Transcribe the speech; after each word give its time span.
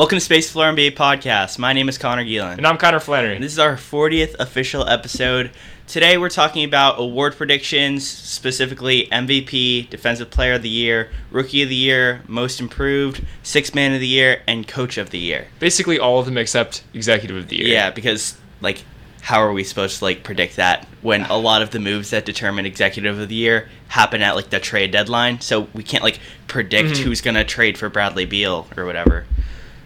Welcome 0.00 0.16
to 0.16 0.24
Space 0.24 0.50
Floor 0.50 0.72
NBA 0.72 0.92
Podcast. 0.92 1.58
My 1.58 1.74
name 1.74 1.86
is 1.86 1.98
Connor 1.98 2.24
Geelan. 2.24 2.56
And 2.56 2.66
I'm 2.66 2.78
Connor 2.78 3.00
Flannery. 3.00 3.34
And 3.34 3.44
this 3.44 3.52
is 3.52 3.58
our 3.58 3.76
40th 3.76 4.34
official 4.38 4.88
episode. 4.88 5.50
Today 5.86 6.16
we're 6.16 6.30
talking 6.30 6.64
about 6.64 6.98
award 6.98 7.36
predictions, 7.36 8.08
specifically 8.08 9.08
MVP, 9.12 9.90
Defensive 9.90 10.30
Player 10.30 10.54
of 10.54 10.62
the 10.62 10.70
Year, 10.70 11.10
Rookie 11.30 11.62
of 11.64 11.68
the 11.68 11.74
Year, 11.74 12.22
Most 12.26 12.60
Improved, 12.60 13.22
Sixth 13.42 13.74
Man 13.74 13.92
of 13.92 14.00
the 14.00 14.06
Year, 14.06 14.40
and 14.48 14.66
Coach 14.66 14.96
of 14.96 15.10
the 15.10 15.18
Year. 15.18 15.48
Basically 15.58 15.98
all 15.98 16.18
of 16.18 16.24
them 16.24 16.38
except 16.38 16.82
Executive 16.94 17.36
of 17.36 17.48
the 17.48 17.56
Year. 17.56 17.68
Yeah, 17.68 17.90
because, 17.90 18.38
like, 18.62 18.84
how 19.20 19.42
are 19.42 19.52
we 19.52 19.64
supposed 19.64 19.98
to, 19.98 20.04
like, 20.06 20.22
predict 20.22 20.56
that 20.56 20.86
when 21.02 21.24
a 21.26 21.36
lot 21.36 21.60
of 21.60 21.72
the 21.72 21.78
moves 21.78 22.08
that 22.08 22.24
determine 22.24 22.64
Executive 22.64 23.18
of 23.18 23.28
the 23.28 23.34
Year 23.34 23.68
happen 23.88 24.22
at, 24.22 24.34
like, 24.34 24.48
the 24.48 24.60
trade 24.60 24.92
deadline? 24.92 25.42
So 25.42 25.68
we 25.74 25.82
can't, 25.82 26.02
like, 26.02 26.20
predict 26.46 26.92
Mhm. 26.92 27.02
who's 27.02 27.20
going 27.20 27.34
to 27.34 27.44
trade 27.44 27.76
for 27.76 27.90
Bradley 27.90 28.24
Beal 28.24 28.66
or 28.78 28.86
whatever. 28.86 29.26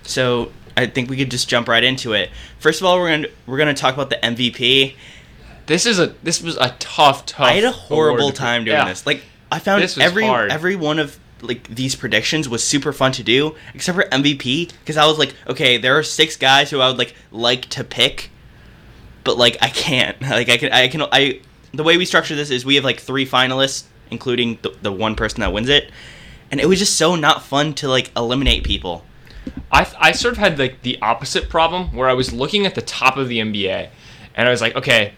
So 0.04 0.52
I 0.76 0.86
think 0.86 1.10
we 1.10 1.16
could 1.16 1.30
just 1.30 1.48
jump 1.48 1.68
right 1.68 1.82
into 1.84 2.12
it. 2.12 2.30
First 2.58 2.80
of 2.80 2.86
all, 2.86 2.98
we're 2.98 3.10
gonna 3.10 3.28
we're 3.46 3.58
gonna 3.58 3.74
talk 3.74 3.94
about 3.94 4.10
the 4.10 4.16
MVP. 4.16 4.94
This 5.66 5.86
is 5.86 5.98
a 5.98 6.14
this 6.22 6.42
was 6.42 6.56
a 6.56 6.74
tough, 6.78 7.26
tough. 7.26 7.46
I 7.46 7.52
had 7.54 7.64
a 7.64 7.72
horrible 7.72 8.30
time 8.32 8.64
doing 8.64 8.76
Yeah. 8.76 8.88
this. 8.88 9.06
Like 9.06 9.22
I 9.50 9.58
found 9.58 9.82
This 9.82 9.96
was 9.96 10.04
every 10.04 10.26
hard. 10.26 10.50
every 10.52 10.76
one 10.76 10.98
of 10.98 11.18
like 11.40 11.68
these 11.68 11.94
predictions 11.94 12.48
was 12.48 12.62
super 12.64 12.92
fun 12.92 13.12
to 13.12 13.22
do, 13.22 13.54
except 13.74 13.96
for 13.96 14.04
MVP 14.04 14.70
because 14.80 14.96
I 14.96 15.06
was 15.06 15.18
like, 15.18 15.34
okay, 15.46 15.76
there 15.78 15.96
are 15.98 16.02
six 16.02 16.36
guys 16.36 16.70
who 16.70 16.80
I 16.80 16.88
would 16.88 16.98
like 16.98 17.14
like 17.30 17.66
to 17.70 17.84
pick, 17.84 18.30
but 19.24 19.36
like 19.38 19.56
I 19.62 19.68
can't. 19.68 20.20
Like 20.22 20.48
I 20.48 20.56
can 20.58 20.72
I 20.72 20.88
can 20.88 21.02
I 21.12 21.40
the 21.72 21.82
way 21.82 21.96
we 21.96 22.04
structure 22.04 22.34
this 22.34 22.50
is 22.50 22.64
we 22.64 22.74
have 22.76 22.84
like 22.84 23.00
three 23.00 23.26
finalists, 23.26 23.84
including 24.10 24.58
the, 24.62 24.74
the 24.82 24.92
one 24.92 25.16
person 25.16 25.40
that 25.40 25.52
wins 25.52 25.68
it, 25.68 25.90
and 26.50 26.60
it 26.60 26.66
was 26.66 26.78
just 26.78 26.96
so 26.96 27.14
not 27.16 27.42
fun 27.42 27.74
to 27.74 27.88
like 27.88 28.10
eliminate 28.16 28.64
people. 28.64 29.04
I, 29.70 29.86
I 29.98 30.12
sort 30.12 30.32
of 30.32 30.38
had 30.38 30.58
like 30.58 30.82
the 30.82 31.00
opposite 31.02 31.48
problem 31.48 31.94
where 31.94 32.08
I 32.08 32.14
was 32.14 32.32
looking 32.32 32.66
at 32.66 32.74
the 32.74 32.82
top 32.82 33.16
of 33.16 33.28
the 33.28 33.38
NBA 33.38 33.90
and 34.34 34.48
I 34.48 34.50
was 34.50 34.60
like, 34.60 34.76
okay, 34.76 35.14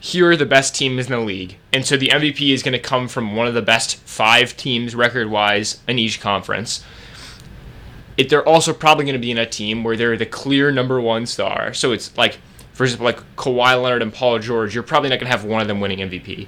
here 0.00 0.30
are 0.30 0.36
the 0.36 0.46
best 0.46 0.74
teams 0.74 1.06
in 1.06 1.12
the 1.12 1.20
league. 1.20 1.56
And 1.72 1.84
so 1.84 1.96
the 1.96 2.08
MVP 2.08 2.52
is 2.52 2.62
going 2.62 2.72
to 2.72 2.78
come 2.78 3.08
from 3.08 3.34
one 3.34 3.46
of 3.46 3.54
the 3.54 3.62
best 3.62 3.96
five 3.96 4.56
teams 4.56 4.94
record 4.94 5.28
wise 5.30 5.80
in 5.88 5.98
each 5.98 6.20
conference. 6.20 6.84
It, 8.16 8.28
they're 8.28 8.46
also 8.46 8.72
probably 8.72 9.04
going 9.04 9.14
to 9.14 9.20
be 9.20 9.30
in 9.30 9.38
a 9.38 9.46
team 9.46 9.84
where 9.84 9.96
they're 9.96 10.16
the 10.16 10.26
clear 10.26 10.70
number 10.70 11.00
one 11.00 11.26
star. 11.26 11.72
So 11.74 11.92
it's 11.92 12.16
like, 12.16 12.38
for 12.72 12.84
example, 12.84 13.06
like 13.06 13.36
Kawhi 13.36 13.80
Leonard 13.80 14.02
and 14.02 14.12
Paul 14.12 14.38
George, 14.38 14.74
you're 14.74 14.84
probably 14.84 15.10
not 15.10 15.18
going 15.18 15.30
to 15.30 15.36
have 15.36 15.44
one 15.44 15.60
of 15.60 15.68
them 15.68 15.80
winning 15.80 15.98
MVP. 15.98 16.46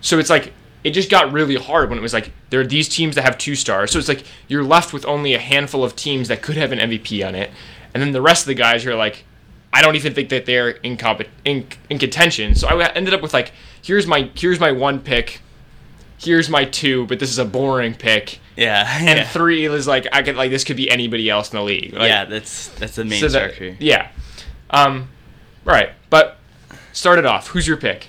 So 0.00 0.18
it's 0.18 0.30
like 0.30 0.52
it 0.84 0.90
just 0.90 1.10
got 1.10 1.32
really 1.32 1.56
hard 1.56 1.88
when 1.88 1.98
it 1.98 2.02
was 2.02 2.12
like 2.12 2.32
there 2.50 2.60
are 2.60 2.66
these 2.66 2.88
teams 2.88 3.14
that 3.14 3.22
have 3.22 3.38
two 3.38 3.54
stars. 3.54 3.90
So 3.92 3.98
it's 3.98 4.08
like 4.08 4.24
you're 4.48 4.64
left 4.64 4.92
with 4.92 5.04
only 5.06 5.34
a 5.34 5.38
handful 5.38 5.84
of 5.84 5.94
teams 5.96 6.28
that 6.28 6.42
could 6.42 6.56
have 6.56 6.72
an 6.72 6.78
MVP 6.78 7.26
on 7.26 7.34
it, 7.34 7.50
and 7.94 8.02
then 8.02 8.12
the 8.12 8.22
rest 8.22 8.42
of 8.42 8.46
the 8.48 8.54
guys 8.54 8.84
are 8.86 8.94
like, 8.96 9.24
I 9.72 9.80
don't 9.82 9.96
even 9.96 10.12
think 10.14 10.28
that 10.30 10.44
they're 10.46 10.70
in 10.70 10.96
comp- 10.96 11.22
in, 11.44 11.66
in 11.88 11.98
contention. 11.98 12.54
So 12.54 12.68
I 12.68 12.88
ended 12.92 13.14
up 13.14 13.22
with 13.22 13.32
like 13.32 13.52
here's 13.82 14.06
my 14.06 14.30
here's 14.34 14.58
my 14.60 14.72
one 14.72 15.00
pick, 15.00 15.40
here's 16.18 16.48
my 16.48 16.64
two, 16.64 17.06
but 17.06 17.18
this 17.18 17.30
is 17.30 17.38
a 17.38 17.44
boring 17.44 17.94
pick, 17.94 18.38
Yeah, 18.56 18.86
and 19.00 19.18
yeah. 19.18 19.28
three 19.28 19.64
is 19.64 19.86
like 19.86 20.06
I 20.12 20.22
could 20.22 20.36
like 20.36 20.50
this 20.50 20.64
could 20.64 20.76
be 20.76 20.90
anybody 20.90 21.30
else 21.30 21.52
in 21.52 21.56
the 21.58 21.64
league. 21.64 21.92
Like, 21.94 22.08
yeah, 22.08 22.24
that's 22.24 22.68
that's 22.70 22.96
the 22.96 23.04
main 23.04 23.20
so 23.20 23.28
that- 23.28 23.80
yeah, 23.80 24.08
um, 24.70 25.08
right. 25.64 25.90
But 26.10 26.38
start 26.92 27.18
it 27.18 27.24
off. 27.26 27.48
Who's 27.48 27.66
your 27.66 27.76
pick? 27.78 28.08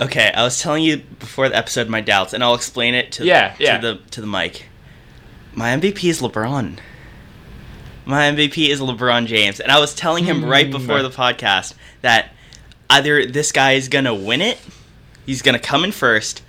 Okay, 0.00 0.32
I 0.34 0.42
was 0.42 0.60
telling 0.60 0.82
you 0.82 0.98
before 0.98 1.48
the 1.48 1.56
episode 1.56 1.88
my 1.88 2.00
doubts, 2.00 2.32
and 2.32 2.42
I'll 2.42 2.54
explain 2.54 2.94
it 2.94 3.12
to 3.12 3.24
Yeah, 3.24 3.50
to 3.54 3.62
yeah. 3.62 3.78
the 3.78 4.00
to 4.10 4.20
the 4.20 4.26
mic. 4.26 4.66
My 5.54 5.70
MVP 5.76 6.08
is 6.10 6.20
LeBron. 6.20 6.78
My 8.04 8.22
MVP 8.30 8.68
is 8.68 8.80
LeBron 8.80 9.26
James, 9.26 9.60
and 9.60 9.70
I 9.70 9.78
was 9.78 9.94
telling 9.94 10.24
him 10.24 10.44
right 10.44 10.66
Hmm. 10.66 10.72
before 10.72 11.02
the 11.02 11.10
podcast 11.10 11.74
that 12.02 12.30
either 12.90 13.24
this 13.24 13.52
guy 13.52 13.72
is 13.72 13.88
gonna 13.88 14.14
win 14.14 14.42
it, 14.42 14.58
he's 15.24 15.42
gonna 15.42 15.58
come 15.60 15.84
in 15.84 15.92
first, 15.92 16.42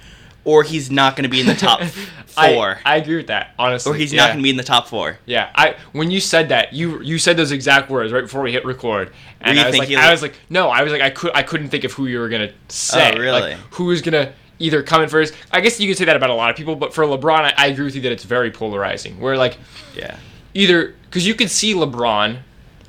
or 0.45 0.63
he's 0.63 0.89
not 0.89 1.16
gonna 1.16 1.28
be 1.28 1.41
in 1.41 1.47
the 1.47 1.56
top 1.56 1.81
four, 2.28 2.79
I, 2.85 2.97
agree 2.97 3.17
with 3.17 3.28
that. 3.28 3.53
Honestly, 3.59 3.91
or 3.91 3.95
he's 3.95 4.13
yeah. 4.13 4.22
not 4.22 4.31
gonna 4.31 4.44
be 4.44 4.51
in 4.51 4.57
the 4.57 4.63
top 4.63 4.88
four. 4.88 5.17
Yeah, 5.25 5.50
I 5.56 5.75
when 5.91 6.11
you 6.11 6.19
said 6.19 6.50
that, 6.50 6.72
you 6.72 7.01
you 7.01 7.17
said 7.17 7.35
those 7.35 7.51
exact 7.51 7.89
words 7.89 8.13
right 8.13 8.22
before 8.22 8.41
we 8.41 8.51
hit 8.51 8.63
record, 8.63 9.11
and 9.41 9.59
I 9.59 9.66
was 9.66 9.78
like, 9.78 9.88
thinking, 9.88 9.97
I 9.97 10.11
was 10.11 10.22
like, 10.22 10.35
no, 10.50 10.69
I 10.69 10.84
was 10.84 10.94
like, 10.94 11.01
I 11.01 11.09
could 11.09 11.31
I 11.34 11.44
couldn't 11.44 11.69
think 11.69 11.84
of 11.84 11.91
who 11.91 12.05
you 12.05 12.19
were 12.19 12.29
gonna 12.29 12.51
say. 12.69 13.11
Oh, 13.13 13.19
really? 13.19 13.41
Like, 13.41 13.57
who 13.72 13.85
was 13.85 14.01
gonna 14.01 14.34
either 14.59 14.84
come 14.84 15.01
in 15.01 15.09
first? 15.09 15.34
I 15.51 15.59
guess 15.61 15.79
you 15.79 15.88
could 15.88 15.97
say 15.97 16.05
that 16.05 16.16
about 16.16 16.29
a 16.29 16.35
lot 16.35 16.51
of 16.51 16.55
people, 16.55 16.75
but 16.75 16.94
for 16.94 17.03
LeBron, 17.05 17.39
I, 17.39 17.53
I 17.57 17.67
agree 17.67 17.85
with 17.85 17.95
you 17.95 18.01
that 18.01 18.11
it's 18.11 18.23
very 18.23 18.51
polarizing. 18.51 19.19
Where 19.19 19.38
like 19.38 19.57
Yeah, 19.95 20.17
either 20.53 20.95
because 21.09 21.25
you 21.28 21.34
could 21.34 21.50
see 21.50 21.73
LeBron 21.73 22.38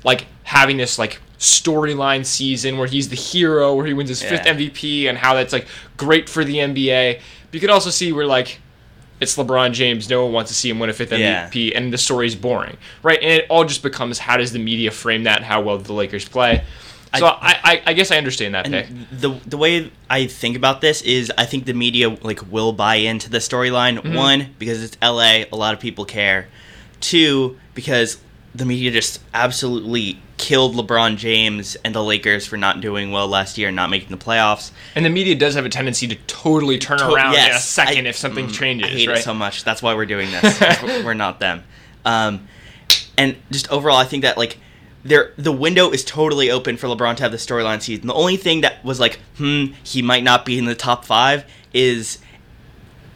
like 0.03 0.27
having 0.43 0.77
this 0.77 0.97
like 0.97 1.19
storyline 1.39 2.25
season 2.25 2.77
where 2.77 2.87
he's 2.87 3.09
the 3.09 3.15
hero, 3.15 3.75
where 3.75 3.85
he 3.85 3.93
wins 3.93 4.09
his 4.09 4.21
fifth 4.21 4.45
MVP, 4.45 5.07
and 5.07 5.17
how 5.17 5.33
that's 5.33 5.53
like 5.53 5.67
great 5.97 6.29
for 6.29 6.43
the 6.43 6.55
NBA. 6.55 7.21
But 7.47 7.53
you 7.55 7.59
could 7.59 7.69
also 7.69 7.89
see 7.89 8.11
where 8.11 8.25
like 8.25 8.59
it's 9.19 9.35
LeBron 9.35 9.73
James, 9.73 10.09
no 10.09 10.23
one 10.25 10.33
wants 10.33 10.51
to 10.51 10.55
see 10.55 10.69
him 10.69 10.79
win 10.79 10.89
a 10.89 10.93
fifth 10.93 11.11
Yeah. 11.11 11.49
MVP, 11.49 11.75
and 11.75 11.91
the 11.91 11.97
story's 11.97 12.35
boring, 12.35 12.77
right? 13.01 13.19
And 13.21 13.31
it 13.31 13.47
all 13.49 13.65
just 13.65 13.81
becomes 13.81 14.19
how 14.19 14.37
does 14.37 14.51
the 14.51 14.59
media 14.59 14.91
frame 14.91 15.23
that, 15.23 15.43
how 15.43 15.61
well 15.61 15.77
do 15.77 15.83
the 15.85 15.93
Lakers 15.93 16.27
play. 16.27 16.63
So 17.17 17.25
I, 17.25 17.55
I, 17.63 17.81
I 17.87 17.93
guess 17.93 18.11
I 18.11 18.17
understand 18.17 18.53
that 18.53 18.65
pick. 18.65 18.87
the 19.11 19.29
the 19.47 19.57
way 19.57 19.91
I 20.09 20.27
think 20.27 20.55
about 20.55 20.81
this 20.81 21.01
is 21.01 21.31
I 21.35 21.45
think 21.45 21.65
the 21.65 21.73
media 21.73 22.09
like 22.09 22.51
will 22.51 22.73
buy 22.73 22.95
into 22.95 23.29
the 23.29 23.39
storyline. 23.39 23.97
Mm-hmm. 23.97 24.13
One 24.13 24.55
because 24.59 24.83
it's 24.83 24.97
LA, 25.01 25.45
a 25.51 25.55
lot 25.55 25.73
of 25.73 25.79
people 25.79 26.05
care. 26.05 26.47
Two 26.99 27.57
because 27.73 28.17
the 28.53 28.65
media 28.65 28.91
just 28.91 29.19
absolutely 29.33 30.19
killed 30.37 30.75
LeBron 30.75 31.17
James 31.17 31.75
and 31.83 31.93
the 31.95 32.03
Lakers 32.03 32.45
for 32.45 32.57
not 32.57 32.79
doing 32.79 33.11
well 33.11 33.27
last 33.27 33.57
year 33.57 33.67
and 33.69 33.75
not 33.75 33.89
making 33.89 34.09
the 34.09 34.23
playoffs. 34.23 34.71
And 34.95 35.03
the 35.03 35.09
media 35.09 35.35
does 35.35 35.55
have 35.55 35.65
a 35.65 35.69
tendency 35.69 36.07
to 36.07 36.15
totally 36.27 36.77
turn 36.77 36.99
To- 36.99 37.11
around 37.11 37.33
in 37.33 37.51
a 37.51 37.59
second 37.59 38.05
I- 38.05 38.09
if 38.09 38.15
something 38.17 38.47
mm, 38.47 38.53
changes, 38.53 38.89
I 38.89 38.93
hate 38.93 39.07
right? 39.07 39.17
it 39.17 39.23
so 39.23 39.33
much. 39.33 39.63
That's 39.63 39.81
why 39.81 39.95
we're 39.95 40.05
doing 40.05 40.29
this. 40.31 40.81
we're 41.03 41.13
not 41.15 41.39
them. 41.39 41.63
Um, 42.05 42.47
and 43.17 43.35
just 43.51 43.69
overall, 43.71 43.97
I 43.97 44.05
think 44.05 44.21
that 44.23 44.37
like 44.37 44.57
there 45.03 45.33
the 45.37 45.51
window 45.51 45.89
is 45.89 46.03
totally 46.05 46.51
open 46.51 46.77
for 46.77 46.87
LeBron 46.87 47.15
to 47.17 47.23
have 47.23 47.31
the 47.31 47.37
storyline 47.37 47.81
season. 47.81 48.07
The 48.07 48.13
only 48.13 48.37
thing 48.37 48.61
that 48.61 48.83
was 48.85 48.99
like, 48.99 49.19
hmm, 49.37 49.65
he 49.83 50.01
might 50.01 50.23
not 50.23 50.45
be 50.45 50.57
in 50.59 50.65
the 50.65 50.75
top 50.75 51.03
five 51.03 51.45
is 51.73 52.19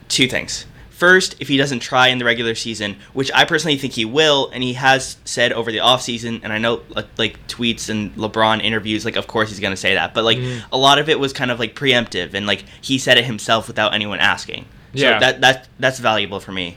two 0.08 0.26
things. 0.28 0.66
First, 1.02 1.34
if 1.40 1.48
he 1.48 1.56
doesn't 1.56 1.80
try 1.80 2.06
in 2.08 2.18
the 2.18 2.24
regular 2.24 2.54
season, 2.54 2.94
which 3.12 3.28
I 3.34 3.44
personally 3.44 3.76
think 3.76 3.92
he 3.94 4.04
will, 4.04 4.50
and 4.54 4.62
he 4.62 4.74
has 4.74 5.16
said 5.24 5.52
over 5.52 5.72
the 5.72 5.78
offseason, 5.78 6.42
and 6.44 6.52
I 6.52 6.58
know 6.58 6.82
like, 7.18 7.44
tweets 7.48 7.88
and 7.88 8.14
LeBron 8.14 8.62
interviews, 8.62 9.04
like 9.04 9.16
of 9.16 9.26
course 9.26 9.48
he's 9.48 9.58
gonna 9.58 9.76
say 9.76 9.94
that, 9.94 10.14
but 10.14 10.22
like 10.22 10.38
Mm. 10.38 10.62
a 10.70 10.78
lot 10.78 11.00
of 11.00 11.08
it 11.08 11.18
was 11.18 11.32
kind 11.32 11.50
of 11.50 11.58
like 11.58 11.74
preemptive, 11.74 12.34
and 12.34 12.46
like 12.46 12.62
he 12.80 12.98
said 12.98 13.18
it 13.18 13.24
himself 13.24 13.66
without 13.66 13.94
anyone 13.94 14.20
asking. 14.20 14.64
So 14.94 15.00
Yeah. 15.10 15.18
that 15.18 15.40
that 15.40 15.66
that's 15.80 15.98
valuable 15.98 16.38
for 16.38 16.52
me. 16.52 16.76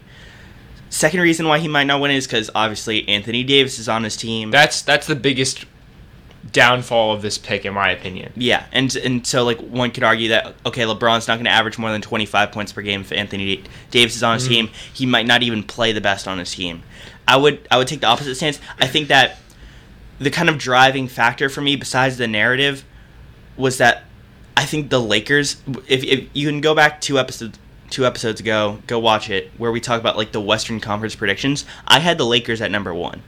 Second 0.89 1.19
reason 1.19 1.47
why 1.47 1.59
he 1.59 1.67
might 1.67 1.83
not 1.83 2.01
win 2.01 2.09
is 2.09 2.25
because 2.25 2.49
obviously 2.55 3.07
Anthony 3.07 3.43
Davis 3.43 3.77
is 3.77 3.87
on 3.87 4.03
his 4.03 4.17
team. 4.17 4.49
That's 4.49 4.81
that's 4.81 5.05
the 5.05 5.15
biggest 5.15 5.65
downfall 6.51 7.13
of 7.13 7.21
this 7.21 7.37
pick, 7.37 7.65
in 7.65 7.73
my 7.73 7.91
opinion. 7.91 8.31
Yeah, 8.35 8.65
and 8.71 8.95
and 8.95 9.25
so 9.25 9.43
like 9.43 9.59
one 9.59 9.91
could 9.91 10.03
argue 10.03 10.29
that 10.29 10.55
okay, 10.65 10.83
LeBron's 10.83 11.27
not 11.27 11.35
going 11.35 11.45
to 11.45 11.51
average 11.51 11.77
more 11.77 11.91
than 11.91 12.01
25 12.01 12.51
points 12.51 12.71
per 12.71 12.81
game 12.81 13.01
if 13.01 13.11
Anthony 13.11 13.63
Davis 13.91 14.15
is 14.15 14.23
on 14.23 14.35
his 14.35 14.43
Mm-hmm. 14.43 14.53
team. 14.53 14.69
He 14.93 15.05
might 15.05 15.25
not 15.25 15.43
even 15.43 15.63
play 15.63 15.91
the 15.91 16.01
best 16.01 16.27
on 16.27 16.37
his 16.39 16.53
team. 16.53 16.83
I 17.27 17.37
would 17.37 17.67
I 17.71 17.77
would 17.77 17.87
take 17.87 18.01
the 18.01 18.07
opposite 18.07 18.35
stance. 18.35 18.59
I 18.79 18.87
think 18.87 19.07
that 19.07 19.37
the 20.19 20.29
kind 20.29 20.47
of 20.49 20.57
driving 20.57 21.07
factor 21.07 21.49
for 21.49 21.61
me 21.61 21.75
besides 21.75 22.17
the 22.17 22.27
narrative 22.27 22.85
was 23.57 23.77
that 23.79 24.03
I 24.55 24.65
think 24.65 24.89
the 24.89 25.01
Lakers 25.01 25.57
if, 25.87 26.03
if 26.03 26.29
you 26.33 26.47
can 26.47 26.61
go 26.61 26.73
back 26.75 27.01
two 27.01 27.17
episodes 27.19 27.57
two 27.89 28.05
episodes 28.05 28.39
ago, 28.39 28.79
go 28.87 28.97
watch 28.99 29.29
it 29.29 29.51
where 29.57 29.71
we 29.71 29.79
talk 29.79 29.99
about 29.99 30.17
like 30.17 30.31
the 30.31 30.41
Western 30.41 30.79
Conference 30.79 31.15
predictions. 31.15 31.65
I 31.87 31.99
had 31.99 32.17
the 32.17 32.25
Lakers 32.25 32.59
at 32.61 32.71
number 32.71 32.93
1. 32.93 33.21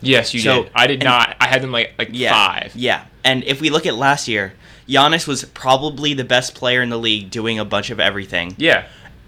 Yes, 0.00 0.32
you 0.34 0.40
So- 0.40 0.64
did. 0.64 0.72
I 0.74 0.86
did 0.86 1.02
not. 1.02 1.36
I 1.40 1.46
had 1.48 1.62
them 1.62 1.72
like 1.72 1.94
like 1.98 2.10
Yeah. 2.12 2.32
five. 2.32 2.72
Yeah. 2.74 3.02
And 3.24 3.42
if 3.44 3.60
we 3.60 3.70
look 3.70 3.84
at 3.86 3.94
last 3.96 4.28
year, 4.28 4.54
Giannis 4.88 5.26
was 5.26 5.44
probably 5.44 6.14
the 6.14 6.24
best 6.24 6.54
player 6.54 6.80
in 6.82 6.88
the 6.88 6.98
league 6.98 7.30
doing 7.30 7.58
a 7.58 7.64
bunch 7.64 7.90
of 7.90 8.00
everything 8.00 8.54
Yeah. 8.56 8.84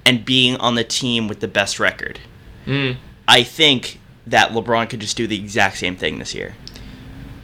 and 0.06 0.24
being 0.24 0.56
on 0.56 0.74
the 0.74 0.84
team 0.84 1.28
with 1.28 1.40
the 1.40 1.48
best 1.48 1.78
record. 1.78 2.18
Mm. 2.66 2.96
I 3.28 3.42
think 3.42 3.98
that 4.26 4.52
LeBron 4.52 4.88
could 4.88 5.00
just 5.00 5.16
do 5.16 5.26
the 5.26 5.36
exact 5.36 5.76
same 5.78 5.96
thing 5.96 6.18
this 6.18 6.34
year. 6.34 6.54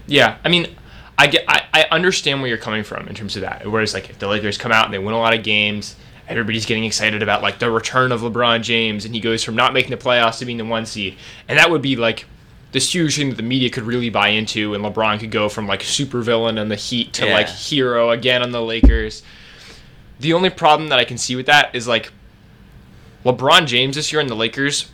Yeah. 0.06 0.37
I 0.44 0.49
mean, 0.49 0.69
I 1.19 1.26
get. 1.26 1.44
I, 1.49 1.62
I 1.72 1.87
understand 1.90 2.40
where 2.40 2.49
you're 2.49 2.58
coming 2.58 2.84
from 2.84 3.08
in 3.08 3.14
terms 3.14 3.37
of 3.37 3.43
that. 3.43 3.67
Whereas 3.67 3.93
like 3.94 4.08
if 4.11 4.19
the 4.19 4.29
Lakers 4.29 4.56
come 4.58 4.70
out 4.72 4.84
and 4.84 4.94
they 4.94 4.99
win 4.99 5.14
a 5.14 5.19
lot 5.19 5.34
of 5.34 5.43
games, 5.43 5.96
everybody's 6.29 6.67
getting 6.67 6.84
excited 6.84 7.22
about 7.22 7.43
like 7.43 7.58
the 7.58 7.70
return 7.70 8.12
of 8.12 8.20
LeBron 8.20 8.62
James, 8.62 9.05
and 9.05 9.14
he 9.14 9.20
goes 9.20 9.43
from 9.43 9.56
not 9.56 9.72
making 9.72 9.90
the 9.90 9.96
playoffs 9.96 10.38
to 10.38 10.44
being 10.44 10.58
the 10.58 10.64
one 10.64 10.84
seed, 10.87 11.17
and 11.49 11.58
that 11.58 11.70
would 11.70 11.82
be 11.82 11.96
like 11.96 12.26
this 12.76 12.94
huge 12.94 13.17
thing 13.17 13.31
that 13.31 13.37
the 13.37 13.43
media 13.43 13.70
could 13.70 13.84
really 13.84 14.11
buy 14.11 14.28
into, 14.28 14.75
and 14.75 14.84
LeBron 14.84 15.19
could 15.19 15.31
go 15.31 15.49
from 15.49 15.67
like 15.67 15.81
supervillain 15.81 16.61
on 16.61 16.69
the 16.69 16.76
Heat 16.76 17.11
to 17.14 17.25
Yeah. 17.25 17.32
like 17.32 17.49
hero 17.49 18.11
again 18.11 18.43
on 18.43 18.50
the 18.50 18.61
Lakers. 18.61 19.23
The 20.20 20.34
only 20.34 20.50
problem 20.50 20.90
that 20.90 20.99
I 20.99 21.05
can 21.05 21.17
see 21.17 21.34
with 21.37 21.46
that 21.46 21.75
is 21.75 21.88
like 21.88 22.12
LeBron 23.25 23.67
James 23.67 23.96
this 23.96 24.12
year 24.12 24.20
in 24.20 24.26
the 24.26 24.37
Lakers 24.37 24.90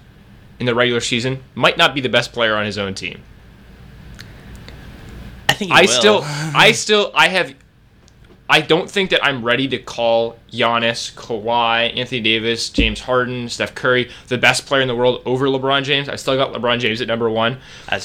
in 0.60 0.66
the 0.66 0.76
regular 0.76 1.00
season 1.00 1.42
might 1.56 1.76
not 1.76 1.92
be 1.92 2.00
the 2.00 2.08
best 2.08 2.32
player 2.32 2.54
on 2.54 2.64
his 2.66 2.78
own 2.78 2.94
team. 2.94 3.20
I 5.48 5.54
think 5.54 5.72
he 5.72 5.76
I 5.76 5.80
will. 5.82 5.88
still, 5.88 6.20
I 6.24 6.70
still, 6.84 7.10
I 7.16 7.26
have, 7.30 7.52
I 8.52 8.60
don't 8.60 8.88
think 8.90 9.08
that 9.10 9.24
I'm 9.24 9.42
ready 9.42 9.66
to 9.68 9.78
call 9.78 10.36
Giannis, 10.50 11.14
Kawhi, 11.14 11.96
Anthony 11.96 12.20
Davis, 12.20 12.68
James 12.68 13.00
Harden, 13.00 13.48
Steph 13.48 13.74
Curry 13.74 14.10
the 14.28 14.36
best 14.36 14.66
player 14.66 14.82
in 14.82 14.88
the 14.88 14.94
world 14.94 15.22
over 15.24 15.46
LeBron 15.46 15.84
James. 15.84 16.06
I 16.06 16.16
still 16.16 16.36
got 16.36 16.52
LeBron 16.52 16.78
James 16.78 17.00
at 17.00 17.08
number 17.08 17.30
one, 17.30 17.56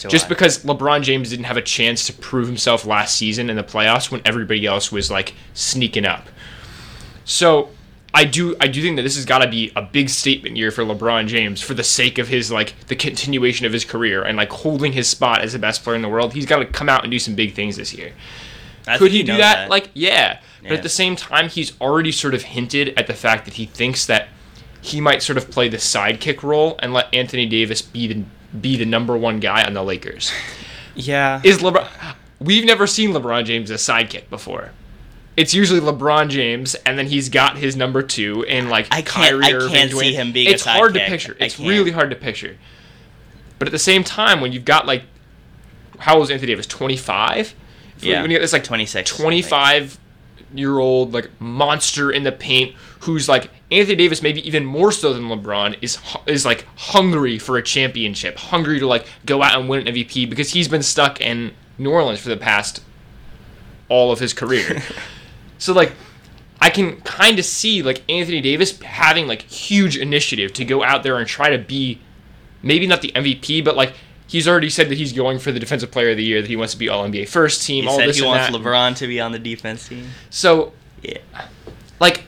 just 0.07 0.25
I. 0.25 0.29
because 0.29 0.63
LeBron 0.63 1.01
James 1.01 1.31
didn't 1.31 1.47
have 1.47 1.57
a 1.57 1.61
chance 1.61 2.07
to 2.07 2.13
prove 2.13 2.47
himself 2.47 2.85
last 2.85 3.17
season 3.17 3.49
in 3.49 3.57
the 3.57 3.63
playoffs 3.63 4.09
when 4.09 4.21
everybody 4.23 4.65
else 4.65 4.89
was 4.89 5.11
like 5.11 5.33
sneaking 5.53 6.05
up. 6.05 6.27
So. 7.25 7.69
I 8.13 8.23
do 8.23 8.55
I 8.59 8.67
do 8.67 8.81
think 8.81 8.95
that 8.95 9.03
this 9.03 9.15
has 9.17 9.25
got 9.25 9.39
to 9.39 9.49
be 9.49 9.71
a 9.75 9.81
big 9.81 10.09
statement 10.09 10.55
year 10.55 10.71
for 10.71 10.83
LeBron 10.83 11.27
James 11.27 11.61
for 11.61 11.75
the 11.75 11.83
sake 11.83 12.17
of 12.17 12.29
his 12.29 12.49
like 12.51 12.73
the 12.87 12.95
continuation 12.95 13.65
of 13.67 13.73
his 13.73 13.85
career 13.85 14.23
and 14.23 14.37
like 14.37 14.49
holding 14.49 14.93
his 14.93 15.07
spot 15.07 15.41
as 15.41 15.53
the 15.53 15.59
best 15.59 15.83
player 15.83 15.95
in 15.97 16.01
the 16.01 16.09
world. 16.09 16.33
He's 16.33 16.45
got 16.47 16.59
to 16.59 16.65
come 16.65 16.89
out 16.89 17.03
and 17.03 17.11
do 17.11 17.19
some 17.19 17.35
big 17.35 17.53
things 17.53 17.75
this 17.75 17.93
year. 17.93 18.13
I 18.87 18.97
Could 18.97 19.11
he 19.11 19.23
do 19.23 19.33
knows 19.33 19.39
that? 19.39 19.69
Like, 19.69 19.89
yeah. 19.93 20.39
But 20.63 20.71
at 20.73 20.83
the 20.83 20.89
same 20.89 21.15
time, 21.15 21.47
he's 21.47 21.79
already 21.79 22.11
sort 22.11 22.33
of 22.33 22.43
hinted 22.43 22.89
at 22.97 23.07
the 23.07 23.13
fact 23.13 23.45
that 23.45 23.53
he 23.53 23.65
thinks 23.65 24.05
that 24.07 24.27
he 24.81 24.99
might 24.99 25.23
sort 25.23 25.37
of 25.37 25.49
play 25.49 25.69
the 25.69 25.77
sidekick 25.77 26.43
role 26.43 26.75
and 26.79 26.93
let 26.93 27.13
Anthony 27.13 27.45
Davis 27.45 27.81
be 27.81 28.07
the 28.07 28.23
be 28.59 28.75
the 28.77 28.85
number 28.85 29.15
one 29.17 29.39
guy 29.39 29.63
on 29.63 29.73
the 29.73 29.83
Lakers. 29.83 30.31
yeah, 30.95 31.41
Is 31.43 31.59
LeBron? 31.59 31.87
We've 32.39 32.65
never 32.65 32.87
seen 32.87 33.11
LeBron 33.11 33.45
James 33.45 33.71
as 33.71 33.87
a 33.87 33.91
sidekick 33.91 34.29
before. 34.29 34.71
It's 35.35 35.53
usually 35.53 35.79
LeBron 35.79 36.29
James, 36.29 36.75
and 36.75 36.97
then 36.97 37.07
he's 37.07 37.29
got 37.29 37.57
his 37.57 37.75
number 37.75 38.01
two 38.01 38.43
in 38.43 38.69
like 38.69 38.87
I 38.89 39.01
can't- 39.01 39.41
Kyrie 39.41 39.45
I 39.45 39.51
can't 39.69 39.91
see 39.91 40.13
him 40.13 40.31
being 40.31 40.47
a 40.47 40.51
It's 40.51 40.65
hard 40.65 40.93
to 40.95 40.99
picture. 41.01 41.37
It's 41.39 41.59
really 41.59 41.91
hard 41.91 42.09
to 42.09 42.15
picture. 42.15 42.57
But 43.59 43.67
at 43.67 43.71
the 43.71 43.79
same 43.79 44.03
time, 44.03 44.41
when 44.41 44.51
you've 44.51 44.65
got 44.65 44.85
like, 44.87 45.03
how 45.99 46.15
old 46.15 46.23
is 46.25 46.31
Anthony 46.31 46.51
Davis? 46.51 46.65
Twenty 46.67 46.97
five. 46.97 47.53
Yeah. 47.99 48.21
When 48.21 48.31
you 48.31 48.37
get 48.37 48.41
this 48.41 48.53
like 48.53 48.63
26, 48.63 49.09
25 49.15 49.99
year 50.53 50.79
old 50.79 51.13
like 51.13 51.29
monster 51.39 52.11
in 52.11 52.23
the 52.23 52.31
paint 52.31 52.73
who's 53.01 53.27
like 53.27 53.49
Anthony 53.69 53.97
Davis 53.97 54.21
maybe 54.21 54.45
even 54.47 54.63
more 54.63 54.91
so 54.91 55.13
than 55.13 55.23
LeBron 55.23 55.77
is 55.81 55.97
is 56.25 56.45
like 56.45 56.65
hungry 56.77 57.37
for 57.37 57.57
a 57.57 57.63
championship, 57.63 58.37
hungry 58.37 58.79
to 58.79 58.87
like 58.87 59.05
go 59.25 59.43
out 59.43 59.59
and 59.59 59.67
win 59.67 59.87
an 59.87 59.93
MVP 59.93 60.29
because 60.29 60.51
he's 60.51 60.67
been 60.67 60.83
stuck 60.83 61.19
in 61.19 61.53
New 61.77 61.91
Orleans 61.91 62.19
for 62.19 62.29
the 62.29 62.37
past 62.37 62.81
all 63.89 64.11
of 64.11 64.19
his 64.19 64.33
career. 64.33 64.81
so 65.57 65.73
like 65.73 65.93
I 66.61 66.69
can 66.69 67.01
kind 67.01 67.37
of 67.39 67.45
see 67.45 67.83
like 67.83 68.03
Anthony 68.09 68.41
Davis 68.41 68.79
having 68.81 69.27
like 69.27 69.43
huge 69.43 69.97
initiative 69.97 70.53
to 70.53 70.65
go 70.65 70.83
out 70.83 71.03
there 71.03 71.17
and 71.17 71.27
try 71.27 71.49
to 71.49 71.57
be 71.57 71.99
maybe 72.63 72.87
not 72.87 73.01
the 73.01 73.11
MVP, 73.11 73.63
but 73.63 73.75
like 73.75 73.93
he's 74.27 74.47
already 74.47 74.69
said 74.69 74.89
that 74.89 74.97
he's 74.97 75.13
going 75.13 75.39
for 75.39 75.51
the 75.51 75.59
defensive 75.59 75.89
player 75.91 76.11
of 76.11 76.17
the 76.17 76.23
year, 76.23 76.41
that 76.41 76.47
he 76.47 76.55
wants 76.55 76.73
to 76.73 76.79
be 76.79 76.89
all 76.89 77.07
NBA 77.07 77.27
first 77.29 77.65
team, 77.65 77.83
he 77.83 77.89
all 77.89 77.97
said 77.97 78.09
this 78.09 78.17
he 78.17 78.25
wants 78.25 78.51
that. 78.51 78.61
LeBron 78.61 78.95
to 78.97 79.07
be 79.07 79.19
on 79.19 79.31
the 79.31 79.39
defense 79.39 79.87
team. 79.87 80.07
So 80.29 80.73
Yeah, 81.01 81.19
like 81.99 82.25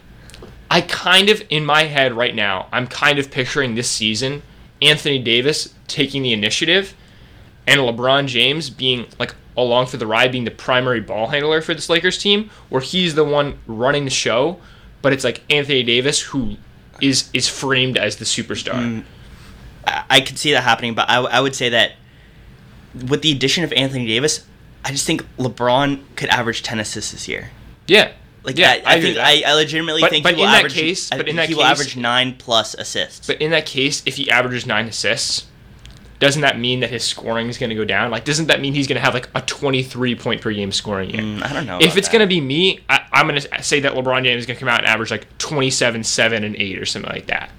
I 0.71 0.81
kind 0.81 1.29
of 1.29 1.43
in 1.49 1.65
my 1.65 1.83
head 1.83 2.13
right 2.13 2.33
now, 2.33 2.67
I'm 2.71 2.87
kind 2.87 3.19
of 3.19 3.29
picturing 3.29 3.75
this 3.75 3.89
season 3.89 4.41
Anthony 4.81 5.19
Davis 5.19 5.73
taking 5.87 6.21
the 6.21 6.33
initiative 6.33 6.95
and 7.67 7.81
LeBron 7.81 8.27
James 8.27 8.69
being 8.69 9.05
like 9.19 9.35
along 9.57 9.87
for 9.87 9.97
the 9.97 10.07
ride 10.07 10.31
being 10.31 10.45
the 10.45 10.51
primary 10.51 11.01
ball 11.01 11.27
handler 11.27 11.61
for 11.61 11.73
this 11.73 11.89
Lakers 11.89 12.17
team 12.17 12.49
where 12.69 12.81
he's 12.81 13.15
the 13.15 13.23
one 13.23 13.59
running 13.67 14.05
the 14.05 14.11
show, 14.11 14.59
but 15.01 15.11
it's 15.11 15.23
like 15.23 15.43
Anthony 15.49 15.83
Davis 15.83 16.21
who 16.21 16.55
is 17.01 17.29
is 17.33 17.47
framed 17.47 17.97
as 17.97 18.17
the 18.17 18.25
superstar. 18.25 18.73
Mm. 18.73 19.03
I, 19.89 20.17
I 20.17 20.21
could 20.21 20.37
see 20.37 20.51
that 20.53 20.63
happening, 20.63 20.93
but 20.95 21.09
I 21.09 21.39
would 21.39 21.55
say 21.55 21.69
that 21.69 21.93
with 23.07 23.21
the 23.21 23.31
addition 23.31 23.63
of 23.63 23.71
Anthony 23.73 24.07
Davis, 24.07 24.45
I 24.83 24.91
just 24.91 25.05
think 25.05 25.23
LeBron 25.37 26.01
could 26.15 26.29
average 26.29 26.63
ten 26.63 26.79
assists 26.79 27.11
this 27.11 27.27
year. 27.27 27.51
Yeah. 27.87 28.11
Like 28.43 28.57
yeah, 28.57 28.81
I, 28.85 28.95
I, 28.95 29.01
think 29.01 29.15
that. 29.15 29.25
I, 29.25 29.43
I 29.45 29.53
legitimately 29.55 30.01
But- 30.01 30.09
think 30.11 30.23
but 30.23 30.35
he 30.35 30.37
will 30.41 30.45
in 30.45 30.51
that 30.51 30.59
average. 30.59 30.73
case- 30.73 31.09
but 31.09 31.27
in 31.27 31.35
that 31.35 31.49
he 31.49 31.55
will 31.55 31.63
case- 31.63 31.71
average 31.71 31.97
nine 31.97 32.35
plus 32.37 32.73
assists. 32.73 33.27
But 33.27 33.41
in 33.41 33.51
that 33.51 33.65
case, 33.65 34.01
if 34.05 34.15
he 34.15 34.31
averages 34.31 34.65
nine 34.65 34.87
assists, 34.87 35.45
doesn't 36.19 36.41
that 36.41 36.57
mean 36.59 36.79
that 36.81 36.89
his 36.89 37.03
scoring 37.03 37.47
is 37.49 37.57
going 37.57 37.69
to 37.69 37.75
go 37.75 37.85
down? 37.85 38.11
Like, 38.11 38.25
doesn't 38.25 38.47
that 38.47 38.59
mean 38.61 38.73
he's 38.73 38.87
going 38.87 38.95
to 38.97 39.01
have 39.01 39.13
like 39.13 39.29
a 39.35 39.41
23 39.41 40.15
point 40.15 40.41
per 40.41 40.51
game 40.53 40.71
scoring 40.71 41.09
year? 41.09 41.21
Mm, 41.21 41.43
I 41.43 41.53
don't 41.53 41.65
know. 41.65 41.79
if 41.81 41.95
it's 41.97 42.09
going 42.09 42.21
to 42.21 42.27
be 42.27 42.41
me, 42.41 42.79
I, 42.89 43.01
I'm 43.13 43.27
going 43.27 43.39
to 43.39 43.63
say 43.63 43.81
that 43.81 43.93
LeBron 43.93 44.23
James 44.23 44.39
is 44.41 44.45
going 44.45 44.55
to 44.55 44.59
come 44.59 44.69
out 44.69 44.79
and 44.79 44.87
average 44.87 45.11
like 45.11 45.27
27, 45.37 46.03
7, 46.03 46.43
and 46.43 46.55
8 46.55 46.79
or 46.79 46.85
something 46.85 47.11
like 47.11 47.27
that. 47.27 47.49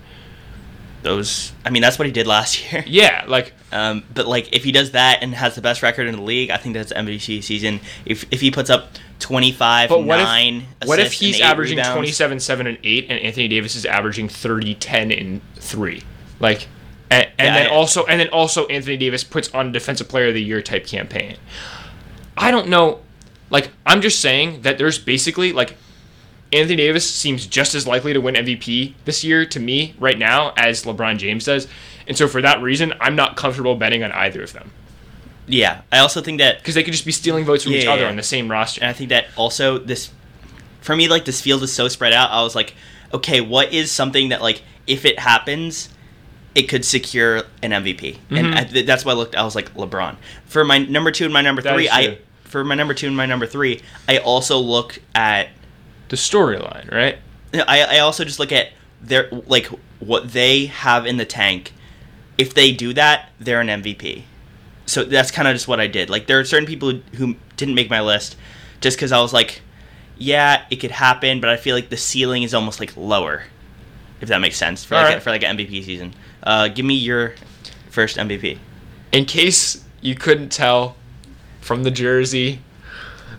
Those, 1.02 1.52
I 1.64 1.70
mean, 1.70 1.82
that's 1.82 1.98
what 1.98 2.06
he 2.06 2.12
did 2.12 2.26
last 2.26 2.72
year. 2.72 2.84
Yeah, 2.86 3.24
like, 3.26 3.52
Um, 3.72 4.04
but 4.12 4.26
like, 4.26 4.52
if 4.52 4.64
he 4.64 4.72
does 4.72 4.90
that 4.92 5.22
and 5.22 5.34
has 5.34 5.54
the 5.54 5.60
best 5.62 5.82
record 5.82 6.06
in 6.08 6.16
the 6.16 6.22
league, 6.22 6.50
I 6.50 6.56
think 6.56 6.74
that's 6.74 6.92
MVP 6.92 7.42
season. 7.42 7.80
If 8.04 8.24
if 8.30 8.40
he 8.40 8.50
puts 8.50 8.68
up 8.70 8.88
twenty 9.18 9.52
five, 9.52 9.88
but 9.88 10.04
what 10.04 10.16
nine, 10.18 10.66
if, 10.82 10.88
what 10.88 10.98
if 10.98 11.12
he's 11.12 11.40
averaging 11.40 11.76
rebounds, 11.78 11.94
27, 11.96 12.40
7, 12.40 12.66
and 12.66 12.78
8, 12.82 13.06
and 13.10 13.18
Anthony 13.20 13.48
Davis 13.48 13.76
is 13.76 13.84
averaging 13.86 14.28
30, 14.28 14.74
10, 14.74 15.12
and 15.12 15.40
3? 15.56 16.02
Like, 16.40 16.68
and, 17.10 17.24
and 17.38 17.46
Yeah, 17.48 17.54
then 17.54 17.66
I- 17.66 17.70
also, 17.74 18.04
and 18.06 18.18
then 18.20 18.28
also 18.28 18.66
Anthony 18.66 18.96
Davis 18.96 19.24
puts 19.24 19.48
on 19.54 19.68
a 19.68 19.72
defensive 19.72 20.08
player 20.08 20.28
of 20.28 20.34
the 20.34 20.42
year 20.42 20.62
type 20.62 20.86
campaign. 20.86 21.36
I 22.36 22.50
don't 22.50 22.68
know. 22.68 23.00
Like, 23.50 23.70
I'm 23.84 24.00
just 24.00 24.20
saying 24.20 24.62
that 24.62 24.78
there's 24.78 24.98
basically 24.98 25.52
like 25.52 25.76
Anthony 26.52 26.76
Davis 26.76 27.08
seems 27.08 27.46
just 27.46 27.74
as 27.74 27.86
likely 27.86 28.12
to 28.12 28.20
win 28.20 28.34
MVP 28.34 28.94
this 29.04 29.22
year 29.22 29.46
to 29.46 29.60
me 29.60 29.94
right 29.98 30.18
now 30.18 30.52
as 30.56 30.84
LeBron 30.84 31.18
James 31.18 31.44
does. 31.44 31.68
And 32.08 32.16
so 32.18 32.26
for 32.26 32.42
that 32.42 32.60
reason, 32.60 32.92
I'm 33.00 33.14
not 33.14 33.36
comfortable 33.36 33.76
betting 33.76 34.02
on 34.02 34.10
either 34.12 34.42
of 34.42 34.52
them 34.52 34.72
Yeah, 35.46 35.82
I 35.92 35.98
also 35.98 36.20
think 36.20 36.38
that, 36.38 36.58
because 36.58 36.74
they 36.74 36.82
could 36.82 36.92
just 36.92 37.04
be 37.06 37.12
stealing 37.12 37.44
votes 37.44 37.62
from 37.64 37.72
Yeah, 37.72 37.78
each 37.80 37.86
other 37.86 38.02
yeah. 38.02 38.08
on 38.08 38.16
the 38.16 38.22
same 38.22 38.50
roster. 38.50 38.80
and 38.80 38.90
I 38.90 38.92
think 38.92 39.10
that 39.10 39.26
also 39.36 39.78
this, 39.78 40.10
for 40.80 40.96
me, 40.96 41.06
like 41.08 41.24
this 41.24 41.40
field 41.40 41.62
is 41.62 41.72
so 41.72 41.86
spread 41.88 42.12
out. 42.12 42.30
I 42.30 42.42
was 42.42 42.54
like, 42.56 42.74
okay, 43.14 43.40
what 43.40 43.72
is 43.72 43.92
something 43.92 44.30
that 44.30 44.42
like 44.42 44.62
if 44.86 45.04
it 45.04 45.18
happens, 45.20 45.88
it 46.54 46.64
could 46.68 46.84
secure 46.84 47.44
an 47.62 47.70
MVP, 47.70 48.18
Mhm. 48.30 48.38
and 48.38 48.54
I, 48.56 48.82
that's 48.82 49.04
why 49.04 49.12
I 49.12 49.14
looked. 49.14 49.36
I 49.36 49.44
was 49.44 49.54
like 49.54 49.72
LeBron 49.74 50.16
for 50.46 50.64
my 50.64 50.78
number 50.78 51.12
two 51.12 51.24
and 51.24 51.32
my 51.32 51.42
number 51.42 51.62
That 51.62 51.74
three. 51.74 51.88
I 51.88 52.18
for 52.42 52.64
my 52.64 52.74
number 52.74 52.92
two 52.94 53.06
and 53.06 53.16
my 53.16 53.26
number 53.26 53.46
three, 53.46 53.82
I 54.08 54.18
also 54.18 54.58
look 54.58 54.98
at 55.14 55.48
The 56.10 56.16
storyline, 56.16 56.92
right? 56.92 57.18
I, 57.54 57.96
I 57.96 57.98
also 58.00 58.24
just 58.24 58.38
look 58.38 58.52
at 58.52 58.68
their 59.00 59.28
like 59.46 59.66
what 59.98 60.32
they 60.32 60.66
have 60.66 61.06
in 61.06 61.16
the 61.16 61.24
tank. 61.24 61.72
If 62.38 62.54
they 62.54 62.72
do 62.72 62.92
that, 62.94 63.30
they're 63.38 63.60
an 63.60 63.68
MVP. 63.68 64.24
So 64.86 65.04
that's 65.04 65.30
kind 65.30 65.46
of 65.46 65.54
just 65.54 65.68
what 65.68 65.80
I 65.80 65.86
did. 65.86 66.10
Like 66.10 66.26
there 66.26 66.38
are 66.38 66.44
certain 66.44 66.66
people 66.66 66.90
who, 66.90 67.00
who 67.16 67.36
didn't 67.56 67.74
make 67.74 67.90
my 67.90 68.00
list 68.00 68.36
just 68.80 68.96
because 68.96 69.12
I 69.12 69.20
was 69.20 69.32
like, 69.32 69.62
yeah, 70.18 70.64
it 70.70 70.76
could 70.76 70.90
happen, 70.90 71.40
but 71.40 71.48
I 71.48 71.56
feel 71.56 71.74
like 71.74 71.90
the 71.90 71.96
ceiling 71.96 72.42
is 72.42 72.54
almost 72.54 72.80
like 72.80 72.96
lower, 72.96 73.44
if 74.20 74.28
that 74.28 74.38
makes 74.38 74.56
sense 74.56 74.84
for 74.84 74.96
like 74.96 75.16
a, 75.16 75.20
for 75.20 75.30
like 75.30 75.42
an 75.42 75.56
MVP 75.56 75.84
season. 75.84 76.14
Uh, 76.42 76.68
give 76.68 76.84
me 76.84 76.94
your 76.94 77.34
first 77.90 78.16
MVP. 78.16 78.58
In 79.12 79.24
case 79.24 79.84
you 80.00 80.14
couldn't 80.14 80.50
tell 80.50 80.96
from 81.60 81.84
the 81.84 81.90
jersey, 81.90 82.60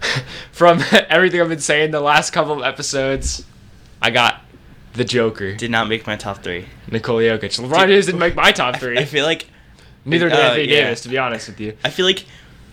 from 0.52 0.82
everything 1.10 1.42
I've 1.42 1.50
been 1.50 1.60
saying 1.60 1.92
the 1.92 2.02
last 2.02 2.32
couple 2.32 2.54
of 2.54 2.64
episodes, 2.64 3.46
I 4.02 4.10
got 4.12 4.42
the 4.94 5.06
Joker, 5.06 5.56
Did 5.56 5.72
not 5.72 5.88
make 5.88 6.06
my 6.06 6.16
top 6.16 6.44
three. 6.44 6.66
Nikola 6.92 7.22
Jokic. 7.24 7.60
LeBron 7.60 7.88
James 7.88 8.06
didn't 8.08 8.20
make 8.20 8.36
my 8.36 8.52
top 8.52 8.78
three. 8.78 8.98
I 8.98 9.06
feel 9.06 9.26
like 9.26 9.48
Neither 10.04 10.30
did 10.30 10.38
Oh, 10.38 10.42
Anthony 10.42 10.68
yeah. 10.70 10.84
Davis, 10.86 11.02
to 11.02 11.10
be 11.10 11.18
honest 11.18 11.48
with 11.48 11.60
you. 11.60 11.78
I 11.84 11.90
feel 11.90 12.06
like 12.06 12.26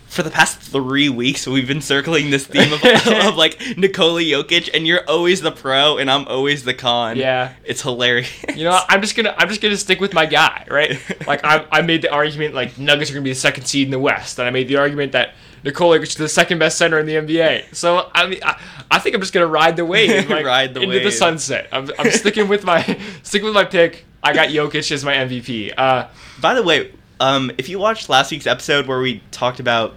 for 0.08 0.22
the 0.22 0.30
past 0.30 0.58
three 0.58 1.08
weeks 1.08 1.46
we've 1.46 1.68
been 1.68 1.82
circling 1.82 2.30
this 2.30 2.46
theme 2.46 2.72
of, 2.72 2.82
of 2.82 3.36
like 3.36 3.60
Nikola 3.76 4.22
Jokic, 4.22 4.70
and 4.74 4.86
you're 4.86 5.04
always 5.08 5.40
the 5.42 5.52
pro, 5.52 5.98
and 5.98 6.10
I'm 6.10 6.26
always 6.26 6.64
the 6.64 6.74
con. 6.74 7.16
Yeah. 7.16 7.52
it's 7.64 7.82
hilarious. 7.82 8.30
You 8.54 8.64
know, 8.64 8.80
I'm 8.88 9.00
just 9.02 9.14
gonna 9.16 9.34
I'm 9.36 9.48
just 9.48 9.60
gonna 9.60 9.76
stick 9.76 10.00
with 10.00 10.14
my 10.14 10.26
guy, 10.26 10.66
right? 10.70 10.98
Like 11.26 11.44
I, 11.44 11.66
I 11.70 11.82
made 11.82 12.00
the 12.02 12.10
argument 12.10 12.54
like 12.54 12.78
Nuggets 12.78 13.10
are 13.10 13.14
gonna 13.14 13.24
be 13.24 13.30
the 13.30 13.36
second 13.36 13.64
seed 13.66 13.86
in 13.86 13.90
the 13.90 13.98
West, 13.98 14.38
and 14.38 14.48
I 14.48 14.50
made 14.50 14.66
the 14.66 14.76
argument 14.76 15.12
that 15.12 15.34
Nikola 15.62 15.98
Jokic 15.98 16.02
is 16.04 16.14
the 16.14 16.28
second 16.28 16.58
best 16.58 16.78
center 16.78 16.98
in 16.98 17.04
the 17.06 17.14
NBA. 17.14 17.74
So 17.74 18.10
I 18.14 18.26
mean, 18.26 18.40
I, 18.42 18.58
I 18.90 18.98
think 18.98 19.14
I'm 19.14 19.20
just 19.20 19.34
gonna 19.34 19.46
ride 19.46 19.76
the 19.76 19.84
wave, 19.84 20.30
like, 20.30 20.46
Ride 20.46 20.72
the 20.74 20.80
into 20.80 21.00
the 21.00 21.10
sunset. 21.12 21.68
I'm, 21.70 21.90
I'm 21.98 22.10
sticking 22.10 22.48
with 22.48 22.64
my 22.64 22.82
sticking 23.22 23.44
with 23.44 23.54
my 23.54 23.64
pick. 23.64 24.06
I 24.22 24.32
got 24.32 24.48
Jokic 24.48 24.90
as 24.90 25.04
my 25.04 25.14
MVP. 25.14 25.74
Uh, 25.76 26.08
By 26.40 26.54
the 26.54 26.62
way, 26.62 26.92
um, 27.20 27.50
if 27.58 27.68
you 27.68 27.78
watched 27.78 28.08
last 28.08 28.30
week's 28.30 28.46
episode 28.46 28.86
where 28.86 29.00
we 29.00 29.22
talked 29.30 29.60
about 29.60 29.94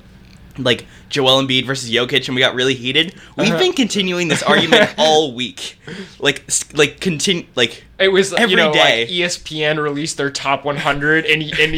like 0.58 0.86
Joel 1.10 1.42
Embiid 1.42 1.66
versus 1.66 1.90
Jokic, 1.90 2.28
and 2.28 2.36
we 2.36 2.42
got 2.42 2.56
really 2.56 2.74
heated, 2.74 3.16
we've 3.38 3.50
Uh-huh. 3.50 3.58
been 3.58 3.72
continuing 3.74 4.28
this 4.28 4.44
argument 4.44 4.94
all 4.98 5.34
week. 5.34 5.78
Like, 6.20 6.44
like 6.74 7.00
continue, 7.00 7.46
like 7.56 7.86
it 8.00 8.10
was 8.10 8.34
Every 8.34 8.52
you 8.52 8.58
know 8.58 8.74
day. 8.74 9.02
like 9.02 9.10
ESPN 9.10 9.82
released 9.82 10.18
their 10.18 10.30
top 10.30 10.66
100, 10.66 11.26
and 11.26 11.42
and 11.42 11.74
and, 11.74 11.76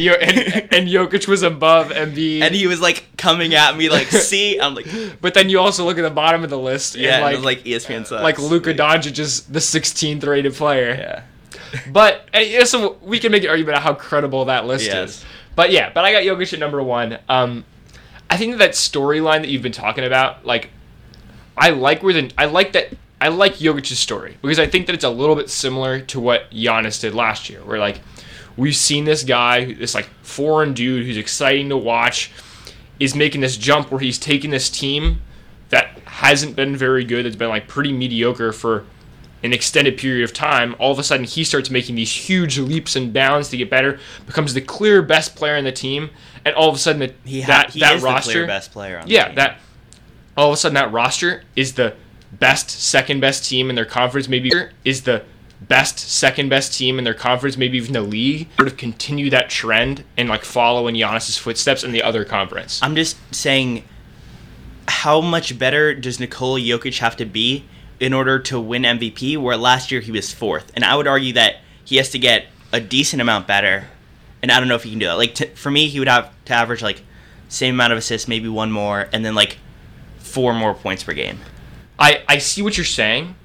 and 0.74 0.88
Jokic 0.88 1.28
was 1.28 1.42
above 1.44 1.90
Embiid. 1.90 2.42
and 2.42 2.52
he 2.54 2.66
was 2.66 2.80
like 2.80 3.04
coming 3.16 3.54
at 3.54 3.76
me 3.76 3.88
like, 3.90 4.06
"See," 4.08 4.58
I'm 4.60 4.74
like, 4.74 4.86
but 5.20 5.34
then 5.34 5.48
you 5.50 5.60
also 5.60 5.84
look 5.84 5.96
at 5.98 6.02
the 6.02 6.10
bottom 6.10 6.42
of 6.42 6.50
the 6.50 6.58
list, 6.58 6.96
"Yeah," 6.96 7.20
like 7.20 7.42
like 7.42 7.64
ESPN 7.64 8.06
sucks. 8.06 8.22
like 8.24 8.38
Luka 8.40 8.74
Doncic 8.74 9.18
is 9.20 9.42
the 9.42 9.60
16th 9.60 10.26
rated 10.26 10.54
player. 10.54 10.90
Yeah. 10.98 11.22
But 11.92 12.28
uh, 12.34 12.64
so 12.64 12.98
we 13.02 13.18
can 13.18 13.30
make 13.32 13.42
an 13.44 13.50
argument 13.50 13.76
about 13.76 13.82
how 13.82 13.94
credible 13.94 14.44
that 14.46 14.66
list 14.66 14.86
Yes. 14.86 15.10
is. 15.10 15.24
But 15.56 15.70
yeah, 15.70 15.90
but 15.92 16.04
I 16.04 16.12
got 16.12 16.22
Jokic 16.22 16.52
at 16.52 16.58
number 16.58 16.82
one. 16.82 17.18
Um, 17.28 17.64
I 18.28 18.36
think 18.36 18.52
that 18.52 18.58
that 18.58 18.70
storyline 18.72 19.42
that 19.42 19.48
you've 19.48 19.62
been 19.62 19.72
talking 19.72 20.04
about, 20.04 20.44
like, 20.44 20.70
I 21.56 21.70
like 21.70 22.02
where 22.02 22.14
the 22.14 22.32
I 22.36 22.46
like 22.46 22.72
that 22.72 22.92
I 23.20 23.28
like 23.28 23.54
Jokic's 23.54 23.98
story 23.98 24.36
because 24.42 24.58
I 24.58 24.66
think 24.66 24.86
that 24.86 24.94
it's 24.94 25.04
a 25.04 25.10
little 25.10 25.36
bit 25.36 25.48
similar 25.48 26.00
to 26.00 26.20
what 26.20 26.50
Giannis 26.50 27.00
did 27.00 27.14
last 27.14 27.48
year, 27.48 27.60
where 27.64 27.78
like 27.78 28.00
we've 28.56 28.76
seen 28.76 29.04
this 29.04 29.22
guy, 29.22 29.72
this 29.72 29.94
like 29.94 30.08
foreign 30.22 30.74
dude 30.74 31.06
who's 31.06 31.16
exciting 31.16 31.68
to 31.68 31.76
watch, 31.76 32.32
is 32.98 33.14
making 33.14 33.40
this 33.40 33.56
jump 33.56 33.90
where 33.90 34.00
he's 34.00 34.18
taking 34.18 34.50
this 34.50 34.68
team 34.68 35.20
that 35.68 35.98
hasn't 36.06 36.56
been 36.56 36.76
very 36.76 37.04
good, 37.04 37.24
that's 37.24 37.36
been 37.36 37.48
like 37.48 37.68
pretty 37.68 37.92
mediocre 37.92 38.52
for 38.52 38.84
an 39.44 39.52
extended 39.52 39.96
period 39.98 40.24
of 40.24 40.32
time. 40.32 40.74
All 40.78 40.90
of 40.90 40.98
a 40.98 41.04
sudden, 41.04 41.24
he 41.24 41.44
starts 41.44 41.70
making 41.70 41.94
these 41.94 42.10
huge 42.10 42.58
leaps 42.58 42.96
and 42.96 43.12
bounds 43.12 43.50
to 43.50 43.56
get 43.56 43.70
better, 43.70 44.00
becomes 44.26 44.54
the 44.54 44.60
clear 44.60 45.02
best 45.02 45.36
player 45.36 45.56
in 45.56 45.64
the 45.64 45.72
team, 45.72 46.10
and 46.44 46.54
all 46.54 46.70
of 46.70 46.74
a 46.74 46.78
sudden, 46.78 47.00
that 47.00 47.14
He, 47.24 47.42
ha- 47.42 47.64
that, 47.64 47.70
he 47.70 47.80
that 47.80 48.02
roster, 48.02 48.40
the 48.40 48.46
best 48.46 48.72
player 48.72 48.98
on 48.98 49.06
the 49.06 49.12
yeah, 49.12 49.32
that 49.34 49.60
all 50.36 50.48
of 50.48 50.54
a 50.54 50.56
sudden 50.56 50.74
that 50.74 50.90
roster 50.90 51.44
is 51.54 51.74
the 51.74 51.94
best 52.32 52.70
second 52.70 53.20
best 53.20 53.44
team 53.44 53.68
in 53.68 53.76
their 53.76 53.84
conference, 53.84 54.28
maybe 54.28 54.50
is 54.84 55.02
the 55.02 55.22
best 55.60 55.98
second 55.98 56.48
best 56.48 56.76
team 56.76 56.98
in 56.98 57.04
their 57.04 57.14
conference, 57.14 57.56
maybe 57.56 57.76
even 57.76 57.92
the 57.92 58.00
league. 58.00 58.48
Sort 58.56 58.68
of 58.68 58.76
continue 58.76 59.30
that 59.30 59.50
trend 59.50 60.04
and 60.16 60.28
like 60.28 60.44
follow 60.44 60.88
in 60.88 60.94
Giannis's 60.94 61.36
footsteps 61.36 61.84
in 61.84 61.92
the 61.92 62.02
other 62.02 62.24
conference. 62.24 62.80
I'm 62.82 62.96
just 62.96 63.16
saying, 63.34 63.84
how 64.88 65.20
much 65.20 65.58
better 65.58 65.94
does 65.94 66.18
Nikola 66.18 66.60
Jokic 66.60 66.98
have 66.98 67.16
to 67.16 67.24
be 67.24 67.64
in 68.00 68.12
order 68.12 68.38
to 68.40 68.60
win 68.60 68.82
MVP? 68.82 69.38
Where 69.38 69.56
last 69.56 69.90
year 69.90 70.00
he 70.00 70.12
was 70.12 70.32
fourth, 70.32 70.72
and 70.74 70.84
I 70.84 70.96
would 70.96 71.06
argue 71.06 71.32
that 71.34 71.56
he 71.84 71.96
has 71.96 72.10
to 72.10 72.18
get 72.18 72.46
a 72.72 72.80
decent 72.80 73.22
amount 73.22 73.46
better. 73.46 73.86
And 74.42 74.52
I 74.52 74.58
don't 74.58 74.68
know 74.68 74.74
if 74.74 74.82
he 74.82 74.90
can 74.90 74.98
do 74.98 75.06
that. 75.06 75.16
Like 75.16 75.56
for 75.56 75.70
me, 75.70 75.86
he 75.88 75.98
would 75.98 76.08
have 76.08 76.30
to 76.46 76.52
average 76.52 76.82
like 76.82 77.02
same 77.48 77.74
amount 77.74 77.92
of 77.92 77.98
assists, 77.98 78.28
maybe 78.28 78.48
one 78.48 78.70
more, 78.70 79.08
and 79.12 79.24
then 79.24 79.34
like 79.34 79.58
four 80.18 80.52
more 80.52 80.74
points 80.74 81.02
per 81.04 81.14
game. 81.14 81.38
I, 81.98 82.22
I 82.28 82.38
see 82.38 82.60
what 82.60 82.76
you're 82.76 82.84
saying. 82.84 83.36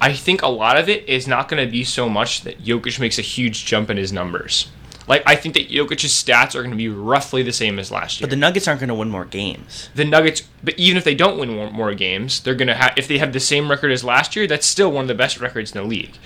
I 0.00 0.12
think 0.12 0.42
a 0.42 0.48
lot 0.48 0.78
of 0.78 0.88
it 0.88 1.08
is 1.08 1.28
not 1.28 1.48
going 1.48 1.64
to 1.64 1.70
be 1.70 1.84
so 1.84 2.08
much 2.08 2.42
that 2.42 2.62
Jokic 2.62 2.98
makes 2.98 3.18
a 3.18 3.22
huge 3.22 3.64
jump 3.64 3.90
in 3.90 3.96
his 3.96 4.12
numbers. 4.12 4.68
Like 5.06 5.22
I 5.26 5.36
think 5.36 5.54
that 5.54 5.68
Jokic's 5.68 6.04
stats 6.04 6.54
are 6.54 6.60
going 6.60 6.70
to 6.70 6.76
be 6.76 6.88
roughly 6.88 7.42
the 7.42 7.52
same 7.52 7.78
as 7.78 7.90
last 7.90 8.20
year. 8.20 8.26
But 8.26 8.30
the 8.30 8.36
Nuggets 8.36 8.66
aren't 8.66 8.80
going 8.80 8.88
to 8.88 8.94
win 8.94 9.10
more 9.10 9.24
games. 9.24 9.90
the 9.94 10.04
Nuggets, 10.04 10.42
but 10.62 10.78
even 10.78 10.96
if 10.96 11.04
they 11.04 11.14
don't 11.14 11.38
win 11.38 11.50
more, 11.54 11.70
more 11.70 11.94
games, 11.94 12.40
they're 12.40 12.54
gonna 12.54 12.74
have. 12.74 12.94
If 12.96 13.06
they 13.08 13.18
have 13.18 13.32
the 13.32 13.40
same 13.40 13.70
record 13.70 13.92
as 13.92 14.02
last 14.02 14.34
year, 14.34 14.46
that's 14.46 14.66
still 14.66 14.90
one 14.90 15.02
of 15.04 15.08
the 15.08 15.14
best 15.14 15.40
records 15.40 15.72
in 15.74 15.80
the 15.82 15.86
league. 15.86 16.16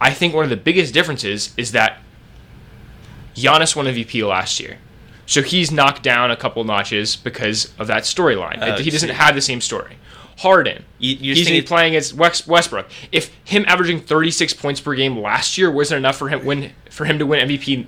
I 0.00 0.10
think 0.12 0.34
one 0.34 0.44
of 0.44 0.50
the 0.50 0.56
biggest 0.56 0.92
differences 0.92 1.54
is 1.56 1.70
that 1.72 1.98
Giannis 3.34 3.74
won 3.74 3.86
MVP 3.86 4.26
last 4.28 4.60
year, 4.60 4.78
so 5.26 5.42
he's 5.42 5.70
knocked 5.70 6.02
down 6.02 6.30
a 6.30 6.36
couple 6.36 6.62
notches 6.64 7.16
because 7.16 7.72
of 7.78 7.86
that 7.88 8.04
storyline. 8.04 8.58
Oh, 8.60 8.80
he 8.82 8.90
doesn't 8.90 9.10
have 9.10 9.34
the 9.34 9.40
same 9.40 9.60
story. 9.60 9.96
Harden, 10.38 10.84
You- 10.98 11.16
he's 11.16 11.36
think 11.38 11.46
gonna 11.46 11.54
be 11.54 11.58
it's- 11.58 11.68
playing 11.68 11.96
as 11.96 12.12
Westbrook. 12.46 12.90
If 13.12 13.30
him 13.44 13.64
averaging 13.68 14.00
36 14.00 14.52
points 14.54 14.80
per 14.80 14.94
game 14.94 15.16
last 15.18 15.56
year 15.56 15.70
wasn't 15.70 15.98
enough 15.98 16.16
for 16.16 16.28
him 16.28 16.44
win 16.44 16.72
for 16.90 17.04
him 17.04 17.18
to 17.20 17.26
win 17.26 17.40
MVP 17.40 17.86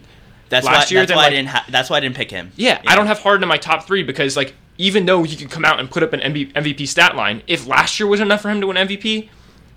That's 0.49 0.67
last 0.67 0.91
why. 0.91 0.95
year, 0.95 1.07
that's 1.07 1.17
why 1.17 1.23
like, 1.23 1.27
I 1.27 1.31
didn't. 1.31 1.49
Ha- 1.49 1.67
that's 1.69 1.91
why 1.91 1.97
I 1.97 2.01
didn't 2.01 2.17
pick 2.17 2.31
him. 2.31 2.53
yeah, 2.57 2.81
I 2.87 2.95
don't 2.95 3.07
have 3.07 3.21
Harden 3.21 3.43
in 3.43 3.49
my 3.49 3.59
top 3.59 3.87
three 3.87 4.03
because 4.03 4.37
like 4.37 4.55
even 4.79 5.07
though 5.07 5.23
he 5.23 5.37
could 5.37 5.51
come 5.51 5.65
out 5.65 5.81
and 5.81 5.91
put 5.91 6.03
up 6.03 6.13
an 6.13 6.21
MVP 6.21 6.87
stat 6.87 7.17
line, 7.17 7.43
if 7.47 7.67
last 7.67 7.99
year 7.99 8.07
was 8.07 8.21
enough 8.21 8.43
for 8.43 8.51
him 8.51 8.61
to 8.61 8.67
win 8.67 8.77
MVP, 8.77 9.29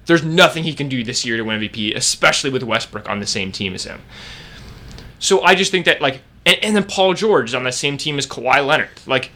there's 0.05 0.23
nothing 0.23 0.63
he 0.63 0.73
can 0.73 0.89
do 0.89 1.03
this 1.03 1.25
year 1.25 1.37
to 1.37 1.43
win 1.43 1.59
MVP, 1.61 1.95
especially 1.95 2.49
with 2.49 2.63
Westbrook 2.63 3.07
on 3.09 3.19
the 3.19 3.27
same 3.27 3.51
team 3.51 3.73
as 3.73 3.85
him. 3.85 4.01
So 5.19 5.41
I 5.41 5.55
just 5.55 5.71
think 5.71 5.85
that 5.85 6.01
like, 6.01 6.21
and, 6.45 6.57
and 6.63 6.75
then 6.75 6.83
Paul 6.83 7.13
George 7.13 7.49
is 7.49 7.55
on 7.55 7.63
the 7.63 7.71
same 7.71 7.97
team 7.97 8.17
as 8.17 8.27
Kawhi 8.27 8.65
Leonard. 8.65 8.89
Like, 9.05 9.31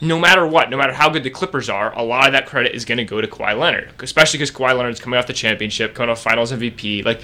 no 0.00 0.18
matter 0.18 0.46
what, 0.46 0.70
no 0.70 0.76
matter 0.76 0.92
how 0.92 1.08
good 1.08 1.22
the 1.22 1.30
Clippers 1.30 1.68
are, 1.68 1.96
a 1.96 2.02
lot 2.02 2.26
of 2.26 2.32
that 2.32 2.46
credit 2.46 2.74
is 2.74 2.84
going 2.84 2.98
to 2.98 3.04
go 3.04 3.20
to 3.20 3.26
Kawhi 3.26 3.58
Leonard, 3.58 3.90
especially 4.00 4.38
because 4.38 4.50
Kawhi 4.50 4.76
Leonard's 4.76 5.00
coming 5.00 5.18
off 5.18 5.26
the 5.26 5.32
championship, 5.32 5.94
coming 5.94 6.10
off 6.10 6.22
Finals 6.22 6.52
MVP. 6.52 7.04
Like, 7.04 7.22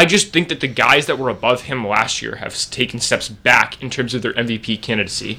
I 0.00 0.06
just 0.06 0.32
think 0.32 0.48
that 0.48 0.60
the 0.60 0.66
guys 0.66 1.04
that 1.06 1.18
were 1.18 1.28
above 1.28 1.62
him 1.62 1.86
last 1.86 2.22
year 2.22 2.36
have 2.36 2.56
taken 2.70 3.00
steps 3.00 3.28
back 3.28 3.82
in 3.82 3.90
terms 3.90 4.14
of 4.14 4.22
their 4.22 4.32
MVP 4.32 4.80
candidacy. 4.80 5.38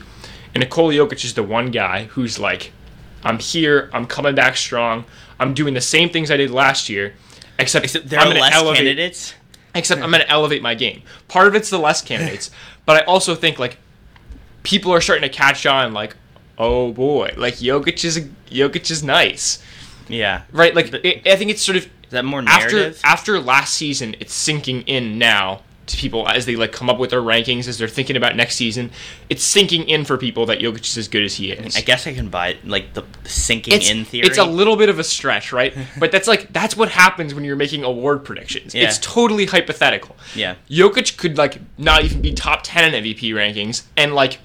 And 0.53 0.61
Nikola 0.63 0.93
Jokic 0.93 1.25
is 1.25 1.33
the 1.33 1.41
one 1.41 1.71
guy 1.71 2.03
who's 2.03 2.37
like, 2.37 2.71
I'm 3.23 3.39
here, 3.39 3.89
I'm 3.91 4.05
coming 4.05 4.35
back 4.35 4.55
strong, 4.55 5.05
I'm 5.39 5.55
doing 5.55 5.73
the 5.73 5.81
same 5.81 6.09
things 6.09 6.29
I 6.29 6.37
did 6.37 6.51
last 6.51 6.89
year, 6.89 7.15
except, 7.57 7.85
Except 7.85 8.07
there 8.07 8.19
I'm 8.19 8.27
are 8.27 8.29
gonna 8.33 8.41
less 8.41 8.53
elevate, 8.53 8.77
candidates. 8.77 9.33
Except 9.73 9.99
I'm 9.99 10.11
going 10.11 10.21
to 10.21 10.29
elevate 10.29 10.61
my 10.61 10.75
game. 10.75 11.01
Part 11.27 11.47
of 11.47 11.55
it's 11.55 11.71
the 11.71 11.79
less 11.79 12.03
candidates, 12.03 12.51
but 12.85 13.01
I 13.01 13.05
also 13.05 13.33
think 13.33 13.57
like 13.57 13.77
people 14.61 14.91
are 14.93 15.01
starting 15.01 15.27
to 15.27 15.35
catch 15.35 15.65
on. 15.65 15.91
Like, 15.91 16.15
oh 16.59 16.91
boy, 16.91 17.33
like 17.35 17.55
Jokic 17.55 18.05
is 18.05 18.27
Jokic 18.51 18.91
is 18.91 19.01
nice, 19.03 19.57
Yeah. 20.07 20.43
right? 20.51 20.75
Like, 20.75 20.91
But- 20.91 21.03
it, 21.03 21.25
I 21.25 21.35
think 21.35 21.49
it's 21.49 21.63
sort 21.63 21.77
of 21.77 21.85
Is 21.85 21.89
that 22.11 22.25
more 22.25 22.43
after 22.45 22.75
narrative? 22.75 23.01
after 23.03 23.39
last 23.39 23.73
season, 23.73 24.15
it's 24.19 24.33
sinking 24.33 24.81
in 24.83 25.17
now 25.17 25.61
to 25.87 25.97
people 25.97 26.27
as 26.27 26.45
they 26.45 26.55
like 26.55 26.71
come 26.71 26.89
up 26.89 26.97
with 26.97 27.09
their 27.09 27.21
rankings 27.21 27.67
as 27.67 27.77
they're 27.77 27.87
thinking 27.87 28.15
about 28.15 28.35
next 28.35 28.55
season. 28.55 28.91
It's 29.29 29.43
sinking 29.43 29.87
in 29.87 30.05
for 30.05 30.17
people 30.17 30.45
that 30.47 30.59
Jokic 30.59 30.81
is 30.81 30.97
as 30.97 31.07
good 31.07 31.23
as 31.23 31.35
he 31.35 31.51
is. 31.51 31.75
I 31.75 31.81
guess 31.81 32.07
I 32.07 32.13
can 32.13 32.29
buy 32.29 32.57
like 32.63 32.93
the 32.93 33.03
sinking 33.23 33.73
it's, 33.73 33.89
in 33.89 34.05
theory. 34.05 34.27
it's 34.27 34.37
a 34.37 34.45
little 34.45 34.75
bit 34.75 34.89
of 34.89 34.99
a 34.99 35.03
stretch, 35.03 35.51
right? 35.51 35.75
but 35.99 36.11
that's 36.11 36.27
like 36.27 36.51
that's 36.53 36.75
what 36.75 36.89
happens 36.89 37.33
when 37.33 37.43
you're 37.43 37.55
making 37.55 37.83
award 37.83 38.23
predictions. 38.23 38.73
Yeah. 38.73 38.83
It's 38.83 38.97
totally 38.99 39.45
hypothetical. 39.45 40.15
Yeah. 40.35 40.55
Jokic 40.69 41.17
could 41.17 41.37
like 41.37 41.59
not 41.77 42.03
even 42.03 42.21
be 42.21 42.33
top 42.33 42.61
ten 42.63 42.93
in 42.93 43.03
MVP 43.03 43.33
rankings, 43.33 43.83
and 43.97 44.13
like 44.13 44.39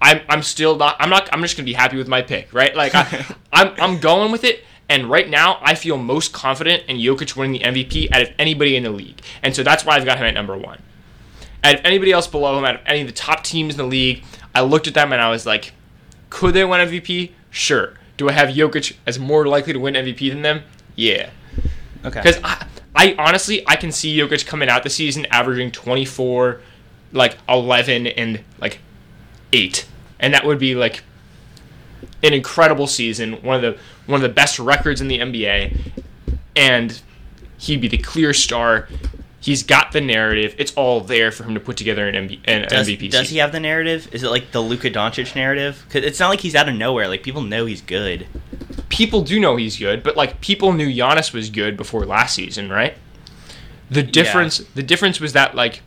I'm 0.00 0.20
I'm 0.28 0.42
still 0.42 0.76
not 0.76 0.96
I'm 0.98 1.10
not 1.10 1.28
I'm 1.32 1.42
just 1.42 1.56
gonna 1.56 1.66
be 1.66 1.72
happy 1.72 1.96
with 1.96 2.08
my 2.08 2.22
pick, 2.22 2.52
right? 2.52 2.74
Like 2.74 2.94
I, 2.94 3.26
I'm 3.52 3.74
I'm 3.78 4.00
going 4.00 4.32
with 4.32 4.44
it. 4.44 4.64
And 4.90 5.08
right 5.08 5.30
now, 5.30 5.60
I 5.62 5.76
feel 5.76 5.96
most 5.96 6.32
confident 6.32 6.82
in 6.88 6.96
Jokic 6.96 7.36
winning 7.36 7.62
the 7.62 7.66
MVP 7.66 8.10
out 8.12 8.22
of 8.22 8.30
anybody 8.40 8.74
in 8.74 8.82
the 8.82 8.90
league, 8.90 9.22
and 9.40 9.54
so 9.54 9.62
that's 9.62 9.84
why 9.84 9.94
I've 9.94 10.04
got 10.04 10.18
him 10.18 10.24
at 10.24 10.34
number 10.34 10.56
one. 10.58 10.82
Out 11.62 11.76
of 11.76 11.84
anybody 11.84 12.10
else 12.10 12.26
below 12.26 12.58
him, 12.58 12.64
out 12.64 12.74
of 12.74 12.80
any 12.86 13.02
of 13.02 13.06
the 13.06 13.12
top 13.12 13.44
teams 13.44 13.74
in 13.74 13.78
the 13.78 13.86
league, 13.86 14.24
I 14.52 14.62
looked 14.62 14.88
at 14.88 14.94
them 14.94 15.12
and 15.12 15.22
I 15.22 15.30
was 15.30 15.46
like, 15.46 15.74
could 16.28 16.54
they 16.54 16.64
win 16.64 16.80
MVP? 16.88 17.30
Sure. 17.50 17.94
Do 18.16 18.28
I 18.28 18.32
have 18.32 18.48
Jokic 18.48 18.96
as 19.06 19.16
more 19.16 19.46
likely 19.46 19.72
to 19.72 19.78
win 19.78 19.94
MVP 19.94 20.28
than 20.28 20.42
them? 20.42 20.64
Yeah. 20.96 21.30
okay. 22.04 22.22
Because 22.22 22.40
I, 22.42 22.66
I 22.96 23.14
honestly, 23.16 23.62
I 23.68 23.76
can 23.76 23.92
see 23.92 24.18
Jokic 24.18 24.44
coming 24.44 24.68
out 24.68 24.82
the 24.82 24.90
season 24.90 25.24
averaging 25.26 25.70
24, 25.70 26.60
like 27.12 27.38
11, 27.48 28.08
and 28.08 28.42
like 28.58 28.80
8. 29.52 29.86
And 30.18 30.34
that 30.34 30.44
would 30.44 30.58
be 30.58 30.74
like 30.74 31.04
an 32.22 32.32
incredible 32.32 32.86
season, 32.86 33.42
one 33.42 33.56
of 33.56 33.62
the 33.62 33.80
one 34.06 34.16
of 34.16 34.22
the 34.22 34.34
best 34.34 34.58
records 34.58 35.00
in 35.00 35.08
the 35.08 35.18
NBA, 35.18 35.92
and 36.56 37.00
he'd 37.58 37.80
be 37.80 37.88
the 37.88 37.98
clear 37.98 38.32
star. 38.32 38.88
He's 39.40 39.62
got 39.62 39.92
the 39.92 40.00
narrative; 40.00 40.54
it's 40.58 40.72
all 40.74 41.00
there 41.00 41.32
for 41.32 41.44
him 41.44 41.54
to 41.54 41.60
put 41.60 41.76
together 41.76 42.06
an, 42.06 42.28
MB, 42.28 42.40
an 42.44 42.68
does, 42.68 42.88
MVP. 42.88 43.10
does 43.10 43.20
season. 43.20 43.34
he 43.34 43.38
have 43.38 43.52
the 43.52 43.60
narrative? 43.60 44.08
Is 44.12 44.22
it 44.22 44.28
like 44.28 44.52
the 44.52 44.60
Luka 44.60 44.90
Doncic 44.90 45.34
narrative? 45.34 45.82
Because 45.86 46.04
it's 46.04 46.20
not 46.20 46.28
like 46.28 46.40
he's 46.40 46.54
out 46.54 46.68
of 46.68 46.74
nowhere. 46.74 47.08
Like 47.08 47.22
people 47.22 47.42
know 47.42 47.64
he's 47.64 47.80
good. 47.80 48.26
people 48.90 49.22
do 49.22 49.40
know 49.40 49.56
he's 49.56 49.78
good, 49.78 50.02
but 50.02 50.16
like 50.16 50.40
people 50.42 50.74
knew 50.74 50.88
Giannis 50.88 51.32
was 51.32 51.48
good 51.48 51.76
before 51.76 52.04
last 52.04 52.34
season, 52.34 52.68
right? 52.68 52.94
The 53.90 54.02
difference 54.02 54.58
the 54.58 54.82
difference 54.82 55.20
was 55.20 55.32
that 55.32 55.54
like 55.54 55.82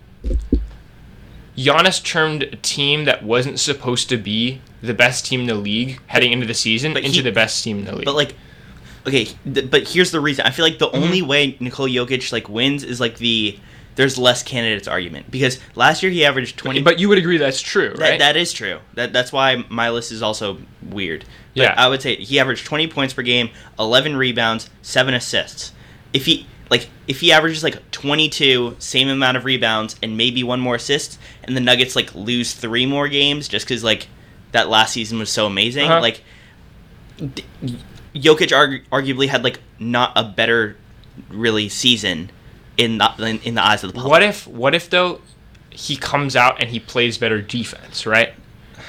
Giannis 1.58 2.04
turned 2.04 2.44
a 2.44 2.56
team 2.58 3.06
that 3.06 3.24
wasn't 3.24 3.60
supposed 3.60 4.10
to 4.10 4.18
be 4.18 4.62
the 4.82 4.94
best 4.94 5.26
team 5.26 5.42
in 5.42 5.48
the 5.48 5.56
league 5.56 6.00
heading 6.08 6.32
into 6.32 6.46
the 6.46 6.54
season 6.54 6.94
But 6.94 7.04
into 7.04 7.18
he- 7.18 7.22
the 7.22 7.32
best 7.32 7.64
team 7.64 7.80
in 7.80 7.86
the 7.86 7.96
league. 7.96 8.06
But 8.06 8.16
like, 8.16 8.36
okay, 9.08 9.26
th- 9.52 9.70
but 9.70 9.88
here's 9.88 10.12
the 10.12 10.20
reason. 10.20 10.46
I 10.46 10.52
feel 10.52 10.66
like 10.66 10.80
the 10.80 10.88
Mm-hmm. 10.90 11.04
only 11.04 11.22
way 11.22 11.58
Nikola 11.60 11.90
Jokic 11.90 12.32
like 12.32 12.50
wins 12.50 12.84
is 12.84 13.00
like 13.00 13.18
the 13.18 13.58
there's 13.96 14.18
less 14.18 14.42
candidates 14.42 14.88
argument 14.88 15.30
because 15.30 15.60
last 15.76 16.02
year 16.02 16.12
he 16.12 16.26
averaged 16.26 16.58
twenty. 16.58 16.82
but 16.82 16.98
you 17.00 17.08
would 17.10 17.20
agree 17.20 17.38
that's 17.38 17.62
true, 17.62 17.90
That, 17.92 18.00
right? 18.00 18.20
that 18.20 18.36
is 18.36 18.52
true. 18.52 18.80
That 18.96 19.14
that's 19.14 19.32
why 19.32 19.64
my 19.70 19.92
list 19.92 20.12
is 20.12 20.24
also 20.24 20.58
weird. 20.82 21.26
But 21.56 21.62
Yeah. 21.62 21.76
I 21.78 21.88
would 21.88 22.02
say 22.02 22.16
he 22.16 22.40
averaged 22.40 22.66
20 22.66 22.88
points 22.88 23.14
per 23.14 23.22
game, 23.22 23.52
11 23.78 24.16
rebounds, 24.16 24.72
7 24.82 25.14
assists. 25.14 25.72
If 26.12 26.26
he 26.26 26.48
like 26.74 26.90
if 27.08 27.20
he 27.20 27.32
averages 27.32 27.64
like 27.64 27.78
22, 27.92 28.76
same 28.80 29.08
amount 29.10 29.38
of 29.38 29.46
rebounds 29.46 29.96
and 30.02 30.18
maybe 30.18 30.42
one 30.44 30.60
more 30.60 30.76
assist 30.76 31.20
and 31.44 31.56
the 31.56 31.62
Nuggets 31.62 31.96
like 31.96 32.14
lose 32.16 32.54
3 32.54 32.86
more 32.88 33.08
games 33.08 33.48
just 33.48 33.68
cuz 33.68 33.84
like 33.84 34.08
that 34.54 34.70
last 34.70 34.92
season 34.94 35.20
was 35.20 35.30
so 35.30 35.46
amazing, 35.46 35.86
Uh-huh. 35.90 36.02
like 36.02 36.22
d- 37.18 37.44
Jokic 38.16 38.50
argu- 38.52 38.84
arguably 38.92 39.28
had 39.28 39.44
like 39.44 39.60
not 39.80 40.12
a 40.16 40.24
better 40.24 40.76
really 41.30 41.70
season 41.70 42.30
in 42.78 42.98
the 42.98 43.12
in, 43.20 43.40
in 43.42 43.56
the 43.56 43.64
eyes 43.66 43.84
of 43.84 43.90
the 43.92 43.94
public. 43.96 44.10
what 44.12 44.24
if 44.24 44.48
what 44.48 44.74
if 44.76 44.90
though 44.90 45.22
he 45.70 45.96
comes 45.96 46.36
out 46.36 46.60
and 46.62 46.70
he 46.70 46.80
plays 46.80 47.18
better 47.18 47.42
defense, 47.42 48.06
right? 48.06 48.34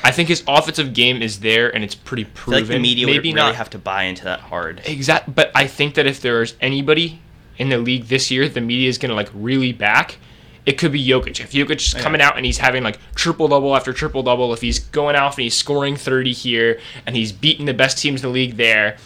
I 0.03 0.11
think 0.11 0.29
his 0.29 0.43
offensive 0.47 0.93
game 0.93 1.23
is 1.23 1.41
there 1.41 1.75
and 1.75 1.83
it's 1.83 1.95
pretty 1.95 2.25
proven. 2.25 2.61
like 2.64 2.69
the 2.69 2.79
media 2.79 3.07
would 3.07 3.12
Maybe 3.17 3.31
really 3.31 3.37
not 3.47 3.55
have 3.55 3.71
to 3.71 3.79
buy 3.79 4.03
into 4.05 4.25
that 4.25 4.41
hard. 4.41 4.83
Exact, 4.85 5.35
but 5.35 5.50
I 5.55 5.67
think 5.67 5.95
that 5.95 6.07
if 6.07 6.21
there's 6.21 6.55
anybody 6.61 7.21
in 7.59 7.69
the 7.69 7.79
league 7.79 8.05
this 8.07 8.31
year, 8.31 8.49
the 8.49 8.61
media 8.61 8.89
is 8.89 8.99
going 8.99 9.11
to 9.11 9.15
like 9.15 9.31
really 9.35 9.73
back. 9.73 10.19
It 10.67 10.79
could 10.79 10.93
be 10.93 11.07
Jokic. 11.07 11.41
If 11.41 11.53
Jokic 11.53 11.95
is 11.95 11.95
coming 11.95 12.23
out 12.23 12.37
and 12.37 12.47
he's 12.47 12.59
having 12.59 12.83
like 12.83 12.99
triple 13.15 13.49
double 13.49 13.77
after 13.77 13.93
triple 13.93 14.23
double, 14.23 14.53
if 14.55 14.63
he's 14.63 14.79
going 14.79 15.15
out 15.15 15.37
and 15.37 15.43
he's 15.43 15.55
scoring 15.55 15.97
30 15.97 16.33
here 16.33 16.81
and 17.05 17.15
he's 17.15 17.33
beating 17.33 17.67
the 17.67 17.75
best 17.75 17.99
teams 17.99 18.23
in 18.23 18.29
the 18.29 18.33
league 18.33 18.57
there, 18.57 18.97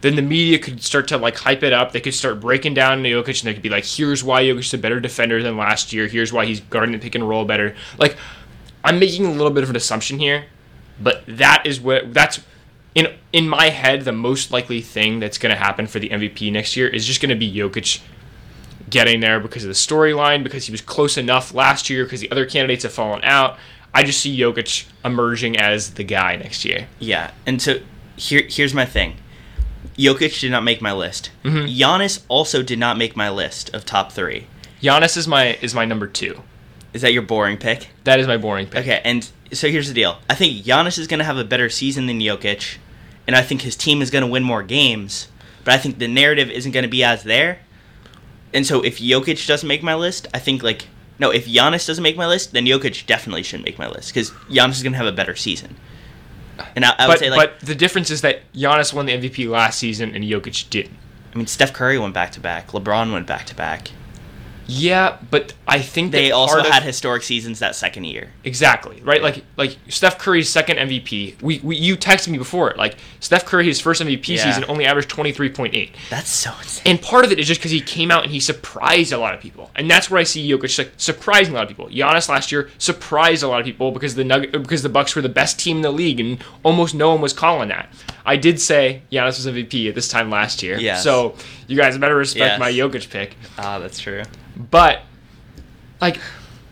then 0.00 0.16
the 0.16 0.22
media 0.22 0.58
could 0.58 0.82
start 0.82 1.08
to 1.08 1.18
like 1.18 1.36
hype 1.36 1.62
it 1.62 1.72
up. 1.72 1.92
They 1.92 2.00
could 2.00 2.14
start 2.14 2.40
breaking 2.40 2.74
down 2.74 3.02
Jokic 3.02 3.40
and 3.40 3.48
they 3.48 3.54
could 3.54 3.62
be 3.62 3.68
like, 3.68 3.84
here's 3.84 4.24
why 4.24 4.44
Jokic's 4.44 4.72
a 4.72 4.78
better 4.78 4.98
defender 5.00 5.42
than 5.42 5.56
last 5.56 5.92
year. 5.92 6.06
Here's 6.06 6.32
why 6.32 6.46
he's 6.46 6.60
guarding 6.60 6.92
the 6.92 6.98
pick 6.98 7.14
and 7.14 7.28
roll 7.28 7.44
better. 7.44 7.74
Like, 7.98 8.16
I'm 8.82 8.98
making 8.98 9.26
a 9.26 9.32
little 9.32 9.50
bit 9.50 9.64
of 9.64 9.70
an 9.70 9.76
assumption 9.76 10.18
here, 10.18 10.46
but 11.00 11.22
that 11.26 11.64
is 11.66 11.80
what 11.80 12.14
that's 12.14 12.40
in 12.98 13.14
in 13.32 13.48
my 13.48 13.70
head 13.70 14.04
the 14.04 14.12
most 14.12 14.50
likely 14.50 14.80
thing 14.80 15.20
that's 15.20 15.38
going 15.38 15.54
to 15.54 15.56
happen 15.56 15.86
for 15.86 16.00
the 16.00 16.08
MVP 16.08 16.50
next 16.50 16.76
year 16.76 16.88
is 16.88 17.06
just 17.06 17.20
going 17.22 17.30
to 17.30 17.36
be 17.36 17.52
Jokic 17.52 18.00
getting 18.90 19.20
there 19.20 19.38
because 19.38 19.62
of 19.64 19.68
the 19.68 19.74
storyline, 19.74 20.42
because 20.42 20.66
he 20.66 20.72
was 20.72 20.80
close 20.80 21.16
enough 21.16 21.54
last 21.54 21.88
year, 21.88 22.04
because 22.04 22.20
the 22.20 22.30
other 22.30 22.46
candidates 22.46 22.82
have 22.82 22.92
fallen 22.92 23.20
out. 23.22 23.56
I 23.94 24.02
just 24.02 24.20
see 24.20 24.36
Jokic 24.36 24.86
emerging 25.04 25.56
as 25.56 25.94
the 25.94 26.04
guy 26.04 26.36
next 26.36 26.64
year. 26.64 26.88
Yeah, 26.98 27.30
and 27.46 27.62
so 27.62 27.80
here 28.16 28.42
here's 28.48 28.74
my 28.74 28.84
thing. 28.84 29.16
Jokic 29.96 30.40
did 30.40 30.50
not 30.50 30.64
make 30.64 30.80
my 30.80 30.92
list. 30.92 31.30
Mm-hmm. 31.44 31.66
Giannis 31.66 32.24
also 32.28 32.62
did 32.62 32.78
not 32.78 32.96
make 32.96 33.16
my 33.16 33.30
list 33.30 33.72
of 33.74 33.84
top 33.84 34.10
three. 34.12 34.46
Giannis 34.82 35.16
is 35.16 35.28
my 35.28 35.54
is 35.62 35.74
my 35.74 35.84
number 35.84 36.08
two. 36.08 36.42
Is 36.92 37.02
that 37.02 37.12
your 37.12 37.22
boring 37.22 37.58
pick? 37.58 37.90
That 38.04 38.18
is 38.18 38.26
my 38.26 38.38
boring 38.38 38.66
pick. 38.66 38.80
Okay, 38.80 39.00
and 39.04 39.28
so 39.52 39.68
here's 39.68 39.88
the 39.88 39.94
deal. 39.94 40.18
I 40.28 40.34
think 40.34 40.64
Giannis 40.64 40.98
is 40.98 41.06
going 41.06 41.18
to 41.18 41.24
have 41.24 41.36
a 41.36 41.44
better 41.44 41.68
season 41.68 42.06
than 42.06 42.18
Jokic, 42.18 42.78
and 43.28 43.36
I 43.36 43.42
think 43.42 43.60
his 43.60 43.76
team 43.76 44.00
is 44.00 44.10
going 44.10 44.24
to 44.24 44.26
win 44.26 44.42
more 44.42 44.62
games. 44.62 45.28
But 45.62 45.74
I 45.74 45.78
think 45.78 45.98
the 45.98 46.08
narrative 46.08 46.50
isn't 46.50 46.72
going 46.72 46.82
to 46.84 46.88
be 46.88 47.04
as 47.04 47.24
there. 47.24 47.58
And 48.54 48.66
so 48.66 48.82
if 48.82 48.98
Jokic 48.98 49.46
doesn't 49.46 49.68
make 49.68 49.82
my 49.82 49.94
list, 49.94 50.26
I 50.32 50.38
think 50.38 50.62
like 50.62 50.86
no, 51.18 51.30
if 51.30 51.46
Giannis 51.46 51.86
doesn't 51.86 52.02
make 52.02 52.16
my 52.16 52.26
list, 52.26 52.52
then 52.52 52.64
Jokic 52.64 53.04
definitely 53.04 53.42
shouldn't 53.42 53.66
make 53.66 53.78
my 53.78 53.88
list 53.88 54.14
because 54.14 54.30
Giannis 54.48 54.76
is 54.76 54.82
going 54.82 54.92
to 54.92 54.98
have 54.98 55.06
a 55.06 55.12
better 55.12 55.36
season. 55.36 55.76
And 56.74 56.84
I, 56.84 56.94
I 56.98 57.06
would 57.06 57.12
But 57.12 57.18
say 57.18 57.30
like 57.30 57.58
but 57.60 57.66
the 57.66 57.74
difference 57.74 58.10
is 58.10 58.22
that 58.22 58.50
Giannis 58.54 58.94
won 58.94 59.04
the 59.04 59.12
MVP 59.12 59.48
last 59.48 59.78
season 59.78 60.14
and 60.14 60.24
Jokic 60.24 60.70
didn't. 60.70 60.96
I 61.34 61.36
mean 61.36 61.46
Steph 61.46 61.74
Curry 61.74 61.98
went 61.98 62.14
back 62.14 62.32
to 62.32 62.40
back, 62.40 62.68
LeBron 62.68 63.12
went 63.12 63.26
back 63.26 63.44
to 63.46 63.54
back. 63.54 63.90
Yeah, 64.70 65.16
but 65.30 65.54
I 65.66 65.80
think 65.80 66.12
They 66.12 66.30
also 66.30 66.60
of- 66.60 66.66
had 66.66 66.82
historic 66.82 67.22
seasons 67.22 67.58
that 67.60 67.74
second 67.74 68.04
year. 68.04 68.28
Exactly 68.44 69.00
right, 69.02 69.22
like 69.22 69.42
like 69.56 69.78
Steph 69.88 70.18
Curry's 70.18 70.48
second 70.50 70.76
MVP. 70.76 71.40
We, 71.40 71.58
we 71.62 71.76
you 71.76 71.96
texted 71.96 72.28
me 72.28 72.36
before, 72.38 72.74
like 72.76 72.96
Steph 73.20 73.46
Curry 73.46 73.64
his 73.64 73.80
first 73.80 74.02
MVP 74.02 74.28
Yeah. 74.36 74.44
season 74.44 74.66
only 74.68 74.84
averaged 74.84 75.08
twenty 75.08 75.32
three 75.32 75.48
point 75.48 75.74
eight, 75.74 75.94
That's 76.10 76.28
so 76.30 76.52
insane. 76.60 76.82
and 76.86 77.02
part 77.02 77.24
of 77.24 77.32
it 77.32 77.38
is 77.38 77.46
just 77.48 77.60
because 77.60 77.70
he 77.70 77.80
came 77.80 78.10
out 78.10 78.24
and 78.24 78.30
he 78.32 78.40
surprised 78.40 79.10
a 79.12 79.18
lot 79.18 79.32
of 79.34 79.40
people, 79.40 79.70
and 79.74 79.90
that's 79.90 80.10
where 80.10 80.20
I 80.20 80.24
see 80.24 80.46
Jokic 80.48 80.76
like, 80.78 80.92
surprising 80.98 81.54
a 81.54 81.56
lot 81.56 81.62
of 81.62 81.68
people. 81.68 81.86
Giannis 81.88 82.28
last 82.28 82.52
year 82.52 82.68
surprised 82.76 83.42
a 83.42 83.48
lot 83.48 83.60
of 83.60 83.64
people 83.66 83.90
because 83.90 84.14
the 84.16 84.24
Nugget, 84.24 84.52
because 84.52 84.82
the 84.82 84.88
Bucks 84.90 85.16
were 85.16 85.22
the 85.22 85.28
best 85.30 85.58
team 85.58 85.76
in 85.76 85.82
the 85.82 85.90
league, 85.90 86.20
and 86.20 86.44
almost 86.62 86.94
no 86.94 87.10
one 87.10 87.22
was 87.22 87.32
calling 87.32 87.70
that. 87.70 87.88
I 88.26 88.36
did 88.36 88.60
say 88.60 89.00
Giannis 89.10 89.42
was 89.42 89.46
MVP 89.46 89.88
at 89.88 89.94
this 89.94 90.08
time 90.08 90.28
last 90.28 90.62
year, 90.62 90.78
Yes. 90.78 91.02
so 91.02 91.34
you 91.66 91.76
guys 91.76 91.96
better 91.96 92.16
respect 92.16 92.52
Yes. 92.52 92.60
my 92.60 92.70
Jokic 92.70 93.08
pick. 93.08 93.34
Ah, 93.58 93.78
that's 93.78 93.98
true. 93.98 94.22
But 94.58 95.02
like 96.00 96.18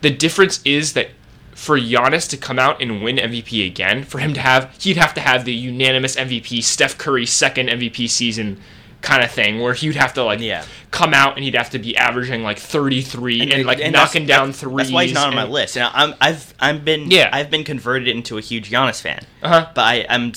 the 0.00 0.10
difference 0.10 0.60
is 0.64 0.92
that 0.94 1.08
for 1.54 1.78
Giannis 1.78 2.28
to 2.30 2.36
come 2.36 2.58
out 2.58 2.82
and 2.82 3.02
win 3.02 3.16
MVP 3.16 3.66
again, 3.66 4.04
for 4.04 4.18
him 4.18 4.34
to 4.34 4.40
have 4.40 4.74
he'd 4.82 4.96
have 4.96 5.14
to 5.14 5.20
have 5.20 5.44
the 5.44 5.54
unanimous 5.54 6.16
MVP 6.16 6.62
Steph 6.62 6.98
Curry 6.98 7.24
second 7.26 7.68
MVP 7.68 8.08
season 8.10 8.60
kind 9.02 9.22
of 9.22 9.30
thing 9.30 9.60
where 9.60 9.72
he'd 9.74 9.94
have 9.94 10.12
to 10.14 10.24
like 10.24 10.40
Yeah. 10.40 10.64
come 10.90 11.14
out 11.14 11.36
and 11.36 11.44
he'd 11.44 11.54
have 11.54 11.70
to 11.70 11.78
be 11.78 11.96
averaging 11.96 12.42
like 12.42 12.58
33 12.58 13.52
and, 13.52 13.64
like 13.64 13.78
that's- 13.78 13.92
knocking 13.92 14.26
down 14.26 14.52
threes. 14.52 14.76
That's 14.88 14.90
why 14.92 15.04
he's 15.04 15.14
not 15.14 15.28
on 15.28 15.34
my 15.34 15.44
list. 15.44 15.76
And 15.76 15.88
I'm, 15.94 16.14
I've, 16.20 16.52
I've 16.58 16.84
been, 16.84 17.10
Yeah. 17.10 17.30
I've 17.32 17.50
been 17.50 17.62
converted 17.62 18.08
into 18.08 18.36
a 18.36 18.40
huge 18.40 18.70
Giannis 18.70 19.00
fan. 19.00 19.20
Uh-huh. 19.42 19.70
But 19.74 19.82
I, 19.82 20.06
I'm, 20.08 20.32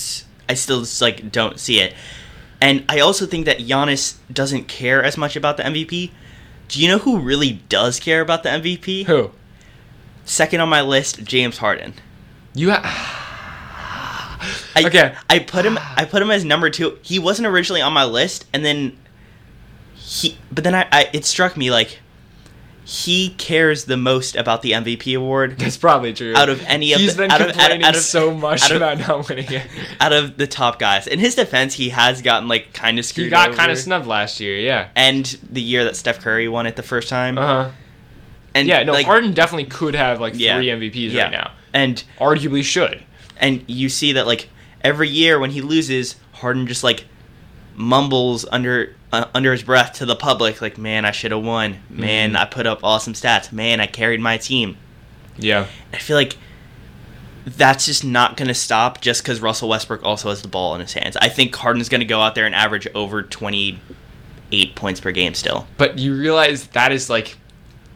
I 0.48 0.54
still 0.54 0.82
just, 0.82 1.02
like 1.02 1.32
don't 1.32 1.60
see 1.60 1.80
it. 1.80 1.96
And 2.62 2.84
I 2.90 3.00
also 3.00 3.26
think 3.26 3.46
that 3.46 3.58
Giannis 3.60 4.18
doesn't 4.32 4.68
care 4.68 5.02
as 5.04 5.18
much 5.18 5.36
about 5.36 5.58
the 5.58 5.64
MVP. 5.64 6.12
Do 6.70 6.82
you 6.82 6.88
know 6.88 7.00
who 7.00 7.20
really 7.20 7.54
does 7.68 8.00
care 8.00 8.22
about 8.22 8.44
the 8.44 8.50
MVP? 8.50 9.06
Who? 9.06 9.32
Second 10.24 10.62
on 10.62 10.70
my 10.70 10.82
list, 10.82 11.24
James 11.24 11.58
Harden. 11.58 11.94
You 12.54 12.72
ha- 12.72 13.16
I, 14.76 14.84
Okay. 14.86 15.16
I 15.30 15.40
put 15.40 15.66
him. 15.66 15.78
I 15.98 16.06
put 16.06 16.22
him 16.22 16.32
as 16.32 16.46
number 16.46 16.70
two. 16.70 16.98
He 17.02 17.20
wasn't 17.20 17.48
originally 17.48 17.82
on 17.82 17.92
my 17.92 18.06
list, 18.06 18.46
and 18.54 18.64
then 18.64 18.98
he. 19.96 20.38
But 20.52 20.64
then 20.64 20.74
I, 20.76 20.88
I 20.92 21.10
it 21.12 21.26
struck 21.26 21.58
me 21.58 21.70
like 21.72 22.00
he 22.92 23.30
cares 23.38 23.86
the 23.86 23.98
most 23.98 24.36
about 24.36 24.64
the 24.64 24.72
MVP 24.72 25.16
award 25.16 25.60
That's 25.60 25.78
probably 25.78 26.12
true. 26.12 26.34
out 26.36 26.50
of 26.50 26.60
any 26.66 26.92
of 26.94 27.00
He's 27.00 27.16
the, 27.16 27.22
been 27.22 27.32
out 27.32 27.40
out 27.40 27.50
of, 27.50 27.54
complaining 27.56 27.84
out 27.84 27.96
of- 27.96 28.02
so 28.02 28.34
much 28.34 28.64
out 28.64 28.72
of- 28.72 28.78
about 28.78 28.98
not 29.08 29.30
winning 29.30 29.46
it. 29.52 29.68
out 30.02 30.12
of 30.12 30.38
the 30.38 30.48
top 30.48 30.80
guys. 30.80 31.06
In 31.06 31.20
his 31.20 31.36
defense, 31.36 31.76
he 31.76 31.90
has 31.90 32.24
gotten 32.24 32.48
like 32.50 32.74
kind 32.74 32.98
of 32.98 33.06
screwed. 33.06 33.26
He 33.26 33.30
got 33.30 33.54
kind 33.54 33.72
of 33.72 33.78
snubbed 33.78 34.08
last 34.08 34.40
year, 34.40 34.58
yeah. 34.58 34.88
And 34.96 35.24
the 35.52 35.62
year 35.62 35.84
that 35.84 35.98
Steph 35.98 36.20
Curry 36.22 36.48
won 36.50 36.66
it 36.66 36.76
the 36.78 36.82
first 36.82 37.10
time. 37.10 37.38
Uh 37.38 37.66
huh. 37.66 37.72
and 38.56 38.68
Yeah, 38.68 38.82
no, 38.82 38.94
like, 38.94 39.06
Harden 39.06 39.34
definitely 39.34 39.66
could 39.70 39.94
have 39.94 40.20
like 40.20 40.34
Yeah. 40.36 40.58
three 40.58 40.68
MVPs 40.70 41.12
yeah. 41.12 41.24
right 41.26 41.32
now. 41.32 41.52
And 41.76 42.04
Arguably 42.20 42.64
should. 42.64 43.04
and 43.38 43.64
you 43.68 43.90
see 43.90 44.14
that 44.14 44.26
like 44.26 44.50
every 44.84 45.10
year 45.10 45.38
when 45.38 45.52
he 45.52 45.62
loses, 45.62 46.16
Harden 46.32 46.66
just 46.66 46.84
like 46.84 47.06
mumbles 47.76 48.46
under 48.52 48.96
uh, 49.12 49.26
under 49.34 49.52
his 49.52 49.64
breath 49.64 49.94
to 49.94 50.06
the 50.06 50.16
public, 50.16 50.62
like, 50.62 50.78
"Man, 50.78 51.04
I 51.06 51.12
should 51.12 51.32
have 51.32 51.44
won. 51.44 51.78
Man, 51.90 52.34
Mhm. 52.34 52.38
I 52.40 52.46
put 52.46 52.68
up 52.68 52.80
awesome 52.84 53.14
stats. 53.14 53.52
Man, 53.52 53.80
I 53.80 53.88
carried 53.88 54.20
my 54.20 54.38
team." 54.38 54.78
Yeah. 55.38 55.66
I 55.94 55.98
feel 55.98 56.16
like 56.18 56.38
that's 57.46 57.86
just 57.86 58.04
not 58.04 58.38
going 58.38 58.50
to 58.50 58.54
stop 58.54 59.02
just 59.02 59.24
because 59.24 59.40
Russell 59.40 59.70
Westbrook 59.70 60.04
also 60.04 60.30
has 60.30 60.42
the 60.42 60.48
ball 60.48 60.76
in 60.76 60.82
his 60.82 60.94
hands. 60.94 61.18
I 61.18 61.30
think 61.30 61.56
Harden's 61.56 61.90
going 61.90 62.02
to 62.02 62.06
go 62.06 62.20
out 62.22 62.36
there 62.36 62.46
and 62.46 62.54
average 62.54 62.88
over 62.94 63.24
twenty 63.24 63.80
eight 64.52 64.76
points 64.76 65.00
per 65.00 65.12
game 65.12 65.34
still. 65.34 65.68
But 65.78 65.98
you 65.98 66.16
realize 66.16 66.68
that 66.68 66.92
is 66.92 67.10
like 67.10 67.38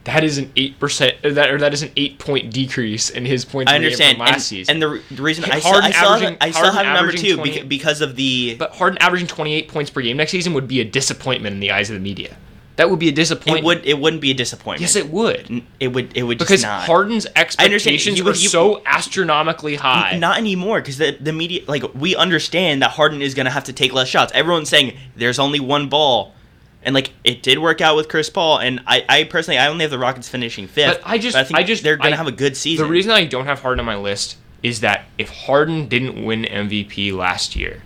that 0.05 0.23
is 0.23 0.37
an 0.37 0.51
eight 0.57 0.79
percent 0.79 1.15
uh, 1.23 1.29
that 1.31 1.49
or 1.49 1.57
that 1.59 1.73
is 1.73 1.81
an 1.81 1.91
eight 1.95 2.19
point 2.19 2.51
decrease 2.51 3.09
in 3.09 3.25
his 3.25 3.45
points 3.45 3.71
I 3.71 3.75
per 3.75 3.79
game 3.79 3.85
understand, 3.85 4.17
from 4.17 4.25
last 4.25 4.33
and, 4.33 4.41
season. 4.43 4.75
and 4.75 4.81
the, 4.81 4.87
re- 4.89 5.01
the 5.11 5.21
reason 5.21 5.45
I 5.45 5.59
Harden 5.59 5.91
still, 5.93 6.03
I 6.09 6.15
averaging- 6.15 6.37
I 6.41 6.51
still 6.51 6.63
Harden 6.71 6.85
have 6.85 6.95
number 6.95 7.11
two 7.13 7.35
20 7.35 7.63
because 7.63 8.01
of 8.01 8.15
the. 8.15 8.55
but 8.57 8.71
Harden 8.75 8.97
averaging 9.01 9.27
twenty 9.27 9.53
eight 9.53 9.67
points 9.69 9.89
per 9.91 10.01
game 10.01 10.17
next 10.17 10.31
season 10.31 10.53
would 10.53 10.67
be 10.67 10.81
a 10.81 10.85
disappointment 10.85 11.53
in 11.53 11.59
the 11.59 11.71
eyes 11.71 11.89
of 11.89 11.93
the 11.95 11.99
media. 12.01 12.35
That 12.75 12.89
would 12.89 12.97
be 12.97 13.07
a 13.07 13.11
disappointment. 13.11 13.59
it 13.59 13.65
would 13.65 13.85
it 13.85 13.99
wouldn't 13.99 14.21
be 14.21 14.31
a 14.31 14.33
disappointment. 14.33 14.81
Yes, 14.81 14.95
it 14.95 15.09
would. 15.11 15.61
It 15.79 15.89
would 15.89 16.17
it 16.17 16.23
would 16.23 16.39
just 16.39 16.49
Because 16.49 16.63
not. 16.63 16.83
Harden's 16.85 17.27
expectations 17.35 18.17
You- 18.17 18.23
were 18.25 18.31
you- 18.31 18.49
so 18.49 18.81
astronomically 18.85 19.75
high. 19.75 20.17
Not 20.17 20.37
anymore, 20.39 20.81
because 20.81 20.97
the, 20.97 21.11
the 21.19 21.31
media, 21.33 21.61
like, 21.67 21.83
we 21.93 22.15
understand 22.15 22.81
that 22.81 22.89
Harden 22.91 23.21
is 23.21 23.35
going 23.35 23.45
to 23.45 23.51
have 23.51 23.65
to 23.65 23.73
take 23.73 23.93
less 23.93 24.07
shots. 24.07 24.31
Everyone's 24.33 24.69
saying 24.69 24.97
there's 25.15 25.37
only 25.39 25.59
one 25.59 25.87
ball. 25.87 26.33
And, 26.85 26.93
like, 26.93 27.11
it 27.23 27.41
did 27.43 27.59
work 27.59 27.81
out 27.81 27.95
with 27.95 28.09
Chris 28.09 28.29
Paul. 28.29 28.59
And 28.59 28.81
I, 28.87 29.05
I 29.07 29.23
personally, 29.23 29.57
I 29.57 29.67
only 29.67 29.83
have 29.83 29.91
the 29.91 29.99
Rockets 29.99 30.27
finishing 30.29 30.67
fifth. 30.67 31.01
But 31.01 31.09
I 31.09 31.17
just- 31.17 31.35
I 31.37 31.43
think 31.43 31.57
I 31.59 31.63
just- 31.63 31.83
they're 31.83 31.97
going 31.97 32.07
I- 32.07 32.11
to 32.11 32.17
have 32.17 32.27
a 32.27 32.31
good 32.31 32.55
season. 32.57 32.85
The 32.85 32.91
reason 32.91 33.11
I 33.11 33.25
don't 33.25 33.45
have 33.45 33.61
Harden 33.61 33.79
on 33.79 33.85
my 33.85 33.95
list 33.95 34.37
is 34.61 34.79
that 34.81 35.05
if 35.17 35.29
Harden 35.29 35.87
didn't 35.87 36.23
win 36.25 36.45
MVP 36.45 37.11
last 37.11 37.55
year, 37.55 37.81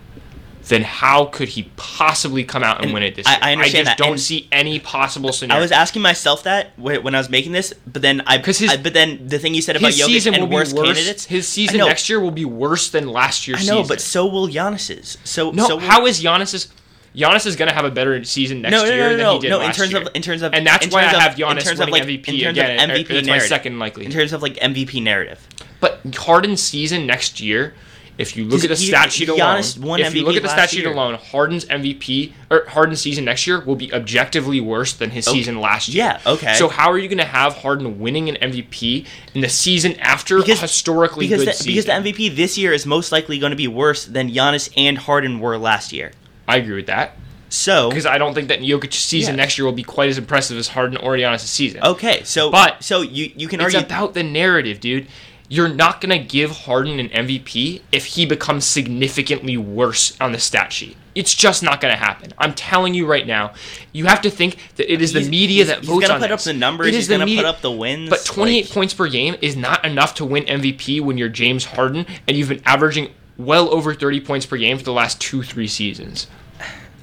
then 0.68 0.82
how 0.82 1.24
could 1.24 1.48
he 1.48 1.70
possibly 1.76 2.44
come 2.44 2.62
out 2.62 2.76
and, 2.76 2.86
And 2.86 2.94
win 2.94 3.02
it 3.02 3.14
this 3.14 3.26
I- 3.26 3.30
year? 3.32 3.38
I 3.42 3.52
understand 3.52 3.86
just 3.86 3.96
that, 3.96 4.02
don't 4.04 4.12
and 4.12 4.20
see 4.20 4.46
any 4.52 4.78
possible 4.78 5.32
scenario. 5.32 5.58
I 5.58 5.62
was 5.62 5.72
asking 5.72 6.02
myself 6.02 6.42
that 6.42 6.72
when 6.78 7.14
I 7.14 7.18
was 7.18 7.30
making 7.30 7.52
this, 7.52 7.72
but 7.86 8.02
then 8.02 8.22
I, 8.26 8.36
'Cause 8.38 8.58
his- 8.58 8.70
I 8.70 8.76
but 8.76 8.92
then 8.92 9.26
the 9.28 9.38
thing 9.38 9.54
you 9.54 9.62
said 9.62 9.76
about 9.76 9.92
his 9.92 10.00
Jokic 10.00 10.06
season 10.06 10.34
will 10.34 10.40
and 10.42 10.50
be 10.50 10.54
worst 10.56 10.76
worse. 10.76 10.86
candidates, 10.88 11.24
His 11.24 11.48
season 11.48 11.78
next 11.78 12.08
year 12.10 12.20
will 12.20 12.30
be 12.32 12.44
worse 12.44 12.90
than 12.90 13.08
last 13.08 13.48
year's 13.48 13.60
I 13.62 13.72
know, 13.72 13.78
season. 13.82 13.88
but 13.88 14.00
so 14.02 14.26
will 14.26 14.46
Giannis's. 14.48 15.16
So 15.24 15.50
no, 15.52 15.66
so 15.68 15.76
will, 15.76 15.80
how 15.86 16.04
is 16.06 16.22
Giannis's? 16.22 16.68
Giannis 17.16 17.46
is 17.46 17.56
going 17.56 17.68
to 17.68 17.74
have 17.74 17.84
a 17.84 17.90
better 17.90 18.22
season 18.24 18.62
next 18.62 18.72
no, 18.72 18.84
no, 18.84 18.90
year 18.94 19.10
no, 19.10 19.16
than 19.16 19.32
he 19.34 19.38
did 19.40 19.50
no. 19.50 19.60
In 19.60 19.72
terms 19.72 19.92
year. 19.92 20.02
of 20.02 20.08
in 20.14 20.22
terms 20.22 20.42
of 20.42 20.54
and 20.54 20.66
that's 20.66 20.86
in 20.86 20.92
why 20.92 21.00
I 21.00 21.02
terms 21.04 21.14
of- 21.16 21.20
have 21.22 21.32
in 21.32 21.38
Giannis 21.46 21.62
terms 21.64 21.80
of, 21.80 21.90
winning 21.90 22.08
like, 22.08 22.24
MVP 22.24 22.28
in 22.28 22.40
terms 22.44 22.58
again. 22.58 22.90
of 22.90 22.96
MVP 22.96 23.08
that's 23.08 23.28
my 23.28 23.38
second 23.38 23.78
likely. 23.78 24.04
in 24.04 24.10
terms 24.12 24.32
of 24.32 24.42
like 24.42 24.54
MVP 24.56 25.02
narrative. 25.02 25.46
But 25.80 26.00
Harden's 26.16 26.62
season 26.62 27.06
next 27.06 27.40
year, 27.40 27.74
if 28.18 28.36
you 28.36 28.44
look 28.44 28.64
at 28.64 28.68
the 28.68 28.74
He- 28.74 28.86
stat 28.88 29.12
sheet 29.12 29.28
alone, 29.28 29.60
if 29.60 30.14
you 30.14 30.24
look 30.24 30.34
at 30.36 30.42
the 30.42 30.48
stat 30.48 30.70
sheet 30.70 30.84
alone, 30.86 31.14
Harden's 31.14 31.64
MVP 31.66 32.32
or 32.50 32.64
Harden's 32.68 33.00
season 33.00 33.24
next 33.24 33.46
year 33.46 33.60
will 33.60 33.76
be 33.76 33.92
objectively 33.94 34.60
worse 34.60 34.92
than 34.92 35.10
his 35.10 35.28
Okay. 35.28 35.38
season 35.38 35.60
last 35.60 35.88
year. 35.88 36.04
Yeah, 36.04 36.20
okay. 36.32 36.54
So 36.54 36.68
how 36.68 36.90
are 36.90 36.98
you 36.98 37.06
going 37.08 37.18
to 37.18 37.24
have 37.24 37.54
Harden 37.58 38.00
winning 38.00 38.28
an 38.28 38.36
MVP 38.40 39.06
in 39.34 39.40
the 39.40 39.48
season 39.48 39.94
after 40.00 40.38
a 40.38 40.42
historically 40.44 41.26
because 41.28 41.42
good 41.44 41.48
the, 41.48 41.52
season? 41.52 41.72
because 41.72 41.84
the 41.84 41.92
MVP 41.92 42.28
this 42.34 42.58
year 42.58 42.72
is 42.72 42.84
most 42.86 43.12
likely 43.12 43.38
going 43.38 43.50
to 43.50 43.56
be 43.56 43.68
worse 43.68 44.04
than 44.04 44.30
Giannis 44.32 44.68
and 44.76 44.98
Harden 44.98 45.38
were 45.38 45.56
last 45.56 45.92
year. 45.92 46.10
I 46.48 46.56
agree 46.56 46.74
with 46.76 46.86
that 46.86 47.16
So 47.50 47.88
because 47.90 48.06
I 48.06 48.18
don't 48.18 48.34
think 48.34 48.48
that 48.48 48.60
Jokic's 48.60 48.96
season 48.96 49.34
Yeah. 49.34 49.42
next 49.42 49.56
year 49.58 49.64
will 49.66 49.72
be 49.72 49.82
quite 49.84 50.08
as 50.10 50.18
impressive 50.18 50.58
as 50.58 50.68
Harden 50.68 50.96
or 50.96 51.14
Giannis' 51.16 51.40
season. 51.46 51.80
okay, 51.82 52.22
so 52.24 52.50
But 52.50 52.82
so 52.82 53.02
you 53.02 53.30
you 53.36 53.46
can 53.48 53.60
It's 53.60 53.74
argue 53.74 53.86
about 53.86 54.14
the 54.14 54.22
narrative, 54.22 54.80
dude. 54.80 55.06
You're 55.50 55.68
not 55.68 56.02
gonna 56.02 56.18
give 56.18 56.50
Harden 56.50 56.98
an 57.00 57.08
MVP 57.08 57.80
if 57.90 58.04
he 58.04 58.26
becomes 58.26 58.66
significantly 58.66 59.56
worse 59.56 60.14
on 60.20 60.32
the 60.32 60.38
stat 60.38 60.72
sheet. 60.72 60.96
It's 61.14 61.34
just 61.34 61.62
not 61.64 61.80
going 61.80 61.92
to 61.92 61.98
happen. 61.98 62.32
I'm 62.38 62.52
telling 62.54 62.94
you 62.94 63.04
right 63.04 63.26
now. 63.26 63.52
You 63.92 64.04
have 64.06 64.20
to 64.20 64.30
think 64.30 64.56
that 64.76 64.92
it 64.92 65.02
is 65.02 65.12
the 65.12 65.18
He's- 65.20 65.30
media 65.30 65.64
he's- 65.64 65.66
that 65.68 65.78
he's 65.80 65.88
votes 65.88 66.02
gonna 66.06 66.14
on 66.14 66.20
put 66.20 66.30
up 66.30 66.40
the 66.42 66.52
numbers, 66.52 66.86
It 66.88 66.94
he's 66.94 67.02
is 67.04 67.08
the 67.08 67.18
gonna 67.18 67.34
put 67.34 67.44
up 67.44 67.60
the 67.60 67.72
wins, 67.72 68.08
But 68.08 68.24
28 68.24 68.66
like- 68.66 68.72
points 68.72 68.94
per 68.94 69.08
game 69.08 69.34
is 69.40 69.56
not 69.56 69.84
enough 69.84 70.14
to 70.16 70.24
win 70.24 70.44
MVP 70.46 71.00
when 71.00 71.18
you're 71.18 71.28
James 71.28 71.64
Harden 71.64 72.06
and 72.28 72.36
you've 72.36 72.50
been 72.50 72.62
averaging 72.64 73.08
well 73.38 73.72
over 73.72 73.94
30 73.94 74.20
points 74.20 74.44
per 74.44 74.56
game 74.58 74.76
for 74.76 74.84
the 74.84 74.92
last 74.92 75.20
two, 75.20 75.42
three 75.42 75.68
seasons. 75.68 76.26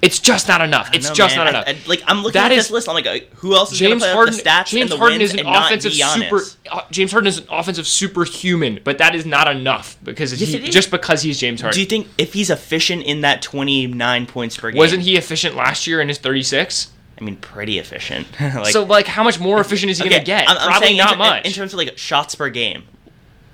It's 0.02 0.19
just 0.19 0.48
not 0.48 0.62
enough. 0.62 0.91
It's 0.93 1.08
No, 1.08 1.13
just 1.15 1.36
man, 1.36 1.45
not 1.45 1.56
I- 1.56 1.62
enough. 1.71 1.84
I- 1.86 1.89
like 1.89 2.04
I'm 2.06 2.17
looking 2.17 2.34
That 2.39 2.52
at 2.52 2.58
is- 2.58 2.65
this 2.65 2.71
list. 2.71 2.88
I'm 2.89 2.93
like, 2.93 3.08
uh, 3.08 3.17
who 3.38 3.56
else 3.56 3.71
is 3.71 3.80
James 3.80 4.04
put 4.04 4.12
Harden, 4.13 4.36
stats 4.36 4.67
James 4.67 4.93
Harden 4.93 5.19
is 5.21 5.34
an 5.34 5.48
offensive 5.48 5.93
super. 5.93 6.41
Uh, 6.71 6.82
James 6.91 7.12
Harden 7.12 7.28
is 7.28 7.39
an 7.39 7.45
offensive 7.50 7.88
superhuman, 7.88 8.82
but 8.84 9.00
that 9.00 9.15
is 9.15 9.26
not 9.26 9.48
enough 9.48 9.98
because 10.04 10.39
Yes, 10.39 10.52
he, 10.62 10.69
just 10.69 10.91
because 10.91 11.24
he's 11.24 11.39
James 11.39 11.62
Harden. 11.62 11.74
Do 11.76 11.80
you 11.80 11.88
think 11.88 12.08
if 12.19 12.34
he's 12.34 12.52
efficient 12.52 13.04
in 13.04 13.21
that 13.21 13.41
29 13.41 14.28
points 14.28 14.58
per 14.58 14.69
game, 14.69 14.78
Wasn't 14.78 15.02
he 15.02 15.15
efficient 15.17 15.56
last 15.56 15.88
year 15.88 16.02
in 16.02 16.08
his 16.10 16.19
36? 16.19 16.89
I 17.19 17.24
mean, 17.24 17.38
pretty 17.38 17.80
efficient. 17.80 18.28
like, 18.39 18.74
so 18.74 18.84
like, 18.84 19.08
how 19.08 19.24
much 19.24 19.39
more 19.39 19.60
efficient 19.60 19.89
is 19.89 19.98
he 19.98 20.04
okay, 20.04 20.15
gonna 20.15 20.26
get? 20.26 20.48
I'm, 20.50 20.58
I'm 20.58 20.67
Probably 20.67 20.88
saying 20.89 20.98
not 20.98 21.13
in- 21.13 21.17
much. 21.19 21.45
in 21.48 21.52
terms 21.54 21.74
of 21.74 21.78
like 21.78 21.98
shots 21.98 22.36
per 22.36 22.50
game. 22.50 22.84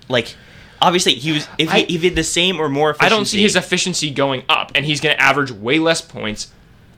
Like, 0.09 0.35
obviously, 0.81 1.13
he 1.15 1.31
was 1.33 1.47
if 1.57 1.71
he, 1.71 1.77
I- 1.83 1.85
if 1.87 2.01
he 2.01 2.07
had 2.07 2.15
the 2.15 2.23
same 2.23 2.59
or 2.59 2.67
more 2.69 2.89
efficient. 2.91 3.11
I 3.11 3.15
don't 3.15 3.25
see 3.25 3.41
his 3.41 3.55
efficiency 3.55 4.11
going 4.11 4.43
up, 4.49 4.71
and 4.75 4.85
he's 4.85 4.99
gonna 4.99 5.15
average 5.15 5.51
way 5.51 5.79
less 5.79 6.01
points, 6.01 6.51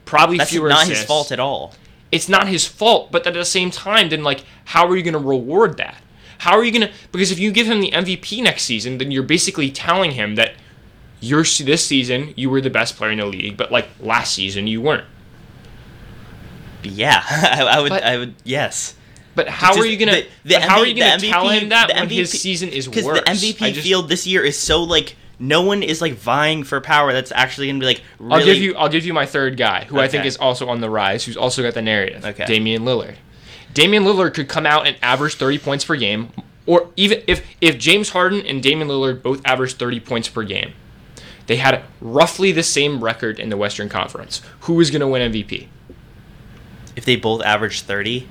probably 0.05 0.37
That's 0.37 0.49
fewer 0.51 0.69
not 0.69 0.83
assists. 0.83 0.99
his 1.01 1.07
fault 1.07 1.31
at 1.31 1.39
all. 1.39 1.73
it's 2.11 2.29
not 2.29 2.47
his 2.47 2.67
fault, 2.67 3.11
but 3.11 3.25
at 3.27 3.33
the 3.33 3.45
same 3.45 3.71
time, 3.71 4.09
then 4.09 4.23
like, 4.23 4.43
how 4.65 4.87
are 4.87 4.95
you 4.95 5.01
going 5.03 5.13
to 5.13 5.19
reward 5.19 5.77
that? 5.77 5.97
How 6.39 6.53
are 6.57 6.63
you 6.63 6.71
going 6.71 6.87
to? 6.87 6.93
Because 7.11 7.31
if 7.31 7.39
you 7.39 7.51
give 7.51 7.65
him 7.67 7.79
the 7.79 7.91
MVP 7.91 8.41
next 8.43 8.63
season, 8.63 8.97
then 8.99 9.09
you're 9.11 9.23
basically 9.23 9.71
telling 9.71 10.11
him 10.11 10.35
that 10.35 10.53
you're 11.21 11.43
this 11.43 11.85
season 11.87 12.33
you 12.35 12.49
were 12.49 12.59
the 12.61 12.69
best 12.69 12.97
player 12.97 13.11
in 13.11 13.17
the 13.19 13.25
league, 13.25 13.55
but 13.57 13.71
like 13.71 13.87
last 13.99 14.33
season 14.33 14.67
you 14.67 14.79
weren't. 14.81 15.05
Yeah, 16.83 17.23
I, 17.29 17.63
I 17.63 17.79
would. 17.79 17.89
But- 17.89 18.03
I 18.03 18.17
would. 18.17 18.35
Yes. 18.43 18.95
But 19.35 19.47
how 19.49 19.69
Just 19.73 19.79
are 19.79 19.85
you 19.85 19.97
gonna? 19.97 20.21
the- 20.43 20.55
the 20.55 20.59
how 20.59 20.79
are 20.79 20.85
you 20.85 20.93
gonna 20.95 21.17
the 21.19 21.29
tell 21.29 21.49
him 21.49 21.69
that 21.69 21.89
when 21.93 22.09
his 22.09 22.29
season 22.31 22.69
is 22.69 22.87
Because 22.87 23.05
the 23.05 23.23
MVP 23.27 23.73
just- 23.73 23.81
field 23.87 24.09
this 24.09 24.27
year 24.27 24.43
is 24.43 24.57
so 24.57 24.83
like 24.83 25.15
no 25.39 25.61
one 25.63 25.81
is 25.83 26.01
like 26.01 26.13
vying 26.13 26.63
for 26.63 26.79
power. 26.79 27.11
That's 27.11 27.31
actually 27.31 27.67
gonna 27.67 27.79
be 27.79 27.85
like. 27.87 28.01
Really, 28.19 28.33
I'll 28.41 28.45
give 28.45 28.57
you. 28.57 28.75
I'll 28.75 28.89
give 28.89 29.05
you 29.05 29.13
my 29.13 29.25
third 29.25 29.57
guy, 29.57 29.85
who 29.85 29.99
I 29.99 30.07
think 30.07 30.25
is 30.25 30.37
also 30.37 30.69
on 30.69 30.81
the 30.81 30.89
rise, 30.89 31.25
who's 31.25 31.35
also 31.37 31.61
got 31.63 31.73
the 31.73 31.81
narrative. 31.81 32.23
Okay. 32.23 32.45
Damian 32.45 32.83
Lillard. 32.83 33.15
Damian 33.73 34.03
Lillard 34.03 34.35
could 34.35 34.47
come 34.47 34.67
out 34.67 34.85
and 34.85 34.95
average 35.01 35.33
30 35.33 35.57
points 35.57 35.83
per 35.83 35.95
game, 35.95 36.29
or 36.67 36.89
even 36.95 37.23
if 37.25 37.43
if 37.59 37.79
James 37.79 38.09
Harden 38.11 38.45
and 38.45 38.61
Damian 38.61 38.87
Lillard 38.87 39.23
both 39.23 39.41
averaged 39.45 39.77
30 39.79 39.99
points 39.99 40.29
per 40.29 40.43
game, 40.43 40.73
they 41.47 41.55
had 41.55 41.81
roughly 41.99 42.51
the 42.51 42.61
same 42.63 43.03
record 43.03 43.39
in 43.39 43.49
the 43.49 43.57
Western 43.57 43.89
Conference. 43.89 44.41
Who 44.61 44.79
is 44.79 44.91
going 44.91 45.01
to 45.01 45.07
win 45.07 45.31
MVP? 45.31 45.67
if 46.95 47.05
they 47.05 47.15
both 47.15 47.41
average 47.41 47.81
thirty, 47.81 48.27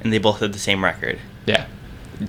and 0.00 0.12
they 0.12 0.18
both 0.18 0.40
have 0.40 0.52
the 0.52 0.58
same 0.58 0.84
record. 0.84 1.18
Yeah. 1.46 1.66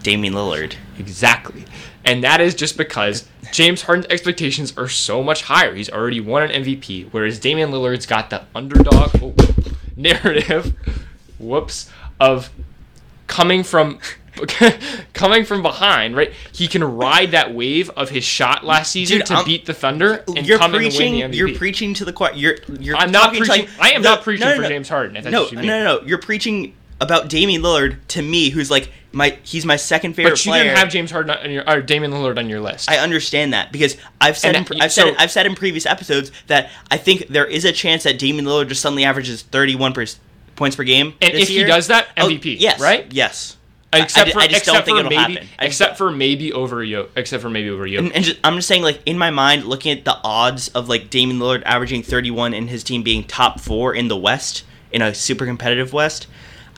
Damian 0.03 0.33
Lillard. 0.33 0.75
Exactly. 0.97 1.65
And 2.05 2.23
that 2.23 2.41
is 2.41 2.55
just 2.55 2.77
because 2.77 3.27
James 3.51 3.81
Harden's 3.83 4.07
expectations 4.09 4.73
are 4.77 4.87
so 4.87 5.21
much 5.23 5.43
higher. 5.43 5.75
He's 5.75 5.89
already 5.89 6.19
won 6.21 6.43
an 6.43 6.63
MVP, 6.63 7.09
whereas 7.11 7.39
Damian 7.39 7.71
Lillard's 7.71 8.05
got 8.05 8.29
the 8.29 8.43
underdog 8.55 9.11
oh, 9.21 9.33
narrative, 9.95 10.73
whoops, 11.39 11.89
of 12.19 12.49
coming 13.27 13.63
from 13.63 13.99
coming 15.13 15.43
from 15.43 15.61
behind, 15.61 16.15
right? 16.15 16.31
He 16.53 16.67
can 16.67 16.83
ride 16.83 17.31
that 17.31 17.53
wave 17.53 17.89
of 17.91 18.09
his 18.09 18.23
shot 18.23 18.63
last 18.65 18.91
season 18.91 19.17
Dude, 19.19 19.27
to 19.27 19.33
I'm- 19.35 19.45
beat 19.45 19.65
the 19.65 19.73
Thunder 19.73 20.23
and 20.27 20.47
you're 20.47 20.57
come 20.57 20.71
preaching. 20.71 21.21
and 21.21 21.31
win 21.31 21.31
the 21.31 21.37
MVP. 21.37 21.49
You're 21.49 21.57
preaching 21.57 21.93
to 21.95 22.05
the 22.05 22.13
choir. 22.13 22.33
You're. 22.33 22.55
You're. 22.79 22.95
I'm 22.95 23.11
not 23.11 23.31
preaching. 23.31 23.47
like, 23.47 23.69
I 23.79 23.91
am 23.91 24.01
the- 24.01 24.09
not 24.09 24.23
preaching 24.23 24.45
no, 24.45 24.51
no, 24.51 24.55
for 24.57 24.61
no. 24.63 24.69
James 24.69 24.89
Harden. 24.89 25.17
If 25.17 25.23
that's 25.25 25.31
No, 25.33 25.43
what 25.43 25.51
you 25.51 25.57
no, 25.57 25.63
no, 25.63 25.83
no. 25.99 26.05
You're 26.07 26.17
preaching 26.19 26.73
about 27.01 27.29
Damian 27.29 27.61
Lillard 27.61 27.97
to 28.09 28.21
me, 28.21 28.49
who's 28.49 28.69
like 28.69 28.91
my. 29.11 29.37
He's 29.43 29.65
my 29.65 29.75
second 29.75 30.13
favorite 30.13 30.31
But 30.33 30.45
you 30.45 30.51
player. 30.51 30.63
didn't 30.65 30.77
have 30.77 30.89
James 30.89 31.11
Harden 31.11 31.35
on 31.35 31.49
your 31.51 31.67
or 31.69 31.81
Damian 31.81 32.11
Lillard 32.11 32.37
on 32.37 32.49
your 32.49 32.59
list. 32.59 32.89
I 32.89 32.97
understand 32.97 33.53
that 33.53 33.71
because 33.71 33.97
I've 34.21 34.37
said 34.37 34.55
And 34.55 34.69
in, 34.69 34.81
I've 34.81 34.91
said 34.91 35.01
so- 35.03 35.07
it, 35.09 35.15
I've 35.19 35.31
said 35.31 35.45
in 35.45 35.55
previous 35.55 35.85
episodes 35.85 36.31
that 36.47 36.69
I 36.91 36.97
think 36.97 37.27
there 37.27 37.45
is 37.45 37.65
a 37.65 37.71
chance 37.71 38.03
that 38.03 38.19
Damian 38.19 38.45
Lillard 38.45 38.67
just 38.67 38.81
suddenly 38.81 39.03
averages 39.05 39.41
31 39.43 39.93
per, 39.93 40.05
points 40.55 40.75
per 40.75 40.83
game. 40.83 41.13
And 41.21 41.33
if 41.33 41.47
he 41.47 41.63
does 41.63 41.87
that, 41.87 42.07
Oh, 42.17 42.27
MVP, 42.27 42.57
yes, 42.59 42.79
right? 42.79 43.07
Yes. 43.11 43.55
except 43.91 44.29
I- 44.29 44.31
for 44.33 44.39
I 44.41 44.47
just 44.47 44.65
don't 44.65 44.85
think 44.85 44.99
it'll 44.99 45.09
maybe 45.09 45.35
happen. 45.35 45.47
I 45.57 45.65
except 45.65 45.97
for 45.97 46.11
maybe 46.11 46.53
over 46.53 46.83
Yo 46.83 47.07
except 47.15 47.41
for 47.41 47.49
maybe 47.49 47.69
over 47.69 47.87
Yo. 47.87 47.99
And, 47.99 48.11
and 48.13 48.23
just, 48.25 48.37
I'm 48.43 48.55
just 48.57 48.67
saying, 48.67 48.83
like 48.83 49.01
in 49.07 49.17
my 49.17 49.31
mind, 49.31 49.63
looking 49.65 49.97
at 49.97 50.05
the 50.05 50.17
odds 50.23 50.67
of 50.69 50.87
like 50.89 51.09
Damian 51.09 51.39
Lillard 51.39 51.63
averaging 51.65 52.03
31 52.03 52.53
and 52.53 52.69
his 52.69 52.83
team 52.83 53.01
being 53.01 53.23
top 53.23 53.59
four 53.59 53.95
in 53.95 54.07
the 54.09 54.17
West 54.17 54.63
in 54.91 55.01
a 55.01 55.13
super 55.15 55.45
competitive 55.47 55.91
West, 55.93 56.27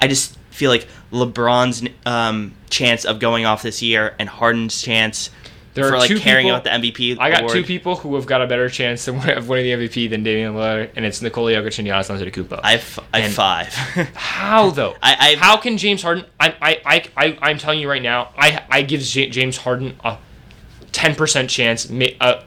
I 0.01 0.07
just 0.07 0.37
feel 0.49 0.69
like 0.71 0.87
LeBron's 1.11 1.87
um, 2.05 2.53
chance 2.69 3.05
of 3.05 3.19
going 3.19 3.45
off 3.45 3.61
this 3.61 3.81
year 3.81 4.15
and 4.19 4.27
Harden's 4.27 4.81
chance 4.81 5.29
There 5.73 5.89
for 5.89 5.97
like 5.97 6.09
caring 6.17 6.45
people- 6.47 6.57
about 6.57 6.63
the 6.63 6.69
MVP. 6.71 7.17
I 7.19 7.29
got 7.29 7.41
award. 7.41 7.53
two 7.53 7.63
people 7.63 7.95
who 7.97 8.15
have 8.15 8.25
got 8.25 8.41
a 8.41 8.47
better 8.47 8.67
chance 8.69 9.07
of 9.07 9.47
winning 9.47 9.79
the 9.79 9.87
MVP 9.87 10.09
than 10.09 10.23
Damian 10.23 10.53
Lillard, 10.55 10.89
and 10.95 11.05
it's 11.05 11.21
Nikola 11.21 11.51
Jokic 11.53 11.79
and 11.79 11.87
Giannis 11.87 12.09
Antetokounmpo. 12.09 12.59
I 12.63 12.71
have, 12.77 12.99
I 13.13 13.19
have 13.21 13.33
five. 13.33 13.67
How 14.15 14.71
though? 14.71 14.95
I- 15.01 15.31
I- 15.31 15.35
How 15.39 15.57
can 15.57 15.77
James 15.77 16.01
Harden? 16.01 16.25
I, 16.39 16.55
I, 16.61 16.81
I, 16.85 17.03
I, 17.25 17.37
I'm 17.41 17.57
telling 17.57 17.79
you 17.79 17.89
right 17.89 18.01
now. 18.01 18.33
I, 18.37 18.63
I 18.69 18.81
give 18.81 19.01
James 19.01 19.57
Harden 19.57 19.95
a 20.03 20.17
ten 20.91 21.15
percent 21.15 21.49
chance, 21.49 21.89
uh, 22.19 22.43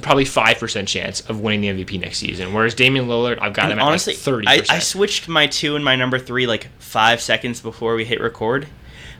probably 0.00 0.24
five 0.24 0.58
percent 0.58 0.88
chance 0.88 1.20
of 1.28 1.40
winning 1.40 1.60
the 1.76 1.84
MVP 1.84 2.00
next 2.00 2.18
season. 2.18 2.52
Whereas 2.54 2.74
Damian 2.74 3.06
Lillard, 3.06 3.38
I've 3.40 3.52
got 3.52 3.64
And 3.64 3.74
him 3.74 3.78
at 3.80 3.84
honestly, 3.84 4.14
like 4.14 4.20
thirty 4.20 4.48
I, 4.48 4.62
I 4.70 4.78
switched 4.78 5.28
my 5.28 5.46
two 5.46 5.76
and 5.76 5.84
my 5.84 5.96
number 5.96 6.18
three 6.18 6.46
like 6.46 6.68
five 6.78 7.20
seconds 7.20 7.60
before 7.60 7.94
we 7.94 8.04
hit 8.04 8.20
record. 8.20 8.68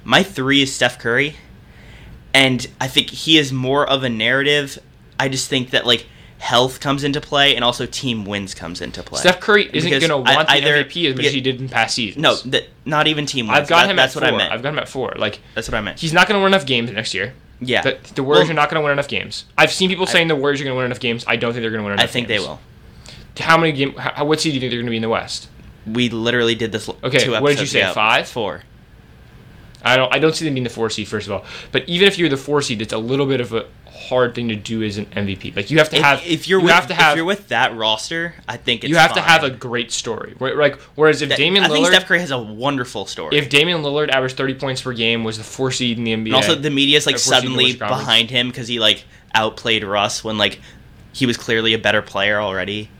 My 0.05 0.23
three 0.23 0.63
is 0.63 0.73
Steph 0.75 0.99
Curry, 0.99 1.37
and 2.33 2.67
I 2.81 2.89
think 2.89 3.11
he 3.11 3.39
is 3.39 3.53
more 3.53 3.89
of 3.89 4.03
a 4.05 4.09
narrative. 4.09 4.79
I 5.19 5.29
just 5.29 5.49
think 5.49 5.71
that 5.71 5.87
like 5.87 6.07
health 6.39 6.81
comes 6.81 7.03
into 7.03 7.21
play, 7.21 7.55
and 7.57 7.65
also 7.65 7.87
team 7.87 8.25
wins 8.25 8.55
comes 8.55 8.81
into 8.81 9.03
play. 9.03 9.21
Steph 9.21 9.41
Curry 9.41 9.69
isn't 9.73 9.91
going 9.91 10.03
to 10.03 10.31
I- 10.31 10.37
want 10.37 10.49
the 10.49 10.55
either- 10.55 10.85
MVP 10.85 11.11
as 11.11 11.17
much 11.17 11.25
as 11.27 11.33
he 11.33 11.41
did 11.41 11.61
in 11.61 11.69
past 11.69 11.95
seasons. 11.95 12.23
No, 12.23 12.37
that 12.51 12.69
not 12.85 13.07
even 13.09 13.27
team 13.27 13.47
wins. 13.49 13.59
I've 13.59 13.69
got 13.69 13.83
That- 13.85 13.91
him 13.91 13.97
That's 13.97 14.17
at 14.17 14.23
what 14.23 14.29
four. 14.29 14.35
I 14.35 14.39
meant. 14.39 14.53
I've 14.53 14.63
got 14.63 14.69
him 14.75 14.79
at 14.79 14.89
four. 14.89 15.15
Like 15.19 15.41
that's 15.55 15.69
what 15.69 15.75
I 15.75 15.81
meant. 15.81 15.99
he's 15.99 16.13
not 16.13 16.29
going 16.29 16.39
to 16.39 16.43
win 16.45 16.53
enough 16.55 16.67
games 16.67 16.91
next 16.93 17.15
year. 17.15 17.35
Yeah, 17.61 17.83
The, 17.83 17.99
the 18.15 18.23
Warriors 18.23 18.45
Well, 18.45 18.53
are 18.53 18.55
not 18.55 18.71
going 18.71 18.81
to 18.81 18.85
win 18.85 18.93
enough 18.93 19.09
games. 19.09 19.45
I've 19.57 19.73
seen 19.73 19.89
people 19.89 20.07
saying 20.07 20.29
the 20.29 20.37
Warriors 20.37 20.61
are 20.61 20.65
going 20.65 20.75
to 20.75 20.77
win 20.77 20.87
enough 20.87 21.01
games. 21.01 21.25
I 21.27 21.37
don't 21.37 21.53
think 21.53 21.63
they're 21.63 21.71
going 21.71 21.81
to 21.81 21.85
win 21.85 21.93
enough. 21.95 22.03
Games. 22.03 22.11
I 22.11 22.13
think 22.13 22.29
games. 22.29 22.43
they 22.43 22.49
will. 22.49 22.61
How 23.39 23.59
many 23.59 23.73
game? 23.73 23.95
How, 23.95 24.25
what 24.25 24.41
seed 24.41 24.53
do 24.53 24.55
you 24.55 24.61
think 24.61 24.71
they're 24.71 24.79
going 24.79 24.87
to 24.87 24.91
be 24.91 24.97
in 24.97 25.03
the 25.03 25.09
West? 25.09 25.49
We 25.87 26.09
literally 26.09 26.55
did 26.55 26.73
this. 26.73 26.89
Okay, 26.89 27.29
what 27.29 27.49
did 27.51 27.61
you 27.61 27.67
say, 27.67 27.93
five? 27.93 28.29
Four. 28.29 28.63
I 29.83 29.97
don't. 29.97 30.13
I 30.13 30.19
don't 30.19 30.35
see 30.35 30.45
them 30.45 30.55
being 30.55 30.65
the 30.65 30.71
four 30.71 30.91
seed 30.91 31.07
first 31.07 31.27
of 31.27 31.33
all. 31.33 31.45
But 31.71 31.89
even 31.89 32.09
if 32.09 32.19
you're 32.19 32.29
the 32.29 32.37
four 32.37 32.61
seed, 32.63 32.83
it's 32.83 32.93
a 32.93 32.99
little 32.99 33.27
bit 33.27 33.41
of 33.41 33.53
a 33.53 33.67
hard 34.09 34.35
thing 34.35 34.49
to 34.49 34.57
do 34.57 34.83
as 34.83 34.99
an 34.99 35.07
MVP. 35.07 35.55
Like 35.57 35.71
you 35.71 35.79
have 35.79 35.89
to 35.91 35.97
If, 35.97 36.03
have. 36.03 36.27
if 36.27 36.49
you're 36.49 36.61
you 36.61 36.67
with, 36.67 36.75
have 36.75 36.87
to 36.89 36.95
have. 36.95 37.13
if 37.13 37.17
you're 37.17 37.25
with 37.25 37.49
that 37.49 37.77
roster, 37.77 38.35
I 38.49 38.57
think 38.57 38.85
it's 38.85 38.91
you 38.91 38.97
have 38.97 39.15
to 39.15 39.21
have 39.21 39.45
a 39.45 39.51
great 39.51 39.93
story. 39.93 40.35
Like 40.41 40.81
whereas 40.95 41.23
if 41.23 41.29
That- 41.31 41.39
Damian 41.39 41.65
I 41.65 41.69
think 41.69 41.87
Lillard, 41.87 41.91
Steph 41.91 42.07
Curry 42.07 42.21
has 42.21 42.31
a 42.31 42.39
wonderful 42.39 43.07
story. 43.07 43.37
if 43.37 43.49
Damian 43.49 43.83
Lillard 43.83 44.11
averaged 44.11 44.37
30 44.37 44.55
points 44.55 44.83
per 44.83 44.93
game, 44.93 45.25
was 45.25 45.39
the 45.39 45.45
four 45.45 45.71
seed 45.73 45.99
in 45.99 46.05
the 46.05 46.13
NBA. 46.13 46.27
And 46.27 46.35
also, 46.35 46.55
the 46.55 46.71
media's 46.71 47.07
like 47.07 47.15
course, 47.17 47.27
you 47.27 47.33
know 47.33 47.39
suddenly 47.41 47.75
behind 47.77 48.31
him 48.31 48.49
because 48.49 48.69
he 48.69 48.79
like 48.79 49.05
outplayed 49.35 49.85
Russ 49.85 50.23
when 50.25 50.39
like 50.39 50.61
he 51.13 51.27
was 51.27 51.37
clearly 51.37 51.75
a 51.75 51.79
better 51.79 52.03
player 52.03 52.41
already. 52.41 52.91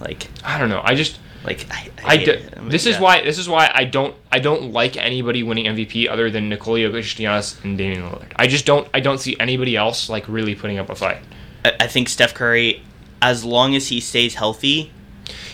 Like, 0.00 0.28
I 0.44 0.58
don't 0.58 0.68
know. 0.68 0.80
I 0.84 0.94
just. 0.94 1.18
Like 1.48 1.66
I, 1.70 1.90
I 2.04 2.16
do, 2.18 2.32
it. 2.32 2.54
I 2.56 2.60
mean, 2.60 2.68
this 2.68 2.84
is 2.84 2.96
yeah. 2.96 3.00
why 3.00 3.22
this 3.22 3.38
is 3.38 3.48
why 3.48 3.70
I 3.74 3.84
don't 3.84 4.14
I 4.30 4.38
don't 4.38 4.72
like 4.72 4.96
anybody 4.96 5.42
winning 5.42 5.64
MVP 5.64 6.08
other 6.08 6.30
than 6.30 6.48
Nikola 6.48 6.80
Jokic, 6.80 7.64
and 7.64 7.78
Damian 7.78 8.02
Lillard. 8.02 8.32
I 8.36 8.46
just 8.46 8.66
don't 8.66 8.86
I 8.92 9.00
don't 9.00 9.18
see 9.18 9.36
anybody 9.40 9.76
else 9.76 10.08
like 10.08 10.28
really 10.28 10.54
putting 10.54 10.78
up 10.78 10.90
a 10.90 10.94
fight. 10.94 11.22
I, 11.64 11.72
I 11.80 11.86
think 11.86 12.08
Steph 12.08 12.34
Curry, 12.34 12.82
as 13.22 13.44
long 13.44 13.74
as 13.74 13.88
he 13.88 14.00
stays 14.00 14.34
healthy, 14.34 14.92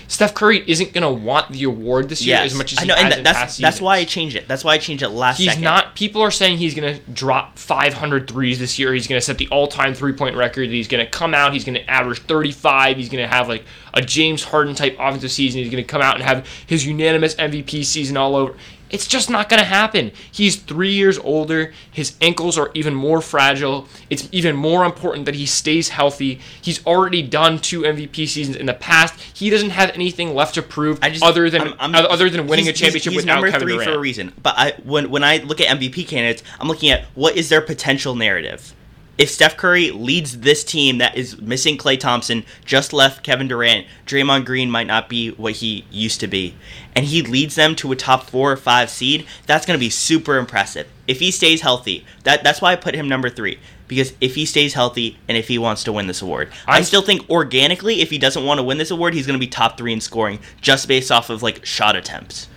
Steph 0.08 0.34
Curry 0.34 0.62
isn't 0.66 0.92
gonna 0.92 1.12
want 1.12 1.50
the 1.52 1.64
award 1.64 2.08
this 2.08 2.26
year 2.26 2.36
yes, 2.36 2.52
as 2.52 2.58
much 2.58 2.72
as 2.72 2.78
I 2.78 2.82
he 2.82 2.88
know, 2.88 2.94
has 2.94 3.04
and 3.04 3.14
in 3.14 3.24
that's 3.24 3.38
past 3.38 3.60
that's 3.60 3.80
why 3.80 3.96
I 3.98 4.04
changed 4.04 4.36
it. 4.36 4.48
That's 4.48 4.64
why 4.64 4.74
I 4.74 4.78
changed 4.78 5.02
it 5.02 5.10
last. 5.10 5.38
He's 5.38 5.48
second. 5.48 5.62
not. 5.62 5.94
People 5.94 6.22
are 6.22 6.30
saying 6.30 6.58
he's 6.58 6.74
going 6.74 6.94
to 6.94 7.00
drop 7.12 7.58
500 7.58 8.28
threes 8.28 8.58
this 8.58 8.78
year. 8.78 8.92
He's 8.92 9.06
going 9.06 9.20
to 9.20 9.24
set 9.24 9.38
the 9.38 9.48
all-time 9.48 9.94
three-point 9.94 10.36
record. 10.36 10.70
He's 10.70 10.88
going 10.88 11.04
to 11.04 11.10
come 11.10 11.34
out. 11.34 11.52
He's 11.52 11.64
going 11.64 11.74
to 11.74 11.90
average 11.90 12.18
35. 12.20 12.96
He's 12.96 13.08
going 13.08 13.22
to 13.22 13.28
have 13.28 13.48
like 13.48 13.64
a 13.94 14.02
James 14.02 14.44
Harden 14.44 14.74
type 14.74 14.96
offensive 14.98 15.32
season. 15.32 15.60
He's 15.62 15.70
going 15.72 15.82
to 15.82 15.88
come 15.88 16.02
out 16.02 16.16
and 16.16 16.24
have 16.24 16.46
his 16.66 16.86
unanimous 16.86 17.34
MVP 17.36 17.84
season 17.84 18.16
all 18.16 18.36
over. 18.36 18.54
It's 18.90 19.08
just 19.08 19.28
not 19.30 19.48
going 19.48 19.58
to 19.58 19.66
happen. 19.66 20.12
He's 20.30 20.54
three 20.56 20.92
years 20.92 21.18
older. 21.18 21.72
His 21.90 22.14
ankles 22.20 22.56
are 22.58 22.70
even 22.74 22.94
more 22.94 23.20
fragile. 23.20 23.88
It's 24.08 24.28
even 24.30 24.54
more 24.54 24.84
important 24.84 25.24
that 25.24 25.34
he 25.34 25.46
stays 25.46 25.88
healthy. 25.88 26.38
He's 26.60 26.84
already 26.86 27.20
done 27.22 27.58
two 27.58 27.80
MVP 27.82 28.28
seasons 28.28 28.56
in 28.56 28.66
the 28.66 28.74
past. 28.74 29.18
He 29.32 29.50
doesn't 29.50 29.70
have 29.70 29.90
anything 29.90 30.34
left 30.34 30.54
to 30.54 30.62
prove 30.62 31.00
just, 31.00 31.24
other 31.24 31.50
than 31.50 31.62
I'm- 31.62 31.94
I'm- 31.94 32.06
other 32.08 32.30
than 32.30 32.46
winning 32.46 32.66
a 32.66 32.70
he's- 32.70 32.78
he's- 32.78 32.86
championship 32.92 33.12
he's 33.14 33.22
without 33.22 33.34
number 33.36 33.50
Kevin 33.50 33.66
three 33.66 33.72
Durant. 33.74 33.90
for 33.90 33.96
a 33.96 34.00
reason. 34.00 34.32
But 34.40 34.54
I 34.58 34.72
when 34.84 35.10
when 35.10 35.24
I 35.24 35.38
look 35.38 35.60
at 35.60 35.66
MVP 35.68 36.04
candidates, 36.06 36.44
I'm 36.60 36.68
looking 36.68 36.90
at 36.90 37.06
what 37.14 37.36
is 37.36 37.48
their 37.48 37.62
potential 37.62 38.14
narrative. 38.14 38.74
If 39.16 39.30
Steph 39.30 39.56
Curry 39.56 39.92
leads 39.92 40.40
this 40.40 40.64
team 40.64 40.98
that 40.98 41.16
is 41.16 41.40
missing 41.40 41.78
Klay 41.78 41.98
Thompson, 41.98 42.44
just 42.64 42.92
left 42.92 43.22
Kevin 43.22 43.46
Durant, 43.46 43.86
Draymond 44.06 44.44
Green 44.44 44.70
might 44.70 44.88
not 44.88 45.08
be 45.08 45.30
what 45.30 45.54
he 45.54 45.84
used 45.90 46.18
to 46.20 46.26
be, 46.26 46.54
and 46.96 47.06
he 47.06 47.22
leads 47.22 47.54
them 47.54 47.76
to 47.76 47.92
a 47.92 47.96
top 47.96 48.24
four 48.28 48.50
or 48.50 48.56
five 48.56 48.90
seed, 48.90 49.24
that's 49.46 49.66
going 49.66 49.78
to 49.78 49.84
be 49.84 49.90
super 49.90 50.36
impressive. 50.36 50.88
If 51.06 51.20
he 51.20 51.30
stays 51.30 51.60
healthy, 51.60 52.04
that 52.24 52.42
that's 52.42 52.60
why 52.60 52.72
I 52.72 52.76
put 52.76 52.94
him 52.96 53.08
number 53.08 53.30
three. 53.30 53.60
Because 53.86 54.14
if 54.20 54.34
he 54.34 54.46
stays 54.46 54.74
healthy 54.74 55.18
and 55.28 55.36
if 55.36 55.46
he 55.46 55.58
wants 55.58 55.84
to 55.84 55.92
win 55.92 56.06
this 56.06 56.22
award, 56.22 56.50
I 56.66 56.76
I'm- 56.76 56.84
still 56.84 57.02
think 57.02 57.28
organically, 57.30 58.00
if 58.00 58.10
he 58.10 58.18
doesn't 58.18 58.44
want 58.44 58.58
to 58.58 58.64
win 58.64 58.78
this 58.78 58.90
award, 58.90 59.14
he's 59.14 59.26
going 59.26 59.38
to 59.38 59.46
be 59.46 59.46
top 59.46 59.76
three 59.76 59.92
in 59.92 60.00
scoring 60.00 60.40
just 60.60 60.88
based 60.88 61.12
off 61.12 61.30
of 61.30 61.42
like 61.42 61.64
shot 61.64 61.94
attempts. 61.94 62.48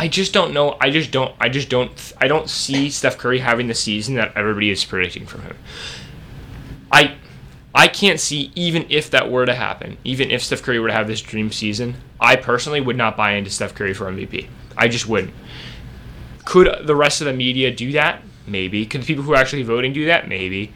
I 0.00 0.08
just 0.08 0.32
don't 0.32 0.54
know. 0.54 0.78
I 0.80 0.88
just 0.88 1.10
don't. 1.10 1.34
I 1.38 1.50
just 1.50 1.68
don't. 1.68 2.12
I 2.16 2.26
don't 2.26 2.48
see 2.48 2.88
Steph 2.88 3.18
Curry 3.18 3.40
having 3.40 3.66
the 3.66 3.74
season 3.74 4.14
that 4.14 4.34
everybody 4.34 4.70
is 4.70 4.82
predicting 4.82 5.26
from 5.26 5.42
him. 5.42 5.58
I, 6.90 7.16
I 7.74 7.86
can't 7.86 8.18
see 8.18 8.50
even 8.54 8.86
if 8.88 9.10
that 9.10 9.30
were 9.30 9.44
to 9.44 9.54
happen. 9.54 9.98
Even 10.02 10.30
if 10.30 10.42
Steph 10.42 10.62
Curry 10.62 10.78
were 10.78 10.88
to 10.88 10.94
have 10.94 11.06
this 11.06 11.20
dream 11.20 11.52
season, 11.52 11.96
I 12.18 12.36
personally 12.36 12.80
would 12.80 12.96
not 12.96 13.14
buy 13.14 13.32
into 13.32 13.50
Steph 13.50 13.74
Curry 13.74 13.92
for 13.92 14.10
MVP. 14.10 14.48
I 14.74 14.88
just 14.88 15.06
wouldn't. 15.06 15.34
Could 16.46 16.86
the 16.86 16.96
rest 16.96 17.20
of 17.20 17.26
the 17.26 17.34
media 17.34 17.70
do 17.70 17.92
that? 17.92 18.22
Maybe. 18.46 18.86
Could 18.86 19.02
the 19.02 19.06
people 19.06 19.22
who 19.22 19.34
are 19.34 19.36
actually 19.36 19.64
voting 19.64 19.92
do 19.92 20.06
that? 20.06 20.26
Maybe. 20.26 20.72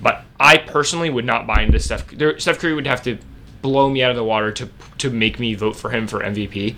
But 0.00 0.22
I 0.38 0.58
personally 0.58 1.10
would 1.10 1.24
not 1.24 1.44
buy 1.44 1.62
into 1.62 1.80
Steph. 1.80 2.08
There, 2.12 2.38
Steph 2.38 2.60
Curry 2.60 2.74
would 2.74 2.86
have 2.86 3.02
to 3.02 3.18
blow 3.62 3.90
me 3.90 4.02
out 4.02 4.10
of 4.10 4.16
the 4.16 4.24
water 4.24 4.52
to 4.52 4.68
to 4.98 5.10
make 5.10 5.38
me 5.38 5.54
vote 5.54 5.76
for 5.76 5.90
him 5.90 6.06
for 6.06 6.20
MVP, 6.20 6.76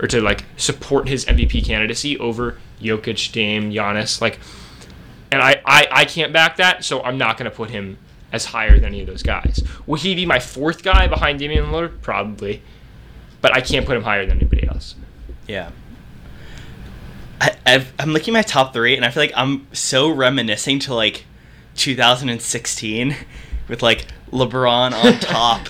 or 0.00 0.06
to 0.08 0.20
like 0.20 0.44
support 0.56 1.08
his 1.08 1.24
MVP 1.24 1.64
candidacy 1.64 2.18
over 2.18 2.58
Jokic, 2.80 3.32
Dame, 3.32 3.70
Giannis. 3.70 4.20
Like, 4.20 4.38
and 5.30 5.42
I 5.42 5.60
I, 5.64 5.86
I 5.90 6.04
can't 6.04 6.32
back 6.32 6.56
that, 6.56 6.84
so 6.84 7.02
I'm 7.02 7.18
not 7.18 7.36
going 7.36 7.50
to 7.50 7.56
put 7.56 7.70
him 7.70 7.98
as 8.32 8.46
higher 8.46 8.74
than 8.74 8.86
any 8.86 9.00
of 9.00 9.06
those 9.06 9.22
guys. 9.22 9.62
Will 9.86 9.96
he 9.96 10.14
be 10.14 10.26
my 10.26 10.40
fourth 10.40 10.82
guy 10.82 11.06
behind 11.06 11.38
Damian 11.38 11.66
Lillard? 11.66 12.00
Probably, 12.02 12.62
but 13.40 13.54
I 13.54 13.60
can't 13.60 13.86
put 13.86 13.96
him 13.96 14.02
higher 14.02 14.26
than 14.26 14.38
anybody 14.38 14.66
else. 14.66 14.96
Yeah. 15.46 15.70
I, 17.40 17.56
I've, 17.66 17.92
I'm 17.98 18.12
looking 18.12 18.34
at 18.34 18.38
my 18.38 18.42
top 18.42 18.72
three, 18.72 18.96
and 18.96 19.04
I 19.04 19.10
feel 19.10 19.22
like 19.22 19.32
I'm 19.36 19.66
so 19.72 20.08
reminiscing 20.08 20.78
to 20.80 20.94
like 20.94 21.26
2016 21.76 23.16
with 23.68 23.82
like 23.82 24.06
LeBron 24.32 24.92
on 24.92 25.18
top, 25.20 25.68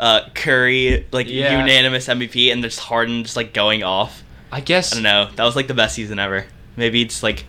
uh, 0.00 0.28
Curry 0.34 1.06
like 1.12 1.28
Yeah. 1.28 1.60
unanimous 1.60 2.06
MVP, 2.08 2.52
and 2.52 2.62
just 2.62 2.80
Harden 2.80 3.22
just 3.24 3.36
like 3.36 3.52
going 3.52 3.82
off. 3.82 4.22
I 4.52 4.60
guess. 4.60 4.92
I 4.92 4.96
don't 4.96 5.02
know. 5.02 5.30
That 5.36 5.44
was 5.44 5.56
like 5.56 5.66
the 5.68 5.74
best 5.74 5.94
season 5.94 6.18
ever. 6.18 6.46
Maybe 6.76 7.02
it's 7.02 7.22
like 7.22 7.44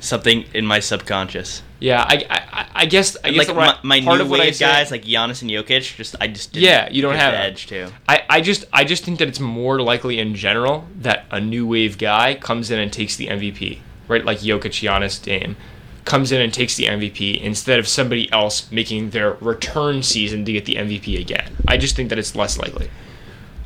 something 0.00 0.44
in 0.52 0.66
my 0.66 0.80
subconscious. 0.80 1.62
Yeah, 1.80 2.02
I, 2.06 2.24
I, 2.30 2.66
I 2.74 2.86
guess 2.86 3.16
I 3.22 3.30
guess 3.30 3.48
like 3.48 3.56
right- 3.56 3.84
my, 3.84 4.00
my 4.00 4.16
new 4.16 4.26
wave 4.28 4.58
guys 4.58 4.90
like 4.90 5.04
Giannis 5.04 5.42
and 5.42 5.50
Jokic, 5.50 5.96
just 5.96 6.16
I 6.20 6.28
just 6.28 6.52
didn't 6.52 6.64
Yeah, 6.64 6.88
you 6.90 7.02
don't 7.02 7.14
have 7.16 7.34
edge 7.34 7.66
too. 7.66 7.88
I, 8.08 8.22
I 8.30 8.40
just 8.40 8.64
I 8.72 8.84
just 8.84 9.04
think 9.04 9.18
that 9.18 9.28
it's 9.28 9.40
more 9.40 9.80
likely 9.80 10.18
in 10.18 10.34
general 10.34 10.86
that 11.00 11.26
a 11.30 11.40
new 11.40 11.66
wave 11.66 11.98
guy 11.98 12.34
comes 12.36 12.70
in 12.70 12.78
and 12.78 12.90
takes 12.92 13.16
the 13.16 13.26
MVP, 13.26 13.80
right? 14.08 14.24
Like 14.24 14.38
Jokic, 14.38 14.70
Giannis, 14.72 15.22
Dame, 15.22 15.56
comes 16.04 16.32
in 16.32 16.40
and 16.40 16.52
takes 16.52 16.76
the 16.76 16.84
MVP 16.84 17.40
instead 17.40 17.78
of 17.78 17.88
somebody 17.88 18.30
else 18.32 18.70
making 18.70 19.10
their 19.10 19.32
return 19.34 20.02
season 20.02 20.44
to 20.44 20.52
get 20.52 20.64
the 20.64 20.76
MVP 20.76 21.18
again. 21.18 21.56
I 21.66 21.76
just 21.76 21.96
think 21.96 22.10
that 22.10 22.18
it's 22.18 22.36
less 22.36 22.58
likely. 22.58 22.90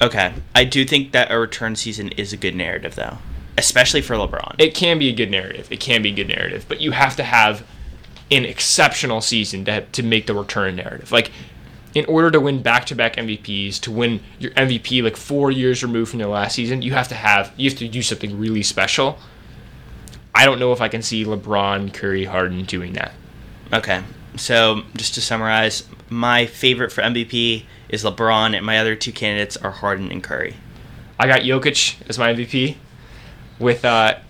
Okay, 0.01 0.33
I 0.55 0.65
do 0.65 0.85
think 0.85 1.13
that 1.13 1.33
a 1.33 1.39
return 1.39 1.75
season 1.75 2.11
is 2.11 2.33
a 2.33 2.37
good 2.37 2.55
narrative 2.55 2.95
though, 2.95 3.19
especially 3.57 4.01
for 4.01 4.15
LeBron. 4.15 4.55
It 4.59 4.75
can 4.75 4.99
be 4.99 5.09
a 5.09 5.13
good 5.13 5.31
narrative. 5.31 5.73
It 5.73 5.81
can 5.81 6.03
be 6.03 6.11
a 6.11 6.15
good 6.15 6.29
narrative, 6.29 6.67
but 6.69 6.81
you 6.81 6.93
have 6.93 7.17
to 7.17 7.25
have 7.25 7.67
an 8.31 8.45
exceptional 8.45 9.21
season 9.21 9.65
to 9.65 9.81
to 9.81 10.03
make 10.03 10.27
the 10.27 10.35
return 10.35 10.77
narrative. 10.77 11.11
Like 11.11 11.33
in 11.95 12.05
order 12.05 12.31
to 12.31 12.39
win 12.39 12.63
back-to-back 12.63 13.17
MVPs, 13.17 13.81
to 13.81 13.91
win 13.91 14.21
your 14.39 14.53
MVP 14.53 15.03
like 15.03 15.17
4 15.17 15.51
years 15.51 15.83
removed 15.83 16.11
from 16.11 16.21
your 16.21 16.29
last 16.29 16.55
season, 16.55 16.83
you 16.83 16.93
have 16.93 17.09
to 17.09 17.15
have 17.15 17.53
you 17.57 17.69
have 17.69 17.79
to 17.79 17.89
do 17.89 18.03
something 18.03 18.39
really 18.39 18.63
special. 18.63 19.19
I 20.39 20.45
don't 20.45 20.61
know 20.61 20.73
if 20.73 20.81
I 20.81 20.87
can 20.87 21.03
see 21.03 21.25
LeBron, 21.25 21.93
Curry, 21.93 22.25
Harden 22.25 22.65
doing 22.65 22.93
that. 22.93 23.13
Okay, 23.73 24.05
so 24.37 24.83
just 24.95 25.15
to 25.15 25.21
summarize, 25.21 25.83
my 26.11 26.47
favorite 26.47 26.93
for 26.93 27.03
MVP 27.03 27.65
is 27.89 28.05
LeBron, 28.05 28.57
and 28.57 28.65
my 28.65 28.79
other 28.79 28.95
two 28.95 29.11
candidates 29.11 29.57
are 29.57 29.73
Harden 29.73 30.13
and 30.13 30.23
Curry. 30.23 30.55
I 31.19 31.27
got 31.27 31.41
Jokic 31.41 31.97
as 32.09 32.21
my 32.21 32.33
MVP 32.33 32.77
with 33.59 33.85
uh 33.85 34.21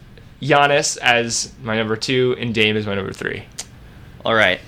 Giannis 0.41 0.97
as 0.97 1.53
my 1.63 1.77
number 1.77 1.95
2 1.95 2.37
and 2.39 2.55
Dame 2.55 2.79
as 2.79 2.87
my 2.87 2.95
number 2.95 3.13
3. 3.13 3.45
All 4.25 4.35
right, 4.35 4.61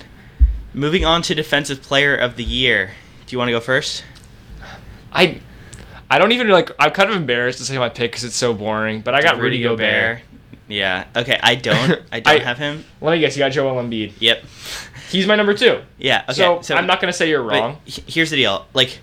moving 0.75 1.05
on 1.05 1.23
to 1.23 1.33
Defensive 1.33 1.81
Player 1.81 2.15
of 2.15 2.35
the 2.35 2.43
Year. 2.43 2.91
Do 3.25 3.33
you 3.33 3.39
want 3.39 3.47
to 3.47 3.53
go 3.53 3.59
first? 3.59 4.03
I 5.11 5.41
I 6.07 6.19
don't 6.19 6.33
even 6.33 6.49
like. 6.49 6.69
I'm 6.77 6.91
kind 6.91 7.09
of 7.09 7.15
embarrassed 7.15 7.57
to 7.57 7.65
say 7.65 7.79
my 7.79 7.89
pick 7.89 8.11
because 8.11 8.25
it's 8.25 8.35
so 8.35 8.53
boring. 8.53 9.01
But 9.01 9.15
I 9.15 9.23
got 9.23 9.39
Rudy, 9.39 9.63
Gobert. 9.63 10.21
Yeah. 10.67 11.05
Okay, 11.15 11.39
I 11.41 11.55
don't. 11.55 12.01
I 12.11 12.19
don't 12.21 12.35
I- 12.41 12.43
have 12.43 12.57
him. 12.57 12.85
Let 13.01 13.11
me 13.13 13.19
guess. 13.19 13.35
You 13.35 13.39
got 13.39 13.49
Joel 13.51 13.81
Embiid. 13.81 14.13
Yep. 14.19 14.43
He's 15.09 15.27
my 15.27 15.35
number 15.35 15.53
two. 15.53 15.81
Yeah. 15.97 16.23
Okay. 16.23 16.33
so, 16.33 16.61
so 16.61 16.75
I'm 16.75 16.87
not 16.87 17.01
gonna 17.01 17.11
say 17.13 17.27
you're 17.29 17.43
wrong. 17.43 17.77
here's 17.85 18.29
the 18.29 18.37
deal. 18.37 18.65
Like 18.73 18.99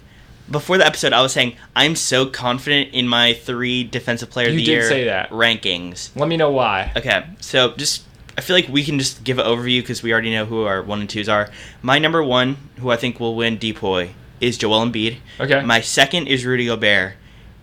before 0.51 0.79
the 0.79 0.87
episode, 0.87 1.13
I 1.13 1.21
was 1.21 1.33
saying 1.33 1.57
I'm 1.77 1.95
so 1.95 2.25
confident 2.27 2.95
in 2.95 3.07
my 3.07 3.35
three 3.35 3.85
defensive 3.85 4.31
player 4.31 4.47
of 4.49 4.55
You 4.55 4.61
the 4.61 4.65
did 4.65 4.73
year 4.73 4.89
say 4.89 5.05
that. 5.05 5.29
rankings. 5.31 6.09
Let 6.17 6.29
me 6.29 6.39
know 6.39 6.51
why. 6.51 6.93
Okay, 6.97 7.27
so 7.41 7.75
just 7.77 8.05
I 8.39 8.41
feel 8.41 8.57
like 8.57 8.69
we 8.69 8.83
can 8.85 8.99
just 8.99 9.23
give 9.25 9.39
an 9.39 9.45
overview 9.45 9.83
because 9.83 10.03
we 10.03 10.13
already 10.13 10.31
know 10.31 10.47
who 10.47 10.63
our 10.65 10.81
one 10.83 11.01
and 11.01 11.11
twos 11.11 11.29
are. 11.29 11.51
My 11.83 11.99
number 11.99 12.23
one, 12.25 12.57
who 12.79 12.89
I 12.91 12.97
think 12.97 13.21
will 13.21 13.35
win 13.35 13.59
Depoy, 13.59 14.11
is 14.41 14.57
Joel 14.57 14.87
Embiid. 14.87 15.19
Okay. 15.39 15.61
My 15.63 15.83
second 15.83 16.29
is 16.29 16.47
Rudy 16.47 16.65
Gobert, 16.67 17.15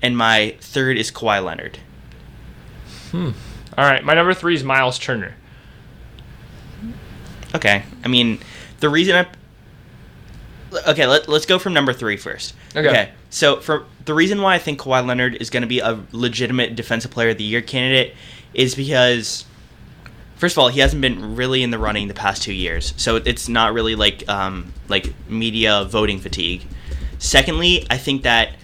and 0.03 0.15
my 0.15 0.55
third 0.60 0.97
is 0.99 1.10
Kawhi 1.12 1.43
Leonard. 1.43 1.79
Hmm. 3.10 3.31
All 3.77 3.89
right. 3.89 4.03
My 4.03 4.13
number 4.13 4.33
three 4.33 4.55
is 4.55 4.63
Miles 4.63 4.97
Turner. 4.99 5.35
Okay, 7.55 7.83
I 8.03 8.07
mean 8.09 8.39
the 8.79 8.89
reason 8.89 9.15
I. 9.15 9.27
Okay, 10.89 11.07
let, 11.07 11.29
let's 11.29 11.45
go 11.45 11.57
from 11.57 11.73
number 11.73 11.93
three 11.93 12.17
first. 12.17 12.53
Okay. 12.75 13.11
so 13.29 13.61
for 13.61 13.85
the 14.03 14.13
reason 14.13 14.41
why 14.41 14.55
I 14.55 14.59
think 14.59 14.79
Kawhi 14.81 15.05
Leonard 15.05 15.35
is 15.35 15.49
going 15.49 15.61
to 15.61 15.67
be 15.67 15.79
a 15.79 15.99
legitimate 16.11 16.75
Defensive 16.75 17.11
Player 17.11 17.29
of 17.29 17.38
the 17.38 17.45
Year 17.45 17.61
candidate 17.61 18.13
is 18.53 18.75
because, 18.75 19.45
first 20.35 20.55
of 20.55 20.59
all, 20.59 20.67
he 20.67 20.81
hasn't 20.81 21.01
been 21.01 21.38
really 21.38 21.63
in 21.63 21.71
the 21.71 21.79
running 21.79 22.09
the 22.09 22.13
past 22.13 22.43
two 22.43 22.53
years, 22.53 22.93
so 22.97 23.15
it's 23.15 23.47
not 23.47 23.73
really 23.73 23.95
like 23.95 24.27
um, 24.27 24.73
like 24.89 25.13
media 25.29 25.85
voting 25.85 26.19
fatigue. 26.19 26.65
Secondly, 27.19 27.88
I 27.89 27.97
think 27.97 28.23
that 28.23 28.55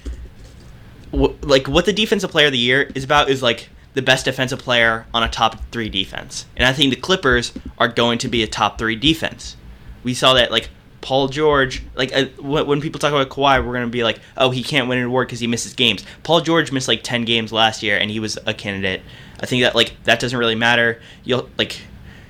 w- 1.13 1.37
like 1.41 1.69
what 1.69 1.85
the 1.85 1.93
Defensive 1.93 2.29
Player 2.29 2.47
of 2.47 2.51
the 2.51 2.57
Year 2.59 2.91
is 2.93 3.05
about 3.05 3.29
is 3.29 3.41
like 3.41 3.69
the 3.93 4.01
best 4.01 4.25
defensive 4.25 4.59
player 4.59 5.05
on 5.13 5.23
a 5.23 5.29
top 5.29 5.59
three 5.71 5.89
defense, 5.89 6.45
and 6.55 6.65
I 6.65 6.73
think 6.73 6.93
the 6.93 6.99
Clippers 6.99 7.53
are 7.77 7.87
going 7.87 8.17
to 8.19 8.27
be 8.27 8.43
a 8.43 8.47
top 8.47 8.77
three 8.77 8.95
defense. 8.95 9.57
We 10.03 10.13
saw 10.13 10.33
that 10.33 10.51
like 10.51 10.69
Paul 11.01 11.27
George, 11.27 11.83
like 11.95 12.15
uh, 12.15 12.25
when 12.41 12.79
people 12.79 12.99
talk 12.99 13.11
about 13.11 13.29
Kawhi, 13.29 13.65
we're 13.65 13.73
gonna 13.73 13.87
be 13.87 14.03
like, 14.03 14.19
oh, 14.37 14.51
he 14.51 14.63
can't 14.63 14.87
win 14.87 14.99
an 14.99 15.05
award 15.05 15.27
because 15.27 15.39
he 15.39 15.47
misses 15.47 15.73
games. 15.73 16.05
Paul 16.23 16.41
George 16.41 16.71
missed 16.71 16.87
like 16.87 17.03
ten 17.03 17.25
games 17.25 17.51
last 17.51 17.83
year, 17.83 17.97
and 17.97 18.09
he 18.09 18.19
was 18.19 18.37
a 18.45 18.53
candidate. 18.53 19.01
I 19.39 19.45
think 19.45 19.63
that 19.63 19.75
like 19.75 19.95
that 20.03 20.19
doesn't 20.19 20.37
really 20.37 20.55
matter. 20.55 21.01
You'll 21.23 21.49
like. 21.57 21.81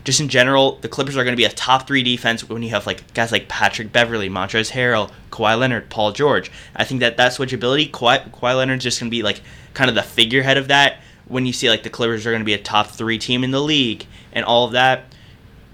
Just 0.03 0.19
in 0.19 0.29
general, 0.29 0.77
the 0.77 0.89
Clippers 0.89 1.15
are 1.15 1.23
going 1.23 1.33
to 1.33 1.37
be 1.37 1.45
a 1.45 1.51
top 1.51 1.85
three 1.85 2.01
defense 2.01 2.49
when 2.49 2.63
you 2.63 2.71
have 2.71 2.87
like 2.87 3.13
guys 3.13 3.31
like 3.31 3.47
Patrick 3.47 3.91
Beverley, 3.91 4.31
Montrezl 4.31 4.71
Harrell, 4.71 5.11
Kawhi 5.29 5.59
Leonard, 5.59 5.91
Paul 5.91 6.11
George. 6.11 6.51
I 6.75 6.85
think 6.85 7.01
that 7.01 7.17
that 7.17 7.33
switchability, 7.33 7.91
Kawhi, 7.91 8.31
Kawhi 8.31 8.57
Leonard's 8.57 8.83
just 8.83 8.99
going 8.99 9.11
to 9.11 9.15
be 9.15 9.21
like 9.21 9.41
kind 9.75 9.91
of 9.91 9.95
the 9.95 10.01
figurehead 10.01 10.57
of 10.57 10.69
that. 10.69 11.01
When 11.31 11.45
you 11.45 11.53
see 11.53 11.69
like 11.69 11.83
the 11.83 11.89
Clippers 11.89 12.25
are 12.27 12.31
going 12.31 12.41
to 12.41 12.45
be 12.45 12.53
a 12.53 12.57
top 12.61 12.87
three 12.87 13.17
team 13.17 13.43
in 13.43 13.51
the 13.51 13.61
league 13.61 14.05
and 14.33 14.43
all 14.45 14.65
of 14.65 14.73
that, 14.73 15.05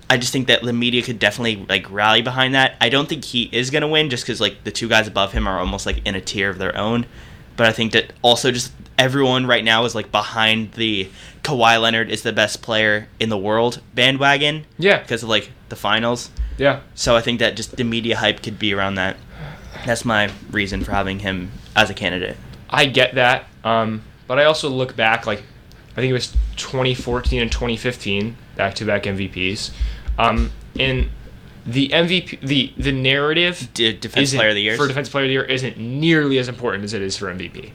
I 0.10 0.18
just 0.18 0.32
think 0.32 0.48
that 0.48 0.62
the 0.64 0.72
media 0.74 1.02
could 1.02 1.20
definitely 1.20 1.66
like 1.68 1.90
rally 1.92 2.22
behind 2.22 2.56
that. 2.56 2.76
I 2.80 2.90
don't 2.90 3.10
think 3.10 3.26
he 3.26 3.50
is 3.52 3.70
gonna 3.72 3.88
win 3.90 4.10
just 4.10 4.24
because 4.24 4.40
like 4.40 4.64
the 4.64 4.72
two 4.72 4.88
guys 4.88 5.06
above 5.08 5.34
him 5.34 5.48
are 5.48 5.60
almost 5.60 5.86
like 5.86 6.02
in 6.06 6.16
a 6.16 6.22
tier 6.22 6.50
of 6.50 6.58
their 6.60 6.78
own. 6.78 7.06
But 7.58 7.66
I 7.68 7.74
think 7.74 7.92
that 7.92 8.14
also 8.22 8.52
just 8.52 8.72
everyone 8.98 9.46
right 9.48 9.64
now 9.66 9.84
is 9.84 9.96
like 9.96 10.12
behind 10.12 10.72
the 10.74 11.10
Kawhi 11.44 11.82
Leonard 11.82 12.10
is 12.10 12.22
the 12.22 12.32
best 12.32 12.62
player 12.62 13.08
in 13.20 13.28
the 13.30 13.38
world 13.38 13.82
bandwagon 13.96 14.66
Yeah. 14.78 15.00
because 15.02 15.24
of 15.24 15.30
like 15.30 15.52
the 15.70 15.76
finals. 15.76 16.30
Yeah. 16.58 16.80
So 16.96 17.16
I 17.18 17.22
think 17.22 17.40
that 17.40 17.56
just 17.58 17.76
the 17.76 17.84
media 17.84 18.16
hype 18.16 18.42
could 18.42 18.58
be 18.58 18.74
around 18.74 18.96
that. 18.96 19.18
That's 19.86 20.06
my 20.06 20.32
reason 20.52 20.84
for 20.86 20.92
having 20.92 21.20
him 21.20 21.52
as 21.76 21.90
a 21.90 21.94
candidate. 21.94 22.38
I 22.70 22.86
get 22.86 23.16
that. 23.16 23.46
Um, 23.64 24.04
but 24.28 24.40
I 24.40 24.46
also 24.46 24.70
look 24.70 24.96
back, 24.96 25.26
like, 25.26 25.44
I 25.94 25.96
think 25.96 26.12
it 26.12 26.14
was 26.14 26.36
2014 26.58 27.42
and 27.42 27.52
2015, 27.52 28.38
back 28.56 28.76
to 28.76 28.86
back 28.86 29.04
MVPs. 29.04 29.72
Um, 30.20 30.52
and 30.78 31.10
the 31.66 31.90
MVP, 31.90 32.40
the, 32.42 32.74
the 32.78 32.92
narrative 32.92 33.70
D- 33.74 33.94
defense 33.94 34.34
player 34.34 34.50
of 34.50 34.56
the 34.56 34.62
year. 34.62 34.78
for 34.78 34.88
defense 34.88 35.10
player 35.10 35.26
of 35.26 35.30
the 35.30 35.34
year 35.34 35.44
isn't 35.44 35.78
nearly 35.78 36.38
as 36.38 36.48
important 36.48 36.84
as 36.84 36.94
it 36.94 37.02
is 37.02 37.18
for 37.18 37.34
MVP. 37.34 37.72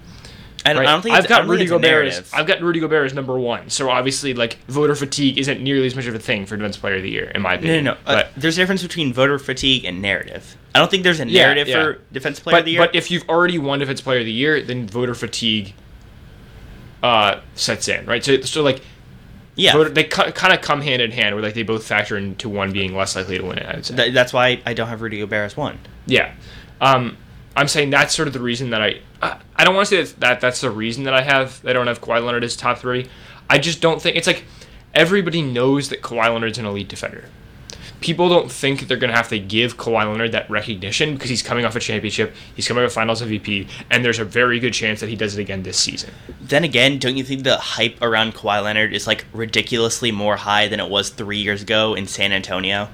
And 0.65 0.79
right? 0.79 0.87
I 0.87 0.93
don't 0.93 1.03
think 1.03 1.15
I've 1.15 1.29
got 1.29 1.49
Rudy 1.49 1.67
Gobert. 1.67 2.07
As. 2.07 2.33
I've 2.33 2.47
got 2.47 2.61
Rudy 2.61 2.79
Gobert 2.79 3.07
as 3.07 3.15
number 3.15 3.39
one. 3.39 3.69
So 3.69 3.91
obviously, 3.91 4.33
like 4.33 4.59
voter 4.69 4.95
fatigue 4.95 5.39
isn't 5.39 5.61
nearly 5.61 5.87
as 5.87 5.97
much 5.97 6.07
of 6.07 6.15
a 6.15 6.19
thing 6.19 6.47
for 6.47 6.57
Defensive 6.57 6.81
Player 6.81 6.97
of 6.97 7.03
the 7.03 7.11
Year, 7.11 7.31
in 7.35 7.43
my 7.43 7.55
opinion. 7.55 7.85
no, 7.85 7.93
no. 7.95 7.99
Uh, 8.07 8.23
But 8.23 8.31
there's 8.37 8.57
a 8.59 8.61
difference 8.61 8.83
between 8.83 9.13
voter 9.13 9.39
fatigue 9.39 9.85
and 9.85 10.01
narrative. 10.01 10.57
I 10.75 10.79
don't 10.79 10.91
think 10.91 11.03
there's 11.03 11.21
a 11.21 11.25
narrative 11.25 11.69
yeah. 11.69 11.83
for 11.83 12.01
defense 12.13 12.39
player 12.39 12.55
but, 12.55 12.59
of 12.61 12.65
the 12.67 12.71
year. 12.73 12.81
but 12.81 12.95
if 12.95 13.11
you've 13.11 13.29
already 13.29 13.59
won 13.59 13.81
Defensive 13.81 14.05
Player 14.05 14.21
of 14.21 14.25
the 14.25 14.33
Year, 14.33 14.63
then 14.63 14.87
voter 14.87 15.15
fatigue 15.15 15.75
uh, 17.03 17.41
sets 17.55 17.89
in, 17.89 18.07
right? 18.07 18.25
So, 18.25 18.41
so 18.43 18.63
like 18.63 18.83
yeah, 19.55 19.73
voter, 19.73 19.91
they 19.91 20.05
kind 20.05 20.53
of 20.53 20.61
come 20.61 20.81
hand 20.81 21.03
in 21.03 21.11
hand, 21.11 21.35
where 21.35 21.45
like 21.45 21.55
they 21.55 21.63
both 21.63 21.87
factor 21.87 22.17
into 22.17 22.49
one 22.49 22.73
being 22.73 22.95
less 22.95 23.17
likely 23.17 23.39
to 23.39 23.45
win 23.45 23.59
it. 23.59 23.67
I 23.67 23.75
would 23.77 23.87
say. 23.87 23.97
Th- 23.97 24.15
that's 24.15 24.33
why 24.33 24.63
I 24.65 24.75
don't 24.75 24.89
have 24.89 25.03
Rudy 25.03 25.19
Gobert 25.19 25.47
as 25.47 25.57
one. 25.57 25.79
Yeah. 26.07 26.35
Um, 26.81 27.17
I'm 27.55 27.69
saying 27.69 27.91
that's 27.91 28.15
sort 28.15 28.29
of 28.29 28.35
the 28.35 28.41
reason 28.41 28.71
that 28.71 28.83
I. 28.83 29.01
I 29.21 29.39
I 29.57 29.65
don't 29.65 29.75
want 29.75 29.89
to 29.89 29.95
say 29.95 30.03
that, 30.03 30.21
that 30.21 30.41
that's 30.41 30.61
the 30.61 30.71
reason 30.71 31.05
that 31.05 31.15
I 31.15 31.23
have. 31.23 31.61
I 31.67 31.73
don't 31.73 31.87
have 31.87 32.01
Kawhi 32.01 32.25
Leonard 32.25 32.45
as 32.45 32.57
top 32.57 32.79
three. 32.79 33.09
I 33.49 33.59
just 33.59 33.81
don't 33.81 34.01
think 34.01 34.17
it's 34.17 34.27
like 34.27 34.45
everybody 34.95 35.43
knows 35.43 35.91
that 35.91 36.03
Kawhi 36.03 36.33
Leonard's 36.33 36.59
an 36.59 36.65
elite 36.65 36.89
defender. 36.89 37.27
People 38.03 38.29
don't 38.29 38.51
think 38.51 38.89
they're 38.89 38.97
going 38.97 39.11
to 39.11 39.17
have 39.17 39.29
to 39.29 39.39
give 39.39 39.77
Kawhi 39.77 40.11
Leonard 40.11 40.33
that 40.33 40.51
recognition 40.51 41.15
because 41.15 41.31
he's 41.31 41.43
coming 41.43 41.65
off 41.65 41.77
a 41.77 41.81
championship, 41.81 42.35
he's 42.55 42.67
coming 42.67 42.85
off 42.85 42.91
a 42.91 42.95
Finals 42.95 43.23
MVP, 43.23 43.69
and 43.91 44.05
there's 44.05 44.19
a 44.19 44.25
very 44.25 44.59
good 44.59 44.75
chance 44.75 45.01
that 45.01 45.09
he 45.09 45.17
does 45.17 45.39
it 45.39 45.41
again 45.41 45.63
this 45.63 45.79
season. 45.79 46.11
Then 46.41 46.65
again, 46.65 46.99
don't 46.99 47.17
you 47.17 47.23
think 47.25 47.45
the 47.45 47.57
hype 47.57 48.03
around 48.03 48.35
Kawhi 48.35 48.63
Leonard 48.63 48.93
is 48.93 49.07
like 49.07 49.25
ridiculously 49.33 50.11
more 50.11 50.37
high 50.37 50.67
than 50.67 50.81
it 50.81 50.91
was 50.91 51.11
three 51.11 51.39
years 51.39 51.63
ago 51.63 51.95
in 51.95 52.07
San 52.07 52.33
Antonio? 52.33 52.89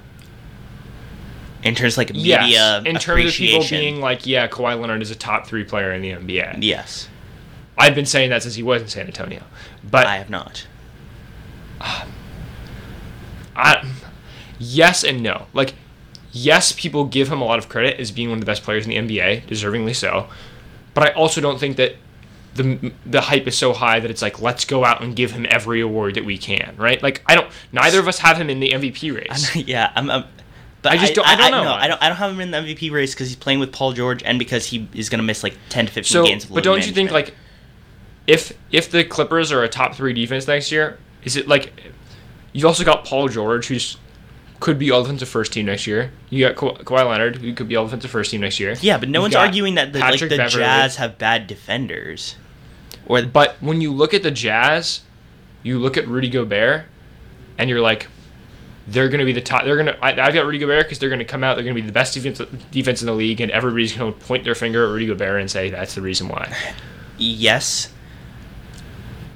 In 1.63 1.75
terms 1.75 1.95
of 1.95 1.99
like 1.99 2.13
media 2.13 2.47
yes, 2.47 2.87
in 2.87 2.97
terms 2.97 3.27
of 3.27 3.33
people 3.33 3.67
being 3.69 4.01
like, 4.01 4.27
yeah, 4.27 4.47
Kawhi 4.47 4.79
Leonard 4.79 5.03
is 5.03 5.11
a 5.11 5.17
top 5.17 5.47
three 5.47 5.65
player 5.65 5.93
in 5.93 6.03
the 6.03 6.11
NBA. 6.11 6.59
yes, 6.63 7.09
I've 7.77 7.95
been 7.95 8.07
saying 8.07 8.31
that 8.31 8.43
since 8.43 8.55
he 8.55 8.63
was 8.63 8.83
in 8.83 8.89
San 8.89 9.07
Antonio, 9.07 9.43
but 9.91 10.07
I 10.07 10.17
have 10.19 10.31
not. 10.31 10.67
I, 13.57 13.93
yes 14.59 15.05
and 15.05 15.23
no. 15.23 15.47
Like, 15.53 15.75
yes, 16.33 16.73
people 16.73 17.05
give 17.05 17.29
him 17.31 17.41
a 17.41 17.45
lot 17.45 17.59
of 17.59 17.69
credit 17.69 17.99
as 18.01 18.11
being 18.11 18.29
one 18.29 18.39
of 18.39 18.41
the 18.41 18.47
best 18.47 18.63
players 18.63 18.87
in 18.87 18.91
the 18.91 18.97
NBA, 19.17 19.47
deservingly 19.47 19.95
so. 19.95 20.29
But 20.95 21.09
I 21.09 21.13
also 21.13 21.41
don't 21.41 21.59
think 21.59 21.77
that 21.77 21.97
the 22.55 22.93
the 23.07 23.21
hype 23.21 23.47
is 23.47 23.57
so 23.57 23.73
high 23.73 24.01
that 24.01 24.11
it's 24.11 24.23
like 24.23 24.41
let's 24.41 24.65
go 24.65 24.85
out 24.85 25.01
and 25.03 25.15
give 25.15 25.31
him 25.31 25.47
every 25.49 25.81
award 25.81 26.15
that 26.15 26.25
we 26.25 26.37
can, 26.39 26.75
right? 26.77 27.01
Like, 27.03 27.23
I 27.27 27.35
don't. 27.35 27.49
Neither 27.73 28.01
of 28.01 28.09
us 28.09 28.19
have 28.19 28.37
him 28.37 28.51
in 28.51 28.59
the 28.61 28.71
MVP 28.71 29.15
race. 29.15 29.55
yeah, 29.57 29.93
I'm. 29.95 30.11
I'm 30.11 30.25
but 30.81 30.93
I 30.93 30.97
just 30.97 31.15
don't- 31.15 31.27
I 31.27 31.35
don't 31.37 31.51
know. 31.51 31.65
No, 31.65 31.73
I 31.73 31.89
don't. 31.89 32.01
I 32.03 32.09
don't 32.09 32.17
have 32.19 32.31
him 32.33 32.41
in 32.41 32.51
the 32.53 32.59
MVP 32.59 32.91
race 32.93 33.13
because 33.15 33.29
he's 33.29 33.37
playing 33.37 33.59
with 33.59 33.73
Paul 33.73 33.93
George 33.93 34.23
and 34.23 34.39
because 34.39 34.65
he 34.67 34.89
is 34.95 35.09
going 35.09 35.19
to 35.19 35.25
miss 35.25 35.43
like 35.43 35.57
ten 35.69 35.87
to 35.87 35.93
fifteen 35.93 36.13
So, 36.13 36.25
games. 36.25 36.45
Of 36.45 36.51
but 36.51 36.63
don't 36.65 36.85
you 36.87 36.93
think 36.93 37.11
like 37.11 37.35
if 38.27 38.53
if 38.71 38.91
the 38.91 39.05
Clippers 39.05 39.51
are 39.53 39.63
a 39.63 39.69
top 39.69 39.95
three 39.95 40.13
defense 40.13 40.47
next 40.47 40.71
year, 40.71 40.99
is 41.25 41.37
it 41.37 41.49
like 41.49 41.73
you've 42.53 42.65
also 42.67 42.85
got 42.85 43.05
Paul 43.05 43.29
George 43.29 43.67
who's 43.67 43.97
could 44.61 44.79
be 44.79 44.91
all 44.91 45.03
defensive 45.03 45.29
first 45.29 45.53
team 45.53 45.67
next 45.67 45.87
year. 45.87 46.11
You 46.31 46.47
got 46.47 46.57
Ka- 46.57 46.83
Kawhi 46.83 47.09
Leonard 47.09 47.37
who 47.37 47.53
could 47.55 47.69
be 47.69 47.77
all 47.77 47.85
defensive 47.85 48.11
first 48.11 48.31
team 48.31 48.41
next 48.41 48.59
year. 48.59 48.75
Yeah, 48.81 48.99
but 48.99 49.09
no 49.09 49.21
You've 49.21 49.25
one's 49.25 49.37
arguing 49.37 49.75
that 49.77 49.93
the, 49.93 50.01
like 50.01 50.21
the. 50.21 50.49
Jazz 50.49 50.97
have 50.97 51.19
bad 51.19 51.47
defenders. 51.47 52.37
Or 53.07 53.23
But 53.23 53.57
when 53.61 53.81
you 53.81 53.93
look 53.93 54.15
at 54.15 54.23
the 54.23 54.31
Jazz, 54.31 55.03
you 55.63 55.79
look 55.79 55.97
at 55.97 56.07
Rudy 56.09 56.29
Gobert, 56.29 56.85
and 57.57 57.71
you're 57.71 57.81
like, 57.81 58.09
they're 58.87 59.09
going 59.09 59.21
to 59.21 59.25
be 59.25 59.33
the 59.33 59.41
top. 59.41 59.65
They're 59.65 59.77
going 59.77 59.87
to. 59.87 60.05
I've 60.05 60.35
got 60.35 60.45
Rudy 60.47 60.59
Gobert 60.59 60.87
because 60.87 60.99
they're 60.99 61.11
going 61.11 61.19
to 61.19 61.25
come 61.25 61.45
out. 61.45 61.55
They're 61.55 61.65
going 61.65 61.77
to 61.77 61.83
be 61.83 61.87
the 61.87 61.93
best 61.93 62.15
defense 62.15 62.41
defense 62.71 63.03
in 63.03 63.07
the 63.07 63.13
league, 63.13 63.41
and 63.41 63.51
everybody's 63.51 63.93
going 63.93 64.13
to 64.13 64.19
point 64.21 64.45
their 64.45 64.55
finger 64.55 64.87
at 64.87 64.91
Rudy 64.91 65.07
Gobert 65.07 65.41
and 65.41 65.51
say 65.51 65.71
that's 65.71 65.95
the 65.95 66.03
reason 66.03 66.29
why. 66.29 66.57
yes. 67.19 67.93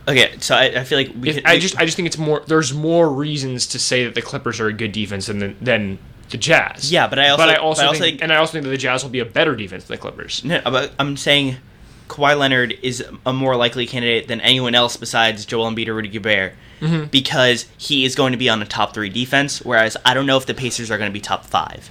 Okay, 0.08 0.34
so 0.40 0.54
I, 0.56 0.80
I 0.80 0.84
feel 0.84 0.98
like 0.98 1.12
we, 1.18 1.32
could- 1.34 1.44
I 1.46 1.58
just 1.58 1.78
I 1.78 1.84
just 1.84 1.96
think 1.96 2.06
it's 2.06 2.18
more. 2.18 2.42
There's 2.46 2.72
more 2.74 3.08
reasons 3.08 3.66
to 3.68 3.78
say 3.78 4.04
that 4.04 4.14
the 4.14 4.22
Clippers 4.22 4.58
are 4.60 4.66
a 4.66 4.72
good 4.72 4.92
defense 4.92 5.26
than 5.26 5.38
the, 5.38 5.54
than 5.60 5.98
the 6.30 6.38
Jazz. 6.38 6.90
Yeah, 6.90 7.06
but 7.08 7.18
I 7.18 7.28
also- 7.28 7.42
but 7.44 7.48
I 7.50 7.56
also, 7.56 7.80
but 7.82 7.84
I 7.84 7.88
also 7.88 7.98
think, 8.00 8.12
think- 8.14 8.22
and 8.22 8.32
I 8.32 8.36
also 8.36 8.52
think 8.52 8.64
that 8.64 8.70
the 8.70 8.76
Jazz 8.78 9.02
will 9.04 9.10
be 9.10 9.20
a 9.20 9.24
better 9.24 9.54
defense 9.54 9.84
than 9.84 9.94
the 9.96 10.00
Clippers. 10.00 10.42
No, 10.44 10.60
but 10.64 10.92
I'm 10.98 11.16
saying 11.16 11.56
Kawhi 12.08 12.36
Leonard 12.36 12.76
is 12.82 13.04
a 13.24 13.32
more 13.32 13.54
likely 13.56 13.86
candidate 13.86 14.26
than 14.28 14.40
anyone 14.40 14.74
else 14.74 14.96
besides 14.96 15.46
Joel 15.46 15.70
Embiid 15.70 15.86
or 15.88 15.94
Rudy 15.94 16.08
Gobert 16.08 16.54
Mm-hmm. 16.80 17.04
because 17.12 17.66
he 17.78 18.04
is 18.04 18.16
going 18.16 18.32
to 18.32 18.36
be 18.36 18.48
on 18.48 18.60
a 18.60 18.64
top 18.66 18.92
three 18.92 19.08
defense. 19.08 19.62
Whereas 19.64 19.96
I 20.04 20.14
don't 20.14 20.26
know 20.26 20.36
if 20.36 20.46
the 20.46 20.54
Pacers 20.54 20.90
are 20.90 20.98
going 20.98 21.08
to 21.08 21.12
be 21.14 21.20
top 21.20 21.44
five, 21.46 21.90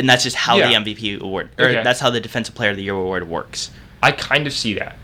and 0.00 0.08
that's 0.08 0.24
just 0.24 0.34
how 0.34 0.56
Yeah. 0.56 0.66
the 0.82 0.90
MVP 0.90 1.20
award 1.20 1.50
or 1.60 1.66
Okay. 1.66 1.82
that's 1.84 2.00
how 2.00 2.10
the 2.10 2.18
Defensive 2.20 2.52
Player 2.56 2.70
of 2.70 2.76
the 2.76 2.82
Year 2.82 2.94
award 2.94 3.28
works. 3.28 3.70
I 4.02 4.10
kind 4.10 4.48
of 4.48 4.52
see 4.52 4.74
that, 4.74 4.96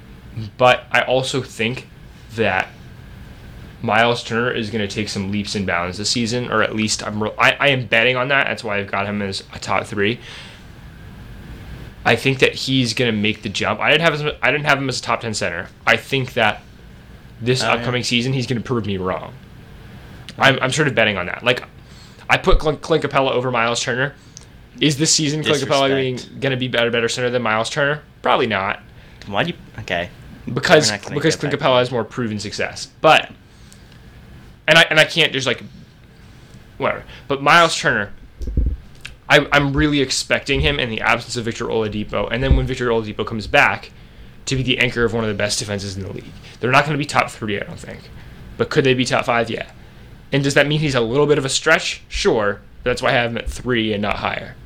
but 0.56 0.86
I 0.90 1.02
also 1.02 1.40
think 1.40 1.86
that 2.36 2.68
Miles 3.82 4.24
Turner 4.24 4.50
is 4.50 4.70
going 4.70 4.86
to 4.86 4.92
take 4.92 5.08
some 5.08 5.30
leaps 5.30 5.54
and 5.54 5.66
bounds 5.66 5.98
this 5.98 6.10
season, 6.10 6.50
or 6.50 6.62
at 6.62 6.74
least 6.74 7.02
I'm 7.06 7.22
re- 7.22 7.34
I, 7.38 7.52
I 7.52 7.68
am 7.68 7.86
betting 7.86 8.16
on 8.16 8.28
that. 8.28 8.46
That's 8.46 8.64
why 8.64 8.78
I've 8.78 8.90
got 8.90 9.06
him 9.06 9.22
as 9.22 9.44
a 9.52 9.58
top 9.58 9.86
three. 9.86 10.18
I 12.04 12.16
think 12.16 12.38
that 12.38 12.54
he's 12.54 12.94
going 12.94 13.12
to 13.12 13.16
make 13.16 13.42
the 13.42 13.48
jump. 13.48 13.80
I 13.80 13.90
didn't 13.90 14.02
have 14.02 14.20
him, 14.20 14.32
I 14.42 14.50
didn't 14.50 14.64
have 14.66 14.78
him 14.78 14.88
as 14.88 14.98
a 14.98 15.02
top 15.02 15.20
ten 15.20 15.34
center. 15.34 15.68
I 15.86 15.96
think 15.96 16.32
that 16.34 16.62
this 17.40 17.62
Oh, 17.62 17.66
yeah. 17.66 17.74
upcoming 17.74 18.02
season 18.02 18.32
he's 18.32 18.46
going 18.46 18.60
to 18.60 18.64
prove 18.66 18.86
me 18.86 18.96
wrong. 18.96 19.34
I'm, 20.38 20.58
I'm 20.60 20.70
sort 20.72 20.88
of 20.88 20.94
betting 20.94 21.16
on 21.16 21.26
that. 21.26 21.44
Like 21.44 21.62
I 22.28 22.36
put 22.36 22.58
Clint, 22.58 22.80
Clint 22.80 23.04
Capela 23.04 23.30
over 23.32 23.50
Miles 23.50 23.80
Turner. 23.82 24.14
Is 24.80 24.96
this 24.96 25.12
season 25.12 25.42
Clint 25.42 25.62
Capela 25.62 26.40
going 26.40 26.50
to 26.52 26.56
be 26.56 26.68
better 26.68 26.90
better 26.90 27.08
center 27.08 27.30
than 27.30 27.42
Miles 27.42 27.68
Turner? 27.70 28.02
Probably 28.22 28.46
not 28.46 28.80
Why 29.26 29.44
do 29.44 29.50
you? 29.50 29.56
Okay, 29.80 30.08
because 30.54 30.90
because 30.90 31.36
get 31.36 31.50
Clint 31.50 31.54
Capela 31.54 31.78
has 31.78 31.90
more 31.90 32.04
proven 32.04 32.38
success. 32.38 32.88
But 33.00 33.30
and 34.66 34.78
I 34.78 34.82
and 34.82 35.00
I 35.00 35.04
can't 35.04 35.32
just 35.32 35.46
like 35.46 35.62
whatever. 36.78 37.04
But 37.26 37.42
Miles 37.42 37.76
Turner, 37.76 38.12
I, 39.28 39.46
I'm 39.52 39.76
really 39.76 40.00
expecting 40.00 40.60
him 40.60 40.78
in 40.78 40.90
the 40.90 41.00
absence 41.00 41.36
of 41.36 41.44
Victor 41.44 41.66
Oladipo, 41.66 42.28
and 42.30 42.42
then 42.42 42.56
when 42.56 42.66
Victor 42.66 42.88
Oladipo 42.88 43.26
comes 43.26 43.46
back, 43.46 43.90
to 44.48 44.56
be 44.56 44.62
the 44.62 44.78
anchor 44.78 45.04
of 45.04 45.12
one 45.12 45.24
of 45.24 45.28
the 45.28 45.34
best 45.34 45.58
defenses 45.58 45.96
in 45.96 46.02
the 46.02 46.12
league. 46.12 46.32
They're 46.60 46.70
not 46.70 46.84
going 46.84 46.94
to 46.94 46.98
be 46.98 47.04
top 47.04 47.30
three, 47.30 47.60
I 47.60 47.64
don't 47.64 47.78
think, 47.78 48.10
but 48.56 48.70
could 48.70 48.84
they 48.84 48.94
be 48.94 49.04
top 49.04 49.26
five? 49.26 49.50
Yeah. 49.50 49.70
And 50.32 50.42
does 50.42 50.54
that 50.54 50.66
mean 50.66 50.80
he's 50.80 50.94
a 50.94 51.00
little 51.00 51.26
bit 51.26 51.38
of 51.38 51.44
a 51.44 51.48
stretch? 51.48 52.02
Sure. 52.08 52.60
That's 52.82 53.02
why 53.02 53.10
I 53.10 53.12
have 53.12 53.30
him 53.30 53.38
at 53.38 53.48
three 53.48 53.92
and 53.92 54.02
not 54.02 54.16
higher. 54.16 54.56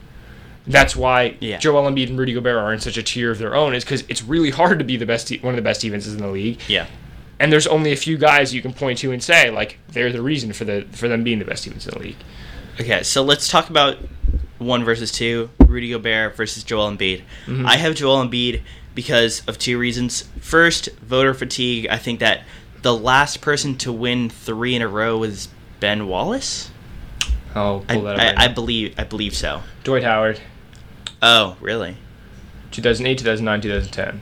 That's 0.67 0.95
why 0.95 1.37
Yeah. 1.41 1.59
Joel 1.59 1.91
Embiid 1.91 2.09
and 2.09 2.19
Rudy 2.19 2.35
Gobert 2.35 2.57
are 2.57 2.73
in 2.73 2.81
such 2.81 2.97
a 2.97 3.03
tier 3.03 3.31
of 3.31 3.39
their 3.39 3.55
own, 3.55 3.75
is 3.75 3.85
because 3.85 4.05
it's 4.09 4.23
really 4.23 4.51
hard 4.51 4.79
to 4.79 4.85
be 4.85 4.97
the 4.97 5.07
best, 5.07 5.31
one 5.43 5.55
of 5.55 5.57
the 5.57 5.63
best 5.63 5.81
defenses 5.81 6.15
in 6.15 6.21
the 6.21 6.29
league. 6.29 6.61
yeah. 6.69 6.87
And 7.41 7.53
there's 7.53 7.67
only 7.67 7.91
a 7.91 7.97
few 7.97 8.17
guys 8.17 8.55
you 8.55 8.63
can 8.63 8.73
point 8.73 8.99
to 8.99 9.11
and 9.11 9.21
say 9.21 9.51
like 9.51 9.79
they're 9.89 10.13
the 10.13 10.23
reason 10.23 10.53
for 10.53 10.65
the 10.65 10.87
for 10.93 11.09
them 11.09 11.25
being 11.25 11.41
the 11.41 11.45
best 11.45 11.65
defense 11.65 11.87
in 11.89 11.95
the 11.95 11.99
league. 11.99 12.17
Okay, 12.81 13.03
so 13.03 13.23
let's 13.25 13.49
talk 13.49 13.69
about 13.69 13.97
one 14.59 14.85
versus 14.85 15.11
two: 15.11 15.51
Rudy 15.67 15.91
Gobert 15.91 16.37
versus 16.37 16.63
Joel 16.63 16.93
Embiid. 16.93 17.23
Mm-hmm. 17.47 17.67
I 17.67 17.79
have 17.79 17.97
Joel 17.97 18.25
Embiid 18.25 18.63
because 18.95 19.43
of 19.49 19.59
two 19.59 19.77
reasons. 19.77 20.29
First, 20.41 20.91
voter 21.01 21.35
fatigue. 21.35 21.89
I 21.91 21.97
think 21.99 22.21
that 22.21 22.43
the 22.83 22.95
last 22.95 23.41
person 23.41 23.77
to 23.79 23.91
win 23.93 24.31
three 24.31 24.77
in 24.77 24.83
a 24.83 24.87
row 24.89 25.19
was 25.19 25.49
Ben 25.81 26.07
Wallace. 26.07 26.71
I'll 27.55 27.85
I, 27.89 27.97
that 27.97 28.05
up. 28.07 28.19
I, 28.19 28.27
right 28.27 28.39
I 28.39 28.49
believe 28.49 28.95
I 28.99 29.05
believe 29.05 29.35
so. 29.35 29.63
Dwight 29.85 30.05
Howard, 30.05 30.41
Oh, 31.23 31.57
really? 31.61 31.97
2008, 32.73 33.19
2009, 33.19 33.61
2010. 33.61 34.21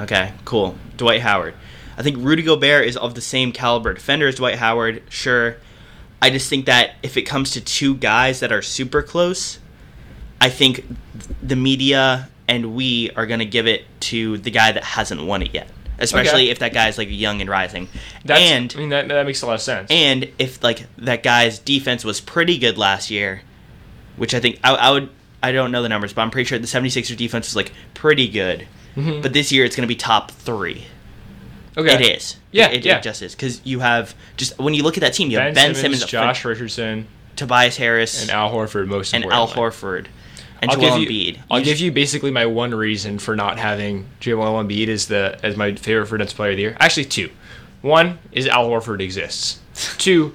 Okay, 0.00 0.32
cool. 0.44 0.76
Dwight 0.96 1.20
Howard. 1.20 1.54
I 1.96 2.02
think 2.02 2.16
Rudy 2.18 2.42
Gobert 2.42 2.86
is 2.86 2.96
of 2.96 3.14
the 3.14 3.20
same 3.20 3.52
caliber 3.52 3.94
defender 3.94 4.26
as 4.26 4.34
Dwight 4.34 4.56
Howard, 4.56 5.02
sure. 5.08 5.58
I 6.20 6.30
just 6.30 6.50
think 6.50 6.66
that 6.66 6.96
if 7.04 7.16
it 7.16 7.22
comes 7.22 7.52
to 7.52 7.60
two 7.60 7.94
guys 7.96 8.40
that 8.40 8.50
are 8.50 8.62
super 8.62 9.00
close, 9.02 9.60
I 10.40 10.48
think 10.50 10.84
the 11.40 11.54
media 11.54 12.28
and 12.48 12.74
we 12.74 13.10
are 13.12 13.26
going 13.26 13.38
to 13.38 13.46
give 13.46 13.68
it 13.68 13.84
to 14.00 14.38
the 14.38 14.50
guy 14.50 14.72
that 14.72 14.82
hasn't 14.82 15.24
won 15.24 15.42
it 15.42 15.54
yet. 15.54 15.68
Especially 15.98 16.42
Okay. 16.44 16.50
if 16.50 16.58
that 16.58 16.72
guy's 16.74 16.98
like 16.98 17.08
young 17.10 17.40
and 17.40 17.48
rising. 17.48 17.88
That's, 18.24 18.40
and 18.40 18.72
I 18.74 18.78
mean 18.78 18.88
that, 18.90 19.08
that 19.08 19.26
makes 19.26 19.42
a 19.42 19.46
lot 19.46 19.54
of 19.54 19.60
sense. 19.62 19.90
and 19.90 20.30
if 20.38 20.62
like 20.62 20.86
that 20.98 21.22
guy's 21.22 21.58
defense 21.58 22.04
was 22.04 22.20
pretty 22.20 22.58
good 22.58 22.76
last 22.78 23.10
year, 23.10 23.42
which 24.16 24.34
I 24.34 24.40
think 24.40 24.58
I, 24.64 24.74
I 24.74 24.90
would 24.90 25.08
I 25.42 25.52
don't 25.52 25.70
know 25.70 25.82
the 25.82 25.88
numbers, 25.88 26.12
but 26.12 26.22
I'm 26.22 26.30
pretty 26.30 26.48
sure 26.48 26.58
the 26.58 26.66
76ers 26.66 27.16
defense 27.16 27.48
was 27.48 27.56
like 27.56 27.72
pretty 27.94 28.28
good. 28.28 28.66
Mhm. 28.96 29.22
But 29.22 29.32
this 29.32 29.52
year 29.52 29.64
it's 29.64 29.76
going 29.76 29.86
to 29.86 29.92
be 29.92 29.96
top 29.96 30.30
3. 30.30 30.84
okay. 31.76 31.94
It 31.94 32.16
is. 32.16 32.36
Yeah, 32.52 32.68
It, 32.68 32.76
it, 32.78 32.84
yeah. 32.86 32.98
it 32.98 33.02
just 33.02 33.22
is 33.22 33.34
cuz 33.34 33.60
you 33.64 33.80
have 33.80 34.14
just 34.36 34.58
when 34.58 34.74
you 34.74 34.82
look 34.82 34.96
at 34.96 35.00
that 35.02 35.12
team, 35.14 35.30
you 35.30 35.36
Ben, 35.38 35.46
have 35.46 35.54
Ben, 35.54 35.74
Simmons, 35.74 35.98
Simmons, 35.98 36.04
Josh 36.10 36.44
Richardson, 36.44 37.06
Tobias 37.36 37.76
Harris, 37.76 38.20
and 38.22 38.30
Al 38.30 38.50
Horford. 38.52 38.86
Most 38.88 39.12
and 39.14 39.24
Al. 39.26 39.48
Horford, 39.48 40.06
and 40.70 40.72
I'll 40.72 40.88
Joel 40.88 40.98
give 40.98 41.10
you, 41.10 41.32
Embiid. 41.34 41.40
I'll 41.50 41.58
You 41.58 41.64
give 41.64 41.80
you 41.80 41.92
basically 41.92 42.30
my 42.30 42.46
one 42.46 42.74
reason 42.74 43.18
for 43.18 43.36
not 43.36 43.58
having 43.58 44.06
Joel 44.20 44.62
Embiid 44.62 44.88
as 44.88 45.08
the 45.08 45.38
as 45.42 45.56
my 45.56 45.74
favorite 45.74 46.06
for 46.06 46.18
defensive 46.18 46.36
player 46.36 46.50
of 46.50 46.56
the 46.56 46.62
year. 46.62 46.76
Actually, 46.80 47.06
two. 47.06 47.30
One 47.82 48.18
is 48.32 48.46
Al 48.46 48.68
Horford 48.68 49.00
exists. 49.00 49.60
Two 49.98 50.34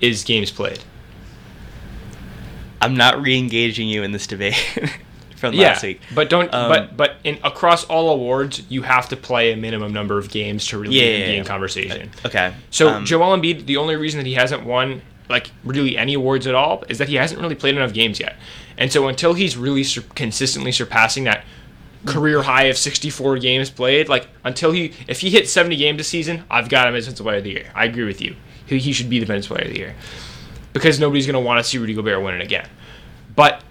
is 0.00 0.24
games 0.24 0.50
played. 0.50 0.80
I'm 2.80 2.96
not 2.96 3.22
re-engaging 3.22 3.86
you 3.86 4.02
in 4.02 4.10
this 4.10 4.26
debate. 4.26 4.56
from 5.42 5.54
yeah, 5.54 5.68
last 5.68 5.82
week. 5.82 6.00
but 6.14 6.30
don't. 6.30 6.52
Um, 6.54 6.68
but 6.68 6.96
but 6.96 7.16
in 7.24 7.38
across 7.44 7.84
all 7.84 8.10
awards, 8.10 8.62
you 8.68 8.82
have 8.82 9.08
to 9.10 9.16
play 9.16 9.52
a 9.52 9.56
minimum 9.56 9.92
number 9.92 10.16
of 10.18 10.30
games 10.30 10.66
to 10.68 10.78
really 10.78 10.96
Yeah, 10.96 11.18
yeah, 11.18 11.26
be 11.26 11.36
in 11.36 11.44
conversation. 11.44 12.10
Okay. 12.24 12.54
So 12.70 12.88
um, 12.88 13.04
Joel 13.04 13.36
Embiid, 13.36 13.66
the 13.66 13.76
only 13.76 13.96
reason 13.96 14.18
that 14.18 14.26
he 14.26 14.34
hasn't 14.34 14.64
won 14.64 15.02
like 15.28 15.50
really 15.64 15.98
any 15.98 16.14
awards 16.14 16.46
at 16.46 16.54
all 16.54 16.84
is 16.88 16.98
that 16.98 17.08
he 17.08 17.16
hasn't 17.16 17.40
really 17.40 17.54
played 17.54 17.76
enough 17.76 17.92
games 17.92 18.20
yet. 18.20 18.36
And 18.78 18.92
so 18.92 19.08
until 19.08 19.34
he's 19.34 19.56
really 19.56 19.84
sur- 19.84 20.04
consistently 20.14 20.72
surpassing 20.72 21.24
that 21.24 21.44
career 22.06 22.42
high 22.42 22.64
of 22.64 22.76
64 22.76 23.38
games 23.38 23.70
played, 23.70 24.08
like 24.08 24.28
until 24.44 24.72
he 24.72 24.92
if 25.08 25.20
he 25.20 25.30
hits 25.30 25.52
70 25.52 25.76
games 25.76 26.00
a 26.00 26.04
season, 26.04 26.44
I've 26.50 26.68
got 26.68 26.88
him 26.88 26.94
as 26.94 27.04
defensive 27.04 27.24
player 27.24 27.38
of 27.38 27.44
the 27.44 27.50
year. 27.50 27.70
I 27.74 27.84
agree 27.84 28.04
with 28.04 28.20
you. 28.20 28.36
He, 28.66 28.78
he 28.78 28.92
should 28.92 29.10
be 29.10 29.18
the 29.18 29.26
defensive 29.26 29.50
player 29.50 29.66
of 29.66 29.72
the 29.72 29.78
year 29.78 29.94
because 30.72 30.98
nobody's 30.98 31.26
going 31.26 31.34
to 31.34 31.46
want 31.46 31.62
to 31.62 31.68
see 31.68 31.78
Rudy 31.78 31.94
Gobert 31.94 32.22
win 32.22 32.34
it 32.34 32.42
again. 32.42 32.68
But 33.34 33.62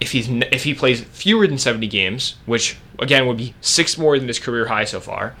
if 0.00 0.12
he's 0.12 0.28
if 0.28 0.64
he 0.64 0.74
plays 0.74 1.02
fewer 1.02 1.46
than 1.46 1.58
70 1.58 1.86
games, 1.88 2.36
which 2.46 2.76
again 2.98 3.26
would 3.26 3.36
be 3.36 3.54
six 3.60 3.96
more 3.96 4.18
than 4.18 4.28
his 4.28 4.38
career 4.38 4.66
high 4.66 4.84
so 4.84 5.00
far, 5.00 5.34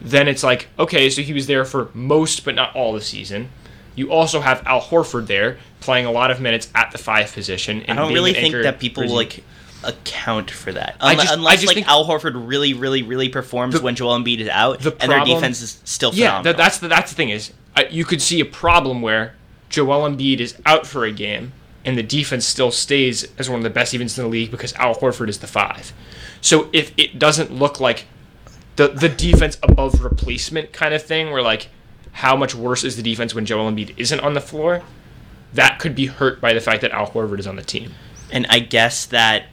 then 0.00 0.28
it's 0.28 0.42
like 0.42 0.68
okay, 0.78 1.08
so 1.10 1.22
he 1.22 1.32
was 1.32 1.46
there 1.46 1.64
for 1.64 1.90
most 1.94 2.44
but 2.44 2.54
not 2.54 2.74
all 2.74 2.92
the 2.92 3.00
season. 3.00 3.50
You 3.96 4.10
also 4.10 4.40
have 4.40 4.66
Al 4.66 4.80
Horford 4.80 5.28
there 5.28 5.58
playing 5.84 6.06
a 6.06 6.10
lot 6.10 6.30
of 6.30 6.40
minutes 6.40 6.68
at 6.74 6.90
the 6.90 6.98
five 6.98 7.32
position. 7.32 7.84
I 7.88 7.94
don't 7.94 8.12
really 8.12 8.34
an 8.34 8.40
think 8.40 8.54
that 8.62 8.80
people 8.80 9.02
for 9.04 9.08
like 9.10 9.44
account 9.84 10.50
for 10.50 10.72
that. 10.72 10.96
I 11.00 11.14
Unle- 11.14 11.18
just- 11.18 11.30
I 11.30 11.34
unless 11.34 11.54
just 11.60 11.66
like 11.66 11.74
think- 11.76 11.88
Al 11.88 12.06
Horford 12.06 12.32
really, 12.48 12.72
really, 12.74 13.02
really 13.02 13.28
performs 13.28 13.74
The- 13.74 13.82
when 13.82 13.94
Joel 13.94 14.18
Embiid 14.18 14.38
is 14.38 14.48
out, 14.48 14.80
the 14.80 14.96
and 15.00 15.12
their 15.12 15.24
defense 15.24 15.60
is 15.60 15.78
still 15.84 16.10
Yeah, 16.14 16.42
that, 16.42 16.56
that's 16.56 16.78
the 16.78 16.88
that's 16.88 17.10
the 17.10 17.16
thing 17.16 17.30
is 17.30 17.52
uh, 17.76 17.82
you 17.90 18.04
could 18.04 18.22
see 18.22 18.40
a 18.40 18.44
problem 18.44 19.02
where 19.02 19.34
Joel 19.68 20.08
Embiid 20.08 20.40
is 20.40 20.56
out 20.64 20.86
for 20.86 21.04
a 21.04 21.12
game 21.12 21.52
and 21.84 21.98
the 21.98 22.02
defense 22.02 22.46
still 22.46 22.70
stays 22.70 23.28
as 23.36 23.50
one 23.50 23.58
of 23.58 23.64
the 23.64 23.68
best 23.70 23.92
defenses 23.92 24.18
in 24.18 24.24
the 24.24 24.30
league 24.30 24.50
because 24.50 24.72
Al 24.74 24.94
Horford 24.94 25.28
is 25.28 25.38
the 25.40 25.46
five. 25.46 25.92
So 26.40 26.68
if 26.72 26.92
it 26.96 27.18
doesn't 27.18 27.52
look 27.52 27.78
like 27.78 28.06
the 28.76 28.88
the 28.88 29.08
defense 29.10 29.58
above 29.62 30.02
replacement 30.02 30.72
kind 30.72 30.94
of 30.94 31.02
thing, 31.02 31.30
where 31.30 31.42
like 31.42 31.68
how 32.12 32.36
much 32.36 32.54
worse 32.54 32.84
is 32.84 32.96
the 32.96 33.02
defense 33.02 33.34
when 33.34 33.44
Joel 33.44 33.70
Embiid 33.70 33.92
isn't 33.98 34.20
on 34.20 34.32
the 34.34 34.40
floor, 34.40 34.82
that 35.54 35.78
could 35.78 35.94
be 35.94 36.06
hurt 36.06 36.40
by 36.40 36.52
the 36.52 36.60
fact 36.60 36.82
that 36.82 36.90
Al 36.92 37.06
Horford 37.10 37.38
is 37.38 37.46
on 37.46 37.56
the 37.56 37.62
team. 37.62 37.92
and 38.30 38.46
I 38.50 38.58
guess 38.58 39.06
that 39.06 39.46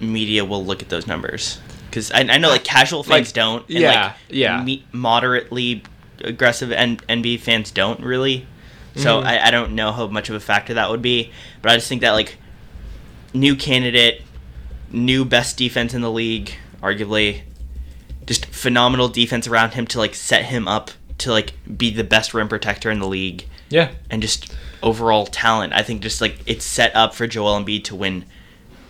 media 0.00 0.44
will 0.44 0.64
look 0.64 0.82
at 0.82 0.88
those 0.88 1.06
numbers 1.06 1.58
because 1.90 2.10
I, 2.12 2.20
I 2.20 2.38
know 2.38 2.48
like 2.50 2.64
casual 2.64 3.02
fans 3.02 3.28
Like, 3.28 3.34
don't. 3.34 3.68
And, 3.68 3.78
yeah, 3.78 4.04
like, 4.04 4.14
yeah. 4.28 4.62
me- 4.62 4.84
moderately 4.92 5.82
aggressive 6.22 6.70
N- 6.72 6.98
NBA 7.08 7.40
fans 7.40 7.70
don't 7.70 8.00
really. 8.00 8.46
So 8.94 9.18
Mm-hmm. 9.18 9.26
I, 9.26 9.46
I 9.46 9.50
don't 9.50 9.74
know 9.74 9.92
how 9.92 10.06
much 10.06 10.28
of 10.30 10.34
a 10.34 10.40
factor 10.40 10.74
that 10.74 10.90
would 10.90 11.02
be, 11.02 11.30
but 11.62 11.70
I 11.70 11.74
just 11.76 11.88
think 11.88 12.00
that 12.02 12.12
like 12.12 12.36
new 13.34 13.54
candidate, 13.56 14.22
new 14.90 15.24
best 15.24 15.56
defense 15.58 15.92
in 15.94 16.00
the 16.02 16.10
league, 16.10 16.52
arguably, 16.82 17.42
just 18.26 18.46
phenomenal 18.46 19.08
defense 19.08 19.46
around 19.46 19.74
him 19.74 19.86
to 19.88 19.98
like 19.98 20.14
set 20.14 20.44
him 20.46 20.66
up 20.68 20.90
to 21.18 21.30
like 21.30 21.52
be 21.76 21.90
the 21.90 22.04
best 22.04 22.34
rim 22.34 22.48
protector 22.48 22.90
in 22.90 22.98
the 22.98 23.06
league 23.08 23.46
Yeah, 23.70 23.90
and 24.10 24.20
just 24.22 24.54
overall 24.82 25.26
talent. 25.26 25.72
I 25.72 25.82
think 25.82 26.02
just 26.02 26.20
like 26.20 26.38
it's 26.46 26.64
set 26.64 26.94
up 26.94 27.14
for 27.14 27.26
Joel 27.26 27.60
Embiid 27.60 27.84
to 27.84 27.94
win 27.96 28.24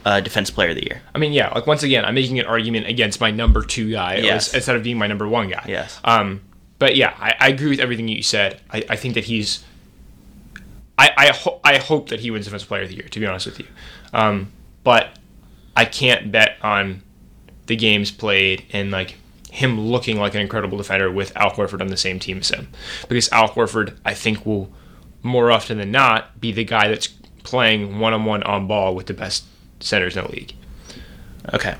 uh, 0.05 0.21
Defense 0.21 0.51
Player 0.51 0.71
of 0.71 0.77
the 0.77 0.85
Year. 0.85 1.03
I 1.15 1.19
mean, 1.19 1.33
yeah. 1.33 1.53
Like 1.55 1.67
once 1.67 1.83
again, 1.83 2.05
I'm 2.05 2.15
making 2.15 2.39
an 2.39 2.47
argument 2.47 2.87
against 2.87 3.21
my 3.21 3.31
number 3.31 3.63
two 3.65 3.91
guy 3.91 4.17
Yes. 4.17 4.55
instead 4.55 4.77
of 4.77 4.83
being 4.83 4.99
my 4.99 5.07
number 5.07 5.27
one 5.27 5.49
guy. 5.49 5.65
Yes. 5.69 5.99
Um, 6.05 6.43
but 6.79 6.95
yeah, 6.97 7.15
I, 7.19 7.35
I 7.41 7.49
agree 7.49 7.71
with 7.71 7.81
everything 7.81 8.07
you 8.09 8.23
said. 8.23 8.61
I, 8.71 8.85
I 8.91 8.97
think 8.97 9.15
that 9.15 9.25
he's. 9.25 9.65
I 10.99 11.11
I, 11.17 11.27
ho- 11.29 11.61
I 11.65 11.79
hope 11.79 12.09
that 12.11 12.21
he 12.21 12.31
wins 12.31 12.45
Defense 12.47 12.65
Player 12.65 12.83
of 12.83 12.89
the 12.89 12.97
Year. 12.97 13.09
To 13.09 13.21
be 13.21 13.27
honest 13.27 13.47
with 13.47 13.59
you, 13.59 13.67
um, 14.13 14.53
but 14.85 15.19
I 15.77 15.85
can't 15.85 16.31
bet 16.33 16.57
on 16.63 17.03
the 17.67 17.77
games 17.77 18.11
played 18.11 18.65
and 18.73 18.91
like 18.91 19.17
him 19.51 19.81
looking 19.81 20.19
like 20.19 20.35
an 20.35 20.41
incredible 20.41 20.79
defender 20.79 21.11
with 21.11 21.37
Al 21.37 21.51
Horford 21.51 21.81
on 21.81 21.89
the 21.89 21.97
same 21.97 22.19
team 22.19 22.39
as 22.39 22.51
him, 22.51 22.69
because 23.09 23.29
Al 23.33 23.49
Horford 23.49 23.97
I 24.05 24.15
think 24.15 24.47
will 24.47 24.71
more 25.27 25.51
often 25.51 25.79
than 25.79 25.91
not 25.91 26.41
be 26.41 26.53
the 26.53 26.65
guy 26.65 26.89
that's 26.89 27.09
playing 27.43 27.99
one 27.99 28.13
on 28.13 28.25
one 28.25 28.43
on 28.43 28.67
ball 28.67 28.95
with 28.95 29.07
the 29.07 29.15
best 29.15 29.45
centers 29.81 30.17
in 30.17 30.25
the 30.25 30.31
league. 30.33 30.53
Okay. 31.55 31.77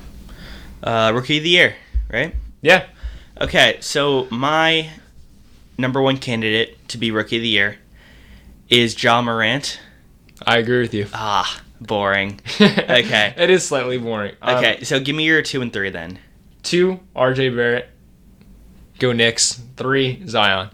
Uh, 0.83 1.11
rookie 1.13 1.37
of 1.37 1.43
the 1.43 1.49
Year, 1.49 1.75
right? 2.11 2.35
Yeah. 2.61 2.85
Okay, 3.41 3.77
so 3.81 4.27
my 4.31 4.89
number 5.77 6.01
one 6.01 6.17
candidate 6.17 6.87
to 6.89 6.97
be 6.97 7.11
Rookie 7.11 7.37
of 7.37 7.41
the 7.41 7.49
Year 7.49 7.77
is 8.69 8.95
John 8.95 9.25
Morant. 9.25 9.79
I 10.45 10.57
agree 10.57 10.79
with 10.81 10.93
you. 10.93 11.07
Ah, 11.13 11.61
boring. 11.81 12.39
Okay. 12.61 13.33
it 13.37 13.49
is 13.49 13.67
slightly 13.67 13.97
boring. 13.97 14.35
Um, 14.41 14.57
Okay, 14.57 14.83
so 14.83 14.99
give 14.99 15.15
me 15.15 15.23
your 15.25 15.41
two 15.41 15.61
and 15.61 15.71
three 15.73 15.89
then. 15.89 16.19
two, 16.63 16.99
RJ 17.15 17.55
Barrett. 17.55 17.89
Go 18.99 19.11
Knicks. 19.11 19.61
Three, 19.75 20.25
Zion. 20.27 20.69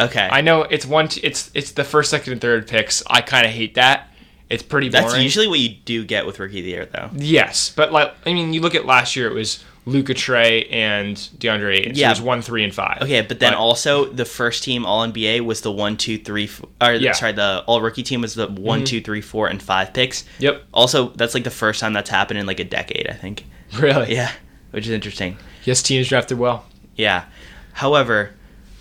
Okay. 0.00 0.28
I 0.30 0.40
know 0.40 0.62
it's 0.62 0.86
one. 0.86 1.08
T- 1.08 1.20
it's 1.22 1.50
it's 1.54 1.72
the 1.72 1.84
first, 1.84 2.10
second, 2.10 2.32
and 2.34 2.40
third 2.42 2.66
picks. 2.68 3.02
I 3.08 3.20
kind 3.20 3.46
of 3.46 3.52
hate 3.52 3.74
that. 3.74 4.08
It's 4.48 4.62
pretty 4.62 4.88
boring. 4.88 5.06
That's 5.08 5.18
usually 5.22 5.46
what 5.48 5.58
you 5.58 5.68
do 5.84 6.04
get 6.04 6.24
with 6.24 6.38
Rookie 6.38 6.60
of 6.60 6.64
the 6.64 6.70
Year, 6.70 6.86
though. 6.86 7.10
yes, 7.14 7.70
but 7.74 7.92
like 7.92 8.14
I 8.24 8.32
mean, 8.32 8.52
you 8.54 8.60
look 8.60 8.74
at 8.74 8.86
last 8.86 9.14
year. 9.16 9.26
It 9.28 9.34
was 9.34 9.62
Luka 9.84 10.14
Trae 10.14 10.70
and 10.72 11.16
DeAndre 11.16 11.78
Ayton. 11.80 11.94
So 11.94 12.00
Yeah. 12.00 12.08
it 12.08 12.10
was 12.12 12.20
one, 12.20 12.40
three, 12.42 12.62
and 12.64 12.74
five. 12.74 13.02
Okay, 13.02 13.20
but 13.22 13.40
then 13.40 13.54
also 13.54 14.04
the 14.06 14.24
first 14.24 14.62
team 14.62 14.84
All 14.86 15.06
NBA 15.06 15.40
was 15.40 15.62
the 15.62 15.72
one, 15.72 15.96
two, 15.96 16.16
three, 16.18 16.44
f- 16.44 16.62
or 16.80 16.92
Yeah. 16.92 17.10
Mm-hmm. 17.10 17.18
sorry, 17.18 17.32
the 17.32 17.64
All 17.66 17.80
Rookie 17.80 18.02
team 18.02 18.20
was 18.20 18.34
the 18.34 18.46
one, 18.48 18.84
two, 18.84 19.00
three, 19.00 19.20
four, 19.22 19.48
and 19.48 19.62
five 19.62 19.92
picks. 19.94 20.24
Yep. 20.38 20.62
Also, 20.72 21.08
that's 21.10 21.34
like 21.34 21.44
the 21.44 21.50
first 21.50 21.80
time 21.80 21.92
that's 21.94 22.10
happened 22.10 22.38
in 22.38 22.46
like 22.46 22.60
a 22.60 22.64
decade, 22.64 23.08
I 23.10 23.14
think. 23.14 23.44
Really. 23.78 24.14
Yeah, 24.14 24.30
which 24.70 24.86
is 24.86 24.92
interesting. 24.92 25.36
Yes, 25.64 25.82
teams 25.82 26.08
drafted 26.08 26.38
well. 26.38 26.64
Yeah. 26.96 27.24
However, 27.72 28.30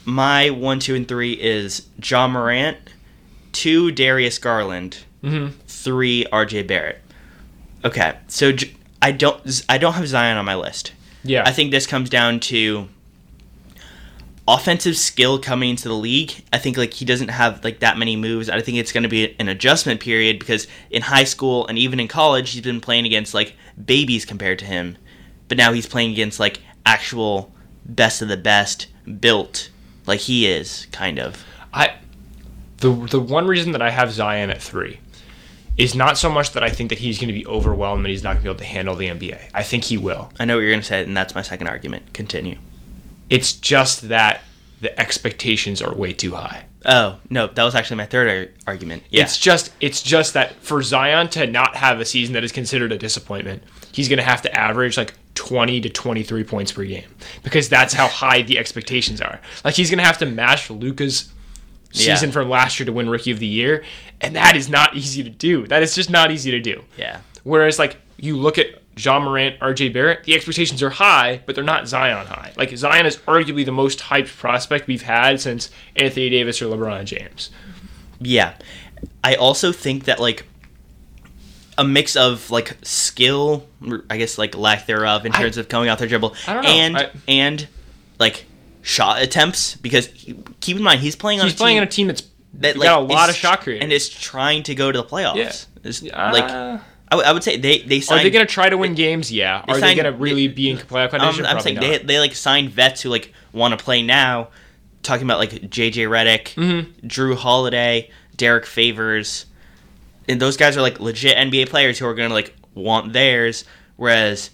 my 0.07 0.49
one, 0.49 0.79
two, 0.79 0.95
and 0.95 1.05
three 1.07 1.33
is 1.33 1.85
John 1.99 2.31
Morant, 2.31 2.77
two 3.51 3.91
Darius 3.91 4.39
Garland, 4.39 4.99
Mhm. 5.21 5.51
three 5.67 6.25
RJ 6.31 6.63
Barrett. 6.63 7.01
Okay, 7.83 8.13
so 8.29 8.53
J- 8.53 8.71
I 9.01 9.11
don't 9.11 9.41
I 9.67 9.77
don't 9.77 9.93
have 9.93 10.07
Zion 10.07 10.37
on 10.37 10.45
my 10.45 10.55
list. 10.55 10.93
Yeah. 11.23 11.43
I 11.45 11.51
think 11.51 11.71
this 11.71 11.85
comes 11.85 12.09
down 12.09 12.39
to 12.41 12.87
offensive 14.47 14.95
skill 14.97 15.39
coming 15.39 15.71
into 15.71 15.89
the 15.89 15.93
league. 15.93 16.33
I 16.53 16.57
think 16.57 16.77
like 16.77 16.93
he 16.93 17.03
doesn't 17.03 17.27
have 17.27 17.61
like 17.65 17.79
that 17.79 17.97
many 17.97 18.15
moves. 18.15 18.49
I 18.49 18.61
think 18.61 18.77
it's 18.77 18.93
going 18.93 19.03
to 19.03 19.09
be 19.09 19.35
an 19.39 19.49
adjustment 19.49 19.99
period 19.99 20.39
because 20.39 20.67
in 20.89 21.01
high 21.01 21.25
school 21.25 21.67
and 21.67 21.77
even 21.77 21.99
in 21.99 22.07
college 22.07 22.51
he's 22.51 22.61
been 22.61 22.79
playing 22.79 23.05
against 23.05 23.33
like 23.33 23.55
babies 23.83 24.23
compared 24.23 24.57
to 24.59 24.65
him. 24.65 24.95
But 25.49 25.57
now 25.57 25.73
he's 25.73 25.85
playing 25.85 26.11
against 26.11 26.39
like 26.39 26.59
actual 26.85 27.53
best 27.85 28.21
of 28.21 28.29
the 28.29 28.37
best 28.37 28.87
built 29.19 29.69
like 30.07 30.21
he 30.21 30.47
is 30.47 30.87
kind 30.91 31.19
of. 31.19 31.43
I 31.73 31.95
the 32.77 32.91
the 32.91 33.19
one 33.19 33.47
reason 33.47 33.71
that 33.73 33.81
I 33.81 33.89
have 33.89 34.11
Zion 34.11 34.49
at 34.49 34.61
three 34.61 34.99
is 35.77 35.93
not 35.93 36.17
so 36.17 36.29
much 36.29 36.53
that 36.53 36.63
I 36.63 36.69
think 36.69 36.89
that 36.89 36.97
he's 36.99 37.19
going 37.19 37.27
to 37.27 37.33
be 37.33 37.45
overwhelmed 37.45 37.99
and 37.99 38.09
he's 38.09 38.23
not 38.23 38.33
going 38.33 38.37
to 38.39 38.43
be 38.45 38.49
able 38.49 38.59
to 38.59 38.65
handle 38.65 38.95
the 38.95 39.07
NBA. 39.07 39.51
I 39.53 39.61
think 39.61 39.83
he 39.83 39.97
will. 39.97 40.31
I 40.39 40.45
know 40.45 40.55
what 40.55 40.61
you're 40.61 40.71
going 40.71 40.81
to 40.81 40.87
say 40.87 41.03
and 41.03 41.15
that's 41.15 41.35
my 41.35 41.43
second 41.43 41.67
argument. 41.67 42.13
Continue. 42.13 42.57
It's 43.29 43.53
just 43.53 44.07
that 44.09 44.41
the 44.81 44.99
expectations 44.99 45.81
are 45.81 45.93
way 45.93 46.13
too 46.13 46.33
high. 46.33 46.65
Oh, 46.85 47.19
no, 47.29 47.47
that 47.47 47.63
was 47.63 47.75
actually 47.75 47.97
my 47.97 48.05
third 48.05 48.27
ar- 48.29 48.53
argument. 48.73 49.03
Yeah. 49.09 49.23
It's 49.23 49.37
just 49.37 49.71
it's 49.81 50.01
just 50.01 50.33
that 50.33 50.55
for 50.63 50.81
Zion 50.81 51.27
to 51.29 51.45
not 51.45 51.75
have 51.75 51.99
a 51.99 52.05
season 52.05 52.33
that 52.33 52.43
is 52.43 52.51
considered 52.51 52.91
a 52.91 52.97
disappointment, 52.97 53.63
he's 53.91 54.07
going 54.09 54.17
to 54.17 54.23
have 54.23 54.41
to 54.43 54.53
average 54.55 54.97
like 54.97 55.13
20 55.35 55.81
to 55.81 55.89
23 55.89 56.43
points 56.43 56.71
per 56.71 56.83
game 56.83 57.07
because 57.43 57.69
that's 57.69 57.93
how 57.93 58.07
high 58.07 58.41
the 58.41 58.57
expectations 58.57 59.21
are. 59.21 59.39
Like 59.63 59.75
he's 59.75 59.89
going 59.89 59.99
to 59.99 60.03
have 60.05 60.17
to 60.19 60.25
match 60.25 60.69
Luka's 60.69 61.31
season 61.91 62.29
Yeah. 62.29 62.33
from 62.33 62.49
last 62.49 62.79
year 62.79 62.85
to 62.85 62.91
win 62.93 63.09
rookie 63.09 63.31
of 63.31 63.39
the 63.39 63.45
year, 63.47 63.83
and 64.21 64.35
that 64.35 64.55
is 64.55 64.67
not 64.69 64.95
easy 64.95 65.23
to 65.23 65.29
do. 65.29 65.67
That 65.67 65.83
is 65.83 65.95
just 65.95 66.09
not 66.09 66.31
easy 66.31 66.51
to 66.51 66.59
do. 66.59 66.83
yeah. 66.97 67.19
Whereas 67.43 67.79
like 67.79 67.97
you 68.17 68.35
look 68.35 68.57
at 68.57 68.67
John 68.95 69.23
Morant, 69.23 69.59
RJ 69.59 69.93
Barrett, 69.93 70.23
the 70.25 70.33
expectations 70.33 70.81
are 70.83 70.89
high, 70.89 71.41
but 71.45 71.53
they're 71.55 71.63
not 71.63 71.87
Zion 71.87 72.25
high. 72.25 72.51
Like 72.57 72.75
Zion 72.75 73.05
is 73.05 73.17
arguably 73.19 73.63
the 73.63 73.71
most 73.71 73.99
hyped 73.99 74.35
prospect 74.37 74.87
we've 74.87 75.03
had 75.03 75.39
since 75.39 75.69
Anthony 75.95 76.29
Davis 76.31 76.61
or 76.61 76.65
LeBron 76.65 77.05
James. 77.05 77.51
Yeah. 78.19 78.55
I 79.23 79.35
also 79.35 79.71
think 79.71 80.05
that 80.05 80.19
like 80.19 80.45
a 81.77 81.83
mix 81.83 82.15
of 82.15 82.49
like 82.51 82.75
skill, 82.83 83.65
I 84.09 84.17
guess 84.17 84.37
like 84.37 84.55
lack 84.55 84.85
thereof 84.87 85.25
in 85.25 85.31
I- 85.33 85.41
terms 85.41 85.57
of 85.57 85.69
coming 85.69 85.89
out 85.89 85.99
their 85.99 86.07
dribble, 86.07 86.35
I 86.47 86.53
don't 86.53 86.63
know. 86.63 86.69
and 86.69 86.97
I- 86.97 87.09
and 87.27 87.67
like 88.19 88.45
shot 88.81 89.21
attempts 89.21 89.75
because 89.75 90.07
he- 90.07 90.35
keep 90.61 90.77
in 90.77 90.83
mind 90.83 91.01
he's 91.01 91.15
playing 91.15 91.39
on 91.39 91.45
He's 91.47 91.53
a 91.53 91.57
playing 91.57 91.75
team 91.75 91.81
on 91.81 91.87
a 91.87 91.91
team 91.91 92.07
that's 92.07 92.23
that 92.55 92.75
got 92.79 92.99
a 92.99 93.01
lot 93.03 93.29
is- 93.29 93.35
of 93.35 93.39
shot 93.39 93.61
creators. 93.61 93.83
and 93.83 93.91
is 93.93 94.09
trying 94.09 94.63
to 94.63 94.73
go 94.75 94.91
to 94.91 94.97
the 95.01 95.03
playoffs. 95.07 95.35
Yeah. 95.35 95.51
It's, 95.83 96.01
Uh, 96.03 96.29
like 96.33 96.49
I, 97.09 97.31
would- 97.31 97.43
say 97.43 97.57
they 97.57 97.79
they 97.79 98.01
Are 98.09 98.17
they 98.23 98.29
going 98.31 98.45
to 98.45 98.51
try 98.51 98.69
to 98.69 98.77
win 98.77 98.95
games? 98.95 99.31
Yeah. 99.31 99.63
Are 99.67 99.79
they 99.79 99.93
going 99.95 100.11
to 100.11 100.17
really 100.17 100.47
be 100.47 100.69
in 100.71 100.77
playoff 100.77 101.05
um, 101.05 101.09
contention? 101.11 101.45
I'm 101.45 101.51
Probably 101.57 101.61
saying 101.63 101.75
not. 101.75 101.81
they 101.81 101.97
they 101.99 102.19
like 102.19 102.33
signed 102.35 102.71
vets 102.71 103.01
who 103.01 103.09
like 103.09 103.33
want 103.53 103.77
to 103.77 103.83
play 103.83 104.01
now. 104.01 104.49
Talking 105.03 105.25
about 105.25 105.37
like 105.39 105.51
JJ 105.69 106.07
Redick, 106.09 106.55
Mm-hmm. 106.55 107.07
Jrue 107.07 107.37
Holiday, 107.37 108.09
Derrick 108.35 108.65
Favors, 108.65 109.45
and 110.27 110.39
those 110.41 110.57
guys 110.57 110.75
are 110.77 110.81
like 110.81 110.99
legit 110.99 111.37
NBA 111.37 111.69
players 111.69 111.99
who 111.99 112.05
are 112.05 112.13
going 112.13 112.29
to 112.29 112.33
like 112.35 112.53
want 112.73 113.13
theirs. 113.13 113.63
Whereas 113.95 114.51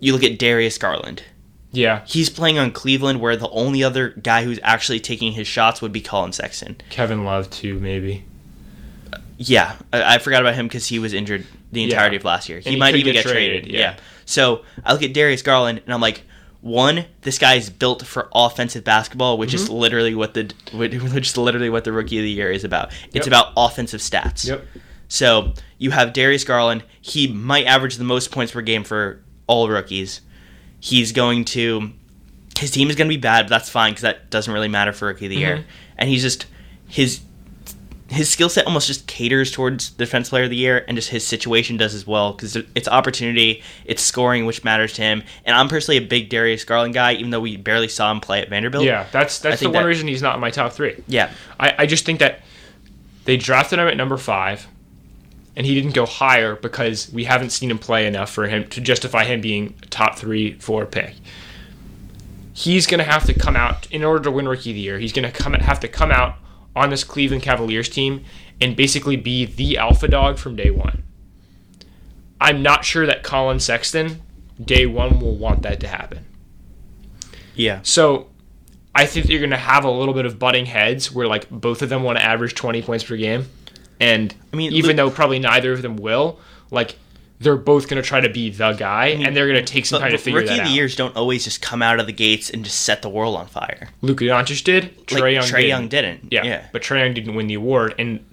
you 0.00 0.12
look 0.12 0.24
at 0.24 0.38
Darius 0.38 0.78
Garland. 0.78 1.22
Yeah, 1.70 2.02
He's 2.06 2.30
playing 2.30 2.58
on 2.58 2.70
Cleveland, 2.72 3.20
where 3.20 3.36
the 3.36 3.50
only 3.50 3.84
other 3.84 4.08
guy 4.08 4.42
who's 4.42 4.58
actually 4.62 5.00
taking 5.00 5.32
his 5.32 5.46
shots 5.46 5.82
would 5.82 5.92
be 5.92 6.00
Collin 6.00 6.32
Sexton. 6.32 6.76
Kevin 6.88 7.24
Love 7.26 7.50
too, 7.50 7.78
maybe. 7.78 8.24
Yeah, 9.36 9.76
I, 9.92 10.14
I 10.14 10.18
forgot 10.18 10.40
about 10.40 10.54
him 10.54 10.66
because 10.66 10.86
he 10.86 10.98
was 10.98 11.12
injured 11.12 11.44
the 11.70 11.84
entirety 11.84 12.16
Yeah. 12.16 12.20
of 12.20 12.24
last 12.24 12.48
year. 12.48 12.60
He, 12.60 12.76
might 12.76 12.94
even 12.94 13.12
get 13.12 13.22
get, 13.22 13.30
traded. 13.30 13.62
traded, 13.64 13.70
Yeah. 13.72 13.80
yeah. 13.80 13.96
So 14.24 14.64
I 14.84 14.92
look 14.94 15.02
at 15.02 15.12
Darius 15.12 15.42
Garland 15.42 15.80
and 15.84 15.92
I'm 15.94 16.00
like, 16.00 16.22
one, 16.60 17.04
this 17.22 17.38
guy 17.38 17.54
is 17.54 17.70
built 17.70 18.04
for 18.04 18.28
offensive 18.34 18.84
basketball, 18.84 19.38
which 19.38 19.50
Mm-hmm. 19.50 19.56
is 19.64 19.70
literally 19.70 20.14
what 20.14 20.34
the 20.34 20.52
which 20.72 20.94
is 21.28 21.36
literally 21.36 21.70
what 21.70 21.84
the 21.84 21.92
rookie 21.92 22.18
of 22.18 22.22
the 22.24 22.30
year 22.30 22.50
is 22.50 22.64
about. 22.64 22.92
It's 23.14 23.26
Yep. 23.26 23.26
about 23.26 23.52
offensive 23.56 24.00
stats. 24.00 24.46
Yep. 24.46 24.64
So 25.08 25.54
you 25.78 25.90
have 25.92 26.12
Darius 26.12 26.44
Garland. 26.44 26.82
He 27.00 27.26
might 27.28 27.64
average 27.66 27.96
the 27.96 28.04
most 28.04 28.30
points 28.30 28.52
per 28.52 28.60
game 28.60 28.84
for 28.84 29.20
all 29.46 29.68
rookies. 29.68 30.20
He's 30.80 31.12
going 31.12 31.44
to. 31.46 31.92
His 32.58 32.72
team 32.72 32.90
is 32.90 32.96
going 32.96 33.08
to 33.08 33.14
be 33.14 33.20
bad, 33.20 33.44
but 33.46 33.50
that's 33.50 33.70
fine 33.70 33.92
because 33.92 34.02
that 34.02 34.30
doesn't 34.30 34.52
really 34.52 34.66
matter 34.68 34.92
for 34.92 35.06
rookie 35.06 35.26
of 35.26 35.30
the 35.30 35.36
year. 35.36 35.58
Mhm. 35.58 35.64
And 35.96 36.10
he's 36.10 36.22
just 36.22 36.46
his 36.88 37.20
his 38.08 38.30
skill 38.30 38.48
set 38.48 38.66
almost 38.66 38.86
just 38.86 39.06
caters 39.06 39.50
towards 39.52 39.90
defense 39.90 40.30
player 40.30 40.44
of 40.44 40.50
the 40.50 40.56
year, 40.56 40.84
and 40.88 40.96
just 40.96 41.10
his 41.10 41.26
situation 41.26 41.76
does 41.76 41.94
as 41.94 42.06
well 42.06 42.32
because 42.32 42.56
it's 42.74 42.88
opportunity, 42.88 43.62
it's 43.84 44.02
scoring, 44.02 44.46
which 44.46 44.64
matters 44.64 44.94
to 44.94 45.02
him. 45.02 45.22
And 45.44 45.54
I'm 45.54 45.68
personally 45.68 45.98
a 45.98 46.06
big 46.06 46.30
Darius 46.30 46.64
Garland 46.64 46.94
guy, 46.94 47.12
even 47.14 47.30
though 47.30 47.40
we 47.40 47.56
barely 47.58 47.88
saw 47.88 48.10
him 48.10 48.20
play 48.20 48.40
at 48.40 48.48
Vanderbilt. 48.48 48.84
Yeah, 48.84 49.06
that's 49.12 49.38
that's 49.40 49.60
the 49.60 49.66
one 49.66 49.74
that- 49.74 49.84
reason 49.84 50.08
he's 50.08 50.22
not 50.22 50.34
in 50.34 50.40
my 50.40 50.50
top 50.50 50.72
three. 50.72 51.02
yeah, 51.06 51.30
I, 51.60 51.74
I 51.80 51.86
just 51.86 52.06
think 52.06 52.20
that 52.20 52.40
they 53.26 53.36
drafted 53.36 53.78
him 53.78 53.86
at 53.88 53.96
number 53.96 54.16
five, 54.16 54.66
and 55.54 55.66
he 55.66 55.74
didn't 55.74 55.94
go 55.94 56.06
higher 56.06 56.56
because 56.56 57.12
we 57.12 57.24
haven't 57.24 57.50
seen 57.50 57.70
him 57.70 57.78
play 57.78 58.06
enough 58.06 58.30
for 58.30 58.46
him 58.48 58.66
to 58.70 58.80
justify 58.80 59.24
him 59.24 59.42
being 59.42 59.74
a 59.82 59.86
top 59.86 60.16
three, 60.18 60.54
four 60.54 60.86
pick. 60.86 61.14
He's 62.54 62.86
going 62.86 62.98
to 62.98 63.04
have 63.04 63.24
to 63.26 63.34
come 63.34 63.54
out 63.54 63.86
in 63.92 64.02
order 64.02 64.24
to 64.24 64.30
win 64.30 64.48
Rookie 64.48 64.70
of 64.70 64.74
the 64.76 64.80
Year. 64.80 64.98
He's 64.98 65.12
going 65.12 65.30
to 65.30 65.36
come 65.36 65.52
have 65.52 65.80
to 65.80 65.88
come 65.88 66.10
out 66.10 66.36
on 66.78 66.90
this 66.90 67.04
Cleveland 67.04 67.42
Cavaliers 67.42 67.88
team 67.88 68.24
and 68.60 68.74
basically 68.76 69.16
be 69.16 69.44
the 69.44 69.76
alpha 69.78 70.08
dog 70.08 70.38
from 70.38 70.56
day 70.56 70.70
one. 70.70 71.02
I'm 72.40 72.62
not 72.62 72.84
sure 72.84 73.04
that 73.06 73.22
Collin 73.22 73.60
Sexton, 73.60 74.22
day 74.64 74.86
one, 74.86 75.20
will 75.20 75.36
want 75.36 75.62
that 75.62 75.80
to 75.80 75.88
happen. 75.88 76.24
yeah, 77.54 77.80
So 77.82 78.28
I 78.94 79.06
think 79.06 79.26
that 79.26 79.32
you're 79.32 79.40
going 79.40 79.50
to 79.50 79.56
have 79.56 79.84
a 79.84 79.90
little 79.90 80.14
bit 80.14 80.24
of 80.26 80.38
butting 80.38 80.66
heads 80.66 81.12
where 81.12 81.26
like 81.26 81.48
both 81.50 81.82
of 81.82 81.88
them 81.88 82.02
want 82.02 82.18
to 82.18 82.24
average 82.24 82.54
20 82.54 82.82
points 82.82 83.04
per 83.04 83.16
game. 83.16 83.46
And 84.00 84.34
I 84.52 84.56
mean, 84.56 84.72
even 84.72 84.90
Lu- 84.90 84.96
though 84.96 85.10
probably 85.10 85.38
neither 85.40 85.72
of 85.72 85.82
them 85.82 85.96
will, 85.96 86.38
like 86.70 86.96
they're 87.40 87.56
both 87.56 87.88
going 87.88 88.02
to 88.02 88.06
try 88.08 88.20
to 88.20 88.28
be 88.28 88.50
the 88.50 88.72
guy 88.72 89.06
and 89.06 89.36
they're 89.36 89.46
going 89.48 89.64
to 89.64 89.72
take 89.72 89.86
some 89.86 89.98
but, 90.00 90.04
time 90.04 90.10
to 90.10 90.16
but 90.16 90.22
figure 90.24 90.40
rookie 90.40 90.50
of 90.52 90.56
the 90.58 90.62
out. 90.64 90.70
years 90.70 90.96
don't 90.96 91.16
always 91.16 91.44
just 91.44 91.62
come 91.62 91.82
out 91.82 92.00
of 92.00 92.06
the 92.06 92.12
gates 92.12 92.50
and 92.50 92.64
just 92.64 92.80
set 92.80 93.00
the 93.02 93.08
world 93.08 93.36
on 93.36 93.46
fire. 93.46 93.88
Luka 94.02 94.24
Doncic 94.24 94.64
did. 94.64 95.06
Trae 95.06 95.20
Like, 95.20 95.34
Young 95.34 95.44
didn't. 95.44 95.68
Young 95.68 95.88
didn't. 95.88 96.28
Yeah, 96.32 96.44
Yeah. 96.44 96.66
but 96.72 96.82
Trae 96.82 97.04
Young 97.04 97.14
didn't 97.14 97.34
win 97.36 97.46
the 97.46 97.54
award, 97.54 97.94
and 97.98 98.24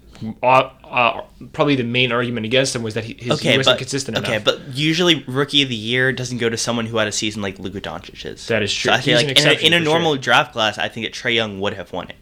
uh, 0.42 0.70
uh, 0.82 1.20
probably 1.52 1.76
the 1.76 1.84
main 1.84 2.10
argument 2.10 2.46
against 2.46 2.74
him 2.74 2.82
was 2.82 2.94
that 2.94 3.04
he, 3.04 3.14
his, 3.18 3.32
Okay, 3.38 3.52
he 3.52 3.56
wasn't 3.58 3.74
but 3.74 3.78
consistent 3.78 4.18
okay, 4.18 4.32
enough. 4.36 4.44
but 4.44 4.60
usually 4.74 5.22
rookie 5.24 5.62
of 5.62 5.68
the 5.68 5.76
year 5.76 6.10
doesn't 6.12 6.38
go 6.38 6.48
to 6.48 6.56
someone 6.56 6.86
who 6.86 6.96
had 6.96 7.06
a 7.06 7.12
season 7.12 7.42
like 7.42 7.58
Luka 7.58 7.80
Doncic's. 7.82 8.46
That 8.46 8.62
is 8.62 8.72
true. 8.74 8.90
So 8.90 8.96
I 8.96 9.00
feel 9.02 9.18
He's 9.18 9.28
like 9.28 9.38
in 9.38 9.46
a, 9.46 9.66
in 9.66 9.72
a 9.74 9.80
normal 9.84 10.14
sure. 10.14 10.22
draft 10.22 10.52
class, 10.52 10.78
I 10.78 10.88
think 10.88 11.06
that 11.06 11.12
Trae 11.12 11.34
Young 11.34 11.60
would 11.60 11.74
have 11.74 11.92
won 11.92 12.08
it. 12.08 12.16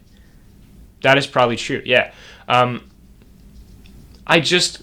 That 1.01 1.17
is 1.17 1.25
probably 1.25 1.55
true. 1.55 1.81
Yeah. 1.85 2.11
Um, 2.47 2.89
I 4.27 4.39
just, 4.39 4.81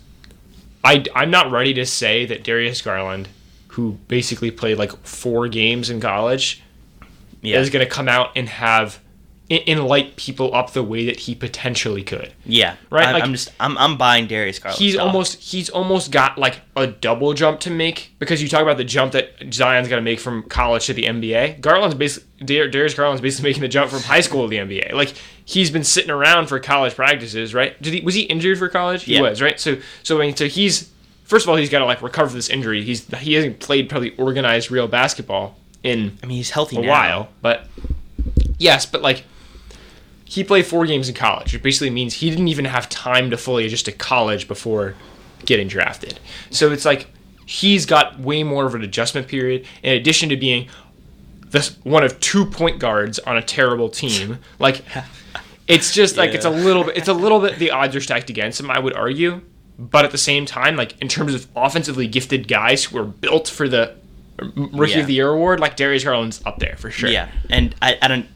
I 0.85 1.05
I'm 1.15 1.31
not 1.31 1.51
ready 1.51 1.75
to 1.75 1.87
say 1.87 2.27
that 2.27 2.43
Darius 2.45 2.83
Garland, 2.83 3.29
who 3.69 3.99
basically 4.09 4.51
played 4.51 4.79
like 4.79 4.93
four 5.07 5.49
games 5.49 5.91
in 5.91 6.01
college, 6.01 6.63
Yeah, 7.41 7.59
is 7.61 7.71
going 7.71 7.85
to 7.85 7.91
come 7.91 8.09
out 8.09 8.31
and 8.37 8.49
have 8.49 8.99
en- 9.51 9.63
enlight 9.67 10.17
people 10.17 10.55
up 10.55 10.73
the 10.73 10.83
way 10.83 11.07
that 11.07 11.21
he 11.21 11.35
potentially 11.35 12.03
could. 12.03 12.33
yeah, 12.45 12.77
Right, 12.91 13.07
I'm, 13.07 13.15
like- 13.15 13.23
I'm 13.25 13.33
just 13.33 13.51
I'm 13.61 13.79
I'm 13.79 13.97
buying 13.97 14.27
Darius 14.27 14.59
Garland. 14.59 14.79
He's 14.83 14.97
almost 14.97 15.41
he's 15.41 15.69
almost 15.71 16.11
got 16.11 16.37
like 16.39 16.61
a 16.77 16.87
double 16.87 17.33
jump 17.35 17.61
to 17.61 17.71
make 17.71 18.15
because 18.19 18.43
you 18.43 18.49
talk 18.49 18.63
about 18.63 18.77
the 18.77 18.85
jump 18.85 19.13
that 19.13 19.35
Zion's 19.53 19.89
got 19.89 19.97
to 19.97 20.03
make 20.03 20.21
from 20.21 20.43
college 20.45 20.87
to 20.87 20.95
the 20.95 21.05
NBA. 21.05 21.61
Garland's 21.61 21.95
basically 21.95 22.29
Dar- 22.45 22.69
Darius 22.69 22.95
Garland's 22.95 23.21
basically 23.21 23.51
making 23.51 23.63
the 23.63 23.69
jump 23.69 23.91
from 23.91 24.01
high 24.01 24.21
school 24.21 24.43
to 24.43 24.49
the 24.49 24.57
NBA. 24.57 24.93
Like 24.95 25.15
he's 25.45 25.71
been 25.71 25.85
sitting 25.85 26.11
around 26.11 26.47
for 26.47 26.59
college 26.61 26.95
practices, 26.95 27.55
right? 27.55 27.81
Did 27.83 27.95
he 27.95 28.01
was 28.01 28.15
he 28.15 28.23
injured 28.23 28.59
for 28.59 28.69
college? 28.69 29.05
He 29.05 29.15
Yeah. 29.15 29.23
was, 29.23 29.41
right? 29.43 29.59
So 29.61 29.79
so 30.03 30.19
I 30.21 30.27
mean, 30.27 30.37
so 30.37 30.47
he's 30.47 30.91
first 31.25 31.45
of 31.45 31.51
all 31.51 31.57
he's 31.57 31.71
got 31.71 31.81
to 31.81 31.85
like 31.85 32.03
recover 32.03 32.29
from 32.29 32.39
this 32.39 32.49
injury. 32.51 32.83
He's 32.85 33.07
he 33.19 33.35
hasn't 33.35 33.59
played 33.61 33.89
probably 33.89 34.15
organized 34.17 34.71
real 34.71 34.89
basketball 34.89 35.59
in 35.83 36.19
I 36.23 36.27
mean, 36.27 36.37
he's 36.37 36.51
healthy 36.51 36.77
a 36.77 36.81
now. 36.83 36.89
while, 36.89 37.29
but 37.41 37.67
yes, 38.59 38.87
but 38.87 39.03
like 39.03 39.25
he 40.25 40.43
played 40.45 40.65
four 40.67 40.87
games 40.87 41.09
in 41.09 41.15
college. 41.15 41.55
It 41.55 41.63
basically 41.63 41.91
means 41.91 42.15
he 42.15 42.31
didn't 42.31 42.49
even 42.49 42.65
have 42.65 42.89
time 42.89 43.31
to 43.31 43.37
fully 43.37 43.67
adjust 43.67 43.85
to 43.87 43.93
college 43.93 44.49
before 44.49 44.95
getting 45.45 45.69
drafted. 45.69 46.19
So 46.51 46.71
it's 46.73 46.85
like 46.87 47.09
he's 47.45 47.85
got 47.85 48.19
way 48.21 48.43
more 48.45 48.65
of 48.65 48.75
an 48.75 48.83
adjustment 48.83 49.29
period. 49.29 49.67
In 49.83 49.93
addition 49.95 50.29
to 50.31 50.37
being 50.37 50.69
this 51.49 51.77
one 51.83 52.03
of 52.03 52.19
two 52.21 52.47
point 52.47 52.79
guards 52.79 53.19
on 53.19 53.37
a 53.37 53.43
terrible 53.43 53.91
team, 53.91 54.39
like 54.59 54.83
it's 55.73 55.93
just 55.95 56.17
like 56.17 56.35
it's 56.35 56.45
a 56.45 56.51
little 56.51 56.85
bit. 56.85 56.97
It's 56.97 57.09
a 57.09 57.15
little 57.15 57.41
bit. 57.41 57.59
The 57.59 57.71
odds 57.71 57.97
are 57.97 58.01
stacked 58.01 58.31
against 58.31 58.61
him. 58.61 58.71
I 58.71 58.79
would 58.79 58.95
argue. 58.95 59.41
But 59.79 60.05
at 60.05 60.11
the 60.11 60.19
same 60.19 60.47
time, 60.47 60.77
like 60.77 61.01
in 61.01 61.09
terms 61.09 61.35
of 61.35 61.49
offensively 61.57 62.07
gifted 62.07 62.47
guys 62.47 62.85
who 62.85 62.99
are 62.99 63.05
built 63.05 63.49
for 63.49 63.69
the 63.69 63.95
Rookie 64.39 64.93
Yeah. 64.93 64.99
of 64.99 65.07
the 65.07 65.15
Year 65.15 65.29
award, 65.31 65.61
like 65.61 65.77
Darius 65.77 66.05
Garland's 66.05 66.41
up 66.47 66.59
there 66.59 66.77
for 66.77 66.91
sure. 66.91 67.09
Yeah, 67.11 67.29
and 67.51 67.75
I, 67.83 67.99
I 68.01 68.09
don't. 68.09 68.27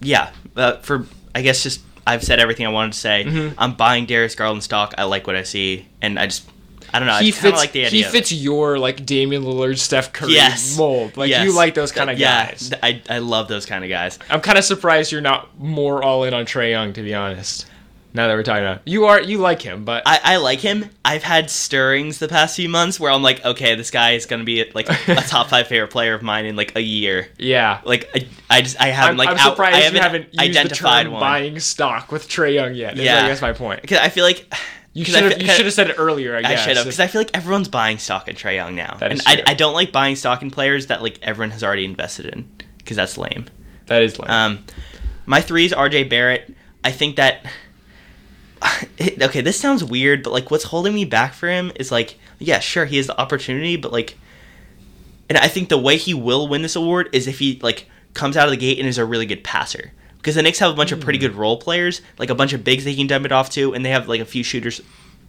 Yeah, 0.00 0.30
uh, 0.56 0.76
for 0.78 1.06
I 1.34 1.42
guess 1.42 1.62
just 1.62 1.80
I've 2.06 2.22
said 2.22 2.38
everything 2.38 2.66
I 2.66 2.70
wanted 2.70 2.92
to 2.92 2.98
say. 2.98 3.24
Mm-hmm. 3.26 3.54
I'm 3.58 3.74
buying 3.74 4.06
Darius 4.06 4.34
Garland 4.34 4.62
stock. 4.62 4.94
I 4.96 5.04
like 5.04 5.26
what 5.26 5.36
I 5.36 5.42
see, 5.42 5.86
and 6.00 6.18
I 6.18 6.26
just 6.26 6.48
I 6.96 6.98
don't 6.98 7.08
know. 7.08 7.16
he 7.18 7.30
fits. 7.30 7.56
like 7.56 7.72
the 7.72 7.86
idea. 7.86 8.04
he 8.04 8.10
fits 8.10 8.32
your 8.32 8.78
like 8.78 9.04
Damian 9.06 9.44
Lillard, 9.44 9.78
Steph 9.78 10.12
Curry 10.12 10.32
Yes. 10.32 10.76
mold. 10.76 11.16
Like 11.16 11.30
Yes. 11.30 11.44
you 11.44 11.52
like 11.54 11.74
those 11.74 11.92
kind 11.92 12.10
of 12.10 12.18
yeah, 12.18 12.48
guys. 12.48 12.72
I 12.82 13.02
I 13.08 13.18
love 13.18 13.48
those 13.48 13.66
kind 13.66 13.84
of 13.84 13.90
guys. 13.90 14.18
I'm 14.30 14.40
kind 14.40 14.58
of 14.58 14.64
surprised 14.64 15.12
you're 15.12 15.20
not 15.20 15.58
more 15.58 16.02
all 16.02 16.24
in 16.24 16.34
on 16.34 16.44
Trae 16.46 16.70
Young, 16.70 16.92
to 16.94 17.02
be 17.02 17.14
honest. 17.14 17.66
Now 18.14 18.28
that 18.28 18.34
we're 18.34 18.44
talking 18.44 18.62
about, 18.64 18.80
you 18.86 19.04
are 19.04 19.20
you 19.20 19.36
like 19.36 19.60
him, 19.60 19.84
but 19.84 20.02
I, 20.06 20.18
I 20.24 20.36
like 20.38 20.60
him. 20.60 20.88
I've 21.04 21.22
had 21.22 21.50
stirrings 21.50 22.18
the 22.18 22.28
past 22.28 22.56
few 22.56 22.66
months 22.66 22.98
where 22.98 23.12
I'm 23.12 23.22
like, 23.22 23.44
okay, 23.44 23.74
this 23.74 23.90
guy 23.90 24.12
is 24.12 24.24
gonna 24.24 24.44
be 24.44 24.64
like 24.74 24.88
a 24.88 25.16
top 25.28 25.48
five 25.50 25.66
favorite 25.66 25.90
player 25.90 26.14
of 26.14 26.22
mine 26.22 26.46
in 26.46 26.56
like 26.56 26.74
a 26.76 26.80
year. 26.80 27.28
yeah. 27.36 27.82
Like 27.84 28.08
I, 28.14 28.26
I 28.48 28.62
just 28.62 28.80
I 28.80 28.86
haven't 28.86 29.10
I'm, 29.10 29.16
like 29.18 29.28
I'm 29.28 29.36
out- 29.36 29.50
surprised 29.50 29.76
I 29.76 29.80
haven't, 29.80 29.96
you 29.96 30.00
haven't 30.00 30.40
identified 30.40 31.08
one. 31.08 31.20
buying 31.20 31.60
stock 31.60 32.10
with 32.10 32.26
Trae 32.26 32.54
Young 32.54 32.74
yet. 32.74 32.96
Yeah, 32.96 33.02
Yeah. 33.02 33.28
that's 33.28 33.42
my 33.42 33.52
point. 33.52 33.82
Because 33.82 33.98
I 33.98 34.08
feel 34.08 34.24
like 34.24 34.50
You 34.96 35.04
should 35.04 35.22
have 35.32 35.42
you 35.42 35.48
should 35.48 35.66
have 35.66 35.74
said 35.74 35.90
it 35.90 35.96
earlier. 35.98 36.34
I 36.34 36.38
I 36.38 36.42
guess. 36.42 36.64
should 36.64 36.76
have 36.76 36.86
because 36.86 37.00
I 37.00 37.06
feel 37.06 37.20
like 37.20 37.36
everyone's 37.36 37.68
buying 37.68 37.98
stock 37.98 38.28
in 38.28 38.34
Trae 38.34 38.54
Young 38.54 38.74
now, 38.74 38.96
and 39.02 39.20
I. 39.26 39.42
I 39.46 39.52
don't 39.52 39.74
like 39.74 39.92
buying 39.92 40.16
stock 40.16 40.40
in 40.40 40.50
players 40.50 40.86
that 40.86 41.02
like 41.02 41.18
everyone 41.20 41.50
has 41.50 41.62
already 41.62 41.84
invested 41.84 42.24
in 42.26 42.50
because 42.78 42.96
that's 42.96 43.18
lame. 43.18 43.44
that 43.86 44.02
is 44.02 44.18
lame. 44.18 44.30
Um, 44.30 44.64
my 45.26 45.42
three 45.42 45.66
is 45.66 45.72
RJ 45.72 46.08
Barrett. 46.08 46.54
I 46.82 46.92
think 46.92 47.16
that. 47.16 47.44
Okay, 49.22 49.42
this 49.42 49.60
sounds 49.60 49.84
weird, 49.84 50.22
but 50.22 50.32
like, 50.32 50.50
what's 50.50 50.64
holding 50.64 50.94
me 50.94 51.04
back 51.04 51.34
for 51.34 51.48
him 51.48 51.70
is 51.76 51.92
like, 51.92 52.18
yeah, 52.38 52.58
sure, 52.58 52.86
he 52.86 52.96
has 52.96 53.06
the 53.06 53.18
opportunity, 53.20 53.76
but 53.76 53.92
like, 53.92 54.16
and 55.28 55.36
I 55.38 55.46
think 55.46 55.68
the 55.68 55.78
way 55.78 55.98
he 55.98 56.14
will 56.14 56.48
win 56.48 56.62
this 56.62 56.74
award 56.74 57.10
is 57.12 57.26
if 57.28 57.38
he 57.38 57.60
like 57.62 57.86
comes 58.14 58.36
out 58.36 58.46
of 58.46 58.50
the 58.50 58.56
gate 58.56 58.78
and 58.78 58.88
is 58.88 58.98
a 58.98 59.04
really 59.04 59.26
good 59.26 59.44
passer. 59.44 59.92
Because 60.26 60.34
the 60.34 60.42
Knicks 60.42 60.58
have 60.58 60.72
a 60.72 60.74
bunch 60.74 60.90
of 60.90 60.98
pretty 60.98 61.20
good 61.20 61.36
role 61.36 61.56
players, 61.56 62.02
like 62.18 62.30
a 62.30 62.34
bunch 62.34 62.52
of 62.52 62.64
bigs 62.64 62.84
they 62.84 62.96
can 62.96 63.06
dump 63.06 63.24
it 63.26 63.30
off 63.30 63.48
to, 63.50 63.74
and 63.74 63.84
they 63.84 63.90
have 63.90 64.08
like 64.08 64.20
a 64.20 64.24
few 64.24 64.42
shooters, 64.42 64.80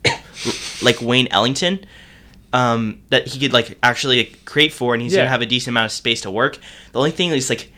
like 0.82 1.00
Wayne 1.04 1.28
Ellington, 1.30 1.86
um, 2.52 3.04
that 3.10 3.28
he 3.28 3.40
could 3.40 3.54
like 3.54 3.78
actually 3.84 4.18
like, 4.24 4.44
create 4.46 4.74
for, 4.74 4.96
and 4.96 5.04
he's 5.04 5.14
Yeah. 5.14 5.20
gonna 5.20 5.30
have 5.30 5.44
a 5.44 5.46
decent 5.46 5.74
amount 5.74 5.86
of 5.86 5.92
space 5.92 6.22
to 6.22 6.32
work. 6.32 6.58
The 6.94 6.98
only 6.98 7.12
thing 7.12 7.30
is 7.30 7.48
like, 7.48 7.72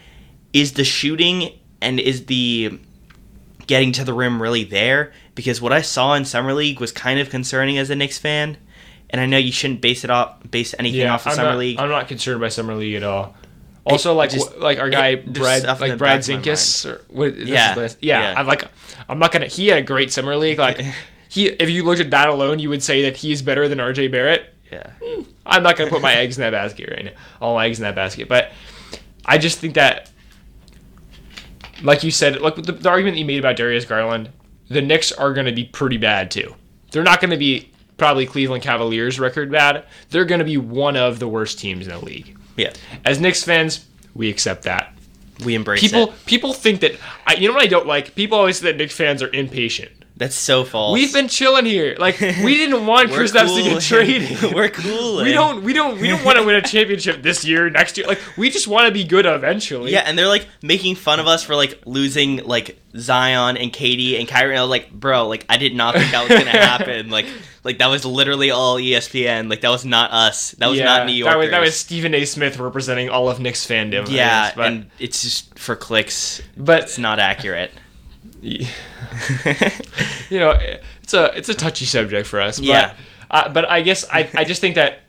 is 0.54 0.72
the 0.76 0.86
shooting 0.86 1.60
and 1.82 2.00
is 2.00 2.28
the 2.28 2.80
getting 3.68 3.92
to 3.92 4.06
the 4.06 4.14
rim 4.14 4.42
really 4.42 4.64
there? 4.64 5.12
Because 5.36 5.60
what 5.60 5.74
I 5.74 5.82
saw 5.82 6.14
in 6.14 6.24
summer 6.24 6.54
league 6.54 6.80
was 6.80 6.94
kind 6.94 7.20
of 7.20 7.30
concerning 7.30 7.78
as 7.78 7.90
a 7.90 7.98
Knicks 7.98 8.18
fan, 8.18 8.56
and 9.10 9.20
I 9.20 9.26
know 9.26 9.38
you 9.38 9.52
shouldn't 9.52 9.82
base 9.82 10.06
it 10.06 10.10
off 10.10 10.38
base 10.50 10.74
anything 10.80 11.02
yeah, 11.02 11.16
off 11.16 11.26
of 11.26 11.32
I'm 11.32 11.36
summer 11.36 11.50
not, 11.50 11.58
league. 11.58 11.80
I'm 11.80 11.90
not 11.90 12.08
concerned 12.08 12.40
by 12.40 12.48
summer 12.48 12.76
league 12.76 12.96
at 12.96 13.04
all. 13.04 13.36
Also, 13.92 14.14
like 14.14 14.30
just- 14.32 14.52
wh- 14.54 14.60
like 14.62 14.80
our 14.80 14.90
guy 14.90 15.16
Brad, 15.16 15.64
like 15.64 15.98
Brad 15.98 16.00
back 16.00 16.20
of 16.22 16.28
my 16.30 16.42
Zinkus, 16.42 16.86
or 16.90 17.02
what, 17.10 17.34
this 17.36 17.44
is 17.44 17.50
Yeah, 17.50 17.76
the- 17.76 17.96
yeah, 18.02 18.22
yeah. 18.34 18.40
I'm 18.40 18.48
like, 18.48 18.64
I'm 19.08 19.20
not 19.20 19.32
gonna. 19.32 19.48
He 19.48 19.68
had 19.68 19.80
a 19.80 19.82
great 19.82 20.12
summer 20.12 20.36
league. 20.36 20.60
Like, 20.60 20.82
he, 21.30 21.48
if 21.48 21.70
you 21.70 21.84
looked 21.84 22.02
at 22.02 22.10
that 22.12 22.30
alone, 22.30 22.60
you 22.60 22.70
would 22.70 22.84
say 22.84 23.04
that 23.04 23.18
he's 23.18 23.42
better 23.42 23.68
than 23.68 23.78
RJ 23.80 24.12
Barrett. 24.12 24.54
yeah, 24.72 24.92
hmm, 25.04 25.24
I'm 25.46 25.64
not 25.64 25.76
gonna 25.78 25.90
put 25.90 26.02
my 26.02 26.14
eggs 26.16 26.38
in 26.38 26.42
that 26.42 26.52
basket 26.52 26.90
right 26.90 27.06
now. 27.06 27.12
All 27.42 27.56
my 27.56 27.66
eggs 27.66 27.80
in 27.80 27.84
that 27.84 27.96
basket, 27.96 28.28
but 28.30 28.52
I 29.26 29.38
just 29.38 29.60
think 29.60 29.74
that, 29.76 30.10
like 31.84 32.04
you 32.04 32.12
said, 32.12 32.42
like 32.42 32.56
the, 32.56 32.72
the 32.74 32.90
argument 32.90 33.16
that 33.16 33.20
you 33.20 33.26
made 33.26 33.40
about 33.40 33.56
Darius 33.56 33.86
Garland, 33.86 34.30
the 34.70 34.82
Knicks 34.82 35.12
are 35.12 35.34
gonna 35.34 35.52
be 35.52 35.66
pretty 35.66 35.98
bad 35.98 36.32
too. 36.32 36.56
They're 36.92 37.04
not 37.04 37.22
gonna 37.22 37.38
be 37.38 37.72
probably 37.98 38.26
Cleveland 38.26 38.64
Cavaliers 38.64 39.20
record 39.20 39.52
bad, 39.52 39.84
they're 40.10 40.24
going 40.24 40.40
to 40.40 40.46
be 40.46 40.56
one 40.56 40.96
of 40.96 41.20
the 41.20 41.28
worst 41.28 41.60
teams 41.60 41.86
in 41.86 41.92
the 41.94 42.00
league. 42.00 42.34
Yeah, 42.60 42.74
As 43.06 43.20
Knicks 43.22 43.44
fans, 43.44 43.86
we 44.14 44.30
accept 44.30 44.64
that. 44.64 44.94
we 45.46 45.56
embrace 45.56 45.80
People 45.82 46.10
it. 46.10 46.26
people 46.26 46.52
think 46.54 46.82
that 46.82 46.94
I, 47.26 47.36
you 47.36 47.48
know 47.48 47.54
what 47.54 47.64
I 47.64 47.68
don't 47.68 47.88
like. 47.88 48.16
People 48.16 48.38
always 48.38 48.60
say 48.60 48.72
that 48.72 48.78
Knicks 48.78 48.96
fans 48.96 49.24
are 49.24 49.32
impatient. 49.34 49.92
That's 50.20 50.36
so 50.36 50.66
false. 50.66 50.94
We've 50.94 51.14
been 51.14 51.30
chilling 51.30 51.64
here. 51.66 51.96
Like 51.98 52.20
we 52.20 52.58
didn't 52.58 52.86
want 52.86 53.10
Chris 53.10 53.32
Kristaps 53.32 53.56
to 53.56 53.62
cool. 53.62 53.74
get 53.76 53.82
traded. 53.82 54.54
We're 54.54 54.68
cool. 54.68 55.24
We 55.24 55.32
eh? 55.32 55.34
don't 55.34 55.64
we 55.64 55.72
don't 55.72 55.98
we 55.98 56.10
don't 56.10 56.26
want 56.26 56.38
to 56.38 56.44
win 56.44 56.58
a 56.58 56.62
championship 56.62 57.24
this 57.24 57.46
year, 57.46 57.70
next 57.70 57.98
year. 57.98 58.06
Like 58.06 58.20
we 58.36 58.50
just 58.50 58.68
want 58.68 58.88
to 58.88 58.92
be 58.92 59.06
good 59.06 59.26
eventually. 59.26 59.94
Yeah, 59.94 60.04
and 60.06 60.20
they're 60.20 60.28
like 60.28 60.46
making 60.62 60.96
fun 60.96 61.22
of 61.22 61.28
us 61.28 61.46
for 61.46 61.56
like 61.56 61.82
losing 61.86 62.44
like 62.44 62.78
Zion 62.98 63.56
and 63.56 63.72
Katie 63.72 64.18
and 64.18 64.28
Kyrie. 64.28 64.52
And 64.52 64.60
I 64.60 64.62
was 64.62 64.70
like, 64.70 64.92
bro, 64.92 65.26
like 65.26 65.46
I 65.48 65.56
did 65.56 65.74
not 65.74 65.96
think 65.96 66.12
that 66.12 66.28
was 66.28 66.38
gonna 66.38 66.52
happen. 66.52 67.10
like, 67.10 67.28
like 67.64 67.78
that 67.78 67.88
was 67.88 68.04
literally 68.04 68.52
all 68.52 68.76
ESPN. 68.76 69.50
Like 69.50 69.62
that 69.62 69.70
was 69.70 69.86
not 69.86 70.12
us. 70.12 70.52
That 70.52 70.68
was 70.68 70.82
not 70.82 71.08
New 71.08 71.14
York. 71.14 71.32
That 71.32 71.38
was, 71.38 71.50
that 71.52 71.62
was 71.62 71.78
Stephen 71.78 72.14
A. 72.14 72.26
Smith 72.26 72.60
representing 72.60 73.10
all 73.10 73.30
of 73.30 73.40
Knicks 73.40 73.66
fandom. 73.66 74.10
Yeah, 74.10 74.48
guess, 74.48 74.56
but, 74.56 74.68
and 74.68 74.92
it's 75.00 75.24
just 75.24 75.58
for 75.58 75.78
clicks. 75.78 76.42
but 76.58 76.84
It's 76.84 76.98
not 76.98 77.20
accurate. 77.20 77.72
you 80.30 80.40
know, 80.40 80.58
it's 81.04 81.14
a 81.14 81.38
it's 81.38 81.50
a 81.50 81.54
touchy 81.54 81.86
subject 81.86 82.28
for 82.28 82.40
us. 82.40 82.60
But, 82.60 82.66
Yeah. 82.68 82.94
Uh, 83.32 83.50
but 83.50 83.70
I 83.70 83.82
guess 83.82 84.06
I 84.10 84.30
I 84.34 84.44
just 84.44 84.62
think 84.62 84.76
that 84.76 85.00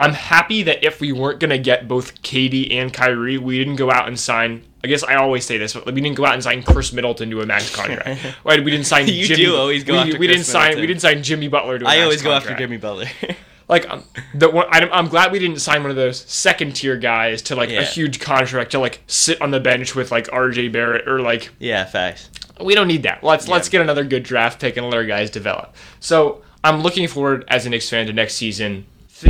I'm 0.00 0.12
happy 0.12 0.64
that 0.64 0.84
if 0.84 1.00
we 1.00 1.12
weren't 1.12 1.40
gonna 1.40 1.58
get 1.58 1.88
both 1.88 2.22
Katie 2.22 2.76
and 2.76 2.92
Kyrie, 2.92 3.38
we 3.38 3.58
didn't 3.58 3.76
go 3.76 3.90
out 3.90 4.08
and 4.08 4.18
sign. 4.18 4.64
I 4.82 4.88
guess 4.88 5.02
I 5.02 5.14
always 5.14 5.46
say 5.46 5.56
this, 5.56 5.72
but 5.72 5.86
we 5.86 6.00
didn't 6.00 6.16
go 6.16 6.26
out 6.26 6.34
and 6.34 6.42
sign 6.42 6.62
Khris 6.62 6.92
Middleton 6.92 7.30
to 7.30 7.40
a 7.40 7.46
max 7.46 7.74
contract. 7.74 8.20
right? 8.44 8.62
We 8.62 8.70
didn't 8.70 8.86
sign. 8.86 9.06
You 9.08 9.26
Jimmy, 9.26 9.44
do 9.44 9.56
always 9.56 9.84
go 9.84 9.94
we, 9.94 9.98
after 10.00 10.18
we 10.18 10.26
didn't 10.26 10.40
Khris 10.40 10.48
sign. 10.48 10.62
Middleton. 10.62 10.80
We 10.80 10.86
didn't 10.88 11.00
sign 11.00 11.22
Jimmy 11.22 11.48
Butler 11.48 11.78
to. 11.78 11.84
a 11.86 11.88
I 11.88 11.96
max 11.96 12.02
always 12.04 12.22
go 12.22 12.32
after. 12.32 12.54
Jimmy 12.54 12.76
Butler. 12.76 13.06
Like 13.68 13.88
um, 13.88 14.04
the 14.34 14.50
one, 14.50 14.66
I'm, 14.70 14.88
I'm 14.92 15.08
glad 15.08 15.32
we 15.32 15.38
didn't 15.38 15.60
sign 15.60 15.82
one 15.82 15.90
of 15.90 15.96
those 15.96 16.20
second 16.20 16.76
tier 16.76 16.96
guys 16.96 17.40
to 17.42 17.56
like 17.56 17.70
Yeah. 17.70 17.80
a 17.80 17.84
huge 17.84 18.20
contract 18.20 18.72
to 18.72 18.78
like 18.78 19.00
sit 19.06 19.40
on 19.40 19.50
the 19.50 19.60
bench 19.60 19.94
with 19.94 20.10
like 20.12 20.28
R.J. 20.32 20.68
Barrett 20.68 21.08
or 21.08 21.20
like 21.20 21.50
yeah, 21.58 21.84
facts. 21.84 22.30
we 22.62 22.74
don't 22.74 22.88
need 22.88 23.04
that. 23.04 23.24
Let's 23.24 23.48
let's 23.48 23.68
get 23.70 23.80
another 23.80 24.04
good 24.04 24.22
draft 24.22 24.60
pick 24.60 24.76
and 24.76 24.84
let 24.86 24.94
our 24.94 25.06
guys 25.06 25.30
develop. 25.30 25.74
So 26.00 26.42
I'm 26.62 26.82
looking 26.82 27.08
forward 27.08 27.44
as 27.48 27.64
a 27.66 27.70
Knicks 27.70 27.88
fan 27.88 28.06
to 28.06 28.12
next 28.12 28.34
season, 28.34 28.84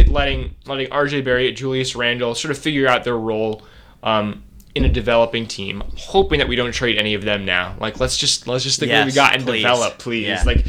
letting 0.09 0.55
letting 0.66 0.91
R.J. 0.91 1.20
Barrett, 1.20 1.57
Julius 1.57 1.95
Randle 1.95 2.35
sort 2.35 2.51
of 2.51 2.59
figure 2.59 2.89
out 2.89 3.05
their 3.05 3.16
role 3.16 3.62
um, 4.03 4.43
in 4.74 4.85
a 4.85 4.89
developing 4.89 5.47
team. 5.47 5.80
I'm 5.80 5.97
hoping 5.97 6.41
that 6.41 6.49
we 6.49 6.57
don't 6.57 6.72
trade 6.72 6.99
any 6.99 7.14
of 7.14 7.22
them 7.22 7.45
now. 7.45 7.76
Like 7.78 8.01
let's 8.01 8.16
just 8.16 8.49
let's 8.49 8.64
just 8.64 8.76
stick 8.76 8.89
with 8.89 8.99
what 8.99 9.07
we 9.07 9.12
got 9.12 9.35
and 9.37 9.45
please. 9.45 9.62
develop, 9.62 9.99
please. 9.99 10.26
Yeah. 10.26 10.43
Like 10.45 10.66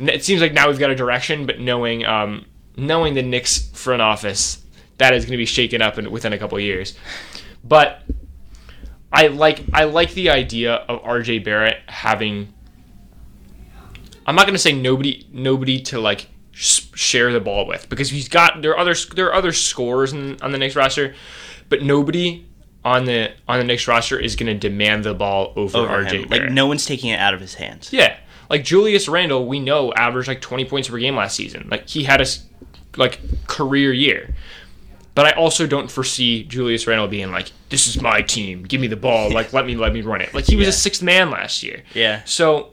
it 0.00 0.24
seems 0.24 0.40
like 0.40 0.52
now 0.52 0.66
we've 0.68 0.80
got 0.80 0.90
a 0.90 0.96
direction, 0.96 1.46
but 1.46 1.60
knowing 1.60 2.04
um, 2.04 2.46
knowing 2.76 3.14
the 3.14 3.22
Knicks 3.22 3.68
front 3.70 4.02
office, 4.02 4.62
that 4.98 5.12
is 5.14 5.24
going 5.24 5.32
to 5.32 5.36
be 5.38 5.46
shaken 5.46 5.82
up 5.82 5.98
in, 5.98 6.10
within 6.10 6.32
a 6.32 6.38
couple 6.38 6.58
of 6.58 6.64
years. 6.64 6.96
But 7.62 8.02
I 9.12 9.28
like 9.28 9.62
I 9.72 9.84
like 9.84 10.12
the 10.14 10.30
idea 10.30 10.74
of 10.74 11.02
RJ 11.02 11.44
Barrett 11.44 11.78
having. 11.88 12.52
I'm 14.26 14.34
not 14.34 14.46
going 14.46 14.54
to 14.54 14.60
say 14.60 14.72
nobody 14.72 15.26
nobody 15.32 15.80
to 15.82 16.00
like 16.00 16.28
sh- 16.52 16.86
share 16.94 17.32
the 17.32 17.40
ball 17.40 17.66
with 17.66 17.88
because 17.88 18.10
he's 18.10 18.28
got 18.28 18.62
there 18.62 18.72
are 18.72 18.78
other 18.78 18.94
there 19.14 19.26
are 19.28 19.34
other 19.34 19.52
scorers 19.52 20.12
in, 20.12 20.40
on 20.42 20.52
the 20.52 20.58
Knicks 20.58 20.76
roster, 20.76 21.14
but 21.68 21.82
nobody 21.82 22.46
on 22.84 23.04
the 23.04 23.32
on 23.48 23.58
the 23.58 23.64
Knicks 23.64 23.86
roster 23.86 24.18
is 24.18 24.36
going 24.36 24.46
to 24.46 24.58
demand 24.58 25.04
the 25.04 25.14
ball 25.14 25.52
over, 25.56 25.78
Over 25.78 26.04
RJ. 26.04 26.28
Barrett. 26.28 26.30
Like 26.30 26.50
no 26.50 26.66
one's 26.66 26.86
taking 26.86 27.10
it 27.10 27.18
out 27.18 27.34
of 27.34 27.40
his 27.40 27.54
hands. 27.54 27.92
Yeah, 27.92 28.16
like 28.50 28.64
Julius 28.64 29.08
Randle, 29.08 29.46
we 29.46 29.60
know 29.60 29.92
averaged 29.94 30.28
like 30.28 30.40
20 30.40 30.64
points 30.66 30.88
per 30.88 30.98
game 30.98 31.16
last 31.16 31.36
season. 31.36 31.68
Like 31.70 31.88
he 31.88 32.04
had 32.04 32.20
a 32.20 32.26
like 32.96 33.20
career 33.46 33.92
year. 33.92 34.34
But 35.14 35.26
I 35.26 35.30
also 35.32 35.66
don't 35.66 35.90
foresee 35.90 36.42
Julius 36.44 36.86
Randle 36.88 37.06
being 37.06 37.30
like, 37.30 37.52
"This 37.68 37.86
is 37.86 38.00
my 38.02 38.20
team. 38.22 38.64
Give 38.64 38.80
me 38.80 38.88
the 38.88 38.96
ball. 38.96 39.30
Like 39.32 39.52
let 39.52 39.64
me 39.66 39.76
let 39.76 39.92
me 39.92 40.00
run 40.02 40.20
it." 40.20 40.34
Like 40.34 40.44
he 40.46 40.56
was 40.56 40.64
Yeah. 40.66 40.70
a 40.70 40.72
sixth 40.72 41.02
man 41.02 41.30
last 41.30 41.62
year. 41.62 41.82
Yeah. 41.94 42.22
So 42.24 42.70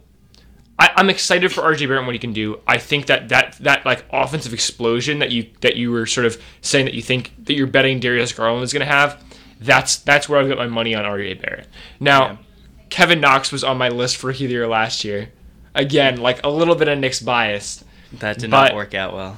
I, 0.80 0.90
I'm 0.96 1.10
excited 1.12 1.52
for 1.54 1.62
RJ 1.62 1.86
Barrett 1.86 2.00
and 2.00 2.08
what 2.08 2.16
he 2.16 2.20
can 2.20 2.34
do. 2.34 2.60
I 2.68 2.80
think 2.80 3.06
that 3.06 3.30
that 3.30 3.58
that 3.60 3.86
like 3.86 4.06
offensive 4.12 4.54
explosion 4.54 5.20
that 5.20 5.32
you 5.32 5.48
that 5.62 5.76
you 5.76 5.92
were 5.92 6.08
sort 6.08 6.26
of 6.26 6.42
saying 6.62 6.86
that 6.86 6.96
you 6.96 7.04
think 7.04 7.32
that 7.46 7.54
you're 7.54 7.68
betting 7.68 8.00
Darius 8.00 8.34
Garland 8.34 8.64
is 8.64 8.74
going 8.74 8.86
to 8.88 8.92
have. 8.92 9.24
That's 9.60 9.98
that's 9.98 10.28
where 10.28 10.40
I've 10.40 10.50
got 10.50 10.58
my 10.58 10.66
money 10.68 10.96
on 10.96 11.06
RJ 11.06 11.40
Barrett. 11.44 11.68
Now, 12.00 12.26
Yeah. 12.26 12.38
Kevin 12.90 13.22
Knox 13.22 13.52
was 13.52 13.64
on 13.64 13.78
my 13.78 13.90
list 13.90 14.18
for 14.18 14.28
Rookie 14.28 14.46
of 14.46 14.50
the 14.50 14.56
Year 14.56 14.68
last 14.68 15.04
year. 15.04 15.30
Again, 15.76 16.18
like 16.18 16.44
a 16.44 16.50
little 16.50 16.74
bit 16.76 16.88
of 16.88 16.98
Knicks 16.98 17.22
bias. 17.22 17.84
That 18.14 18.40
did 18.40 18.50
not 18.50 18.74
work 18.76 18.94
out 18.96 19.14
well. 19.14 19.38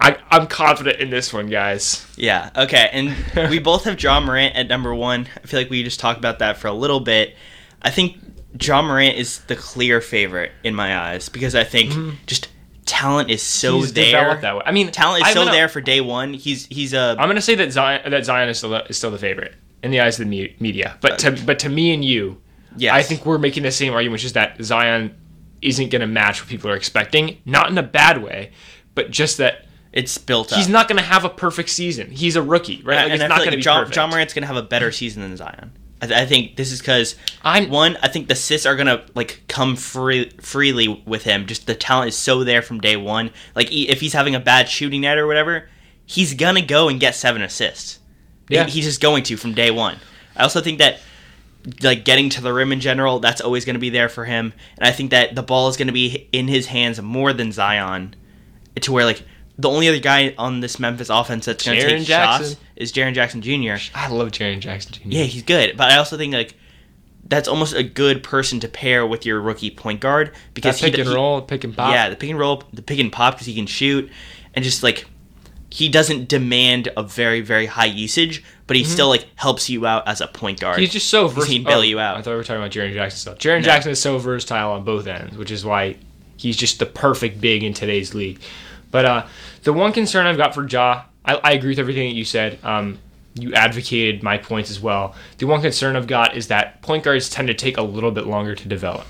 I, 0.00 0.16
I'm 0.30 0.46
confident 0.46 1.00
in 1.00 1.10
this 1.10 1.32
one, 1.32 1.46
guys. 1.48 2.06
Yeah. 2.16 2.50
Okay. 2.54 2.88
And 2.92 3.14
we 3.50 3.58
both 3.58 3.84
have 3.84 3.96
John 3.96 4.24
Morant 4.24 4.54
at 4.56 4.68
number 4.68 4.94
one. 4.94 5.26
I 5.42 5.46
feel 5.46 5.60
like 5.60 5.70
we 5.70 5.82
just 5.82 5.98
talked 6.00 6.18
about 6.18 6.38
that 6.38 6.56
for 6.58 6.68
a 6.68 6.72
little 6.72 7.00
bit. 7.00 7.34
I 7.82 7.90
think 7.90 8.16
John 8.56 8.84
Morant 8.86 9.16
is 9.16 9.40
the 9.46 9.56
clear 9.56 10.00
favorite 10.00 10.52
in 10.62 10.74
my 10.74 10.96
eyes 10.96 11.28
because 11.28 11.54
I 11.54 11.64
think 11.64 11.92
just 12.26 12.48
talent 12.86 13.28
is 13.30 13.42
so 13.42 13.74
Mm-hmm. 13.74 13.80
He's 13.80 13.92
there. 13.92 14.36
that 14.40 14.56
way. 14.56 14.62
I 14.64 14.72
mean, 14.72 14.90
Talent 14.90 15.22
is 15.22 15.28
I'm 15.28 15.34
so 15.34 15.40
gonna- 15.42 15.52
there 15.56 15.68
for 15.68 15.80
day 15.80 16.00
one. 16.00 16.32
He's 16.32 16.66
he's 16.66 16.94
a 16.94 17.16
I'm 17.18 17.28
gonna 17.28 17.40
say 17.42 17.54
that 17.56 17.72
Zion 17.72 18.10
that 18.10 18.24
Zion 18.24 18.48
is 18.48 18.58
still 18.58 18.70
the, 18.70 18.84
is 18.86 18.96
still 18.96 19.10
the 19.10 19.18
favorite 19.18 19.54
in 19.82 19.90
the 19.90 20.00
eyes 20.00 20.18
of 20.18 20.28
the 20.28 20.54
media, 20.58 20.96
but 21.00 21.18
to 21.20 21.32
but 21.44 21.58
to 21.60 21.68
me 21.68 21.92
and 21.92 22.04
you, 22.04 22.40
yes. 22.76 22.94
I 22.94 23.02
think 23.02 23.26
we're 23.26 23.38
making 23.38 23.62
the 23.64 23.70
same 23.70 23.92
argument, 23.92 24.12
which 24.14 24.24
is 24.24 24.32
that 24.32 24.56
Zion 24.62 25.14
isn't 25.60 25.90
gonna 25.90 26.06
match 26.06 26.40
what 26.40 26.48
people 26.48 26.70
are 26.70 26.76
expecting, 26.76 27.38
not 27.44 27.68
in 27.70 27.76
a 27.78 27.82
bad 27.82 28.22
way, 28.22 28.52
but 28.94 29.10
just 29.10 29.36
that 29.36 29.66
it's 29.92 30.18
built 30.18 30.52
up. 30.52 30.58
he's 30.58 30.68
not 30.68 30.88
gonna 30.88 31.02
have 31.02 31.24
a 31.24 31.28
perfect 31.30 31.70
season. 31.70 32.10
He's 32.10 32.36
a 32.36 32.42
rookie, 32.42 32.82
right? 32.82 32.96
Like, 32.96 33.04
and 33.04 33.12
it's 33.14 33.22
I 33.24 33.26
not 33.28 33.36
feel 33.38 33.44
gonna 33.46 33.56
be 33.56 33.62
John, 33.62 33.80
perfect. 33.80 33.94
John 33.94 34.10
Morant's 34.10 34.34
gonna 34.34 34.46
have 34.46 34.56
a 34.56 34.62
better 34.62 34.92
season 34.92 35.22
than 35.22 35.36
Zion. 35.36 35.72
I, 36.00 36.06
th- 36.06 36.20
I 36.20 36.26
think 36.26 36.56
this 36.56 36.70
is 36.70 36.78
because 36.80 37.16
I'm- 37.42 37.70
one. 37.70 37.96
I 38.02 38.08
think 38.08 38.28
the 38.28 38.34
assists 38.34 38.66
are 38.66 38.76
gonna 38.76 39.04
like 39.14 39.42
come 39.48 39.74
free 39.76 40.30
freely 40.40 40.88
with 41.06 41.24
him. 41.24 41.46
Just 41.46 41.66
the 41.66 41.74
talent 41.74 42.08
is 42.08 42.16
so 42.16 42.44
there 42.44 42.62
from 42.62 42.80
day 42.80 42.96
one. 42.96 43.30
Like 43.56 43.68
he, 43.70 43.88
if 43.88 44.00
he's 44.00 44.12
having 44.12 44.34
a 44.34 44.40
bad 44.40 44.68
shooting 44.68 45.00
night 45.00 45.18
or 45.18 45.26
whatever, 45.26 45.68
he's 46.06 46.34
gonna 46.34 46.62
go 46.62 46.88
and 46.88 47.00
get 47.00 47.14
seven 47.16 47.42
assists. 47.42 47.98
Yeah. 48.48 48.64
He- 48.66 48.72
he's 48.72 48.84
just 48.84 49.00
going 49.00 49.24
to 49.24 49.36
from 49.36 49.54
day 49.54 49.70
one. 49.70 49.96
I 50.36 50.42
also 50.44 50.60
think 50.60 50.78
that 50.78 51.00
like 51.82 52.04
getting 52.04 52.30
to 52.30 52.40
the 52.40 52.52
rim 52.52 52.72
in 52.72 52.80
general, 52.80 53.18
that's 53.18 53.40
always 53.40 53.64
going 53.64 53.74
to 53.74 53.80
be 53.80 53.90
there 53.90 54.08
for 54.08 54.24
him. 54.24 54.52
And 54.78 54.86
I 54.88 54.92
think 54.92 55.10
that 55.10 55.34
the 55.34 55.42
ball 55.42 55.68
is 55.68 55.76
going 55.76 55.88
to 55.88 55.92
be 55.92 56.28
in 56.32 56.46
his 56.48 56.66
hands 56.66 57.02
more 57.02 57.32
than 57.32 57.50
Zion, 57.52 58.14
to 58.80 58.92
where 58.92 59.04
like 59.04 59.22
the 59.58 59.68
only 59.68 59.88
other 59.88 59.98
guy 59.98 60.34
on 60.38 60.60
this 60.60 60.78
Memphis 60.78 61.10
offense 61.10 61.44
that's 61.46 61.64
going 61.64 61.78
to 61.80 61.86
take 61.86 62.06
Jackson. 62.06 62.50
shots 62.52 62.60
is 62.76 62.92
Jaren 62.92 63.12
Jackson 63.14 63.42
Jr. 63.42 63.82
I 63.94 64.08
love 64.08 64.30
Jaren 64.30 64.60
Jackson 64.60 64.92
Jr. 64.92 65.00
Yeah, 65.04 65.24
he's 65.24 65.42
good, 65.42 65.76
but 65.76 65.90
I 65.90 65.96
also 65.98 66.16
think 66.16 66.32
like 66.32 66.54
that's 67.28 67.48
almost 67.48 67.74
a 67.74 67.82
good 67.82 68.22
person 68.22 68.60
to 68.60 68.68
pair 68.68 69.06
with 69.06 69.26
your 69.26 69.40
rookie 69.40 69.70
point 69.70 70.00
guard 70.00 70.28
that 70.28 70.54
because 70.54 70.80
pick 70.80 70.94
he, 70.94 71.00
and 71.00 71.08
he- 71.10 71.14
roll, 71.14 71.42
pick 71.42 71.64
and 71.64 71.76
pop. 71.76 71.92
yeah, 71.92 72.08
the 72.08 72.16
pick 72.16 72.30
and 72.30 72.38
roll, 72.38 72.62
the 72.72 72.82
pick 72.82 72.98
and 72.98 73.12
pop 73.12 73.34
because 73.34 73.46
he 73.46 73.54
can 73.54 73.66
shoot, 73.66 74.08
and 74.54 74.64
just 74.64 74.82
like 74.82 75.06
he 75.70 75.88
doesn't 75.90 76.28
demand 76.28 76.88
a 76.96 77.02
very 77.02 77.40
very 77.42 77.66
high 77.66 77.84
usage, 77.84 78.42
but 78.66 78.76
he 78.76 78.84
still 78.84 79.08
like 79.08 79.26
helps 79.34 79.68
you 79.68 79.84
out 79.86 80.06
as 80.08 80.20
a 80.22 80.26
point 80.28 80.60
guard. 80.60 80.74
Mm-hmm. 80.76 80.80
He's 80.82 80.92
just 80.92 81.08
so 81.08 81.28
He 81.28 81.34
versatile. 81.34 81.54
can 81.56 81.64
bail 81.64 81.84
you 81.84 81.98
out. 81.98 82.16
I 82.16 82.22
thought 82.22 82.30
we 82.30 82.36
were 82.36 82.44
talking 82.44 82.62
about 82.62 82.70
Jaren 82.70 82.94
Jackson 82.94 83.18
stuff. 83.18 83.38
Jaren 83.38 83.62
Jackson 83.62 83.90
is 83.90 84.00
so 84.00 84.16
versatile 84.18 84.70
on 84.70 84.84
both 84.84 85.06
ends, 85.06 85.36
which 85.36 85.50
is 85.50 85.64
why 85.66 85.96
he's 86.38 86.56
just 86.56 86.78
the 86.78 86.86
perfect 86.86 87.40
big 87.40 87.64
in 87.64 87.74
today's 87.74 88.14
league. 88.14 88.40
But 88.90 89.04
uh, 89.04 89.26
the 89.64 89.72
one 89.72 89.92
concern 89.92 90.26
I've 90.26 90.36
got 90.36 90.54
for 90.54 90.66
Ja, 90.66 91.04
I, 91.24 91.34
I 91.36 91.52
agree 91.52 91.70
with 91.70 91.78
everything 91.78 92.08
that 92.08 92.14
you 92.16 92.24
said. 92.24 92.58
Um, 92.62 92.98
you 93.34 93.54
advocated 93.54 94.22
my 94.22 94.38
points 94.38 94.70
as 94.70 94.80
well. 94.80 95.14
The 95.36 95.46
one 95.46 95.60
concern 95.60 95.94
I've 95.96 96.06
got 96.06 96.36
is 96.36 96.48
that 96.48 96.82
point 96.82 97.04
guards 97.04 97.28
tend 97.30 97.48
to 97.48 97.54
take 97.54 97.76
a 97.76 97.82
little 97.82 98.10
bit 98.10 98.26
longer 98.26 98.54
to 98.54 98.68
develop. 98.68 99.06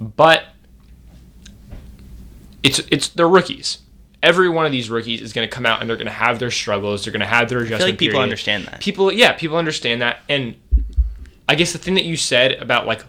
But 0.00 0.44
it's 2.62 2.78
it's 2.90 3.08
they're 3.08 3.28
rookies. 3.28 3.78
Every 4.22 4.48
one 4.48 4.66
of 4.66 4.72
these 4.72 4.90
rookies 4.90 5.20
is 5.20 5.32
going 5.32 5.48
to 5.48 5.54
come 5.54 5.64
out 5.64 5.80
and 5.80 5.88
they're 5.88 5.96
going 5.96 6.06
to 6.06 6.12
have 6.12 6.38
their 6.38 6.50
struggles. 6.50 7.04
They're 7.04 7.12
going 7.12 7.20
to 7.20 7.26
have 7.26 7.48
their 7.48 7.60
I 7.60 7.62
adjustment. 7.62 7.80
feel 7.80 7.88
like 7.88 7.98
people 7.98 8.12
period. 8.14 8.22
understand 8.22 8.64
that. 8.66 8.80
People, 8.80 9.12
yeah, 9.12 9.32
people 9.32 9.56
understand 9.56 10.02
that, 10.02 10.20
and 10.28 10.56
I 11.48 11.54
guess 11.54 11.72
the 11.72 11.78
thing 11.78 11.94
that 11.94 12.04
you 12.04 12.16
said 12.16 12.52
about 12.54 12.86
like 12.86 13.04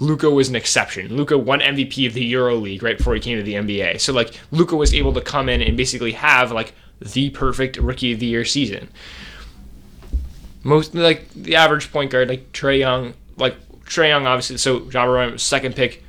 Luka 0.00 0.30
was 0.30 0.48
an 0.48 0.56
exception. 0.56 1.14
Luka 1.14 1.36
won 1.36 1.60
MVP 1.60 2.06
of 2.06 2.14
the 2.14 2.24
Euro 2.24 2.56
League 2.56 2.82
right 2.82 2.96
before 2.96 3.14
he 3.14 3.20
came 3.20 3.36
to 3.36 3.44
the 3.44 3.54
NBA. 3.54 4.00
So 4.00 4.12
like 4.12 4.38
Luka 4.50 4.74
was 4.74 4.94
able 4.94 5.12
to 5.12 5.20
come 5.20 5.48
in 5.48 5.60
and 5.62 5.76
basically 5.76 6.12
have 6.12 6.50
like 6.50 6.72
the 7.00 7.30
perfect 7.30 7.76
Rookie 7.76 8.12
of 8.12 8.20
the 8.20 8.26
Year 8.26 8.44
season. 8.44 8.88
Most 10.62 10.94
like 10.94 11.28
the 11.30 11.56
average 11.56 11.92
point 11.92 12.10
guard 12.10 12.28
like 12.28 12.50
Trae 12.52 12.78
Young, 12.78 13.14
like 13.36 13.56
Trae 13.84 14.08
Young 14.08 14.26
obviously. 14.26 14.56
So 14.56 14.88
John 14.90 15.06
Moran 15.06 15.32
was 15.32 15.42
second 15.42 15.76
pick. 15.76 16.02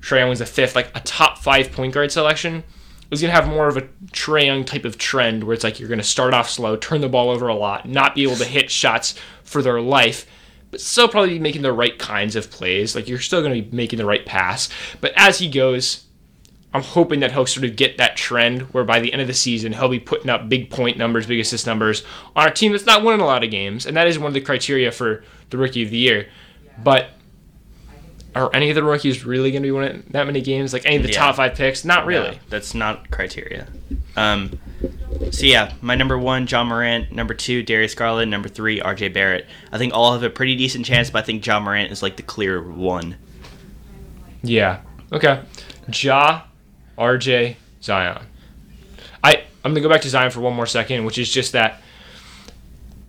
Trae 0.00 0.20
Young 0.20 0.30
was 0.30 0.38
the 0.38 0.46
fifth. 0.46 0.74
Like 0.74 0.90
a 0.94 1.00
top 1.00 1.38
five 1.38 1.72
point 1.72 1.92
guard 1.92 2.10
selection 2.10 2.64
is 3.10 3.20
going 3.20 3.32
to 3.32 3.40
have 3.40 3.48
more 3.48 3.68
of 3.68 3.76
a 3.76 3.82
Trae 4.12 4.46
Young 4.46 4.64
type 4.64 4.84
of 4.84 4.98
trend 4.98 5.44
where 5.44 5.54
it's 5.54 5.64
like 5.64 5.78
you're 5.78 5.88
going 5.88 5.98
to 5.98 6.04
start 6.04 6.34
off 6.34 6.48
slow, 6.48 6.76
turn 6.76 7.00
the 7.00 7.08
ball 7.08 7.30
over 7.30 7.48
a 7.48 7.54
lot, 7.54 7.88
not 7.88 8.14
be 8.14 8.22
able 8.22 8.36
to 8.36 8.44
hit 8.44 8.70
shots 8.70 9.14
for 9.44 9.62
their 9.62 9.80
life, 9.80 10.26
but 10.70 10.80
still 10.80 11.08
probably 11.08 11.30
be 11.34 11.38
making 11.38 11.62
the 11.62 11.72
right 11.72 11.98
kinds 11.98 12.36
of 12.36 12.50
plays. 12.50 12.94
Like 12.94 13.08
you're 13.08 13.18
still 13.20 13.40
going 13.42 13.54
to 13.62 13.68
be 13.68 13.76
making 13.76 13.98
the 13.98 14.06
right 14.06 14.24
pass. 14.26 14.68
But 15.00 15.12
as 15.16 15.38
he 15.38 15.48
goes, 15.48 16.04
I'm 16.74 16.82
hoping 16.82 17.20
that 17.20 17.32
he'll 17.32 17.46
sort 17.46 17.64
of 17.64 17.76
get 17.76 17.96
that 17.98 18.16
trend 18.16 18.62
where 18.74 18.84
by 18.84 19.00
the 19.00 19.12
end 19.12 19.22
of 19.22 19.28
the 19.28 19.34
season 19.34 19.72
he'll 19.72 19.88
be 19.88 20.00
putting 20.00 20.28
up 20.28 20.48
big 20.48 20.68
point 20.70 20.98
numbers, 20.98 21.26
big 21.26 21.40
assist 21.40 21.66
numbers 21.66 22.02
on 22.34 22.48
a 22.48 22.50
team 22.50 22.72
that's 22.72 22.84
not 22.84 23.02
winning 23.02 23.20
a 23.22 23.26
lot 23.26 23.42
of 23.44 23.50
games, 23.50 23.86
and 23.86 23.96
that 23.96 24.06
is 24.08 24.18
one 24.18 24.26
of 24.28 24.34
the 24.34 24.40
criteria 24.40 24.92
for 24.92 25.24
the 25.50 25.56
rookie 25.56 25.82
of 25.84 25.90
the 25.90 25.96
year. 25.96 26.28
But 26.82 27.10
are 28.34 28.50
any 28.54 28.68
of 28.68 28.74
the 28.74 28.82
rookies 28.84 29.24
really 29.24 29.50
going 29.50 29.62
to 29.62 29.66
be 29.66 29.70
winning 29.70 30.02
that 30.10 30.26
many 30.26 30.42
games? 30.42 30.74
Like 30.74 30.84
any 30.84 30.96
of 30.96 31.02
the 31.02 31.08
Yeah. 31.10 31.18
top 31.20 31.36
five 31.36 31.54
picks? 31.54 31.84
Not 31.86 32.02
No, 32.02 32.08
really. 32.08 32.40
that's 32.50 32.74
not 32.74 33.10
criteria. 33.10 33.68
Um, 34.14 34.58
so 35.30 35.46
yeah, 35.46 35.72
my 35.80 35.94
number 35.94 36.18
one, 36.18 36.46
John 36.46 36.68
Morant. 36.68 37.12
Number 37.12 37.34
two, 37.34 37.62
Darius 37.62 37.94
Garland. 37.94 38.30
Number 38.30 38.48
three, 38.48 38.80
R.J. 38.80 39.08
Barrett. 39.08 39.46
I 39.72 39.78
think 39.78 39.94
all 39.94 40.12
have 40.12 40.22
a 40.22 40.30
pretty 40.30 40.56
decent 40.56 40.84
chance, 40.84 41.10
but 41.10 41.20
I 41.20 41.22
think 41.22 41.42
John 41.42 41.62
Morant 41.62 41.90
is 41.90 42.02
like 42.02 42.16
the 42.16 42.22
clear 42.22 42.62
one. 42.62 43.16
Yeah. 44.42 44.80
Okay. 45.12 45.42
Ja, 45.92 46.42
RJ, 46.98 47.56
Zion. 47.82 48.26
I 49.22 49.44
I'm 49.64 49.72
gonna 49.72 49.80
go 49.80 49.88
back 49.88 50.02
to 50.02 50.08
Zion 50.08 50.30
for 50.30 50.40
one 50.40 50.54
more 50.54 50.66
second, 50.66 51.04
which 51.04 51.18
is 51.18 51.30
just 51.30 51.52
that 51.52 51.80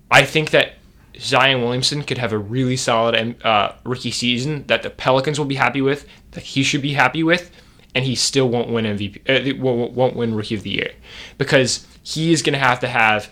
I 0.10 0.24
think 0.24 0.52
that 0.52 0.74
Zion 1.20 1.62
Williamson 1.62 2.04
could 2.04 2.18
have 2.18 2.34
a 2.34 2.38
really 2.38 2.78
solid 2.78 3.44
uh, 3.44 3.74
rookie 3.84 4.12
season 4.12 4.66
that 4.68 4.84
the 4.84 4.90
Pelicans 4.90 5.40
will 5.40 5.46
be 5.46 5.56
happy 5.56 5.82
with, 5.82 6.08
that 6.32 6.44
he 6.44 6.64
should 6.64 6.82
be 6.82 6.94
happy 6.94 7.24
with, 7.24 7.52
and 7.96 8.06
he 8.06 8.16
still 8.16 8.48
won't 8.50 8.70
win 8.70 8.86
MVP. 8.86 9.22
Uh, 9.28 9.58
won't 9.62 9.94
won't 9.94 10.16
win 10.16 10.36
Rookie 10.36 10.56
of 10.56 10.64
the 10.64 10.70
Year 10.70 10.92
because 11.38 11.86
he 12.04 12.32
is 12.32 12.42
gonna 12.42 12.60
have 12.60 12.80
to 12.82 12.88
have 12.88 13.30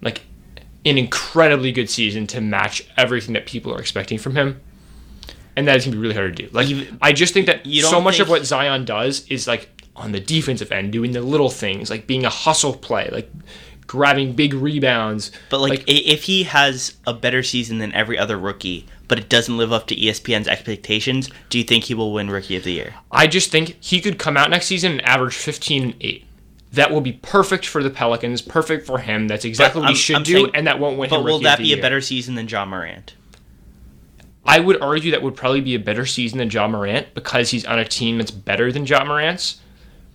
like 0.00 0.22
an 0.84 0.98
incredibly 0.98 1.72
good 1.72 1.90
season 1.90 2.26
to 2.28 2.40
match 2.40 2.86
everything 2.96 3.34
that 3.34 3.46
people 3.46 3.74
are 3.74 3.80
expecting 3.80 4.18
from 4.18 4.36
him. 4.36 4.60
And 5.56 5.66
that 5.66 5.76
is 5.76 5.84
gonna 5.84 5.96
be 5.96 6.02
really 6.02 6.14
hard 6.14 6.36
to 6.36 6.44
do. 6.44 6.48
Like 6.52 6.68
Even- 6.68 6.98
I 7.02 7.12
just 7.12 7.34
think 7.34 7.46
that 7.46 7.66
You 7.66 7.82
so 7.82 8.00
much 8.00 8.20
of 8.20 8.28
what 8.28 8.46
Zion 8.46 8.84
does 8.84 9.26
is 9.28 9.46
like 9.46 9.68
on 9.96 10.12
the 10.12 10.20
defensive 10.20 10.70
end, 10.70 10.92
doing 10.92 11.12
the 11.12 11.20
little 11.20 11.50
things, 11.50 11.90
like 11.90 12.06
being 12.06 12.24
a 12.24 12.30
hustle 12.30 12.72
play, 12.72 13.08
like 13.10 13.30
grabbing 13.86 14.34
big 14.34 14.54
rebounds. 14.54 15.32
But 15.50 15.60
like, 15.60 15.80
i 15.80 15.84
if 15.88 16.24
he 16.24 16.44
has 16.44 16.96
a 17.06 17.12
better 17.12 17.42
season 17.42 17.78
than 17.78 17.92
every 17.92 18.16
other 18.16 18.38
rookie, 18.38 18.86
but 19.08 19.18
it 19.18 19.28
doesn't 19.28 19.56
live 19.56 19.72
up 19.72 19.86
to 19.88 19.96
ESPN's 19.96 20.46
expectations, 20.46 21.28
do 21.50 21.58
you 21.58 21.64
think 21.64 21.84
he 21.84 21.94
will 21.94 22.12
win 22.12 22.30
Rookie 22.30 22.56
of 22.56 22.64
the 22.64 22.72
Year? 22.72 22.94
I 23.10 23.26
just 23.26 23.50
think 23.50 23.76
he 23.80 24.00
could 24.00 24.18
come 24.18 24.36
out 24.36 24.50
next 24.50 24.66
season 24.66 24.92
and 24.92 25.04
average 25.04 25.34
15 25.34 25.82
and 25.82 25.94
8. 26.00 26.24
That 26.72 26.90
will 26.90 27.00
be 27.00 27.14
perfect 27.14 27.64
for 27.66 27.82
the 27.82 27.88
Pelicans, 27.90 28.42
perfect 28.42 28.86
for 28.86 28.98
him. 28.98 29.26
That's 29.26 29.46
exactly 29.46 29.80
what 29.80 29.86
I'm- 29.86 29.94
he 29.94 30.00
should 30.00 30.16
I'm 30.16 30.22
do, 30.22 30.32
saying- 30.34 30.50
and 30.54 30.66
that 30.66 30.78
won't 30.78 30.98
win 30.98 31.08
But 31.08 31.16
him 31.20 31.24
will 31.24 31.32
Rookie 31.34 31.44
that 31.44 31.52
of 31.54 31.58
the 31.58 31.64
be 31.64 31.72
a 31.72 31.76
Year. 31.76 31.82
better 31.82 32.00
season 32.02 32.34
than 32.34 32.46
John 32.46 32.68
Morant? 32.68 33.14
I 34.44 34.60
would 34.60 34.80
argue 34.80 35.10
that 35.10 35.22
would 35.22 35.36
probably 35.36 35.60
be 35.60 35.74
a 35.74 35.78
better 35.78 36.06
season 36.06 36.38
than 36.38 36.48
John 36.50 36.72
Morant 36.72 37.08
because 37.14 37.50
he's 37.50 37.64
on 37.66 37.78
a 37.78 37.84
team 37.84 38.18
that's 38.18 38.30
better 38.30 38.70
than 38.72 38.86
John 38.86 39.06
Morant's, 39.08 39.56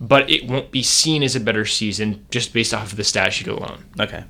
but 0.02 0.30
it 0.30 0.48
won't 0.48 0.72
be 0.72 0.82
seen 0.84 1.24
as 1.24 1.36
a 1.36 1.40
better 1.40 1.66
season 1.66 2.26
just 2.32 2.54
based 2.54 2.74
off 2.74 2.92
of 2.92 2.98
the 2.98 3.04
stat 3.04 3.34
sheet 3.34 3.48
alone. 3.48 3.86
Okay. 4.00 4.24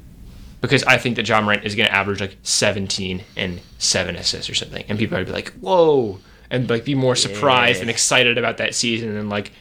Because 0.63 0.83
I 0.85 0.97
think 0.97 1.17
that 1.17 1.23
John 1.23 1.43
Morant 1.43 1.65
is 1.65 1.75
going 1.75 1.87
to 1.87 1.93
average 1.93 2.21
like 2.21 2.37
17 2.41 3.21
and 3.35 3.59
7 3.79 4.15
assists 4.15 4.49
or 4.49 4.55
something. 4.55 4.85
And 4.87 4.97
people 4.97 5.17
are 5.17 5.23
going 5.23 5.25
to 5.25 5.31
be 5.33 5.35
like, 5.35 5.51
whoa, 5.55 6.19
and 6.49 6.69
like 6.69 6.85
be 6.85 6.95
more 6.95 7.17
surprised 7.17 7.81
and 7.81 7.89
excited 7.89 8.37
about 8.37 8.57
that 8.57 8.73
season. 8.73 9.17
And 9.17 9.29
like 9.29 9.51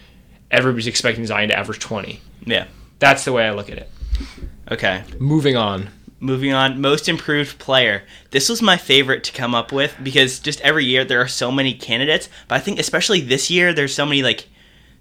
everybody's 0.49 0.87
expecting 0.87 1.27
Zion 1.27 1.49
to 1.49 1.59
average 1.59 1.81
20. 1.81 2.21
Yeah. 2.47 2.67
That's 3.01 3.25
the 3.25 3.33
way 3.33 3.45
I 3.45 3.53
look 3.53 3.69
at 3.69 3.79
it. 3.79 3.91
Okay. 4.71 5.03
Moving 5.19 5.57
on. 5.57 5.89
Moving 6.21 6.53
on, 6.53 6.81
most 6.81 7.09
improved 7.09 7.59
player. 7.59 8.05
This 8.31 8.49
was 8.49 8.63
my 8.63 8.77
favorite 8.77 9.25
to 9.25 9.33
come 9.33 9.57
up 9.57 9.73
with 9.73 9.97
because 10.05 10.39
just 10.39 10.61
every 10.61 10.85
year 10.85 11.05
there 11.05 11.21
are 11.21 11.27
so 11.27 11.51
many 11.51 11.75
candidates, 11.75 12.29
but 12.47 12.55
I 12.55 12.59
think 12.61 12.79
especially 12.79 13.21
this 13.21 13.51
year 13.51 13.73
there's 13.73 13.93
so 13.93 14.07
many 14.07 14.23
like 14.23 14.49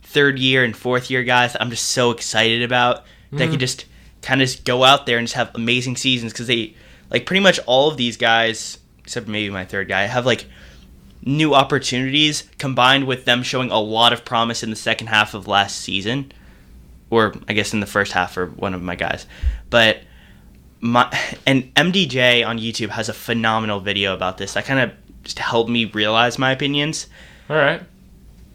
third 0.01 0.39
year 0.39 0.63
and 0.63 0.75
fourth 0.75 1.11
year 1.11 1.23
guys 1.23 1.53
that 1.53 1.61
I'm 1.61 1.69
just 1.69 1.89
so 1.89 2.09
excited 2.09 2.63
about 2.63 3.05
that 3.31 3.37
can 3.37 3.49
mm-hmm. 3.49 3.59
just 3.59 3.85
kind 4.21 4.41
of 4.41 4.47
just 4.47 4.65
go 4.65 4.83
out 4.83 5.05
there 5.05 5.17
and 5.17 5.27
just 5.27 5.35
have 5.35 5.51
amazing 5.55 5.95
seasons 5.95 6.31
because 6.31 6.47
they 6.47 6.75
like 7.09 7.25
pretty 7.25 7.41
much 7.41 7.59
all 7.65 7.89
of 7.89 7.97
these 7.97 8.17
guys 8.17 8.77
except 8.99 9.27
maybe 9.27 9.49
my 9.49 9.65
third 9.65 9.87
guy 9.87 10.03
have 10.03 10.25
like 10.25 10.45
new 11.23 11.53
opportunities 11.53 12.49
combined 12.57 13.05
with 13.05 13.25
them 13.25 13.43
showing 13.43 13.71
a 13.71 13.79
lot 13.79 14.13
of 14.13 14.25
promise 14.25 14.63
in 14.63 14.69
the 14.69 14.75
second 14.75 15.07
half 15.07 15.33
of 15.33 15.47
last 15.47 15.77
season 15.77 16.31
or 17.09 17.33
I 17.47 17.53
guess 17.53 17.73
in 17.73 17.79
the 17.79 17.85
first 17.85 18.13
half 18.13 18.33
for 18.33 18.47
one 18.47 18.73
of 18.73 18.81
my 18.81 18.95
guys. 18.95 19.27
But 19.69 20.01
my 20.79 21.11
and 21.45 21.73
MDJ 21.75 22.45
on 22.45 22.57
YouTube 22.57 22.89
has 22.89 23.09
a 23.09 23.13
phenomenal 23.13 23.79
video 23.79 24.13
about 24.15 24.37
this. 24.37 24.53
That 24.53 24.65
kind 24.65 24.79
of 24.79 24.91
just 25.23 25.37
helped 25.37 25.69
me 25.69 25.85
realize 25.85 26.39
my 26.39 26.51
opinions 26.51 27.05
All 27.49 27.55
right. 27.55 27.83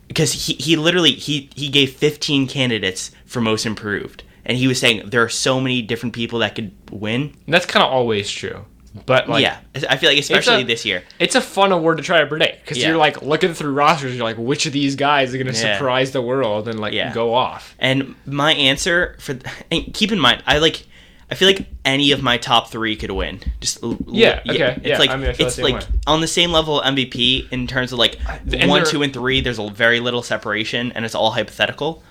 because 0.08 0.32
he, 0.32 0.54
he 0.54 0.74
literally 0.74 1.12
he 1.12 1.48
he 1.54 1.68
gave 1.68 1.92
15 1.92 2.48
candidates 2.48 3.12
for 3.24 3.40
most 3.40 3.64
improved 3.66 4.24
and 4.46 4.56
he 4.56 4.66
was 4.66 4.78
saying 4.80 5.10
there 5.10 5.22
are 5.22 5.28
so 5.28 5.60
many 5.60 5.82
different 5.82 6.14
people 6.14 6.38
that 6.38 6.54
could 6.54 6.72
win. 6.90 7.34
And 7.44 7.52
that's 7.54 7.66
kind 7.66 7.84
of 7.84 7.92
always 7.92 8.30
true. 8.30 8.64
But 9.04 9.28
like, 9.28 9.42
yeah, 9.42 9.58
I 9.90 9.98
feel 9.98 10.08
like 10.08 10.18
especially 10.18 10.62
a- 10.62 10.64
this 10.64 10.86
year. 10.86 11.02
it's 11.18 11.34
a 11.34 11.40
fun 11.42 11.70
award 11.70 11.98
to 11.98 12.02
try 12.02 12.20
to 12.20 12.26
predict 12.26 12.62
because 12.62 12.78
Yeah. 12.78 12.88
you're 12.88 12.96
like 12.96 13.20
looking 13.20 13.52
through 13.52 13.72
rosters. 13.72 14.14
You're 14.16 14.24
like, 14.24 14.38
which 14.38 14.64
of 14.64 14.72
these 14.72 14.96
guys 14.96 15.34
are 15.34 15.36
going 15.38 15.52
to 15.52 15.60
Yeah. 15.60 15.76
surprise 15.76 16.12
the 16.12 16.22
world 16.22 16.66
and 16.66 16.80
like 16.80 16.94
Yeah. 16.94 17.12
go 17.12 17.34
off? 17.34 17.74
And 17.78 18.14
my 18.24 18.54
answer 18.54 19.16
for 19.20 19.36
and 19.70 19.92
keep 19.92 20.12
in 20.12 20.18
mind, 20.18 20.42
I 20.46 20.58
like 20.58 20.84
I 21.30 21.34
feel 21.34 21.48
like 21.48 21.66
any 21.84 22.12
of 22.12 22.22
my 22.22 22.38
top 22.38 22.70
three 22.70 22.94
could 22.96 23.10
win. 23.10 23.40
Just 23.60 23.80
Yeah, 24.06 24.40
okay, 24.48 24.76
It's 24.76 24.86
yeah, 24.86 24.98
like 24.98 25.10
I 25.10 25.16
mean, 25.16 25.26
I 25.30 25.34
it's 25.36 25.58
like 25.58 25.74
way. 25.74 25.80
on 26.06 26.20
the 26.20 26.28
same 26.28 26.52
level 26.52 26.80
MVP 26.80 27.48
in 27.50 27.66
terms 27.66 27.92
of 27.92 27.98
like 27.98 28.16
and 28.52 28.70
one, 28.70 28.86
two, 28.86 29.02
and 29.02 29.12
three. 29.12 29.40
There's 29.40 29.58
a 29.58 29.68
very 29.68 29.98
little 30.00 30.22
separation, 30.22 30.92
and 30.94 31.04
it's 31.04 31.16
all 31.16 31.32
hypothetical. 31.32 32.02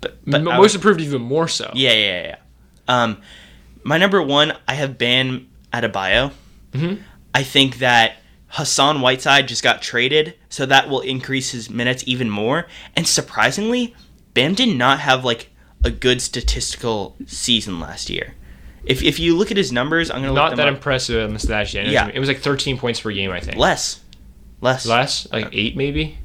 But, 0.00 0.18
but 0.26 0.42
most 0.42 0.58
would- 0.58 0.74
improved 0.76 1.00
even 1.00 1.22
more 1.22 1.48
so. 1.48 1.70
yeah, 1.74 1.92
yeah, 1.92 2.22
yeah. 2.22 2.36
Um, 2.86 3.18
my 3.82 3.98
number 3.98 4.22
one, 4.22 4.52
I 4.66 4.74
have 4.74 4.96
Bam 4.98 5.48
Adebayo. 5.72 6.32
Mhm. 6.72 7.00
I 7.34 7.42
think 7.42 7.78
that 7.78 8.16
Hassan 8.48 9.00
Whiteside 9.00 9.46
just 9.48 9.62
got 9.62 9.82
traded, 9.82 10.34
so 10.48 10.64
that 10.66 10.88
will 10.88 11.00
increase 11.00 11.50
his 11.50 11.68
minutes 11.68 12.02
even 12.06 12.30
more. 12.30 12.66
And 12.96 13.06
surprisingly, 13.06 13.94
Bam 14.34 14.54
did 14.54 14.76
not 14.76 15.00
have 15.00 15.24
like 15.24 15.50
a 15.84 15.90
good 15.90 16.20
statistical 16.22 17.16
season 17.26 17.78
last 17.80 18.08
year. 18.10 18.34
If, 18.84 19.02
if 19.02 19.18
you 19.18 19.36
look 19.36 19.50
at 19.50 19.56
his 19.56 19.70
numbers, 19.70 20.10
I'm 20.10 20.16
gonna 20.22 20.28
look 20.28 20.36
Not 20.36 20.56
that 20.56 20.68
up. 20.68 20.74
impressive 20.74 21.22
on 21.28 21.34
the 21.34 21.38
stat 21.40 21.68
sheet. 21.68 21.88
Yeah. 21.88 22.08
It 22.12 22.18
was 22.18 22.28
like 22.28 22.40
13 22.40 22.78
points 22.78 23.00
per 23.00 23.10
game, 23.12 23.30
I 23.30 23.40
think. 23.40 23.58
less, 23.58 24.00
less, 24.60 24.86
Less? 24.86 25.28
Like 25.30 25.48
8 25.52 25.76
maybe? 25.76 26.16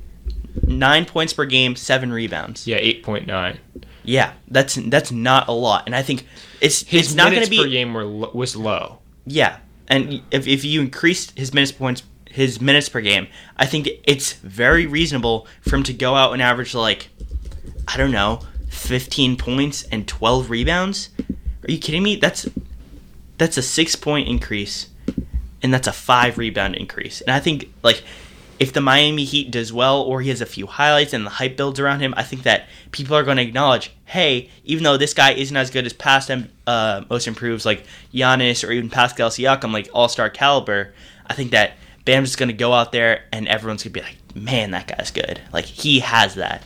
Nine 0.62 1.06
points 1.06 1.34
per 1.34 1.45
game, 1.45 1.76
seven 1.76 2.12
rebounds. 2.12 2.68
Yeah, 2.68 2.80
8.9. 2.80 3.58
Yeah, 4.04 4.34
that's 4.49 4.76
that's 4.76 5.12
not 5.12 5.47
a 5.47 5.54
lot, 5.54 5.84
and 5.86 5.95
I 5.95 6.01
think 6.01 6.28
it's 6.60 6.84
His 6.84 7.08
it's 7.08 7.16
not 7.16 7.32
going 7.32 7.43
to 7.43 7.49
be 7.49 7.64
per 7.64 7.70
game 7.70 7.93
were 7.93 8.04
lo- 8.04 8.32
was 8.34 8.56
low. 8.56 8.99
Yeah, 9.26 9.60
and 9.88 10.22
if, 10.30 10.45
if 10.45 10.66
you 10.66 10.82
increase 10.82 11.32
his 11.32 11.54
minutes 11.54 11.72
points, 11.72 12.04
his 12.30 12.60
minutes 12.60 12.89
per 12.89 12.99
game, 12.99 13.28
I 13.56 13.66
think 13.66 13.88
it's 14.04 14.34
very 14.34 14.86
reasonable 14.86 15.47
for 15.62 15.78
him 15.78 15.84
to 15.84 15.93
go 15.93 16.16
out 16.16 16.34
and 16.34 16.41
average 16.41 16.76
like, 16.76 17.10
I 17.88 17.95
don't 17.95 18.12
know, 18.12 18.41
fifteen 18.70 19.38
points 19.38 19.84
and 19.84 20.06
twelve 20.06 20.49
rebounds. 20.49 21.10
Are 21.66 21.72
you 21.72 21.78
kidding 21.78 22.04
me? 22.04 22.18
That's 22.18 22.49
that's 23.38 23.56
a 23.56 23.62
six 23.62 23.95
point 23.95 24.28
increase, 24.28 24.89
and 25.62 25.74
that's 25.74 25.88
a 25.88 25.93
five 25.93 26.38
rebound 26.38 26.76
increase. 26.76 27.22
And 27.22 27.32
I 27.32 27.39
think 27.39 27.74
like 27.84 28.04
if 28.64 28.72
the 28.72 28.80
Miami 28.80 29.26
Heat 29.26 29.51
does 29.51 29.74
well, 29.74 30.01
or 30.01 30.22
he 30.22 30.30
has 30.30 30.39
a 30.39 30.45
few 30.45 30.68
highlights 30.68 31.11
and 31.11 31.26
the 31.26 31.30
hype 31.30 31.57
builds 31.57 31.82
around 31.82 31.99
him, 31.99 32.14
I 32.16 32.24
think 32.24 32.43
that 32.43 32.68
people 32.91 33.14
are 33.14 33.24
going 33.24 33.36
to 33.36 33.43
acknowledge, 33.43 33.91
hey, 34.05 34.49
even 34.64 34.86
though 34.86 34.95
this 34.95 35.14
guy 35.14 35.34
isn't 35.34 35.55
as 35.55 35.70
good 35.70 35.86
as 35.86 35.91
past 35.91 36.32
uh, 36.66 37.03
most 37.09 37.28
improves 37.28 37.66
like 37.66 37.86
Giannis 38.14 38.66
or 38.66 38.72
even 38.72 38.89
Pascal 38.89 39.30
Siakam, 39.30 39.74
like 39.74 39.89
All 39.93 40.07
Star 40.07 40.30
caliber, 40.30 40.93
I 41.28 41.34
think 41.34 41.51
that 41.51 41.74
Bam's 42.05 42.30
just 42.30 42.39
going 42.39 42.47
to 42.47 42.53
go 42.53 42.72
out 42.72 42.93
there 42.93 43.26
and 43.34 43.49
everyone's 43.49 43.84
going 43.84 43.91
to 43.93 43.99
be 43.99 44.05
like, 44.05 44.18
man, 44.34 44.72
that 44.72 44.88
guy's 44.88 45.11
good. 45.11 45.41
Like 45.51 45.66
he 45.66 45.99
has 45.99 46.36
that. 46.36 46.64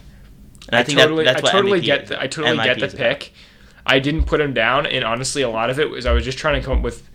And 0.67 0.75
I, 0.75 0.81
I 0.81 0.83
think 0.83 0.99
totally, 0.99 1.25
that, 1.25 1.41
that's 1.41 1.41
I 1.41 1.47
what 1.47 1.51
totally 1.63 1.81
MVP 1.81 1.85
get 1.85 2.07
the, 2.07 2.21
I 2.21 2.27
totally 2.27 2.57
MIP 2.57 2.63
get 2.63 2.79
the 2.79 2.85
is 2.85 2.93
about. 2.93 3.07
pick. 3.07 3.33
I 3.87 3.97
didn't 3.97 4.25
put 4.25 4.39
him 4.39 4.53
down, 4.53 4.85
and 4.85 5.03
honestly, 5.03 5.41
a 5.41 5.49
lot 5.49 5.71
of 5.71 5.79
it 5.79 5.89
was 5.89 6.05
I 6.05 6.11
was 6.11 6.25
just 6.25 6.37
trying 6.37 6.61
to 6.61 6.65
come 6.65 6.77
up 6.77 6.83
with 6.83 7.09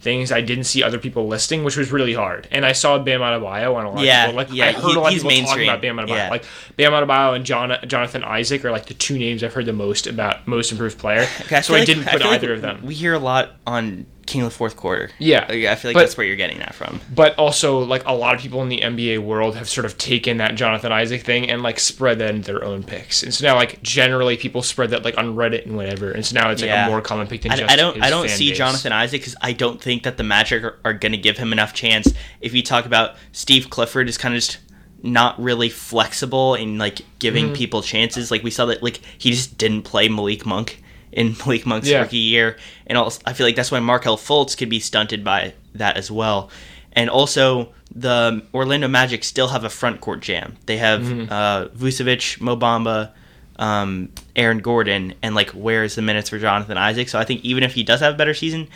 things 0.00 0.30
I 0.30 0.40
didn't 0.40 0.64
see 0.64 0.82
other 0.82 0.98
people 0.98 1.26
listing, 1.26 1.64
which 1.64 1.76
was 1.76 1.90
really 1.90 2.14
hard. 2.14 2.46
And 2.50 2.64
I 2.66 2.72
saw 2.72 2.98
Bam 2.98 3.20
Adebayo 3.20 3.74
on 3.74 3.86
a 3.86 3.90
lot 3.90 4.04
Yeah, 4.04 4.24
of 4.24 4.28
people. 4.30 4.36
Like 4.36 4.48
yeah, 4.52 4.66
I 4.66 4.72
heard 4.72 4.84
he- 4.84 4.94
a 4.94 5.00
lot 5.00 5.06
of 5.08 5.14
people 5.14 5.30
talking 5.30 5.44
mainstream. 5.44 5.68
about 5.68 5.82
Bam 5.82 5.96
Adebayo. 5.96 6.08
Yeah. 6.16 6.30
Like 6.30 6.44
Bam 6.76 6.92
Adebayo 6.92 7.34
and 7.34 7.44
John, 7.44 7.76
Jonathan 7.86 8.22
Isaac 8.22 8.64
are 8.64 8.70
like 8.70 8.86
the 8.86 8.94
two 8.94 9.18
names 9.18 9.42
I've 9.42 9.54
heard 9.54 9.66
the 9.66 9.72
most 9.72 10.06
about 10.06 10.46
most 10.46 10.70
improved 10.72 10.98
player. 10.98 11.26
Okay, 11.42 11.60
so 11.62 11.74
I 11.74 11.78
like- 11.78 11.86
didn't 11.86 12.04
put 12.04 12.20
like 12.20 12.30
either 12.32 12.52
of 12.54 12.60
them. 12.62 12.80
We 12.84 12.94
hear 12.94 13.14
a 13.14 13.18
lot 13.18 13.52
on 13.66 14.06
King 14.26 14.42
of 14.42 14.50
the 14.50 14.54
Fourth 14.54 14.76
Quarter. 14.76 15.10
Yeah, 15.18 15.46
Like, 15.48 15.64
I 15.64 15.74
feel 15.76 15.90
like 15.90 15.94
but- 15.94 16.00
that's 16.00 16.16
where 16.16 16.26
you're 16.26 16.36
getting 16.36 16.58
that 16.58 16.74
from. 16.74 17.00
But 17.14 17.34
also, 17.38 17.78
like 17.78 18.02
a 18.06 18.12
lot 18.12 18.34
of 18.34 18.40
people 18.40 18.60
in 18.62 18.68
the 18.68 18.80
NBA 18.82 19.18
world 19.22 19.56
have 19.56 19.68
sort 19.68 19.84
of 19.84 19.96
taken 19.98 20.38
that 20.38 20.54
Jonathan 20.56 20.90
Isaac 20.92 21.22
thing 21.22 21.48
and 21.48 21.62
like 21.62 21.78
spread 21.78 22.18
that 22.18 22.30
into 22.34 22.52
their 22.52 22.64
own 22.64 22.82
picks. 22.82 23.22
And 23.22 23.32
so 23.32 23.46
now, 23.46 23.54
like 23.54 23.80
generally, 23.82 24.36
people 24.36 24.62
spread 24.62 24.90
that 24.90 25.04
like 25.04 25.16
on 25.16 25.36
Reddit 25.36 25.64
and 25.66 25.76
whatever. 25.76 26.10
And 26.10 26.26
so 26.26 26.34
now 26.40 26.50
it's 26.50 26.60
like 26.60 26.68
Yeah. 26.68 26.86
a 26.86 26.90
more 26.90 27.00
common 27.00 27.26
pick 27.28 27.42
than 27.42 27.52
I, 27.52 27.56
just. 27.56 27.72
I 27.72 27.76
don't. 27.76 28.02
I 28.02 28.10
don't 28.10 28.28
see 28.28 28.50
base. 28.50 28.58
Jonathan 28.58 28.92
Isaac 28.92 29.20
because 29.20 29.36
I 29.40 29.52
don't 29.52 29.80
think 29.80 30.02
that 30.02 30.16
the 30.16 30.24
Magic 30.24 30.62
are, 30.64 30.78
are 30.84 30.92
going 30.92 31.12
to 31.12 31.18
give 31.18 31.38
him 31.38 31.52
enough 31.52 31.72
chance. 31.72 32.12
If 32.40 32.52
you 32.54 32.62
talk 32.62 32.84
about 32.86 33.14
Steve 33.32 33.70
Clifford, 33.70 34.08
is 34.08 34.18
kind 34.18 34.34
of 34.34 34.40
just 34.40 34.58
not 35.02 35.40
really 35.40 35.68
flexible 35.68 36.54
in 36.54 36.78
like 36.78 37.02
giving 37.20 37.50
Mhm. 37.50 37.54
people 37.56 37.80
chances. 37.82 38.30
Like 38.32 38.42
we 38.42 38.50
saw 38.50 38.66
that 38.66 38.82
like 38.82 39.00
he 39.18 39.30
just 39.30 39.56
didn't 39.56 39.82
play 39.82 40.08
Malik 40.08 40.44
Monk 40.44 40.82
in 41.16 41.34
Malik 41.44 41.66
Monk's 41.66 41.88
Yeah. 41.88 42.02
rookie 42.02 42.18
year, 42.18 42.56
and 42.86 42.96
also 42.96 43.20
I 43.26 43.32
feel 43.32 43.44
like 43.46 43.56
that's 43.56 43.72
why 43.72 43.80
Markelle 43.80 44.16
Fultz 44.18 44.56
could 44.56 44.68
be 44.68 44.78
stunted 44.78 45.24
by 45.24 45.54
that 45.74 45.96
as 45.96 46.08
well. 46.10 46.50
And 46.92 47.10
also 47.10 47.72
the 47.94 48.42
Orlando 48.54 48.86
Magic 48.88 49.24
still 49.24 49.48
have 49.48 49.64
a 49.64 49.68
front 49.70 50.00
court 50.00 50.20
jam. 50.20 50.56
They 50.66 50.76
have 50.76 51.00
Mhm. 51.02 51.30
uh, 51.30 51.68
Vucevic, 51.76 52.40
Mo 52.40 52.56
Bamba, 52.56 53.10
um, 53.58 54.10
Aaron 54.36 54.58
Gordon, 54.58 55.14
and 55.22 55.34
like 55.34 55.50
where's 55.50 55.94
the 55.96 56.02
minutes 56.02 56.30
for 56.30 56.38
Jonathan 56.38 56.76
Isaac? 56.78 57.08
So 57.08 57.18
I 57.18 57.24
think 57.24 57.44
even 57.44 57.62
if 57.64 57.74
he 57.74 57.82
does 57.82 58.00
have 58.00 58.14
a 58.14 58.16
better 58.16 58.34
season, 58.34 58.68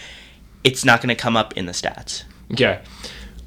it's 0.64 0.84
not 0.84 1.00
going 1.02 1.08
to 1.14 1.14
come 1.14 1.36
up 1.36 1.56
in 1.56 1.66
the 1.66 1.72
stats. 1.72 2.24
Yeah, 2.48 2.78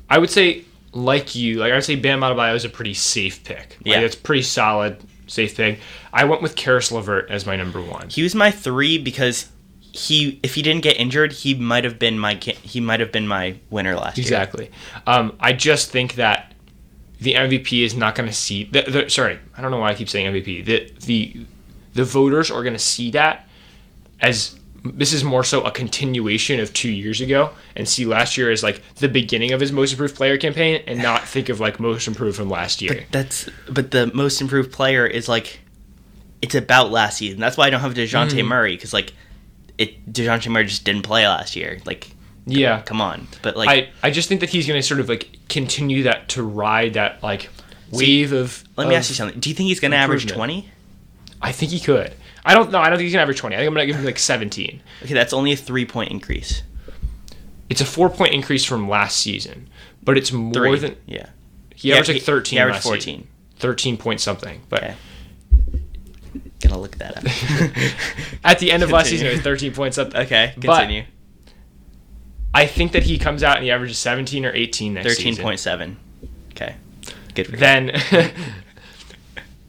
I 0.10 0.18
would 0.20 0.30
say, 0.30 0.64
like 0.94 1.34
you, 1.36 1.58
like 1.60 1.72
I 1.72 1.76
would 1.76 1.84
say 1.84 1.96
Bam 1.96 2.22
Adebayo 2.22 2.56
is 2.56 2.66
a 2.66 2.70
pretty 2.70 2.94
safe 2.94 3.44
pick. 3.44 3.78
Like, 3.80 3.96
Yeah. 3.96 4.00
It's 4.02 4.16
pretty 4.16 4.44
solid, 4.44 4.98
safe 5.28 5.56
pick. 5.56 5.80
I 6.12 6.26
went 6.26 6.42
with 6.42 6.56
Caris 6.56 6.92
LeVert 6.92 7.30
as 7.30 7.46
my 7.46 7.56
number 7.56 7.82
one. 7.82 8.10
He 8.10 8.24
was 8.24 8.36
my 8.36 8.52
three 8.52 8.98
because 8.98 9.50
he, 9.80 10.40
if 10.44 10.56
he 10.56 10.62
didn't 10.62 10.84
get 10.84 11.00
injured, 11.00 11.32
he 11.32 11.54
might 11.54 11.84
have 11.84 12.00
been 12.00 12.18
my 12.18 12.36
he 12.36 12.80
might 12.80 13.00
have 13.00 13.12
been 13.12 13.28
my 13.28 13.56
winner 13.70 13.96
last 13.96 14.18
year. 14.18 14.24
Exactly. 14.24 14.72
Um, 15.06 15.36
I 15.40 15.54
just 15.54 15.92
think 15.92 16.16
that 16.16 16.54
the 17.20 17.36
MVP 17.36 17.84
is 17.86 17.96
not 17.96 18.16
going 18.16 18.28
to 18.28 18.36
see. 18.36 18.66
The, 18.66 18.82
the, 18.82 19.10
sorry, 19.10 19.40
I 19.58 19.62
don't 19.62 19.72
know 19.72 19.78
why 19.78 19.92
I 19.92 19.96
keep 19.96 20.10
saying 20.10 20.32
MVP. 20.34 20.66
The 20.66 20.92
the 21.06 21.46
the 21.94 22.04
voters 22.04 22.52
are 22.52 22.62
going 22.64 22.74
to 22.74 22.80
see 22.80 23.12
that 23.12 23.48
as 24.20 24.60
this 24.84 25.14
is 25.14 25.24
more 25.24 25.44
so 25.44 25.62
a 25.64 25.72
continuation 25.72 26.60
of 26.60 26.74
two 26.74 26.90
years 26.92 27.22
ago, 27.22 27.52
and 27.76 27.88
see 27.88 28.06
last 28.06 28.38
year 28.38 28.52
as 28.52 28.64
like 28.64 28.82
the 28.96 29.08
beginning 29.08 29.52
of 29.54 29.60
his 29.62 29.72
most 29.72 29.92
improved 29.94 30.16
player 30.16 30.38
campaign, 30.38 30.84
and 30.88 31.02
not 31.02 31.26
think 31.28 31.50
of 31.50 31.60
like 31.60 31.80
most 31.80 32.08
improved 32.08 32.38
from 32.38 32.50
last 32.50 32.82
year. 32.82 32.94
But 32.94 33.12
That's 33.12 33.50
but 33.70 33.92
the 33.92 34.12
most 34.14 34.42
improved 34.42 34.72
player 34.72 35.06
is 35.08 35.30
like 35.30 35.62
it's 36.42 36.56
about 36.56 36.92
last 36.92 37.18
season. 37.18 37.40
That's 37.40 37.56
why 37.56 37.68
I 37.68 37.70
don't 37.70 37.80
have 37.82 37.94
Dejounte 37.94 38.32
Mhm. 38.32 38.46
Murray 38.48 38.76
because 38.76 38.94
like 38.94 39.14
it 39.78 40.12
Dejounte 40.12 40.50
Murray 40.52 40.66
just 40.66 40.84
didn't 40.84 41.04
play 41.04 41.26
last 41.28 41.56
year. 41.56 41.80
Like 41.86 42.12
yeah. 42.46 42.82
come 42.82 43.00
on, 43.00 43.28
but 43.42 43.56
like 43.56 43.70
I, 43.70 44.08
I 44.08 44.12
just 44.12 44.28
think 44.28 44.42
that 44.42 44.50
he's 44.50 44.68
going 44.68 44.78
to 44.80 44.86
sort 44.86 45.00
of 45.00 45.08
like 45.08 45.30
continue 45.48 46.04
that 46.04 46.28
to 46.30 46.44
ride 46.44 46.96
that 46.96 47.24
like 47.24 47.50
wave 47.90 48.34
of. 48.34 48.64
let 48.76 48.90
me 48.90 48.96
ask 48.96 49.10
you 49.10 49.16
something. 49.16 49.40
Do 49.40 49.50
you 49.50 49.56
think 49.56 49.68
he's 49.70 49.80
going 49.80 49.92
to 49.92 49.98
average 49.98 50.28
twenty? 50.28 50.70
I 51.42 51.54
think 51.54 51.72
he 51.72 51.80
could. 51.80 52.14
I 52.46 52.54
don't 52.54 52.72
know. 52.72 52.80
I 52.80 52.90
don't 52.90 52.98
think 52.98 53.06
he's 53.06 53.14
gonna 53.14 53.22
average 53.24 53.38
twenty. 53.40 53.56
I 53.56 53.60
think 53.60 53.68
I'm 53.70 53.74
gonna 53.74 53.86
give 53.86 53.96
him 53.96 54.06
like 54.06 54.20
seventeen. 54.20 54.82
Okay, 55.04 55.14
that's 55.14 55.34
only 55.34 55.54
a 55.54 55.56
three 55.56 55.86
point 55.86 56.12
increase. 56.12 56.64
It's 57.70 57.82
a 57.82 57.86
four 57.86 58.10
point 58.10 58.34
increase 58.34 58.66
from 58.66 58.90
last 58.90 59.18
season, 59.18 59.70
but 60.04 60.18
it's 60.18 60.32
more 60.32 60.54
Three. 60.54 60.78
than 60.80 60.98
yeah. 61.06 61.28
he 61.74 61.92
averaged 61.94 62.08
he- 62.10 62.14
like 62.16 62.24
thirteen. 62.24 62.58
he 62.58 62.62
averaged 62.62 62.84
14. 62.84 63.02
season. 63.02 63.28
Thirteen 63.58 63.98
point 63.98 64.20
something. 64.22 64.62
But 64.70 64.84
Okay. 64.84 64.96
Gonna 66.62 66.80
look 66.80 66.98
that 66.98 67.18
up. 67.18 67.24
at 68.44 68.60
the 68.60 68.72
end 68.72 68.84
of 68.84 68.92
last 68.92 69.10
season, 69.10 69.28
it 69.28 69.32
was 69.34 69.42
thirteen 69.42 69.74
points 69.74 69.98
up. 69.98 70.16
okay, 70.16 70.54
But 70.58 70.62
continue. 70.80 71.04
I 72.54 72.68
think 72.68 72.92
that 72.94 73.04
he 73.04 73.18
comes 73.18 73.44
out 73.44 73.56
and 73.58 73.66
he 73.66 73.72
averages 73.72 73.98
seventeen 73.98 74.46
or 74.46 74.52
eighteen 74.54 74.94
next 74.94 75.08
Thirteen 75.08 75.34
season. 75.34 75.44
point 75.44 75.60
seven. 75.60 75.98
Okay, 76.52 76.76
good 77.36 77.48
for 77.48 77.58
then 77.58 77.92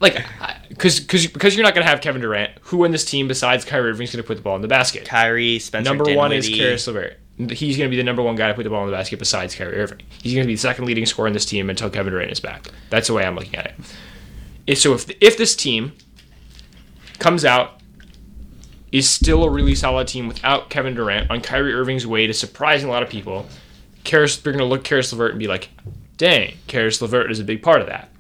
like 0.05 0.25
because 0.69 1.01
because 1.01 1.27
because 1.27 1.57
you're 1.57 1.65
not 1.65 1.75
gonna 1.75 1.87
have 1.87 2.01
Kevin 2.01 2.23
Durant, 2.23 2.53
who 2.63 2.85
in 2.85 2.93
this 2.93 3.05
team 3.05 3.29
besides 3.29 3.65
Kyrie 3.65 3.91
Irving 3.91 4.05
is 4.05 4.13
gonna 4.13 4.23
put 4.23 4.37
the 4.37 4.43
ball 4.43 4.57
in 4.57 4.63
the 4.63 4.69
basket. 4.69 5.05
Kyrie, 5.05 5.59
Spencer 5.59 5.89
number 5.89 6.15
one 6.15 6.33
is 6.33 6.47
Dinwiddie. 6.47 6.65
Caris 6.65 6.87
LeVert. 6.87 7.19
He's 7.37 7.77
going 7.77 7.89
to 7.89 7.91
be 7.91 7.97
the 7.97 8.05
number 8.05 8.23
one 8.23 8.37
guy 8.37 8.47
to 8.47 8.55
put 8.55 8.63
the 8.63 8.71
ball 8.71 8.85
in 8.85 8.91
the 8.91 8.97
basket 8.97 9.19
besides 9.19 9.57
Kyrie 9.57 9.75
Irving. 9.75 10.03
He's 10.23 10.35
going 10.35 10.45
to 10.45 10.47
be 10.47 10.55
the 10.55 10.61
second 10.61 10.85
leading 10.85 11.05
scorer 11.05 11.27
in 11.27 11.35
this 11.35 11.45
team 11.45 11.69
until 11.69 11.91
Kevin 11.91 12.13
Durant 12.13 12.31
is 12.31 12.39
back. 12.39 12.69
That's 12.91 13.09
the 13.09 13.13
way 13.13 13.25
I'm 13.25 13.35
looking 13.35 13.57
at 13.57 13.67
it. 13.67 13.75
If, 14.69 14.79
so 14.79 14.95
if 14.95 15.11
if 15.21 15.37
this 15.37 15.57
team 15.57 15.95
comes 17.19 17.45
out 17.45 17.81
is 18.93 19.11
still 19.11 19.43
a 19.43 19.51
really 19.51 19.75
solid 19.75 20.07
team 20.07 20.29
without 20.29 20.71
Kevin 20.71 20.95
Durant 20.95 21.29
on 21.29 21.41
Kyrie 21.41 21.75
Irving's 21.75 22.07
way 22.07 22.29
to 22.29 22.33
surprising 22.33 22.89
a 22.89 22.93
lot 22.93 23.03
of 23.03 23.09
people, 23.09 23.47
Caris, 24.05 24.37
they're 24.37 24.53
going 24.53 24.65
to 24.65 24.69
look 24.69 24.85
Caris 24.85 25.13
LeVert 25.13 25.33
and 25.33 25.41
be 25.41 25.49
like, 25.49 25.71
"Dang, 26.17 26.55
Caris 26.69 27.03
LeVert 27.03 27.33
is 27.33 27.41
a 27.41 27.45
big 27.45 27.65
part 27.65 27.81
of 27.81 27.89
that." 27.89 28.11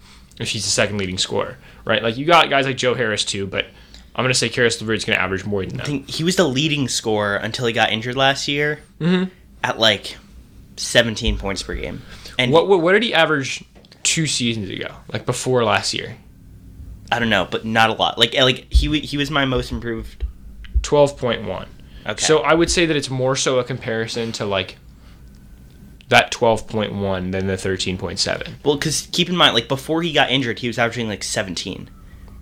If 0.40 0.48
he's 0.48 0.64
the 0.64 0.70
second 0.70 0.98
leading 0.98 1.18
scorer, 1.18 1.58
right? 1.84 2.02
Like 2.02 2.16
you 2.16 2.24
got 2.24 2.50
guys 2.50 2.66
like 2.66 2.76
Joe 2.76 2.94
Harris 2.94 3.24
too, 3.24 3.46
but 3.46 3.66
I'm 4.16 4.22
going 4.24 4.32
to 4.32 4.38
say 4.38 4.48
Caris 4.48 4.80
LeVert's 4.80 5.04
going 5.04 5.16
to 5.16 5.22
average 5.22 5.44
more 5.44 5.64
than 5.66 5.76
that. 5.78 5.84
I 5.84 5.86
think 5.86 6.08
he 6.10 6.22
was 6.24 6.36
the 6.36 6.46
leading 6.48 6.88
scorer 6.88 7.36
until 7.36 7.66
he 7.66 7.72
got 7.72 7.90
injured 7.92 8.16
last 8.16 8.46
year 8.48 8.80
Mhm. 9.00 9.30
at 9.62 9.78
like 9.78 10.16
17 10.76 11.38
points 11.38 11.62
per 11.62 11.74
game. 11.74 12.02
And 12.38 12.52
What, 12.52 12.68
what 12.68 12.80
what 12.80 12.92
did 12.92 13.02
he 13.02 13.14
average 13.14 13.64
two 14.02 14.26
seasons 14.26 14.68
ago, 14.70 14.88
like 15.12 15.24
before 15.26 15.64
last 15.64 15.94
year? 15.94 16.16
I 17.12 17.18
don't 17.18 17.30
know, 17.30 17.46
but 17.48 17.64
not 17.64 17.90
a 17.90 17.92
lot. 17.92 18.18
Like 18.18 18.34
like 18.34 18.72
he 18.72 18.98
he 19.00 19.16
was 19.16 19.30
my 19.30 19.44
most 19.44 19.70
improved. 19.70 20.24
Twelve 20.82 21.16
point 21.16 21.44
one. 21.44 21.68
Okay. 22.06 22.22
So 22.24 22.38
I 22.40 22.54
would 22.54 22.70
say 22.70 22.86
that 22.86 22.96
it's 22.96 23.08
more 23.10 23.36
so 23.36 23.58
a 23.58 23.64
comparison 23.64 24.32
to 24.32 24.44
like 24.46 24.76
that 26.08 26.30
twelve 26.30 26.66
point 26.68 26.94
one 26.94 27.30
than 27.30 27.46
the 27.46 27.56
thirteen 27.56 27.96
point 27.98 28.18
seven. 28.18 28.56
well, 28.64 28.76
because 28.76 29.08
keep 29.12 29.28
in 29.28 29.36
mind, 29.36 29.54
like 29.54 29.68
before 29.68 30.02
he 30.02 30.12
got 30.12 30.30
injured, 30.30 30.58
he 30.58 30.66
was 30.66 30.78
averaging 30.78 31.08
like 31.08 31.22
17. 31.22 31.76
And 31.78 31.90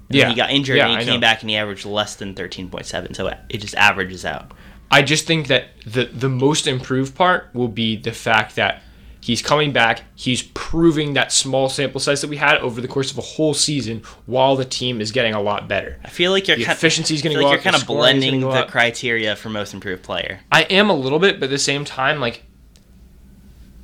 Yeah, 0.08 0.22
then 0.24 0.30
he 0.30 0.36
got 0.36 0.50
injured 0.50 0.76
yeah, 0.76 0.86
and 0.88 0.96
I 0.96 1.00
he 1.00 1.06
know. 1.06 1.12
came 1.12 1.20
back 1.20 1.40
and 1.42 1.48
he 1.50 1.56
averaged 1.56 1.84
less 1.86 2.16
than 2.16 2.34
13.7. 2.34 3.16
So 3.16 3.28
it 3.48 3.58
just 3.58 3.74
averages 3.76 4.24
out. 4.24 4.52
I 4.90 5.00
just 5.02 5.26
think 5.26 5.46
that 5.46 5.68
the 5.86 6.04
the 6.04 6.28
most 6.28 6.66
improved 6.66 7.14
part 7.14 7.48
will 7.54 7.68
be 7.68 7.96
the 7.96 8.12
fact 8.12 8.56
that 8.56 8.82
he's 9.22 9.40
coming 9.40 9.72
back. 9.72 10.02
He's 10.14 10.42
proving 10.42 11.14
that 11.14 11.32
small 11.32 11.68
sample 11.70 11.98
size 12.00 12.20
that 12.20 12.28
we 12.28 12.36
had 12.36 12.58
over 12.58 12.80
the 12.82 12.88
course 12.88 13.10
of 13.10 13.16
a 13.16 13.22
whole 13.22 13.54
season, 13.54 14.02
while 14.26 14.54
the 14.56 14.64
team 14.66 15.00
is 15.00 15.10
getting 15.12 15.32
a 15.32 15.40
lot 15.40 15.66
better. 15.68 15.98
I 16.04 16.08
feel 16.10 16.30
like 16.32 16.46
you're 16.48 16.58
The 16.58 16.64
efficiency 16.64 17.14
is 17.14 17.22
going 17.22 17.34
to 17.36 17.40
go 17.40 17.46
like 17.48 17.58
up. 17.60 17.64
you're 17.64 17.72
kind 17.72 17.76
of 17.76 17.82
scoring 17.82 18.16
is 18.18 18.24
gonna 18.24 18.30
blending 18.32 18.40
the 18.40 18.48
up. 18.66 18.68
criteria 18.68 19.34
for 19.36 19.48
most 19.48 19.72
improved 19.72 20.02
player. 20.02 20.40
I 20.50 20.62
am 20.64 20.90
a 20.90 20.94
little 20.94 21.18
bit, 21.20 21.38
but 21.40 21.44
at 21.44 21.50
the 21.50 21.58
same 21.58 21.84
time, 21.86 22.20
like, 22.20 22.42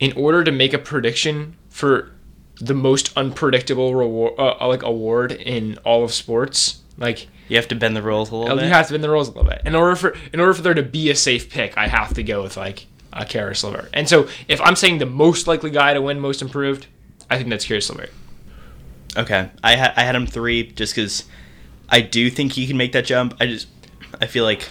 in 0.00 0.12
order 0.12 0.44
to 0.44 0.52
make 0.52 0.72
a 0.72 0.78
prediction 0.78 1.56
for 1.68 2.10
the 2.60 2.74
most 2.74 3.16
unpredictable 3.16 3.94
reward, 3.94 4.34
uh, 4.38 4.66
like 4.66 4.82
award 4.82 5.32
in 5.32 5.78
all 5.84 6.04
of 6.04 6.12
sports, 6.12 6.80
like 6.96 7.28
You 7.48 7.56
have 7.56 7.68
to 7.68 7.76
bend 7.76 7.96
the 7.96 8.02
rules 8.02 8.30
a 8.30 8.36
little 8.36 8.56
you 8.56 8.62
bit. 8.62 8.72
have 8.72 8.86
to 8.88 8.92
bend 8.94 9.04
the 9.04 9.10
rules 9.10 9.28
a 9.28 9.32
little 9.32 9.48
bit. 9.48 9.62
In 9.64 9.74
order 9.74 9.94
for 9.96 10.16
in 10.32 10.40
order 10.40 10.54
for 10.54 10.62
there 10.62 10.74
to 10.74 10.82
be 10.82 11.10
a 11.10 11.14
safe 11.14 11.50
pick, 11.50 11.76
I 11.78 11.86
have 11.88 12.14
to 12.14 12.22
go 12.22 12.42
with 12.42 12.56
like 12.56 12.86
a 13.12 13.24
Caris 13.24 13.62
LeVert. 13.64 13.90
And 13.94 14.08
so, 14.08 14.28
if 14.48 14.60
I'm 14.60 14.76
saying 14.76 14.98
the 14.98 15.06
most 15.06 15.46
likely 15.46 15.70
guy 15.70 15.94
to 15.94 16.02
win 16.02 16.20
most 16.20 16.42
improved, 16.42 16.86
I 17.30 17.36
think 17.36 17.48
that's 17.48 17.64
Caris 17.64 17.88
LeVert. 17.90 18.10
Okay, 19.16 19.50
I 19.64 19.76
had 19.76 19.92
I 19.96 20.02
had 20.02 20.14
him 20.14 20.26
three 20.26 20.64
just 20.64 20.94
because 20.94 21.24
I 21.88 22.00
do 22.00 22.28
think 22.30 22.52
he 22.52 22.66
can 22.66 22.76
make 22.76 22.92
that 22.92 23.04
jump. 23.04 23.34
I 23.40 23.46
just 23.46 23.68
I 24.20 24.26
feel 24.26 24.44
like 24.44 24.68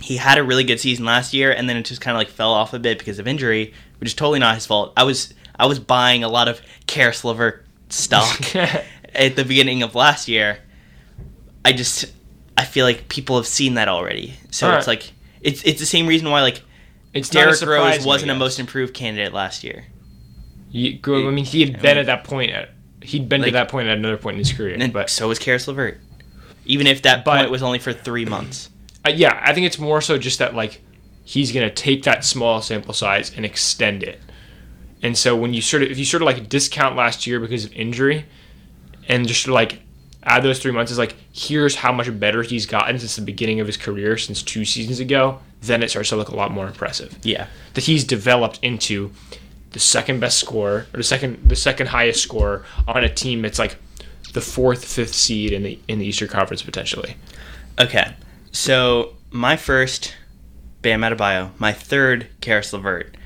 he 0.00 0.16
had 0.16 0.38
a 0.38 0.42
really 0.44 0.64
good 0.64 0.78
season 0.80 1.04
last 1.04 1.32
year, 1.32 1.50
and 1.52 1.68
then 1.68 1.76
it 1.76 1.84
just 1.84 2.00
kind 2.00 2.16
of 2.16 2.18
like 2.18 2.28
fell 2.28 2.52
off 2.52 2.74
a 2.74 2.78
bit 2.78 2.98
because 2.98 3.18
of 3.18 3.26
injury, 3.26 3.72
which 3.98 4.08
is 4.08 4.14
totally 4.14 4.38
not 4.38 4.54
his 4.54 4.66
fault. 4.66 4.92
I 4.96 5.04
was 5.04 5.34
I 5.58 5.66
was 5.66 5.78
buying 5.78 6.24
a 6.24 6.28
lot 6.28 6.48
of 6.48 6.60
Caris 6.86 7.24
LeVert 7.24 7.64
stock 7.88 8.54
at 9.14 9.36
the 9.36 9.44
beginning 9.44 9.82
of 9.82 9.94
last 9.94 10.28
year. 10.28 10.58
I 11.64 11.72
just 11.72 12.06
I 12.56 12.64
feel 12.64 12.84
like 12.86 13.08
people 13.08 13.36
have 13.36 13.46
seen 13.46 13.74
that 13.74 13.88
already, 13.88 14.34
so 14.50 14.66
Alright. 14.66 14.78
it's 14.78 14.86
like 14.88 15.12
it's 15.40 15.62
it's 15.62 15.80
the 15.80 15.86
same 15.86 16.06
reason 16.06 16.30
why 16.30 16.42
like 16.42 16.62
It's 17.14 17.28
Derrick 17.28 17.60
Rose 17.62 18.04
wasn't 18.04 18.30
a 18.30 18.34
most 18.34 18.58
improved 18.58 18.94
candidate 18.94 19.32
last 19.32 19.62
year. 19.64 19.86
You- 20.70 20.98
I 21.06 21.30
mean, 21.30 21.44
he 21.44 21.64
had 21.64 21.80
been 21.80 21.96
at 21.98 22.06
that 22.06 22.24
point. 22.24 22.50
At, 22.52 22.70
he'd 23.02 23.28
been 23.28 23.40
Like- 23.40 23.48
to 23.48 23.52
that 23.54 23.68
point 23.68 23.88
at 23.88 23.96
another 23.96 24.16
point 24.18 24.34
in 24.34 24.38
his 24.40 24.52
career. 24.52 24.76
But 24.92 25.08
so 25.08 25.28
was 25.28 25.38
Caris 25.38 25.66
LeVert, 25.66 25.98
even 26.66 26.86
if 26.86 27.02
that 27.02 27.24
But- 27.24 27.38
point 27.38 27.50
was 27.50 27.62
only 27.62 27.78
for 27.78 27.92
three 27.92 28.24
months. 28.24 28.68
Uh, 29.06 29.10
yeah, 29.10 29.40
I 29.42 29.54
think 29.54 29.66
it's 29.66 29.78
more 29.78 30.00
so 30.00 30.18
just 30.18 30.38
that 30.40 30.54
like 30.54 30.80
he's 31.28 31.52
gonna 31.52 31.70
take 31.70 32.04
that 32.04 32.24
small 32.24 32.62
sample 32.62 32.94
size 32.94 33.30
and 33.36 33.44
extend 33.44 34.02
it. 34.02 34.18
And 35.02 35.16
so 35.16 35.36
when 35.36 35.52
you 35.52 35.60
sort 35.60 35.82
of 35.82 35.90
if 35.90 35.98
you 35.98 36.06
sort 36.06 36.22
of 36.22 36.26
like 36.26 36.48
discount 36.48 36.96
last 36.96 37.26
year 37.26 37.38
because 37.38 37.66
of 37.66 37.72
injury, 37.74 38.24
and 39.08 39.28
just 39.28 39.42
sort 39.42 39.50
of 39.50 39.54
like 39.54 39.82
add 40.22 40.42
those 40.42 40.58
three 40.58 40.72
months 40.72 40.90
is 40.90 40.96
like 40.98 41.14
here's 41.32 41.74
how 41.76 41.92
much 41.92 42.18
better 42.18 42.42
he's 42.42 42.64
gotten 42.64 42.98
since 42.98 43.14
the 43.16 43.22
beginning 43.22 43.60
of 43.60 43.66
his 43.66 43.76
career, 43.76 44.16
since 44.16 44.42
two 44.42 44.64
seasons 44.64 45.00
ago. 45.00 45.38
Then 45.60 45.82
it 45.82 45.90
starts 45.90 46.08
to 46.08 46.16
look 46.16 46.28
a 46.30 46.36
lot 46.36 46.50
more 46.50 46.66
impressive 46.66 47.18
Yeah. 47.22 47.46
that 47.74 47.84
he's 47.84 48.04
developed 48.04 48.58
into 48.62 49.10
the 49.72 49.80
second 49.80 50.18
best 50.20 50.38
scorer 50.38 50.86
or 50.94 50.96
the 50.96 51.04
second 51.04 51.46
the 51.46 51.56
second 51.56 51.88
highest 51.88 52.22
scorer 52.22 52.64
on 52.86 53.04
a 53.04 53.08
team 53.08 53.42
that's 53.42 53.58
like 53.58 53.76
the 54.32 54.40
fourth, 54.40 54.82
fifth 54.84 55.14
seed 55.14 55.52
in 55.52 55.62
the 55.62 55.78
in 55.88 55.98
the 55.98 56.06
Eastern 56.06 56.28
Conference 56.28 56.62
potentially. 56.62 57.16
Okay. 57.78 58.14
So 58.50 59.12
my 59.30 59.56
first, 59.56 60.14
Bam 60.82 61.00
Adebayo. 61.02 61.50
My 61.58 61.72
third, 61.72 62.28
Caris 62.40 62.72
LeVert. 62.72 63.16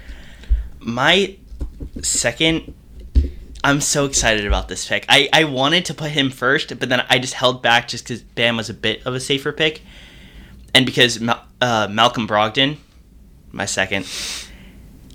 My 0.81 1.37
second, 2.03 2.75
I'm 3.63 3.81
so 3.81 4.05
excited 4.05 4.47
about 4.47 4.69
this 4.69 4.87
pick. 4.89 5.05
I, 5.09 5.29
I 5.33 5.45
wanted 5.45 5.85
to 5.87 5.95
put 5.95 6.11
him 6.11 6.31
first, 6.31 6.77
but 6.79 6.89
then 6.89 7.05
I 7.09 7.19
just 7.19 7.35
held 7.35 7.63
back 7.63 7.89
just 7.89 8.05
because 8.05 8.23
Bam 8.23 8.57
was 8.57 8.69
a 8.71 8.75
bit 8.75 9.05
of 9.07 9.15
a 9.15 9.21
safer 9.21 9.53
pick, 9.53 9.83
and 10.75 10.85
because 10.87 11.21
uh, 11.61 11.89
Malcolm 11.91 12.27
Brogdon, 12.27 12.79
my 13.53 13.67
second, 13.67 14.07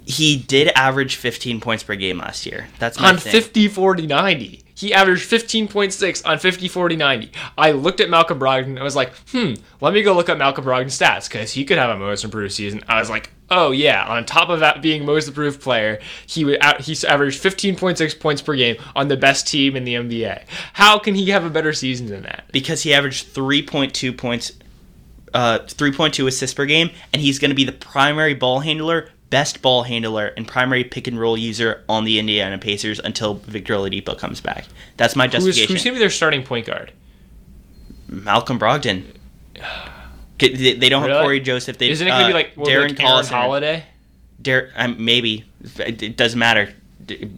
He 0.06 0.38
did 0.38 0.70
average 0.76 1.16
15 1.18 1.60
points 1.60 1.84
per 1.84 1.96
game 1.96 2.20
last 2.20 2.46
year. 2.46 2.68
That's 2.80 2.98
my 3.00 3.10
on 3.10 3.18
thing. 3.18 3.32
50, 3.32 3.68
40, 3.68 4.08
90. 4.08 4.64
He 4.78 4.94
averaged 4.94 5.30
15.6 5.30 6.22
on 6.24 6.38
50, 6.38 6.68
40, 6.68 6.96
90. 6.96 7.32
I 7.58 7.72
looked 7.72 8.00
at 8.00 8.12
Malcolm 8.12 8.40
Brogdon 8.40 8.66
and 8.66 8.80
I 8.80 8.84
was 8.84 8.96
like, 8.96 9.12
hmm, 9.32 9.54
let 9.82 9.94
me 9.94 10.04
go 10.04 10.14
look 10.14 10.30
up 10.30 10.38
Malcolm 10.38 10.66
Brogdon's 10.66 10.98
stats 10.98 11.28
because 11.28 11.52
he 11.54 11.66
could 11.66 11.80
have 11.80 11.90
a 11.90 11.98
most 11.98 12.24
improved 12.24 12.54
season. 12.54 12.84
I 12.88 13.00
was 13.00 13.10
like, 13.10 13.32
oh 13.50 13.72
yeah, 13.72 14.06
on 14.06 14.26
top 14.26 14.50
of 14.50 14.60
that 14.60 14.82
being 14.84 15.04
most 15.06 15.28
improved 15.28 15.62
player, 15.62 16.00
he 16.28 16.46
would 16.46 16.62
he's 16.80 17.04
averaged 17.04 17.42
15.6 17.42 18.20
points 18.20 18.42
per 18.42 18.56
game 18.56 18.76
on 18.96 19.08
the 19.08 19.18
best 19.18 19.48
team 19.48 19.76
in 19.76 19.84
the 19.84 19.96
NBA. 19.96 20.44
How 20.74 21.00
can 21.00 21.16
he 21.16 21.30
have 21.32 21.44
a 21.44 21.50
better 21.50 21.74
season 21.74 22.08
than 22.08 22.22
that? 22.24 22.44
because 22.52 22.84
he 22.84 22.94
averaged 22.94 23.34
3.2 23.34 24.18
points, 24.18 24.52
uh, 25.34 25.60
3.2 25.60 26.28
assists 26.28 26.54
per 26.54 26.66
game, 26.66 26.90
and 27.14 27.22
he's 27.22 27.40
going 27.40 27.50
to 27.50 27.56
be 27.56 27.64
the 27.64 27.72
primary 27.72 28.34
ball 28.34 28.60
handler, 28.62 29.10
best 29.30 29.62
ball 29.62 29.84
handler, 29.84 30.28
and 30.38 30.48
primary 30.48 30.84
pick 30.84 31.08
and 31.08 31.20
roll 31.20 31.38
user 31.38 31.84
on 31.90 32.06
the 32.06 32.20
Indiana 32.20 32.58
Pacers 32.58 33.00
until 33.00 33.36
Victor 33.36 33.74
Oladipo 33.74 34.18
comes 34.18 34.42
back. 34.42 34.66
That's 34.98 35.16
my 35.16 35.26
Who's, 35.26 35.34
justification. 35.34 35.76
who's 35.76 35.84
going 35.84 35.94
to 35.94 35.98
be 35.98 36.00
their 36.00 36.10
starting 36.10 36.44
point 36.44 36.66
guard? 36.66 36.92
Malcolm 38.08 38.60
Brogdon. 38.60 39.04
They 40.40 40.76
they 40.76 40.90
don't 40.90 41.02
have 41.02 41.24
Cory 41.24 41.40
Joseph. 41.40 41.80
They, 41.80 41.90
Isn't 41.90 42.06
it 42.06 42.12
going 42.12 42.20
to 42.20 42.26
uh, 42.26 42.28
be 42.28 42.34
like, 42.34 42.52
well, 42.56 42.68
Darren 42.68 42.90
like 42.90 42.98
Collison. 43.00 43.32
Holiday? 43.32 43.84
Dar- 44.40 44.70
um, 44.76 45.04
maybe 45.04 45.46
it, 45.80 46.16
doesn't 46.16 46.38
matter. 46.38 46.72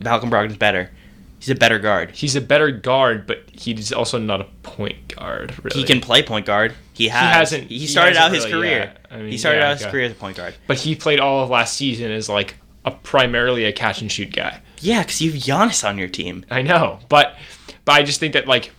Malcolm 0.03 0.29
Brogdon's 0.29 0.57
better. 0.57 0.91
He's 1.39 1.49
a 1.49 1.55
better 1.55 1.79
guard. 1.79 2.11
He's 2.11 2.35
a 2.35 2.41
better 2.41 2.71
guard, 2.71 3.25
but 3.25 3.45
he's 3.53 3.93
also 3.93 4.17
not 4.19 4.41
a 4.41 4.47
point 4.63 5.15
guard. 5.15 5.57
Really. 5.63 5.79
He 5.79 5.85
can 5.85 6.01
play 6.01 6.21
point 6.21 6.45
guard. 6.45 6.73
He 6.99 7.07
has. 7.07 7.51
hasn't- 7.51 7.69
He, 7.69 7.79
he 7.79 7.87
started 7.87 8.15
hasn't 8.17 8.25
out 8.25 8.35
his 8.35 8.45
really, 8.53 8.67
career. 8.67 8.93
I 9.09 9.17
mean, 9.17 9.31
he 9.31 9.37
started 9.37 9.59
yeah, 9.59 9.71
out 9.71 9.77
his 9.77 9.85
career 9.87 10.05
as 10.05 10.11
a 10.11 10.15
point 10.15 10.37
guard. 10.37 10.53
but 10.67 10.77
he 10.77 10.95
played 10.95 11.19
all 11.19 11.43
of 11.43 11.49
last 11.49 11.75
season 11.75 12.11
as 12.11 12.27
like 12.29 12.55
a 12.85 12.91
primarily 12.91 13.65
a 13.65 13.71
catch 13.71 14.01
and 14.01 14.11
shoot 14.11 14.31
guy. 14.33 14.61
Yeah, 14.81 15.01
because 15.03 15.21
you 15.21 15.31
have 15.31 15.41
Giannis 15.41 15.87
on 15.87 15.97
your 15.97 16.07
team. 16.09 16.45
I 16.51 16.61
know, 16.61 16.99
but 17.09 17.35
but 17.85 17.93
I 17.93 18.03
just 18.03 18.19
think 18.19 18.33
that 18.33 18.47
like 18.47 18.71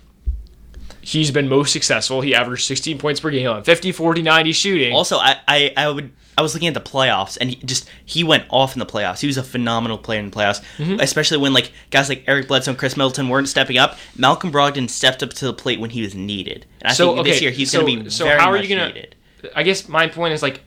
he's 1.00 1.30
been 1.30 1.48
most 1.48 1.72
successful. 1.72 2.20
He 2.20 2.34
averaged 2.34 2.66
16 2.66 2.98
points 2.98 3.20
per 3.20 3.30
game 3.30 3.48
on 3.48 3.64
50, 3.64 3.92
40, 3.92 4.22
90 4.22 4.52
shooting. 4.52 4.92
Also, 4.94 5.16
I, 5.16 5.36
I, 5.48 5.72
I 5.76 5.88
would 5.88 6.12
I 6.40 6.42
was 6.42 6.54
looking 6.54 6.68
at 6.68 6.74
the 6.74 6.80
playoffs 6.80 7.36
and 7.40 7.50
he 7.50 7.56
just 7.56 7.88
he 8.04 8.24
went 8.24 8.44
off 8.48 8.72
in 8.74 8.78
the 8.78 8.86
playoffs. 8.86 9.20
He 9.20 9.26
was 9.26 9.36
a 9.36 9.42
phenomenal 9.42 9.98
player 9.98 10.18
in 10.20 10.30
the 10.30 10.36
playoffs, 10.36 10.62
Mm-hmm. 10.78 10.98
especially 11.00 11.36
when 11.38 11.52
like 11.52 11.70
guys 11.90 12.08
like 12.08 12.24
Eric 12.26 12.48
Bledsoe 12.48 12.70
and 12.70 12.78
Khris 12.78 12.96
Middleton 12.96 13.28
weren't 13.28 13.48
stepping 13.48 13.76
up. 13.76 13.98
Malcolm 14.16 14.50
Brogdon 14.50 14.88
stepped 14.88 15.22
up 15.22 15.30
to 15.34 15.44
the 15.44 15.52
plate 15.52 15.78
when 15.80 15.90
he 15.90 16.00
was 16.02 16.14
needed, 16.14 16.64
and 16.80 16.90
I 16.90 16.94
So, 16.94 17.12
think 17.14 17.26
this 17.26 17.36
okay, 17.36 17.44
year 17.44 17.50
he's 17.52 17.70
so- 17.70 17.82
going 17.82 17.98
to 17.98 18.04
be 18.04 18.10
so 18.10 18.24
very 18.24 18.40
how 18.40 18.50
are 18.50 18.56
you 18.56 18.74
gonna- 18.74 18.88
needed. 18.94 19.14
I 19.54 19.62
guess 19.62 19.88
my 19.88 20.06
point 20.06 20.32
is 20.34 20.42
like 20.42 20.62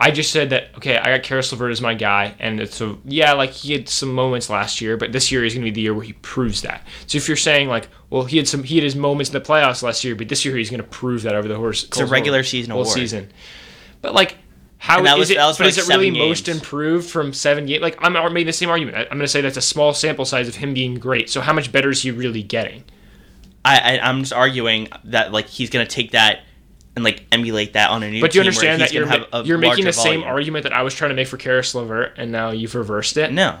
I 0.00 0.12
just 0.12 0.30
said 0.30 0.50
that 0.50 0.68
okay, 0.76 0.96
I 0.96 1.16
got 1.16 1.24
Caris 1.24 1.50
LeVert 1.50 1.72
as 1.72 1.80
my 1.80 1.92
guy, 1.94 2.34
and 2.38 2.60
it's 2.60 2.76
so 2.76 2.98
yeah, 3.04 3.32
like 3.32 3.50
he 3.50 3.72
had 3.72 3.88
some 3.88 4.14
moments 4.14 4.48
last 4.48 4.80
year, 4.80 4.96
but 4.96 5.10
this 5.12 5.32
year 5.32 5.44
is 5.44 5.54
going 5.54 5.64
to 5.64 5.70
be 5.72 5.74
the 5.74 5.80
year 5.80 5.92
where 5.92 6.04
he 6.04 6.12
proves 6.14 6.62
that. 6.62 6.86
So 7.08 7.16
if 7.18 7.26
you're 7.26 7.36
saying 7.36 7.68
like, 7.68 7.88
well, 8.08 8.24
he 8.24 8.36
had 8.36 8.46
some, 8.46 8.62
he 8.62 8.76
had 8.76 8.84
his 8.84 8.94
moments 8.94 9.30
in 9.30 9.34
the 9.34 9.40
playoffs 9.40 9.82
last 9.82 10.04
year, 10.04 10.14
but 10.14 10.28
this 10.28 10.44
year 10.44 10.56
he's 10.56 10.70
going 10.70 10.80
to 10.80 10.86
prove 10.88 11.22
that 11.22 11.34
over 11.34 11.48
the 11.48 11.56
horse. 11.56 11.82
It's 11.84 11.98
a 11.98 12.06
regular 12.06 12.42
season 12.44 12.70
whole 12.70 12.82
award. 12.82 12.94
season. 12.94 13.28
But 14.00 14.14
like, 14.14 14.36
how 14.78 15.04
is 15.04 15.18
was- 15.18 15.30
it? 15.30 15.36
but 15.36 15.54
for, 15.54 15.64
is 15.64 15.78
it 15.78 15.88
really 15.88 16.08
seven 16.08 16.18
most 16.18 16.48
improved 16.48 17.10
from 17.10 17.32
seven 17.32 17.66
games? 17.66 17.82
Like 17.82 17.98
I'm 18.00 18.12
making 18.32 18.46
the 18.46 18.52
same 18.52 18.70
argument. 18.70 18.96
I, 18.96 19.00
I'm 19.02 19.08
going 19.08 19.20
to 19.20 19.28
say 19.28 19.40
that's 19.40 19.56
a 19.56 19.62
small 19.62 19.92
sample 19.92 20.24
size 20.24 20.48
of 20.48 20.54
him 20.54 20.74
being 20.74 20.94
great. 20.94 21.28
So 21.30 21.40
how 21.40 21.52
much 21.52 21.72
better 21.72 21.90
is 21.90 22.02
he 22.02 22.10
really 22.10 22.42
getting? 22.42 22.84
I, 23.64 23.98
I 23.98 24.08
I'm 24.08 24.20
just 24.20 24.32
arguing 24.32 24.88
that 25.04 25.32
like 25.32 25.46
he's 25.46 25.70
going 25.70 25.86
to 25.86 25.92
take 25.92 26.12
that 26.12 26.40
and 26.98 27.04
like 27.04 27.24
emulate 27.32 27.72
that 27.74 27.90
on 27.90 28.02
a 28.02 28.10
new. 28.10 28.20
But 28.20 28.32
do 28.32 28.38
you 28.38 28.42
understand 28.42 28.80
that 28.82 28.92
you're, 28.92 29.06
ma- 29.06 29.12
have 29.12 29.26
a 29.32 29.42
you're 29.44 29.58
making 29.58 29.84
the 29.84 29.92
same 29.92 30.22
argument 30.22 30.64
that 30.64 30.72
I 30.72 30.82
was 30.82 30.94
trying 30.94 31.10
to 31.10 31.14
make 31.14 31.28
for 31.28 31.36
Caris 31.36 31.74
LeVert, 31.74 32.14
and 32.16 32.30
now 32.30 32.50
you've 32.50 32.74
reversed 32.74 33.16
it? 33.16 33.32
No, 33.32 33.58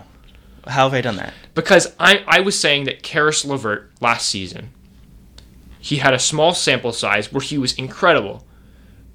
how 0.66 0.84
have 0.84 0.94
I 0.94 1.00
done 1.00 1.16
that? 1.16 1.32
Because 1.54 1.94
I, 1.98 2.24
I 2.26 2.40
was 2.40 2.58
saying 2.58 2.84
that 2.84 3.02
Caris 3.02 3.44
LeVert 3.44 3.90
last 4.00 4.28
season, 4.28 4.70
he 5.78 5.96
had 5.96 6.14
a 6.14 6.18
small 6.18 6.52
sample 6.52 6.92
size 6.92 7.32
where 7.32 7.40
he 7.40 7.58
was 7.58 7.74
incredible. 7.74 8.44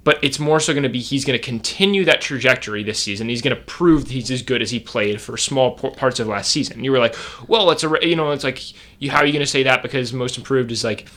But 0.03 0.19
it's 0.21 0.37
more 0.37 0.59
so 0.59 0.73
going 0.73 0.83
to 0.83 0.89
be 0.89 0.99
he's 0.99 1.23
going 1.23 1.39
to 1.39 1.43
continue 1.43 2.03
that 2.05 2.19
trajectory 2.19 2.83
this 2.83 2.99
season. 2.99 3.29
He's 3.29 3.41
going 3.41 3.55
to 3.55 3.61
prove 3.63 4.03
that 4.05 4.11
he's 4.11 4.29
as 4.31 4.41
good 4.41 4.61
as 4.61 4.69
he 4.69 4.79
played 4.79 5.21
for 5.21 5.37
small 5.37 5.71
parts 5.71 6.19
of 6.19 6.27
last 6.27 6.51
season. 6.51 6.83
You 6.83 6.91
were 6.91 6.99
like, 6.99 7.15
well, 7.47 7.71
it's 7.71 7.85
a 7.85 7.93
you 8.01 8.15
know 8.17 8.31
it's 8.31 8.43
like 8.43 8.61
you, 9.01 9.09
how 9.11 9.19
are 9.19 9.25
you 9.25 9.31
going 9.31 9.45
to 9.45 9.49
say 9.49 9.63
that 9.63 9.81
because 9.81 10.11
most 10.11 10.37
improved 10.37 10.71
is 10.73 10.83
like 10.83 11.07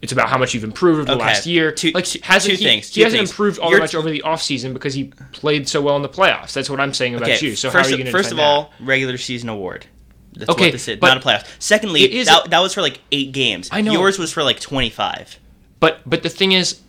it's 0.00 0.12
about 0.12 0.28
how 0.30 0.38
much 0.38 0.54
you've 0.54 0.64
improved 0.64 1.00
over 1.00 1.04
the 1.04 1.12
Okay. 1.12 1.24
last 1.26 1.46
year. 1.46 1.70
Two- 1.72 1.90
like 1.90 2.08
hasn't 2.22 2.54
two 2.54 2.58
he, 2.58 2.64
things, 2.64 2.94
he 2.94 3.02
hasn't 3.02 3.18
things. 3.20 3.30
improved 3.30 3.58
all 3.58 3.68
You're- 3.68 3.80
that 3.80 3.84
much 3.84 3.94
over 3.94 4.08
the 4.10 4.22
offseason 4.24 4.72
because 4.72 4.94
he 4.94 5.04
played 5.32 5.68
so 5.68 5.82
well 5.82 5.96
in 5.96 6.02
the 6.02 6.08
playoffs. 6.08 6.54
That's 6.54 6.70
what 6.70 6.80
I'm 6.80 6.94
saying 6.94 7.14
about 7.14 7.28
Okay, 7.28 7.46
you. 7.46 7.54
So 7.54 7.68
first, 7.70 7.82
how 7.82 7.86
are 7.88 7.90
you 7.90 7.96
going 8.02 8.06
to 8.06 8.12
first 8.12 8.32
of 8.32 8.38
defend 8.38 8.48
that? 8.48 8.50
all, 8.50 8.72
regular 8.80 9.18
season 9.18 9.48
award. 9.50 9.84
That's 10.32 10.50
Okay, 10.50 10.64
what 10.68 10.72
this 10.72 10.88
is, 10.88 10.98
but 10.98 11.08
not 11.08 11.18
a 11.18 11.20
playoff. 11.20 11.46
Secondly, 11.58 12.02
it 12.04 12.12
is 12.12 12.26
that, 12.28 12.46
a- 12.46 12.48
that 12.48 12.60
was 12.60 12.72
for 12.72 12.80
like 12.80 13.00
eight 13.12 13.32
games. 13.32 13.68
I 13.70 13.82
know. 13.82 13.92
Yours 13.92 14.18
was 14.18 14.32
for 14.32 14.42
like 14.42 14.58
25. 14.58 15.38
But 15.78 16.00
but 16.06 16.22
the 16.22 16.30
thing 16.30 16.52
is, 16.52 16.80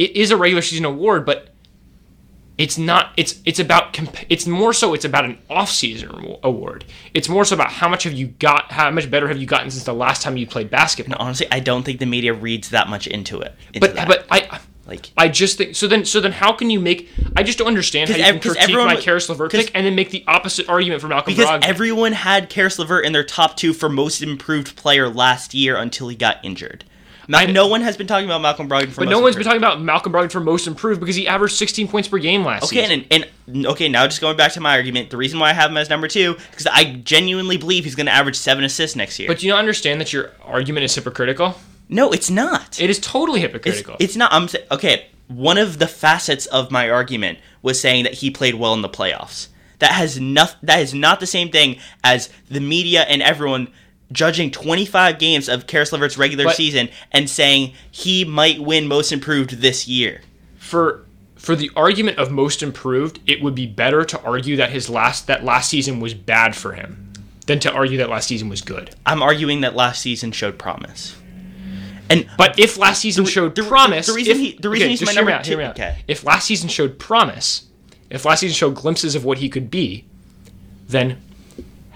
it 0.00 0.16
is 0.16 0.30
a 0.30 0.36
regular 0.36 0.62
season 0.62 0.84
award, 0.86 1.24
but 1.26 1.48
it's 2.58 2.76
not. 2.76 3.12
It's 3.16 3.40
it's 3.44 3.58
about. 3.58 3.92
comp- 3.92 4.24
It's 4.28 4.46
more 4.46 4.72
so. 4.72 4.92
It's 4.94 5.04
about 5.04 5.24
an 5.24 5.38
off 5.48 5.70
season 5.70 6.36
award. 6.42 6.84
It's 7.14 7.28
more 7.28 7.44
so 7.44 7.54
about 7.54 7.70
how 7.70 7.88
much 7.88 8.02
have 8.04 8.12
you 8.12 8.28
got. 8.28 8.70
How 8.72 8.90
much 8.90 9.10
better 9.10 9.28
have 9.28 9.38
you 9.38 9.46
gotten 9.46 9.70
since 9.70 9.84
the 9.84 9.94
last 9.94 10.22
time 10.22 10.36
you 10.36 10.46
played 10.46 10.68
basketball? 10.70 11.16
Honestly, 11.18 11.46
I 11.50 11.60
don't 11.60 11.84
think 11.84 12.00
the 12.00 12.06
media 12.06 12.34
reads 12.34 12.70
that 12.70 12.88
much 12.88 13.06
into 13.06 13.40
it. 13.40 13.54
into 13.72 13.80
but 13.80 13.94
that. 13.94 14.08
but 14.08 14.26
I. 14.30 14.60
like 14.86 15.10
I 15.16 15.28
just 15.28 15.56
think 15.56 15.74
so. 15.76 15.86
Then, 15.86 16.04
so 16.04 16.20
then, 16.20 16.32
how 16.32 16.52
can 16.52 16.68
you 16.68 16.80
make? 16.80 17.08
I 17.36 17.42
just 17.42 17.56
don't 17.58 17.68
understand 17.68 18.10
how 18.10 18.16
you 18.16 18.24
ev- 18.24 18.40
critique 18.42 18.62
everyone 18.62 18.86
my 18.88 18.96
Caris 18.96 19.28
LeVert 19.30 19.52
pick 19.52 19.70
and 19.74 19.86
then 19.86 19.94
make 19.94 20.10
the 20.10 20.24
opposite 20.26 20.68
argument 20.68 21.00
for 21.00 21.08
Malcolm 21.08 21.32
because 21.34 21.48
Brogdon. 21.48 21.64
everyone 21.64 22.12
had 22.12 22.50
Caris 22.50 22.78
LeVert 22.78 23.06
in 23.06 23.12
their 23.12 23.24
top 23.24 23.56
two 23.56 23.72
for 23.72 23.88
most 23.88 24.20
improved 24.22 24.76
player 24.76 25.08
last 25.08 25.54
year 25.54 25.76
until 25.78 26.08
he 26.08 26.16
got 26.16 26.44
injured. 26.44 26.84
No 27.30 27.66
one 27.68 27.80
has 27.82 27.96
been 27.96 28.06
talking 28.06 28.24
about 28.26 28.40
Malcolm 28.40 28.68
Brogdon 28.68 28.88
for 28.88 29.00
but 29.02 29.04
most 29.06 29.10
no 29.10 29.20
one's 29.20 29.36
been 29.36 29.42
improved. 29.42 29.44
talking 29.44 29.58
about 29.58 29.80
Malcolm 29.82 30.12
Brogdon 30.12 30.32
for 30.32 30.40
most 30.40 30.66
improved 30.66 31.00
because 31.00 31.16
he 31.16 31.28
averaged 31.28 31.54
16 31.56 31.88
points 31.88 32.08
per 32.08 32.18
game 32.18 32.44
last 32.44 32.64
Okay, 32.64 32.82
season. 32.86 33.06
and, 33.10 33.28
and 33.52 33.66
okay, 33.66 33.88
now 33.88 34.06
just 34.06 34.20
going 34.20 34.36
back 34.36 34.52
to 34.52 34.60
my 34.60 34.76
argument, 34.76 35.10
the 35.10 35.16
reason 35.16 35.38
why 35.38 35.50
I 35.50 35.52
have 35.52 35.70
him 35.70 35.76
as 35.76 35.88
number 35.88 36.08
two 36.08 36.34
because 36.50 36.66
I 36.66 36.84
genuinely 37.04 37.56
believe 37.56 37.84
he's 37.84 37.94
going 37.94 38.06
to 38.06 38.12
average 38.12 38.36
seven 38.36 38.64
assists 38.64 38.96
next 38.96 39.18
year. 39.18 39.28
but 39.28 39.38
do 39.38 39.46
you 39.46 39.52
not 39.52 39.58
understand 39.60 40.00
that 40.00 40.12
your 40.12 40.30
argument 40.44 40.84
is 40.84 40.94
hypocritical? 40.94 41.54
no, 41.88 42.12
it's 42.12 42.30
not. 42.30 42.80
It 42.80 42.88
is 42.90 42.98
totally 43.00 43.40
hypocritical. 43.40 43.96
it's 43.98 44.16
not. 44.16 44.32
I'm 44.32 44.48
okay. 44.70 45.06
One 45.28 45.58
of 45.58 45.78
the 45.78 45.86
facets 45.86 46.46
of 46.46 46.70
my 46.72 46.90
argument 46.90 47.38
was 47.62 47.80
saying 47.80 48.04
that 48.04 48.14
he 48.14 48.30
played 48.30 48.54
well 48.56 48.74
in 48.74 48.82
the 48.82 48.88
playoffs. 48.88 49.48
That 49.78 49.92
has 49.92 50.20
not. 50.20 50.56
That 50.62 50.80
is 50.80 50.92
not 50.94 51.20
the 51.20 51.26
same 51.26 51.50
thing 51.50 51.78
as 52.04 52.28
the 52.48 52.60
media 52.60 53.02
and 53.02 53.22
everyone 53.22 53.68
judging 54.12 54.50
25 54.50 55.18
games 55.18 55.48
of 55.48 55.66
Caris 55.66 55.92
LeVert's 55.92 56.18
regular 56.18 56.44
But- 56.44 56.56
season 56.56 56.88
and 57.12 57.28
saying 57.30 57.72
he 57.90 58.24
might 58.24 58.60
win 58.60 58.86
Most 58.88 59.12
Improved 59.12 59.60
this 59.60 59.86
year. 59.88 60.22
for 60.58 61.02
for 61.36 61.56
the 61.56 61.70
argument 61.74 62.18
of 62.18 62.30
most 62.30 62.62
improved, 62.62 63.18
it 63.26 63.42
would 63.42 63.54
be 63.54 63.64
better 63.64 64.04
to 64.04 64.20
argue 64.20 64.56
that 64.56 64.68
his 64.70 64.90
last 64.90 65.26
that 65.26 65.42
last 65.42 65.70
season 65.70 65.98
was 65.98 66.12
bad 66.12 66.54
for 66.54 66.72
him 66.74 67.12
than 67.46 67.58
to 67.58 67.72
argue 67.72 67.96
that 67.96 68.10
last 68.10 68.28
season 68.28 68.50
was 68.50 68.60
good. 68.60 68.90
I'm 69.06 69.22
arguing 69.22 69.62
that 69.62 69.74
last 69.74 70.02
season 70.02 70.32
showed 70.32 70.58
promise. 70.58 71.16
And 72.10 72.26
But 72.36 72.58
if 72.58 72.76
last 72.76 73.00
season 73.00 73.24
The- 73.24 73.30
showed 73.30 73.54
the- 73.54 73.62
promise, 73.62 74.06
the 74.06 74.12
reason 74.12 74.32
if- 74.32 74.38
he- 74.38 74.58
the 74.60 74.68
reason 74.68 74.90
he's 74.90 75.00
just 75.00 75.10
my 75.10 75.14
number 75.16 75.30
out, 75.30 75.44
two- 75.44 75.58
okay. 75.60 75.96
If 76.06 76.24
last 76.24 76.46
season 76.46 76.68
showed 76.68 76.98
promise, 76.98 77.62
if 78.10 78.26
last 78.26 78.40
season 78.40 78.54
showed 78.54 78.74
glimpses 78.74 79.14
of 79.14 79.24
what 79.24 79.38
he 79.38 79.48
could 79.48 79.70
be, 79.70 80.04
then 80.90 81.16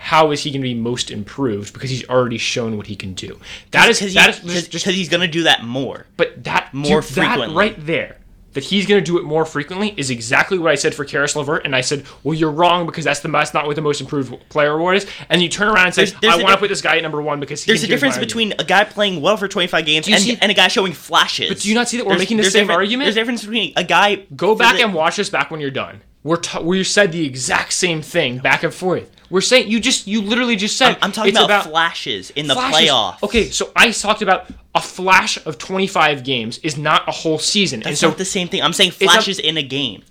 how 0.05 0.33
is 0.33 0.43
he 0.43 0.51
going 0.51 0.61
to 0.61 0.69
be 0.69 0.75
most 0.75 1.11
improved? 1.11 1.73
Because 1.73 1.89
he's 1.89 2.07
already 2.11 2.37
shown 2.37 2.77
what 2.77 2.87
he 2.87 2.95
can 2.95 3.15
do. 3.15 3.41
That 3.71 3.89
is 3.89 3.99
because 4.01 4.13
that 4.13 4.29
is 4.29 4.39
he, 4.41 4.49
just, 4.51 4.71
just 4.71 4.85
he's 4.85 5.09
going 5.09 5.23
to 5.23 5.27
do 5.27 5.45
that 5.45 5.65
more. 5.65 6.05
But 6.19 6.45
that 6.45 6.75
More 6.75 7.01
dude, 7.01 7.11
that 7.17 7.29
frequently. 7.31 7.57
right 7.57 7.75
there, 7.87 8.19
that 8.53 8.65
he's 8.65 8.85
going 8.87 9.03
to 9.03 9.05
do 9.05 9.17
it 9.17 9.25
more 9.25 9.47
frequently 9.47 9.95
is 9.97 10.11
exactly 10.11 10.59
what 10.59 10.71
I 10.71 10.75
said 10.75 10.95
for 10.95 11.07
Caris 11.07 11.35
LeVert, 11.35 11.65
and 11.65 11.75
I 11.75 11.81
said, 11.81 12.05
well, 12.23 12.35
you're 12.35 12.51
wrong 12.51 12.85
because 12.85 13.03
that's 13.07 13.21
the 13.21 13.29
that's 13.29 13.55
not 13.55 13.67
what 13.67 13.77
the 13.77 13.83
most 13.83 14.03
improved 14.03 14.47
player 14.51 14.73
award 14.75 14.99
is. 14.99 15.07
And 15.31 15.41
you 15.43 15.49
turn 15.49 15.69
around 15.69 15.87
and 15.87 15.95
say, 15.95 16.05
There's- 16.05 16.21
there's 16.21 16.35
I 16.35 16.43
want 16.43 16.53
to 16.53 16.59
put 16.59 16.69
this 16.69 16.83
guy 16.83 16.99
at 16.99 17.03
number 17.03 17.23
one 17.23 17.41
because 17.41 17.65
he 17.65 17.71
There's 17.73 17.83
a 17.83 17.87
difference 17.87 18.19
between 18.19 18.53
a 18.59 18.65
guy 18.65 18.85
playing 18.85 19.23
well 19.23 19.39
for 19.39 19.49
25 19.49 19.87
games 19.87 20.07
and, 20.07 20.21
see- 20.21 20.37
and 20.39 20.53
a 20.53 20.55
guy 20.55 20.69
showing 20.69 20.93
flashes. 20.93 21.49
But 21.49 21.61
do 21.61 21.69
you 21.71 21.75
not 21.75 21.89
see 21.89 21.97
that 21.97 22.05
we're 22.05 22.11
There's- 22.11 22.21
making 22.21 22.37
the 22.37 22.45
same 22.45 22.69
argument? 22.71 23.07
There's 23.07 23.17
a 23.17 23.21
difference 23.21 23.41
between 23.41 23.73
a 23.77 23.85
guy. 23.85 24.17
Go 24.37 24.55
back 24.55 24.77
the- 24.77 24.83
and 24.83 24.93
watch 24.93 25.17
this 25.17 25.31
back 25.31 25.51
when 25.51 25.61
you're 25.61 25.71
done. 25.71 26.03
We're 26.25 26.37
t- 26.39 26.61
we 26.63 26.83
said 26.85 27.13
the 27.13 27.25
exact 27.25 27.75
same 27.75 28.03
thing 28.03 28.39
back 28.39 28.63
and 28.65 28.75
forth. 28.75 29.11
We're 29.31 29.41
saying 29.43 29.69
you 29.71 29.79
just 29.79 30.07
you 30.07 30.23
literally 30.23 30.57
just 30.57 30.77
said 30.77 30.93
I'm, 30.97 30.99
I'm 31.03 31.13
talking 31.13 31.35
it's 31.35 31.45
about, 31.45 31.67
flashes 31.67 32.31
in 32.31 32.47
the 32.47 32.55
flashes. 32.55 32.89
playoff. 32.91 33.23
Okay, 33.23 33.51
so 33.51 33.71
I 33.77 33.91
talked 33.91 34.23
about 34.23 34.49
a 34.75 34.81
flash 34.81 35.39
of 35.47 35.59
25 35.59 36.25
games 36.25 36.59
is 36.59 36.77
not 36.79 37.07
a 37.09 37.13
whole 37.13 37.39
season, 37.39 37.83
and 37.83 37.97
so 37.97 38.09
not 38.09 38.19
the 38.19 38.25
same 38.25 38.49
thing. 38.49 38.63
I'm 38.63 38.73
saying 38.73 38.91
a- 38.91 38.93
flashes 38.93 39.39
in 39.39 39.57
a 39.59 39.63
game. 39.63 40.03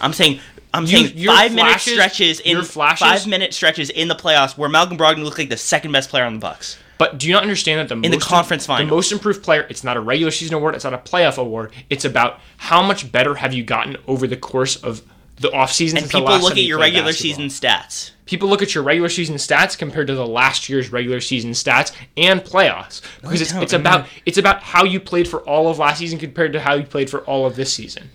I'm 0.00 0.12
saying 0.12 0.40
I'm 0.74 0.84
You- 0.86 1.08
saying 1.08 1.26
five 1.26 1.54
minute 1.54 1.80
stretches 1.80 2.40
in 2.40 2.62
flashes- 2.62 3.00
five 3.06 3.26
minute 3.26 3.54
stretches 3.54 3.88
in 3.90 4.08
the 4.08 4.14
playoffs 4.16 4.58
where 4.58 4.68
Malcolm 4.68 4.98
Brogdon 4.98 5.24
looked 5.24 5.38
like 5.38 5.48
the 5.48 5.56
second 5.56 5.92
best 5.92 6.10
player 6.10 6.24
on 6.24 6.34
the 6.34 6.40
Bucks. 6.40 6.76
But 6.98 7.18
do 7.18 7.26
you 7.26 7.32
not 7.32 7.42
understand 7.42 7.80
that 7.80 7.88
the 7.94 8.00
the 8.00 8.08
most 8.16 8.22
conference 8.26 8.66
final, 8.66 8.86
the 8.86 8.94
most 8.94 9.10
improved 9.10 9.42
player? 9.42 9.66
It's 9.70 9.82
not 9.82 9.96
a 9.96 10.00
regular 10.00 10.30
season 10.30 10.54
award. 10.54 10.74
It's 10.74 10.84
not 10.84 10.94
a 10.94 10.98
playoff 10.98 11.38
award. 11.38 11.72
It's 11.90 12.04
about 12.04 12.40
how 12.58 12.82
much 12.82 13.10
better 13.10 13.36
have 13.36 13.52
you 13.54 13.62
gotten 13.64 13.96
over 14.06 14.26
the 14.26 14.36
course 14.36 14.76
of 14.76 15.02
the 15.36 15.48
offseason. 15.48 15.98
And 15.98 16.10
people 16.10 16.38
look 16.38 16.52
at 16.52 16.58
your 16.58 16.78
regular 16.78 17.08
basketball. 17.08 17.46
season 17.48 17.68
stats. 17.68 18.10
People 18.26 18.48
look 18.48 18.62
at 18.62 18.74
your 18.74 18.84
regular 18.84 19.08
season 19.08 19.36
stats 19.36 19.76
compared 19.76 20.06
to 20.06 20.14
the 20.14 20.26
last 20.26 20.68
year's 20.68 20.90
regular 20.90 21.20
season 21.20 21.50
stats 21.50 21.92
and 22.16 22.40
playoffs 22.40 23.02
because 23.20 23.42
it's, 23.42 23.52
don't. 23.52 23.62
it's 23.62 23.72
about 23.74 24.06
it's 24.24 24.38
about 24.38 24.62
how 24.62 24.84
you 24.84 24.98
played 24.98 25.28
for 25.28 25.40
all 25.40 25.68
of 25.68 25.78
last 25.78 25.98
season 25.98 26.18
compared 26.18 26.52
to 26.54 26.60
how 26.60 26.74
you 26.74 26.84
played 26.84 27.10
for 27.10 27.20
all 27.20 27.46
of 27.46 27.56
this 27.56 27.72
season. 27.72 28.10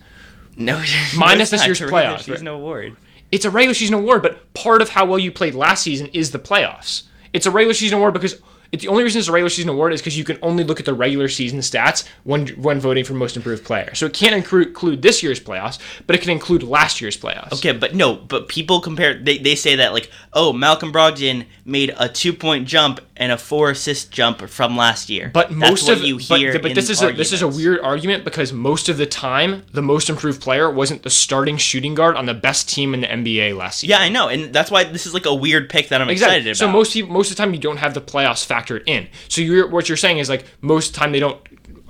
No, 0.55 0.83
Minus 1.17 1.51
no, 1.51 1.57
this 1.57 1.65
year's 1.67 1.81
not. 1.81 1.85
It's 1.85 1.91
a 1.91 1.95
regular 1.95 2.17
playoffs, 2.17 2.23
season 2.23 2.47
award. 2.47 2.97
It's 3.31 3.45
a 3.45 3.51
regular 3.51 3.73
season 3.75 3.95
award, 3.95 4.23
but 4.23 4.53
part 4.55 4.81
of 4.81 4.89
how 4.89 5.05
well 5.05 5.19
you 5.19 5.31
played 5.31 5.53
last 5.53 5.83
season 5.83 6.07
is 6.07 6.31
the 6.31 6.39
playoffs. 6.39 7.03
It's 7.31 7.45
a 7.45 7.51
regular 7.51 7.75
season 7.75 7.99
award 7.99 8.13
because 8.13 8.41
it, 8.71 8.81
the 8.81 8.87
only 8.87 9.03
reason 9.03 9.19
it's 9.19 9.27
a 9.27 9.31
regular 9.31 9.49
season 9.49 9.69
award 9.69 9.93
is 9.93 10.01
because 10.01 10.17
you 10.17 10.23
can 10.23 10.37
only 10.41 10.63
look 10.63 10.79
at 10.79 10.85
the 10.85 10.93
regular 10.93 11.27
season 11.27 11.59
stats 11.59 12.07
when 12.23 12.47
when 12.49 12.79
voting 12.79 13.03
for 13.03 13.13
most 13.13 13.35
improved 13.35 13.63
player. 13.63 13.93
So 13.95 14.05
it 14.05 14.13
can't 14.13 14.35
include 14.35 15.01
this 15.01 15.23
year's 15.23 15.39
playoffs, 15.39 15.79
but 16.05 16.15
it 16.15 16.21
can 16.21 16.29
include 16.31 16.63
last 16.63 17.01
year's 17.01 17.17
playoffs. 17.17 17.53
Okay, 17.53 17.71
but 17.71 17.95
no, 17.95 18.15
but 18.15 18.47
people 18.47 18.79
compare. 18.79 19.15
They, 19.15 19.37
they 19.37 19.55
say 19.55 19.75
that 19.77 19.93
like, 19.93 20.11
oh, 20.33 20.53
Malcolm 20.53 20.93
Brogdon 20.93 21.45
made 21.69 21.93
a 21.97 22.09
two 22.09 22.33
point 22.33 22.67
jump 22.67 22.99
and 23.15 23.31
a 23.31 23.37
four 23.37 23.69
assist 23.69 24.11
jump 24.11 24.41
from 24.49 24.75
last 24.75 25.09
year. 25.09 25.29
But 25.33 25.51
most 25.51 25.87
of 25.89 26.01
you 26.01 26.17
hear. 26.17 26.53
but 26.59 26.71
in 26.71 26.75
this 26.75 26.89
is 26.89 27.01
a, 27.01 27.11
this 27.11 27.31
is 27.31 27.41
a 27.41 27.47
weird 27.47 27.79
argument 27.81 28.23
because 28.23 28.51
most 28.51 28.89
of 28.89 28.97
the 28.97 29.05
time 29.05 29.63
the 29.71 29.81
most 29.81 30.09
improved 30.09 30.41
player 30.41 30.69
wasn't 30.69 31.03
the 31.03 31.09
starting 31.09 31.57
shooting 31.57 31.95
guard 31.95 32.15
on 32.15 32.25
the 32.25 32.33
best 32.33 32.67
team 32.69 32.93
in 32.93 33.01
the 33.01 33.07
NBA 33.07 33.55
last 33.55 33.79
season. 33.79 33.91
Yeah, 33.91 33.99
I 33.99 34.09
know, 34.09 34.27
and 34.27 34.53
that's 34.53 34.71
why 34.71 34.83
this 34.83 35.05
is 35.05 35.13
like 35.13 35.25
a 35.25 35.35
weird 35.35 35.69
pick 35.69 35.89
that 35.89 36.01
I'm 36.01 36.09
excited 36.09 36.45
about. 36.45 36.57
So 36.57 36.67
most 36.67 36.93
people, 36.93 37.11
most 37.11 37.29
of 37.31 37.37
the 37.37 37.43
time 37.43 37.53
you 37.53 37.59
don't 37.59 37.77
have 37.77 37.93
the 37.93 38.01
playoffs 38.01 38.45
factored 38.45 38.83
in. 38.85 39.07
So 39.27 39.41
you're 39.41 39.67
what 39.69 39.87
you're 39.87 39.97
saying 39.97 40.17
is 40.17 40.29
like 40.29 40.45
most 40.61 40.87
of 40.89 40.93
the 40.93 40.99
time 40.99 41.11
they 41.11 41.19
don't 41.19 41.39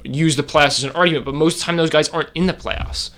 use 0.04 0.36
the 0.36 0.44
playoffs 0.44 0.80
as 0.80 0.84
an 0.84 0.92
argument, 0.92 1.26
but 1.26 1.34
most 1.36 1.56
of 1.56 1.60
the 1.60 1.66
time 1.66 1.78
those 1.78 1.90
guys 1.90 2.10
aren't 2.10 2.30
in 2.36 2.48
the 2.48 2.54
playoffs. 2.54 3.12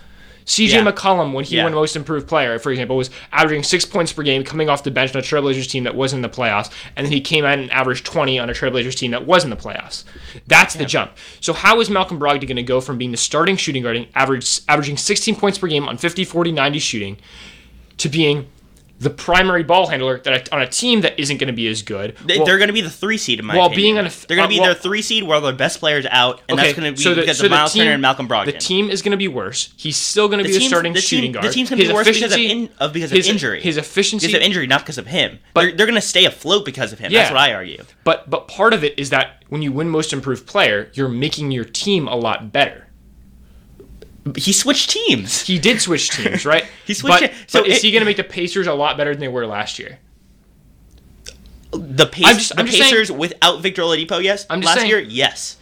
CJ 0.45 0.73
Yeah. 0.73 0.83
McCollum, 0.91 1.33
when 1.33 1.45
he 1.45 1.55
Yeah. 1.57 1.63
won 1.63 1.73
Most 1.73 1.95
Improved 1.95 2.27
Player, 2.27 2.57
for 2.59 2.71
example, 2.71 2.97
was 2.97 3.09
averaging 3.31 3.63
six 3.63 3.85
points 3.85 4.11
per 4.11 4.23
game 4.23 4.43
coming 4.43 4.69
off 4.69 4.83
the 4.83 4.91
bench 4.91 5.15
on 5.15 5.19
a 5.19 5.23
Trailblazers 5.23 5.69
team 5.69 5.83
that 5.83 5.95
was 5.95 6.13
in 6.13 6.21
the 6.21 6.29
playoffs, 6.29 6.69
and 6.95 7.05
then 7.05 7.11
he 7.13 7.21
came 7.21 7.45
out 7.45 7.59
and 7.59 7.71
averaged 7.71 8.05
20 8.05 8.39
on 8.39 8.49
a 8.49 8.53
Trailblazers 8.53 8.95
team 8.95 9.11
that 9.11 9.25
was 9.25 9.43
in 9.43 9.49
the 9.49 9.55
playoffs. 9.55 10.03
That's 10.47 10.73
the 10.75 10.85
jump. 10.85 11.11
So 11.39 11.53
how 11.53 11.79
is 11.79 11.89
Malcolm 11.89 12.19
Brogdon 12.19 12.47
going 12.47 12.55
to 12.55 12.63
go 12.63 12.81
from 12.81 12.97
being 12.97 13.11
the 13.11 13.17
starting 13.17 13.55
shooting 13.57 13.83
guard, 13.83 14.07
average, 14.15 14.61
averaging 14.67 14.97
16 14.97 15.35
points 15.35 15.57
per 15.57 15.67
game 15.67 15.87
on 15.87 15.97
50, 15.97 16.23
40, 16.25 16.51
90 16.51 16.79
shooting, 16.79 17.17
to 17.97 18.09
being 18.09 18.47
the 19.01 19.09
primary 19.09 19.63
ball 19.63 19.87
handler 19.87 20.19
that 20.19 20.53
on 20.53 20.61
a 20.61 20.67
team 20.67 21.01
that 21.01 21.19
isn't 21.19 21.37
going 21.37 21.47
to 21.47 21.53
be 21.53 21.67
as 21.67 21.81
good? 21.81 22.15
They, 22.23 22.37
Well, 22.37 22.45
they're 22.45 22.57
going 22.59 22.67
to 22.69 22.73
be 22.73 22.81
the 22.81 22.89
three 22.89 23.17
seed 23.17 23.39
in 23.39 23.45
my 23.45 23.57
while 23.57 23.65
opinion. 23.65 23.83
being 23.83 23.97
on 23.97 24.05
a- 24.05 24.27
they're 24.27 24.37
going 24.37 24.45
uh, 24.45 24.47
to 24.47 24.49
be 24.49 24.59
well- 24.59 24.65
their 24.73 24.75
three 24.81 25.01
seed 25.01 25.23
while 25.23 25.41
their 25.41 25.53
best 25.53 25.79
players 25.79 26.05
out, 26.09 26.41
and 26.47 26.57
that's 26.57 26.73
going 26.77 26.93
to 26.93 26.97
be 26.97 27.03
so 27.03 27.13
the- 27.15 27.21
because 27.21 27.39
so 27.39 27.45
of 27.45 27.51
Myles 27.51 27.73
team- 27.73 27.81
Turner 27.81 27.93
and 27.93 28.01
Malcolm 28.01 28.27
Brogdon. 28.27 28.45
The 28.45 28.51
team 28.53 28.89
is 28.89 29.01
going 29.01 29.11
to 29.11 29.17
be 29.17 29.27
worse. 29.27 29.73
He's 29.75 29.97
still 29.97 30.27
going 30.27 30.37
to 30.37 30.45
be 30.45 30.53
the 30.53 30.59
starting 30.67 30.93
the 30.93 30.99
team- 31.01 31.07
shooting 31.07 31.31
the 31.33 31.49
team's 31.49 31.69
gonna 31.69 31.79
be 31.81 31.85
His 31.87 31.93
worse 31.93 32.07
because 32.07 32.31
of 32.31 32.39
in- 32.39 32.69
of- 32.79 32.93
because 32.93 33.11
of 33.11 33.17
his, 33.17 33.27
injury. 33.27 33.61
His 33.61 33.77
efficiency, 33.77 34.27
because 34.27 34.39
of 34.39 34.45
injury, 34.45 34.67
not 34.67 34.81
because 34.81 34.97
of 34.97 35.07
him. 35.07 35.39
But- 35.53 35.61
they're 35.61 35.71
they're 35.77 35.85
going 35.87 35.95
to 35.99 36.07
stay 36.07 36.25
afloat 36.25 36.63
because 36.65 36.93
of 36.93 36.99
him. 36.99 37.11
Yeah. 37.11 37.21
That's 37.21 37.31
what 37.31 37.39
I 37.41 37.53
argue. 37.53 37.83
but 38.03 38.29
but 38.29 38.47
part 38.47 38.73
of 38.73 38.83
it 38.83 38.93
is 38.99 39.09
that 39.09 39.43
when 39.49 39.61
you 39.63 39.71
win 39.71 39.89
Most 39.89 40.13
Improved 40.13 40.45
Player, 40.45 40.89
you're 40.93 41.09
making 41.09 41.51
your 41.51 41.65
team 41.65 42.07
a 42.07 42.15
lot 42.15 42.51
better. 42.53 42.85
He 44.37 44.53
switched 44.53 44.91
teams. 44.91 45.41
He 45.41 45.57
did 45.57 45.81
switch 45.81 46.09
teams, 46.11 46.45
right? 46.45 46.65
He 46.85 46.93
switched 46.93 47.21
But, 47.21 47.23
it- 47.31 47.33
so 47.47 47.61
but 47.61 47.69
is 47.69 47.81
he 47.81 47.91
going 47.91 48.01
to 48.01 48.05
make 48.05 48.17
the 48.17 48.23
Pacers 48.23 48.67
a 48.67 48.73
lot 48.73 48.97
better 48.97 49.11
than 49.11 49.19
they 49.19 49.27
were 49.27 49.47
last 49.47 49.79
year? 49.79 49.99
The, 51.71 52.05
Pac- 52.05 52.25
I'm 52.25 52.37
just- 52.37 52.49
the 52.53 52.59
I'm 52.59 52.65
just 52.65 52.77
saying- 52.77 52.91
Pacers 52.91 53.11
without 53.11 53.61
Victor 53.61 53.81
Oladipo, 53.83 54.21
yes. 54.21 54.45
I'm 54.49 54.61
Last 54.61 54.75
saying- 54.79 54.89
year, 54.89 54.99
yes. 54.99 55.57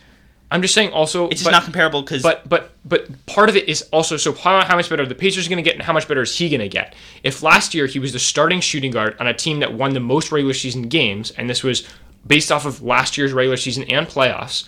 I'm 0.52 0.64
just 0.64 0.74
saying. 0.74 0.90
Also, 0.94 1.26
It's 1.30 1.42
just 1.42 1.46
but, 1.46 1.52
not 1.52 1.64
comparable 1.64 2.02
because 2.02 2.24
But 2.24 2.50
but 2.50 2.72
but 2.84 3.24
part 3.28 3.50
of 3.50 3.56
it 3.56 3.70
is 3.70 3.84
also 3.92 4.18
so 4.18 4.34
how, 4.34 4.66
how 4.66 4.76
much 4.76 4.90
better 4.90 5.04
are 5.04 5.06
the 5.06 5.14
Pacers 5.14 5.48
going 5.48 5.58
to 5.58 5.62
get 5.64 5.76
and 5.76 5.84
how 5.84 5.94
much 5.94 6.08
better 6.08 6.24
is 6.24 6.36
he 6.36 6.50
going 6.50 6.60
to 6.62 6.68
get? 6.68 6.96
If 7.22 7.44
last 7.44 7.76
year 7.76 7.86
he 7.86 8.00
was 8.00 8.14
the 8.14 8.20
starting 8.20 8.60
shooting 8.60 8.90
guard 8.90 9.16
on 9.20 9.28
a 9.28 9.34
team 9.36 9.60
that 9.60 9.76
won 9.76 9.94
the 9.94 10.00
most 10.00 10.32
regular 10.32 10.56
season 10.56 10.84
games, 10.90 11.30
and 11.30 11.48
this 11.48 11.62
was 11.62 11.88
based 12.26 12.52
off 12.52 12.66
of 12.66 12.82
last 12.82 13.16
year's 13.16 13.32
regular 13.32 13.58
season 13.58 13.84
and 13.92 14.08
playoffs, 14.08 14.68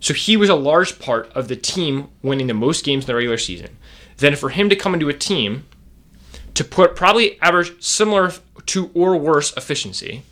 so 0.00 0.14
he 0.14 0.36
was 0.36 0.48
a 0.48 0.54
large 0.54 0.98
part 0.98 1.30
of 1.32 1.48
the 1.48 1.56
team 1.56 2.08
winning 2.22 2.46
the 2.46 2.54
most 2.54 2.84
games 2.84 3.04
in 3.04 3.06
the 3.06 3.14
regular 3.14 3.38
season. 3.38 3.76
Then 4.16 4.34
for 4.34 4.48
him 4.48 4.68
to 4.70 4.76
come 4.76 4.94
into 4.94 5.08
a 5.08 5.14
team 5.14 5.66
to 6.54 6.64
put 6.64 6.96
probably 6.96 7.40
average 7.40 7.80
similar 7.82 8.32
to 8.66 8.90
or 8.94 9.16
worse 9.16 9.56
efficiency, 9.56 10.22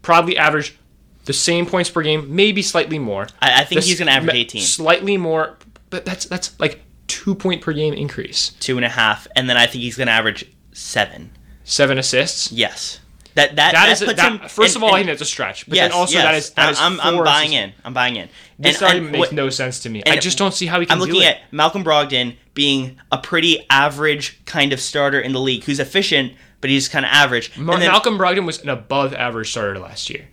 probably 0.00 0.36
average 0.36 0.76
the 1.24 1.32
same 1.32 1.66
points 1.66 1.88
per 1.88 2.02
game, 2.02 2.34
maybe 2.34 2.62
slightly 2.62 2.98
more. 2.98 3.28
I, 3.40 3.60
I 3.62 3.64
think 3.64 3.82
he's 3.82 3.98
going 3.98 4.08
to 4.08 4.12
average 4.12 4.34
18, 4.34 4.62
Slightly 4.62 5.16
more, 5.16 5.56
but 5.90 6.04
that's 6.04 6.24
that's 6.26 6.58
like 6.58 6.82
two 7.06 7.34
point 7.34 7.62
per 7.62 7.72
game 7.72 7.94
increase. 7.94 8.50
two 8.60 8.76
and 8.76 8.84
a 8.84 8.88
half, 8.88 9.26
and 9.36 9.48
then 9.48 9.56
I 9.56 9.66
think 9.66 9.82
he's 9.84 9.96
going 9.96 10.08
to 10.08 10.12
average 10.12 10.46
seven. 10.72 11.30
Seven 11.64 11.96
assists. 11.98 12.50
Yes. 12.50 12.98
That 13.34 13.56
that, 13.56 13.56
That 13.56 13.72
that 13.72 13.88
is 13.92 14.00
puts 14.02 14.16
that, 14.20 14.32
him. 14.32 14.48
first 14.48 14.74
and- 14.74 14.76
of 14.76 14.82
all, 14.88 14.94
I 14.94 14.98
think 14.98 15.06
that's 15.08 15.22
a 15.22 15.24
stretch. 15.24 15.66
But 15.66 15.76
yes, 15.76 15.90
then 15.90 15.98
also 15.98 16.14
yes. 16.14 16.24
that 16.24 16.34
is 16.34 16.50
that 16.50 16.70
is 16.72 16.80
I'm, 16.80 17.00
I'm 17.00 17.24
buying 17.24 17.52
in. 17.52 17.72
I'm 17.84 17.94
buying 17.94 18.16
in. 18.16 18.28
This 18.58 18.76
And- 18.76 18.82
and 18.82 18.88
argument 18.88 19.12
makes 19.12 19.20
what- 19.28 19.32
no 19.32 19.48
sense 19.50 19.80
to 19.80 19.88
me. 19.90 20.02
I 20.06 20.16
just 20.16 20.38
don't 20.38 20.52
see 20.54 20.66
how 20.66 20.80
he 20.80 20.86
can 20.86 20.94
I'm 20.94 20.98
looking 21.00 21.14
do 21.16 21.20
it. 21.22 21.26
at 21.36 21.40
Malcolm 21.52 21.82
Brogdon 21.84 22.36
being 22.54 22.98
a 23.10 23.18
pretty 23.18 23.64
average 23.70 24.44
kind 24.44 24.72
of 24.72 24.80
starter 24.80 25.18
in 25.20 25.32
the 25.32 25.40
league, 25.40 25.64
who's 25.64 25.80
efficient, 25.80 26.34
but 26.60 26.68
he's 26.70 26.88
kind 26.88 27.04
of 27.06 27.10
average. 27.12 27.56
Mar- 27.56 27.78
then 27.78 27.90
Malcolm 27.90 28.18
Brogdon 28.18 28.44
was 28.44 28.60
an 28.62 28.68
above 28.68 29.14
average 29.14 29.50
starter 29.50 29.78
last 29.78 30.10
year. 30.10 30.28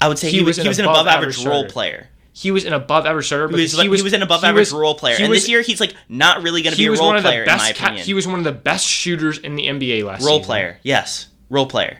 I 0.00 0.08
would 0.08 0.18
say 0.18 0.30
he, 0.30 0.38
he 0.38 0.42
was 0.42 0.56
was 0.56 0.58
an 0.58 0.64
he 0.64 0.68
was 0.68 0.78
an 0.78 0.84
above 0.86 0.96
above 1.02 1.06
average 1.08 1.36
average 1.38 1.46
role 1.46 1.64
player. 1.66 2.08
He 2.32 2.50
was 2.52 2.64
an 2.64 2.72
above 2.72 3.04
average 3.04 3.26
starter. 3.26 3.48
He 3.48 3.52
was, 3.54 3.60
because 3.72 3.78
like, 3.78 3.84
he 3.84 4.02
was, 4.02 4.12
an 4.14 4.22
above 4.22 4.44
average 4.44 4.68
was- 4.68 4.72
role 4.72 4.94
player, 4.94 5.16
he 5.16 5.24
and 5.24 5.30
was- 5.30 5.42
this 5.42 5.48
year 5.50 5.60
he's 5.60 5.78
like 5.80 5.94
not 6.08 6.42
really 6.42 6.62
going 6.62 6.72
to 6.72 6.78
be 6.78 6.86
a 6.86 6.90
was 6.90 6.98
role 7.00 7.08
one 7.08 7.16
of 7.16 7.22
the 7.22 7.28
player 7.28 7.42
in 7.42 7.48
my 7.48 7.56
best. 7.56 7.76
Ca- 7.76 7.96
he 7.96 8.14
was 8.14 8.26
one 8.26 8.38
of 8.38 8.44
the 8.44 8.52
best 8.52 8.86
shooters 8.86 9.36
in 9.38 9.56
the 9.56 9.66
NBA 9.66 10.04
last 10.04 10.20
year. 10.22 10.28
role 10.28 10.38
season. 10.38 10.46
player, 10.46 10.78
yes, 10.82 11.26
role 11.50 11.66
player. 11.66 11.98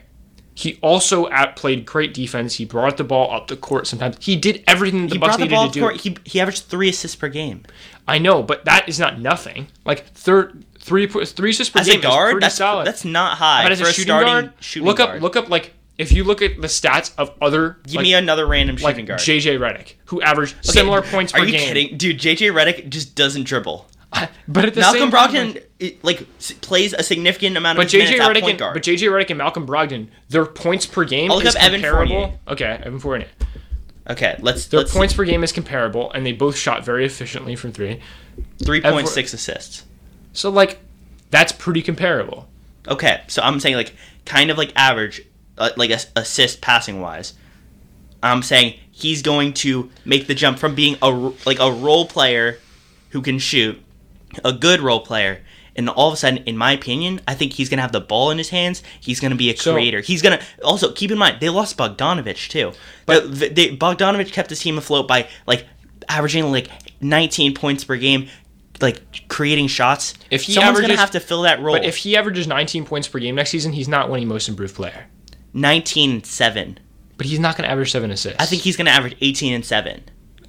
He 0.61 0.77
also 0.81 1.29
out 1.31 1.55
played 1.55 1.85
great 1.85 2.13
defense. 2.13 2.55
He 2.55 2.65
brought 2.65 2.97
the 2.97 3.03
ball 3.03 3.31
up 3.31 3.47
the 3.47 3.57
court 3.57 3.87
sometimes. 3.87 4.17
He 4.19 4.35
did 4.35 4.63
everything 4.67 5.07
the 5.07 5.13
He 5.15 5.19
Bucks 5.19 5.37
brought 5.37 5.39
the 5.39 5.45
needed 5.45 5.55
ball 5.55 5.63
to 5.65 5.67
up 5.69 5.73
do. 5.73 5.79
court. 5.81 5.95
He 6.01 6.17
he 6.23 6.39
averaged 6.41 6.63
three 6.65 6.89
assists 6.89 7.15
per 7.15 7.29
game. 7.29 7.63
I 8.07 8.17
know, 8.17 8.43
but 8.43 8.65
that 8.65 8.87
is 8.89 8.99
not 8.99 9.19
nothing. 9.19 9.67
Like 9.85 10.05
third, 10.13 10.63
three 10.79 11.07
three 11.07 11.49
assists 11.51 11.71
per 11.73 11.79
As 11.81 11.87
game 11.87 11.99
a 11.99 12.03
guard, 12.03 12.29
is 12.29 12.33
pretty 12.33 12.43
that's 12.45 12.55
solid. 12.55 12.87
that's 12.87 13.05
not 13.05 13.37
high 13.37 13.63
but 13.63 13.71
as 13.71 13.81
a 13.81 13.85
shooting 13.85 14.03
starting 14.05 14.27
guard, 14.27 14.53
shooting 14.59 14.87
look 14.87 14.97
guard. 14.97 15.15
up 15.17 15.21
look 15.21 15.35
up 15.35 15.49
like 15.49 15.73
if 15.97 16.11
you 16.11 16.23
look 16.23 16.41
at 16.41 16.59
the 16.59 16.67
stats 16.67 17.11
of 17.17 17.31
other 17.41 17.77
Give 17.85 17.95
like, 17.95 18.03
me 18.03 18.13
another 18.15 18.47
random 18.47 18.75
like 18.77 18.95
shooting 18.95 19.05
guard. 19.05 19.19
JJ 19.19 19.59
Redick 19.59 19.93
who 20.05 20.21
averaged 20.21 20.55
Okay, 20.57 20.71
similar 20.71 21.01
points 21.03 21.33
Are 21.33 21.39
per 21.39 21.45
you 21.45 21.51
game. 21.51 21.67
kidding, 21.67 21.97
dude? 21.97 22.17
JJ 22.19 22.51
Redick 22.53 22.89
just 22.89 23.13
doesn't 23.15 23.43
dribble. 23.43 23.87
But 24.47 24.65
at 24.65 24.73
the 24.73 24.81
Malcolm 24.81 24.99
same 24.99 25.11
time, 25.11 25.29
Brogdon 25.53 25.63
it, 25.79 26.03
like 26.03 26.27
s- 26.37 26.51
plays 26.61 26.93
a 26.93 27.01
significant 27.03 27.55
amount 27.55 27.77
But 27.77 27.85
of 27.85 27.91
his 27.91 28.01
JJ 28.09 28.11
minutes 28.19 28.25
at 28.25 28.35
Redick 28.35 28.41
point 28.41 28.49
and 28.51 28.59
guard. 28.59 28.73
but 28.73 28.83
JJ 28.83 28.99
Redick 29.09 29.29
and 29.29 29.37
Malcolm 29.37 29.65
Brogdon, 29.65 30.07
their 30.29 30.45
points 30.45 30.85
per 30.85 31.05
game 31.05 31.31
I'll 31.31 31.37
look 31.37 31.45
is 31.45 31.55
up 31.55 31.63
Evan 31.63 31.81
comparable. 31.81 32.15
Fournier. 32.21 32.39
Okay, 32.49 32.81
Evan 32.83 32.99
Fournier. 32.99 33.27
okay, 34.09 34.35
let's 34.41 34.65
Their 34.67 34.81
let's 34.81 34.93
points 34.93 35.13
per 35.13 35.23
game 35.23 35.43
is 35.43 35.51
comparable, 35.53 36.11
and 36.11 36.25
they 36.25 36.33
both 36.33 36.57
shot 36.57 36.83
very 36.83 37.05
efficiently 37.05 37.55
from 37.55 37.71
three. 37.71 38.01
three 38.63 38.81
point 38.81 39.07
six 39.07 39.33
assists. 39.33 39.85
So 40.33 40.49
like, 40.49 40.79
that's 41.29 41.51
pretty 41.53 41.81
comparable. 41.81 42.49
Okay, 42.87 43.21
so 43.27 43.41
I'm 43.41 43.59
saying 43.61 43.75
like 43.75 43.93
kind 44.25 44.51
of 44.51 44.57
like 44.57 44.73
average, 44.75 45.21
uh, 45.57 45.69
like 45.77 45.89
a, 45.91 45.99
assist 46.17 46.59
passing 46.61 46.99
wise. 46.99 47.33
I'm 48.23 48.43
saying 48.43 48.77
he's 48.91 49.21
going 49.21 49.53
to 49.53 49.89
make 50.05 50.27
the 50.27 50.35
jump 50.35 50.59
from 50.59 50.75
being 50.75 50.97
a 51.01 51.09
like 51.45 51.59
a 51.59 51.71
role 51.71 52.05
player 52.05 52.59
who 53.11 53.21
can 53.21 53.39
shoot, 53.39 53.81
a 54.43 54.53
good 54.53 54.81
role 54.81 54.99
player, 55.01 55.41
and 55.75 55.89
all 55.89 56.07
of 56.09 56.13
a 56.13 56.17
sudden, 56.17 56.43
in 56.45 56.57
my 56.57 56.71
opinion, 56.73 57.21
I 57.27 57.33
think 57.33 57.53
he's 57.53 57.69
gonna 57.69 57.81
have 57.81 57.91
the 57.91 58.01
ball 58.01 58.31
in 58.31 58.37
his 58.37 58.49
hands. 58.49 58.83
He's 58.99 59.19
gonna 59.19 59.35
be 59.35 59.49
a 59.49 59.57
So- 59.57 59.73
creator. 59.73 60.01
He's 60.01 60.21
gonna 60.21 60.41
also 60.63 60.91
keep 60.91 61.11
in 61.11 61.17
mind 61.17 61.37
they 61.39 61.49
lost 61.49 61.77
Bogdanovich 61.77 62.49
too. 62.49 62.73
But 63.05 63.33
they, 63.39 63.75
Bogdanovich 63.75 64.31
kept 64.31 64.49
his 64.49 64.59
team 64.59 64.77
afloat 64.77 65.07
by 65.07 65.27
like 65.47 65.65
averaging 66.09 66.51
like 66.51 66.67
19 67.01 67.53
points 67.53 67.83
per 67.83 67.95
game, 67.95 68.27
like 68.81 69.27
creating 69.29 69.67
shots. 69.67 70.13
If 70.29 70.43
he 70.43 70.53
someone's 70.53 70.75
gonna 70.79 70.85
averages- 70.93 70.99
have 70.99 71.11
to 71.11 71.19
fill 71.19 71.43
that 71.43 71.61
role. 71.61 71.75
But 71.75 71.85
if 71.85 71.97
he 71.97 72.17
averages 72.17 72.47
19 72.47 72.85
points 72.85 73.07
per 73.07 73.19
game 73.19 73.35
next 73.35 73.49
season, 73.51 73.73
he's 73.73 73.87
not 73.87 74.09
winning 74.09 74.27
Most 74.27 74.49
Improved 74.49 74.75
Player. 74.75 75.05
19 75.53 76.11
and 76.11 76.25
7. 76.25 76.79
But 77.17 77.27
he's 77.27 77.39
not 77.39 77.55
going 77.55 77.65
to 77.65 77.71
average 77.71 77.91
seven 77.91 78.09
assists. 78.09 78.41
I 78.41 78.45
think 78.45 78.63
he's 78.63 78.75
going 78.77 78.85
to 78.87 78.91
average 78.91 79.15
18 79.21 79.53
and 79.53 79.63
7. 79.65 80.01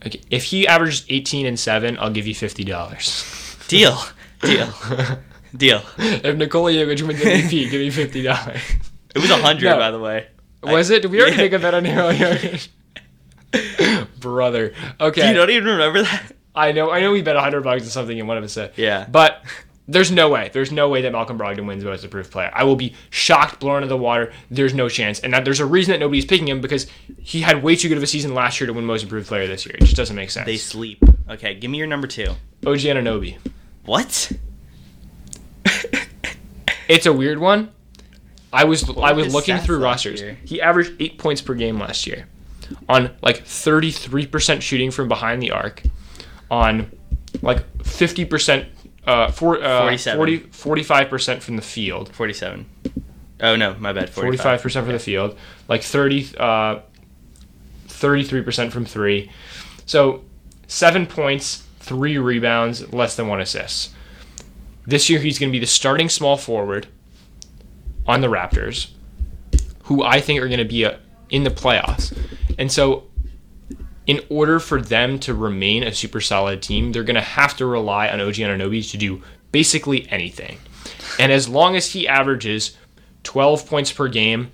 Okay, 0.06 0.20
if 0.30 0.44
he 0.44 0.66
averages 0.66 1.04
18 1.08 1.44
and 1.46 1.58
seven, 1.60 1.96
I'll 2.00 2.10
give 2.10 2.26
you 2.26 2.34
fifty 2.34 2.64
dollars. 2.64 3.24
Deal. 3.68 3.98
Deal. 4.42 4.68
Deal. 5.56 5.82
if 5.98 6.36
Nikola 6.36 6.72
Jokic 6.72 7.02
wins 7.06 7.20
MVP, 7.20 7.70
give 7.70 7.80
me 7.80 7.90
fifty 7.90 8.22
dollars. 8.22 8.60
It 9.14 9.18
was 9.20 9.30
100 9.30 9.62
No. 9.64 9.76
by 9.76 9.90
the 9.90 9.98
way. 9.98 10.26
Was 10.62 10.88
it? 10.90 11.02
Did 11.02 11.10
we 11.10 11.20
already 11.20 11.36
Yeah. 11.36 11.42
make 11.42 11.52
a 11.52 11.58
bet 11.58 11.74
on 11.74 11.82
Nikola 11.82 12.14
Jokic? 12.14 12.68
Brother. 14.20 14.72
Okay. 15.00 15.28
You 15.28 15.34
don't 15.34 15.50
even 15.50 15.68
remember 15.68 16.02
that? 16.02 16.32
I 16.54 16.72
know. 16.72 16.90
I 16.90 17.00
know 17.00 17.12
we 17.12 17.22
bet 17.22 17.36
hundred 17.36 17.62
bucks 17.64 17.82
on 17.82 17.88
something 17.90 18.18
and 18.18 18.28
one 18.28 18.38
of 18.38 18.44
us 18.44 18.52
said. 18.52 18.72
Yeah. 18.76 19.06
But 19.10 19.42
there's 19.88 20.10
no 20.10 20.28
way. 20.30 20.50
There's 20.52 20.70
no 20.72 20.88
way 20.88 21.02
that 21.02 21.12
Malcolm 21.12 21.38
Brogdon 21.38 21.66
wins 21.66 21.84
Most 21.84 22.04
Improved 22.04 22.30
Player. 22.30 22.50
I 22.54 22.64
will 22.64 22.76
be 22.76 22.94
shocked, 23.10 23.60
blown 23.60 23.78
out 23.78 23.82
of 23.82 23.88
the 23.88 23.96
water. 23.96 24.32
There's 24.50 24.72
no 24.74 24.88
chance. 24.88 25.20
And 25.20 25.32
that 25.34 25.44
there's 25.44 25.60
a 25.60 25.66
reason 25.66 25.92
that 25.92 25.98
nobody's 26.00 26.24
picking 26.24 26.48
him 26.48 26.60
because 26.60 26.86
he 27.18 27.40
had 27.42 27.62
way 27.62 27.76
too 27.76 27.88
good 27.88 27.96
of 27.98 28.02
a 28.02 28.06
season 28.06 28.34
last 28.34 28.60
year 28.60 28.66
to 28.68 28.72
win 28.72 28.84
Most 28.86 29.02
Improved 29.02 29.28
Player 29.28 29.46
this 29.46 29.66
year. 29.66 29.74
It 29.76 29.80
just 29.84 29.96
doesn't 29.96 30.16
make 30.16 30.30
sense. 30.30 30.46
They 30.46 30.56
sleep. 30.56 31.02
Okay, 31.32 31.54
give 31.54 31.70
me 31.70 31.78
your 31.78 31.86
number 31.86 32.06
2. 32.06 32.26
OG 32.66 32.78
Anunoby. 32.78 33.38
What? 33.84 34.32
It's 36.88 37.06
a 37.06 37.12
weird 37.12 37.38
one. 37.38 37.70
I 38.52 38.64
was 38.64 38.88
I 38.98 39.12
was 39.12 39.32
looking 39.32 39.56
through 39.58 39.78
rosters. 39.78 40.20
year? 40.20 40.36
He 40.44 40.60
averaged 40.60 40.92
eight 41.00 41.16
points 41.16 41.40
per 41.40 41.54
game 41.54 41.78
last 41.78 42.06
year, 42.06 42.26
on 42.86 43.10
like 43.22 43.44
thirty 43.44 43.90
three 43.90 44.26
percent 44.26 44.62
shooting 44.62 44.90
from 44.90 45.08
behind 45.08 45.40
the 45.40 45.52
arc, 45.52 45.82
on 46.50 46.90
like 47.40 47.64
fifty 47.82 48.26
percent, 48.26 48.68
uh, 49.06 49.30
for, 49.30 49.62
uh 49.62 49.96
40, 49.96 50.38
45 50.38 51.08
percent 51.08 51.42
from 51.42 51.56
the 51.56 51.62
field, 51.62 52.14
Forty-seven. 52.14 52.66
Oh 53.40 53.56
no, 53.56 53.74
my 53.78 53.94
bad. 53.94 54.10
Forty 54.10 54.36
five 54.36 54.60
percent 54.60 54.84
from 54.84 54.92
the 54.92 54.98
field, 54.98 55.38
like 55.68 55.82
thirty, 55.82 56.28
uh, 56.36 56.80
thirty 57.86 58.22
three 58.22 58.42
percent 58.42 58.70
from 58.70 58.84
three. 58.84 59.30
So 59.86 60.24
seven 60.72 61.06
points, 61.06 61.64
three 61.80 62.16
rebounds, 62.16 62.90
less 62.94 63.14
than 63.14 63.28
one 63.28 63.42
assist. 63.42 63.90
This 64.86 65.10
year 65.10 65.20
he's 65.20 65.38
going 65.38 65.50
to 65.50 65.52
be 65.52 65.60
the 65.60 65.66
starting 65.66 66.08
small 66.08 66.38
forward 66.38 66.86
on 68.06 68.22
the 68.22 68.28
Raptors, 68.28 68.90
who 69.84 70.02
I 70.02 70.20
think 70.20 70.40
are 70.40 70.48
going 70.48 70.58
to 70.58 70.64
be 70.64 70.84
a, 70.84 70.98
in 71.28 71.44
the 71.44 71.50
playoffs. 71.50 72.16
And 72.58 72.72
so, 72.72 73.04
in 74.06 74.22
order 74.30 74.58
for 74.58 74.80
them 74.80 75.18
to 75.20 75.34
remain 75.34 75.82
a 75.82 75.92
super 75.92 76.22
solid 76.22 76.62
team, 76.62 76.90
they're 76.90 77.04
going 77.04 77.16
to 77.16 77.20
have 77.20 77.54
to 77.58 77.66
rely 77.66 78.08
on 78.08 78.20
OG 78.20 78.34
Anunoby 78.36 78.90
to 78.90 78.96
do 78.96 79.22
basically 79.52 80.08
anything. 80.10 80.58
And 81.18 81.30
as 81.30 81.48
long 81.48 81.76
as 81.76 81.92
he 81.92 82.08
averages 82.08 82.76
12 83.24 83.66
points 83.66 83.92
per 83.92 84.08
game, 84.08 84.50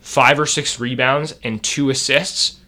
five 0.00 0.38
or 0.38 0.46
six 0.46 0.78
rebounds, 0.78 1.34
and 1.42 1.62
two 1.62 1.90
assists, 1.90 2.60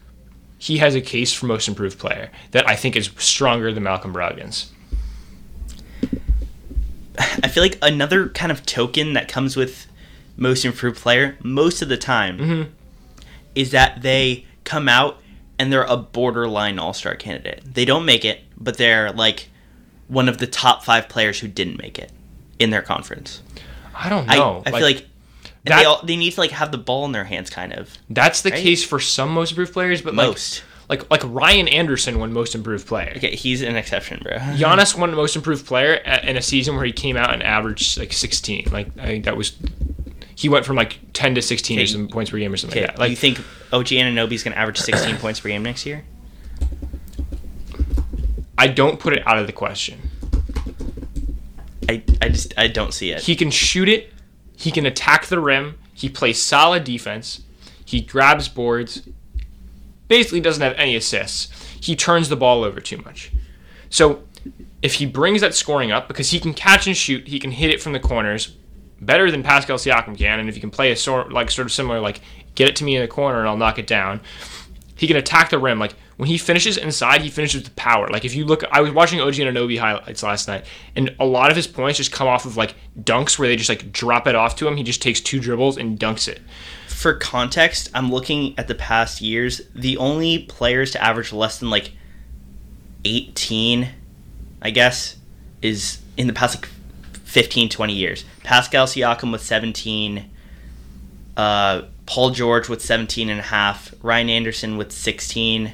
he 0.57 0.77
has 0.79 0.95
a 0.95 1.01
case 1.01 1.33
for 1.33 1.45
most 1.45 1.67
improved 1.67 1.99
player 1.99 2.31
that 2.51 2.67
I 2.67 2.75
think 2.75 2.95
is 2.95 3.09
stronger 3.17 3.71
than 3.71 3.83
Malcolm 3.83 4.13
Brogdon's. 4.13 4.71
I 7.19 7.47
feel 7.47 7.63
like 7.63 7.77
another 7.81 8.29
kind 8.29 8.51
of 8.51 8.65
token 8.65 9.13
that 9.13 9.27
comes 9.27 9.55
with 9.55 9.87
most 10.35 10.65
improved 10.65 10.97
player 10.97 11.37
most 11.43 11.81
of 11.81 11.89
the 11.89 11.97
time 11.97 12.37
Mm-hmm. 12.37 12.71
is 13.55 13.71
that 13.71 14.01
they 14.03 14.45
come 14.63 14.87
out 14.87 15.19
and 15.57 15.73
they're 15.73 15.83
a 15.83 15.97
borderline 15.97 16.77
all-star 16.77 17.15
candidate. 17.15 17.61
They 17.65 17.85
don't 17.85 18.05
make 18.05 18.23
it, 18.23 18.41
but 18.55 18.77
they're 18.77 19.11
like 19.11 19.49
one 20.07 20.29
of 20.29 20.37
the 20.37 20.45
top 20.45 20.83
five 20.83 21.09
players 21.09 21.39
who 21.39 21.47
didn't 21.47 21.77
make 21.81 21.97
it 21.97 22.11
in 22.59 22.69
their 22.69 22.83
conference. 22.83 23.41
I 23.95 24.09
don't 24.09 24.29
I, 24.29 24.35
know. 24.35 24.61
I 24.65 24.71
feel 24.71 24.81
like 24.81 25.07
and 25.67 25.71
that- 25.73 25.79
they 25.79 25.85
all, 25.85 26.01
they 26.03 26.15
need 26.15 26.31
to 26.31 26.39
like 26.39 26.51
have 26.51 26.71
the 26.71 26.77
ball 26.77 27.05
in 27.05 27.11
their 27.11 27.23
hands, 27.25 27.49
kind 27.49 27.73
of 27.73 27.97
That's 28.09 28.41
the 28.41 28.49
Right? 28.51 28.61
case 28.63 28.83
for 28.83 28.99
some 28.99 29.29
most 29.33 29.51
improved 29.51 29.73
players, 29.73 30.01
but 30.01 30.13
most. 30.15 30.63
like 30.89 31.09
like 31.11 31.21
Ryan 31.25 31.67
Anderson 31.67 32.19
won 32.19 32.33
most 32.33 32.55
improved 32.55 32.87
player. 32.87 33.13
Okay, 33.17 33.35
he's 33.35 33.61
an 33.61 33.75
exception, 33.75 34.19
bro. 34.23 34.33
Giannis 34.37 34.97
won 34.97 35.13
most 35.15 35.35
improved 35.35 35.65
player 35.65 36.01
a- 36.05 36.29
in 36.29 36.37
a 36.37 36.41
season 36.41 36.75
where 36.75 36.85
he 36.85 36.91
came 36.91 37.17
out 37.17 37.33
and 37.33 37.43
averaged 37.43 37.97
like 37.99 38.13
16. 38.13 38.69
Like 38.71 38.87
I 38.97 39.05
think 39.05 39.25
that 39.25 39.35
was 39.37 39.57
he 40.35 40.49
went 40.49 40.65
from 40.65 40.75
like 40.75 40.99
10 41.13 41.33
to 41.35 41.41
16 41.41 41.79
or 41.79 41.85
some 41.87 42.07
points 42.09 42.29
per 42.31 42.37
game 42.37 42.53
or 42.53 42.57
something 42.57 42.77
Okay, 42.77 42.85
like 42.87 42.95
that. 42.95 42.99
Like 43.01 43.09
you 43.09 43.15
think 43.15 43.39
OG 43.73 43.87
Anunoby's 43.87 44.43
going 44.43 44.53
to 44.53 44.59
average 44.59 44.77
16 44.77 45.17
points 45.23 45.39
per 45.39 45.49
game 45.49 45.63
next 45.63 45.85
year? 45.85 46.03
I 48.57 48.67
don't 48.67 48.99
put 48.99 49.13
it 49.13 49.25
out 49.27 49.37
of 49.37 49.47
the 49.47 49.53
question. 49.53 49.99
I, 51.89 52.03
I 52.21 52.29
just 52.29 52.53
I 52.57 52.67
don't 52.67 52.93
see 52.93 53.11
it. 53.11 53.21
He 53.21 53.35
can 53.35 53.49
shoot 53.51 53.87
it. 53.89 54.11
He 54.57 54.71
can 54.71 54.85
attack 54.85 55.27
the 55.27 55.39
rim. 55.39 55.77
He 55.93 56.09
plays 56.09 56.41
solid 56.41 56.83
defense. 56.83 57.43
He 57.85 58.01
grabs 58.01 58.49
boards. 58.49 59.07
Basically, 60.09 60.41
doesn't 60.41 60.61
have 60.61 60.73
any 60.73 60.95
assists. 60.95 61.49
He 61.79 61.95
turns 61.95 62.27
the 62.27 62.35
ball 62.35 62.63
over 62.63 62.81
too 62.81 62.97
much. 62.97 63.31
So, 63.89 64.23
if 64.81 64.95
he 64.95 65.05
brings 65.05 65.41
that 65.41 65.53
scoring 65.53 65.91
up, 65.91 66.07
because 66.07 66.31
he 66.31 66.39
can 66.39 66.53
catch 66.53 66.87
and 66.87 66.97
shoot, 66.97 67.27
he 67.27 67.39
can 67.39 67.51
hit 67.51 67.69
it 67.69 67.81
from 67.81 67.93
the 67.93 67.99
corners 67.99 68.55
better 68.99 69.29
than 69.29 69.43
Pascal 69.43 69.77
Siakam 69.77 70.17
can. 70.17 70.39
And 70.39 70.49
if 70.49 70.55
he 70.55 70.61
can 70.61 70.71
play 70.71 70.91
a 70.91 70.95
sort 70.95 71.31
like 71.31 71.51
sort 71.51 71.67
of 71.67 71.71
similar, 71.71 71.99
like 71.99 72.21
get 72.55 72.69
it 72.69 72.75
to 72.77 72.83
me 72.83 72.95
in 72.95 73.01
the 73.01 73.07
corner 73.07 73.39
and 73.39 73.47
I'll 73.47 73.57
knock 73.57 73.79
it 73.79 73.87
down. 73.87 74.21
He 74.95 75.07
can 75.07 75.17
attack 75.17 75.49
the 75.49 75.59
rim. 75.59 75.79
Like 75.79 75.95
when 76.17 76.27
he 76.27 76.37
finishes 76.37 76.77
inside, 76.77 77.21
he 77.21 77.29
finishes 77.29 77.63
with 77.63 77.75
power. 77.75 78.07
Like 78.09 78.25
if 78.25 78.35
you 78.35 78.45
look, 78.45 78.63
I 78.71 78.81
was 78.81 78.91
watching 78.91 79.21
OG 79.21 79.39
and 79.39 79.55
Anunoby 79.55 79.79
highlights 79.79 80.23
last 80.23 80.47
night, 80.47 80.65
and 80.95 81.15
a 81.19 81.25
lot 81.25 81.51
of 81.51 81.55
his 81.55 81.67
points 81.67 81.97
just 81.97 82.11
come 82.11 82.27
off 82.27 82.45
of 82.45 82.57
like 82.57 82.75
dunks 82.99 83.37
where 83.37 83.47
they 83.47 83.55
just 83.55 83.69
like 83.69 83.91
drop 83.91 84.27
it 84.27 84.35
off 84.35 84.55
to 84.57 84.67
him. 84.67 84.77
He 84.77 84.83
just 84.83 85.01
takes 85.01 85.21
two 85.21 85.39
dribbles 85.39 85.77
and 85.77 85.99
dunks 85.99 86.27
it. 86.27 86.41
For 86.87 87.13
context, 87.13 87.91
I'm 87.93 88.11
looking 88.11 88.57
at 88.57 88.67
the 88.67 88.73
past 88.73 89.21
years. 89.21 89.61
The 89.75 89.97
only 89.97 90.39
players 90.39 90.91
to 90.91 91.03
average 91.03 91.31
less 91.31 91.59
than 91.59 91.69
like 91.69 91.91
18, 93.05 93.87
I 94.63 94.71
guess, 94.71 95.17
is 95.61 95.99
in 96.17 96.25
the 96.25 96.33
past 96.33 96.55
like 96.55 96.65
15, 97.25 97.69
20 97.69 97.93
years. 97.93 98.25
Pascal 98.43 98.87
Siakam 98.87 99.31
with 99.31 99.43
17, 99.43 100.27
uh, 101.35 101.83
Paul 102.07 102.31
George 102.31 102.69
with 102.69 102.81
17 102.81 103.29
and 103.29 103.39
a 103.39 103.43
half, 103.43 103.93
Ryan 104.01 104.29
Anderson 104.29 104.77
with 104.77 104.91
16. 104.91 105.73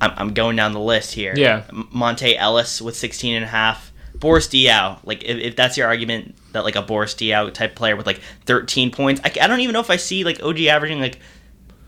I'm, 0.00 0.12
I'm 0.16 0.34
going 0.34 0.56
down 0.56 0.72
the 0.72 0.80
list 0.80 1.14
here. 1.14 1.34
Yeah. 1.36 1.64
Monta 1.70 2.36
Ellis 2.36 2.80
with 2.80 2.96
16 2.96 3.34
and 3.34 3.44
a 3.44 3.48
half. 3.48 3.92
Boris 4.14 4.48
Diaw, 4.48 4.98
like 5.04 5.22
if, 5.22 5.38
if 5.38 5.56
that's 5.56 5.76
your 5.76 5.86
argument 5.86 6.34
that 6.52 6.64
like 6.64 6.74
a 6.74 6.82
Boris 6.82 7.14
Diaw 7.14 7.52
type 7.54 7.76
player 7.76 7.94
with 7.94 8.06
like 8.06 8.20
13 8.46 8.90
points, 8.90 9.20
I, 9.24 9.32
I 9.40 9.46
don't 9.46 9.60
even 9.60 9.72
know 9.72 9.80
if 9.80 9.90
I 9.90 9.96
see 9.96 10.24
like 10.24 10.42
OG 10.42 10.60
averaging 10.62 11.00
like 11.00 11.20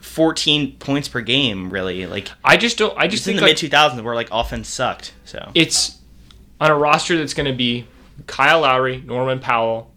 14 0.01 0.77
points 0.77 1.09
per 1.09 1.23
game 1.23 1.71
really. 1.71 2.07
Like 2.07 2.31
I 2.45 2.57
just 2.57 2.79
don't. 2.79 2.97
I 2.97 3.09
just 3.09 3.25
just 3.25 3.27
in 3.27 3.33
think 3.33 3.41
the 3.41 3.47
like, 3.47 3.63
mid 3.63 3.99
2000s 3.99 4.05
where 4.05 4.15
like 4.15 4.29
offense 4.31 4.69
sucked. 4.69 5.13
So 5.25 5.51
it's 5.55 5.99
on 6.61 6.71
a 6.71 6.77
roster 6.77 7.17
that's 7.17 7.35
going 7.35 7.51
to 7.51 7.57
be 7.57 7.87
Kyle 8.27 8.61
Lowry, 8.61 9.03
Norman 9.05 9.41
Powell, 9.41 9.91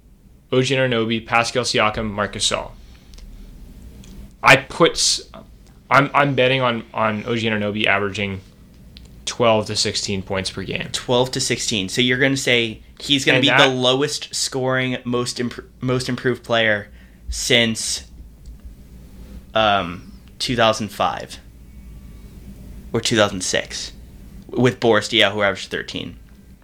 OG 0.52 0.64
Anunoby, 0.66 1.26
Pascal 1.26 1.64
Siakam, 1.64 2.10
Marcus 2.10 2.50
Gasol. 2.50 2.72
I 4.42 4.58
put, 4.58 5.22
I'm 5.90 6.10
I'm 6.14 6.36
betting 6.36 6.62
on 6.62 6.84
on 6.94 7.20
OG 7.26 7.40
Anunoby 7.40 7.86
averaging 7.86 8.42
twelve 9.26 9.66
to 9.68 9.76
sixteen 9.76 10.22
points 10.22 10.50
per 10.50 10.64
game. 10.64 10.90
12 10.92 11.32
to 11.32 11.40
16. 11.40 11.90
So 11.90 12.02
you're 12.02 12.18
going 12.20 12.34
to 12.34 12.38
say 12.42 12.82
he's 13.00 13.26
going 13.26 13.38
to 13.38 13.42
be 13.42 13.48
that- 13.48 13.60
the 13.60 13.74
lowest 13.74 14.34
scoring 14.36 14.98
most 15.06 15.40
imp- 15.40 15.64
most 15.82 16.10
improved 16.10 16.44
player 16.44 16.90
since 17.30 18.06
um 19.56 20.12
2005 20.40 21.40
or 22.92 23.00
2006 23.02 23.92
with 24.50 24.80
Boris 24.80 25.08
Diaw 25.08 25.32
who 25.32 25.42
averaged 25.42 25.70
13. 25.72 26.18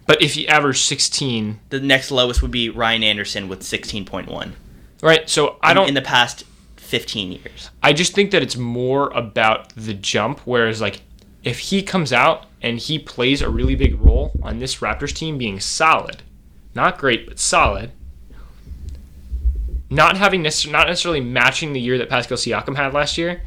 But 0.06 0.22
if 0.24 0.36
you 0.36 0.48
average 0.48 0.80
sixteen, 0.80 1.60
The 1.70 1.80
next 1.80 2.10
lowest 2.12 2.41
would 2.41 2.50
be 2.52 2.68
Ryan 2.70 3.04
Anderson 3.04 3.48
with 3.48 3.62
16.1. 3.62 4.52
right? 5.04 5.30
So 5.30 5.58
I 5.62 5.72
in- 5.72 5.76
don't. 5.78 5.88
in 5.90 5.94
the 5.94 6.02
past 6.02 6.44
15 6.90 7.32
years. 7.34 7.70
I 7.84 7.94
just 7.94 8.14
think 8.16 8.32
that 8.32 8.41
it's 8.41 8.57
more 8.57 9.11
about 9.11 9.70
the 9.76 9.94
jump. 9.94 10.40
Whereas, 10.45 10.82
like, 10.82 11.02
if 11.44 11.60
he 11.60 11.84
comes 11.84 12.11
out 12.11 12.48
and 12.64 12.80
he 12.80 12.98
plays 12.98 13.44
a 13.44 13.49
really 13.49 13.76
big 13.76 14.02
role 14.02 14.32
on 14.41 14.57
this 14.57 14.78
Raptors 14.78 15.14
team 15.14 15.38
being 15.38 15.60
solid, 15.60 16.24
not 16.74 16.98
great, 16.98 17.28
but 17.28 17.38
solid, 17.38 17.91
not 19.91 20.18
having 20.18 20.44
necess- 20.44 20.72
not 20.72 20.88
necessarily 20.88 21.22
matching 21.22 21.74
the 21.74 21.80
year 21.80 21.99
that 21.99 22.10
Pascal 22.10 22.38
Siakam 22.38 22.76
had 22.76 22.94
last 22.94 23.20
year, 23.20 23.44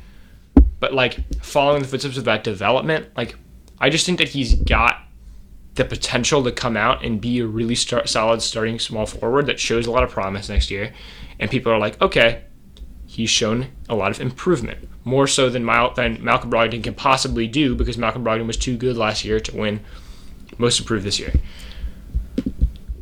but 0.78 0.94
like 0.94 1.18
following 1.42 1.82
the 1.82 1.88
footsteps 1.88 2.16
of 2.16 2.24
that 2.24 2.44
development, 2.44 3.08
like 3.16 3.34
I 3.80 3.90
just 3.90 4.06
think 4.06 4.18
that 4.18 4.28
he's 4.28 4.54
got 4.54 5.02
the 5.74 5.84
potential 5.84 6.44
to 6.44 6.52
come 6.52 6.76
out 6.76 7.04
and 7.04 7.20
be 7.20 7.40
a 7.40 7.46
really 7.46 7.74
solid 7.74 8.40
starting 8.40 8.78
small 8.78 9.06
forward 9.06 9.46
that 9.46 9.58
shows 9.58 9.86
a 9.86 9.90
lot 9.90 10.04
of 10.04 10.10
promise 10.10 10.48
next 10.48 10.70
year, 10.70 10.92
and 11.40 11.50
people 11.50 11.72
are 11.72 11.78
like, 11.78 12.00
okay, 12.00 12.42
he's 13.12 13.28
shown 13.28 13.66
a 13.90 13.94
lot 13.94 14.10
of 14.10 14.20
improvement, 14.20 14.88
more 15.04 15.26
so 15.26 15.50
than, 15.50 15.62
Mal- 15.62 15.92
than 15.92 16.24
Malcolm 16.24 16.50
Brogdon 16.50 16.82
can 16.82 16.94
possibly 16.94 17.46
do 17.46 17.74
because 17.74 17.98
Malcolm 17.98 18.24
Brogdon 18.24 18.46
was 18.46 18.56
too 18.56 18.74
good 18.74 18.96
last 18.96 19.22
year 19.22 19.38
to 19.38 19.54
win 19.54 19.80
most 20.56 20.80
improved 20.80 21.04
this 21.04 21.18
year. 21.18 21.34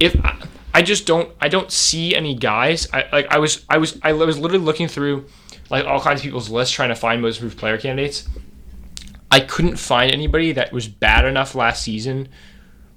If 0.00 0.16
I, 0.24 0.42
I 0.74 0.82
just 0.82 1.06
don't, 1.06 1.32
I 1.40 1.48
don't 1.48 1.70
see 1.70 2.16
any 2.16 2.34
guys. 2.34 2.88
I 2.92 3.06
like 3.12 3.28
I 3.30 3.38
was, 3.38 3.64
I 3.68 3.78
was, 3.78 4.00
I 4.02 4.12
was 4.12 4.36
literally 4.36 4.64
looking 4.64 4.88
through 4.88 5.26
like 5.68 5.84
all 5.84 6.00
kinds 6.00 6.20
of 6.20 6.24
people's 6.24 6.50
lists 6.50 6.74
trying 6.74 6.88
to 6.88 6.96
find 6.96 7.22
most 7.22 7.36
improved 7.36 7.58
player 7.58 7.78
candidates. 7.78 8.28
I 9.30 9.38
couldn't 9.38 9.76
find 9.76 10.10
anybody 10.10 10.50
that 10.52 10.72
was 10.72 10.88
bad 10.88 11.24
enough 11.24 11.54
last 11.54 11.84
season, 11.84 12.28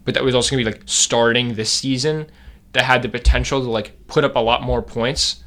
but 0.04 0.16
that 0.16 0.24
was 0.24 0.34
also 0.34 0.50
gonna 0.56 0.66
be 0.66 0.72
like 0.72 0.82
starting 0.86 1.54
this 1.54 1.72
season 1.72 2.26
that 2.72 2.86
had 2.86 3.04
the 3.04 3.10
potential 3.10 3.62
to 3.62 3.70
like 3.70 4.08
put 4.08 4.24
up 4.24 4.36
a 4.36 4.40
lot 4.40 4.64
more 4.64 4.82
points 4.82 5.43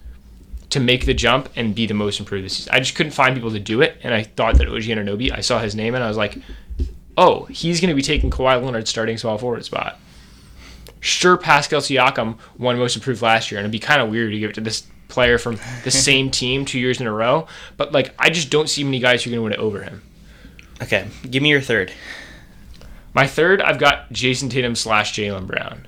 to 0.70 0.80
make 0.80 1.06
the 1.06 1.14
jump 1.14 1.48
and 1.56 1.74
be 1.74 1.86
the 1.86 1.94
most 1.94 2.18
improved 2.18 2.44
this 2.44 2.56
season. 2.56 2.74
I 2.74 2.80
just 2.80 2.94
couldn't 2.94 3.12
find 3.12 3.34
people 3.34 3.50
to 3.52 3.60
do 3.60 3.82
it, 3.82 3.98
and 4.02 4.12
I 4.12 4.24
thought 4.24 4.58
that 4.58 4.68
OG 4.68 4.82
Anunoby. 4.82 5.32
I 5.32 5.40
saw 5.40 5.58
his 5.58 5.74
name 5.74 5.94
and 5.94 6.02
I 6.02 6.08
was 6.08 6.16
like, 6.16 6.38
oh, 7.16 7.44
he's 7.44 7.80
going 7.80 7.88
to 7.88 7.94
be 7.94 8.02
taking 8.02 8.30
Kawhi 8.30 8.62
Leonard's 8.62 8.90
starting 8.90 9.16
small 9.16 9.38
forward 9.38 9.64
spot. 9.64 9.98
Sure, 11.00 11.36
Pascal 11.36 11.80
Siakam 11.80 12.38
won 12.58 12.78
most 12.78 12.96
improved 12.96 13.22
last 13.22 13.50
year, 13.50 13.58
and 13.58 13.64
it'd 13.64 13.72
be 13.72 13.78
kind 13.78 14.02
of 14.02 14.10
weird 14.10 14.32
to 14.32 14.38
give 14.38 14.50
it 14.50 14.54
to 14.54 14.60
this 14.60 14.86
player 15.08 15.38
from 15.38 15.58
the 15.84 15.90
same 15.92 16.30
team 16.30 16.64
two 16.64 16.78
years 16.78 17.00
in 17.00 17.06
a 17.06 17.12
row. 17.12 17.46
But 17.76 17.92
like, 17.92 18.14
I 18.18 18.30
just 18.30 18.50
don't 18.50 18.68
see 18.68 18.82
many 18.82 18.98
guys 18.98 19.22
who 19.22 19.30
are 19.30 19.32
going 19.32 19.40
to 19.40 19.44
win 19.44 19.52
it 19.52 19.58
over 19.58 19.82
him. 19.82 20.02
Okay, 20.82 21.06
give 21.30 21.42
me 21.42 21.50
your 21.50 21.60
third. 21.60 21.92
My 23.14 23.26
third, 23.26 23.62
I've 23.62 23.78
got 23.78 24.12
Jayson 24.12 24.50
Tatum 24.50 24.74
slash 24.74 25.14
Jaylen 25.14 25.46
Brown. 25.46 25.86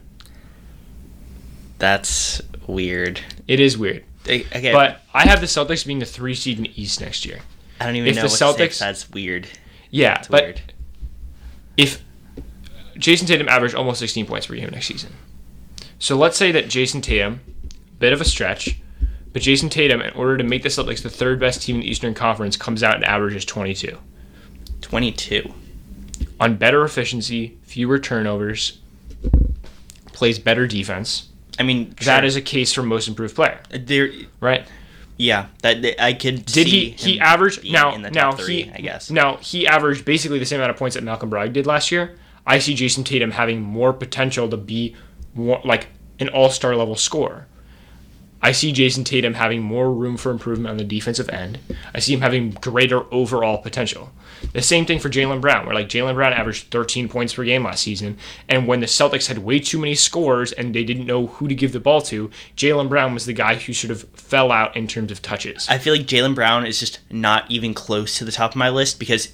That's 1.79 2.41
weird. 2.67 3.21
It 3.47 3.61
is 3.61 3.77
weird. 3.77 4.05
Okay, 4.29 4.73
But 4.73 5.01
I 5.15 5.27
have 5.27 5.41
the 5.41 5.47
Celtics 5.47 5.87
being 5.87 5.99
the 5.99 6.07
three 6.07 6.35
seed 6.35 6.59
in 6.59 6.65
the 6.65 6.81
East 6.83 7.01
next 7.01 7.25
year. 7.25 7.41
I 7.81 7.87
don't 7.87 7.97
even 7.97 8.09
if 8.09 8.17
know 8.17 8.23
the 8.23 8.27
what 8.29 8.31
to 8.33 8.37
say, 8.37 8.45
Celtics- 8.45 8.69
'cause 8.71 8.79
That's 8.79 9.11
weird. 9.11 9.47
Yeah, 9.91 10.19
It's 10.19 10.29
but 10.29 10.43
weird. 10.45 10.61
if 11.77 12.03
Jayson 12.99 13.27
Tatum 13.27 13.49
averaged 13.49 13.75
almost 13.75 14.01
16 14.01 14.27
points 14.27 14.47
per 14.47 14.55
game 14.57 14.69
next 14.71 14.87
season. 14.87 15.15
So 15.99 16.17
let's 16.17 16.37
say 16.37 16.53
that 16.53 16.69
Jayson 16.69 17.01
Tatum, 17.01 17.41
bit 17.99 18.13
of 18.13 18.21
a 18.21 18.25
stretch, 18.25 18.77
but 19.33 19.43
Jayson 19.43 19.71
Tatum, 19.71 20.01
in 20.03 20.11
order 20.15 20.37
to 20.37 20.45
make 20.45 20.63
the 20.63 20.69
Celtics 20.69 21.03
the 21.03 21.11
third 21.11 21.39
best 21.41 21.63
team 21.63 21.77
in 21.77 21.83
the 21.83 21.89
Eastern 21.91 22.15
Conference, 22.15 22.57
comes 22.57 22.83
out 22.83 22.97
and 22.97 23.05
averages 23.05 23.45
22 23.45 23.99
Twenty-two. 24.81 25.53
on 26.41 26.57
better 26.57 26.85
efficiency, 26.85 27.57
fewer 27.65 27.99
turnovers, 27.99 28.79
plays 30.13 30.39
better 30.39 30.67
defense. 30.67 31.29
I 31.59 31.63
mean, 31.65 31.95
That 32.05 32.19
sure. 32.21 32.25
is 32.25 32.37
a 32.37 32.41
case 32.43 32.73
for 32.73 32.83
most 32.83 33.09
improved 33.09 33.35
player, 33.35 33.61
there. 33.71 34.11
right? 34.41 34.67
Yeah, 35.17 35.47
that 35.63 35.83
that- 35.83 36.03
I 36.03 36.13
could. 36.13 36.45
Did 36.47 36.67
see 36.69 36.91
he 36.91 37.11
he 37.15 37.21
averaged 37.21 37.69
now 37.71 37.95
in 37.95 38.03
the 38.03 38.11
now 38.11 38.31
three, 38.33 38.63
he 38.63 38.73
I 38.73 38.79
guess. 38.79 39.11
now 39.11 39.37
he 39.39 39.67
averaged 39.67 40.05
basically 40.05 40.39
the 40.39 40.47
same 40.47 40.61
amount 40.61 40.71
of 40.71 40.77
points 40.77 40.95
that 40.95 41.03
Malcolm 41.03 41.29
Bragg 41.29 41.53
did 41.53 41.67
last 41.67 41.91
year. 41.91 42.17
I 42.47 42.61
see 42.61 42.75
Jayson 42.75 43.05
Tatum 43.05 43.33
having 43.33 43.61
more 43.61 43.93
potential 43.93 44.49
to 44.49 44.57
be 44.57 44.95
more 45.35 45.61
like 45.65 45.89
an 46.21 46.29
all-star 46.29 46.75
level 46.77 46.95
scorer. 46.97 47.47
I 48.41 48.53
see 48.53 48.73
Jayson 48.73 49.05
Tatum 49.05 49.35
having 49.35 49.61
more 49.61 49.93
room 49.93 50.17
for 50.17 50.31
improvement 50.31 50.71
on 50.71 50.77
the 50.77 50.85
defensive 50.85 51.29
end. 51.31 51.59
I 51.93 51.99
see 51.99 52.15
him 52.15 52.21
having 52.21 52.51
greater 52.53 53.03
overall 53.13 53.59
potential. 53.59 54.13
The 54.53 54.63
same 54.63 54.87
thing 54.87 54.99
for 54.99 55.09
Jaylen 55.11 55.41
Brown, 55.41 55.67
where 55.67 55.75
like 55.75 55.89
Jaylen 55.89 56.15
Brown 56.15 56.33
averaged 56.33 56.71
13 56.71 57.09
points 57.09 57.35
per 57.35 57.45
game 57.45 57.65
last 57.65 57.83
season, 57.83 58.17
and 58.49 58.67
when 58.67 58.81
the 58.81 58.87
Celtics 58.87 59.27
had 59.27 59.39
way 59.39 59.59
too 59.59 59.79
many 59.79 59.95
scores 59.95 60.53
and 60.53 60.75
they 60.75 60.85
didn't 60.85 61.07
know 61.07 61.27
who 61.27 61.49
to 61.49 61.55
give 61.55 61.73
the 61.73 61.81
ball 61.81 62.01
to, 62.03 62.31
Jaylen 62.57 62.89
Brown 62.89 63.15
was 63.15 63.27
the 63.27 63.33
guy 63.33 63.57
who 63.57 63.73
sort 63.73 63.91
of 63.91 64.03
fell 64.11 64.51
out 64.53 64.77
in 64.77 64.87
terms 64.87 65.11
of 65.13 65.21
touches. 65.23 65.67
I 65.69 65.79
feel 65.79 65.95
like 65.95 66.07
Jaylen 66.07 66.35
Brown 66.35 66.65
is 66.67 66.79
just 66.81 67.01
not 67.11 67.51
even 67.51 67.75
close 67.75 68.17
to 68.19 68.25
the 68.25 68.33
top 68.33 68.53
of 68.53 68.57
my 68.57 68.69
list 68.71 68.99
because 68.99 69.33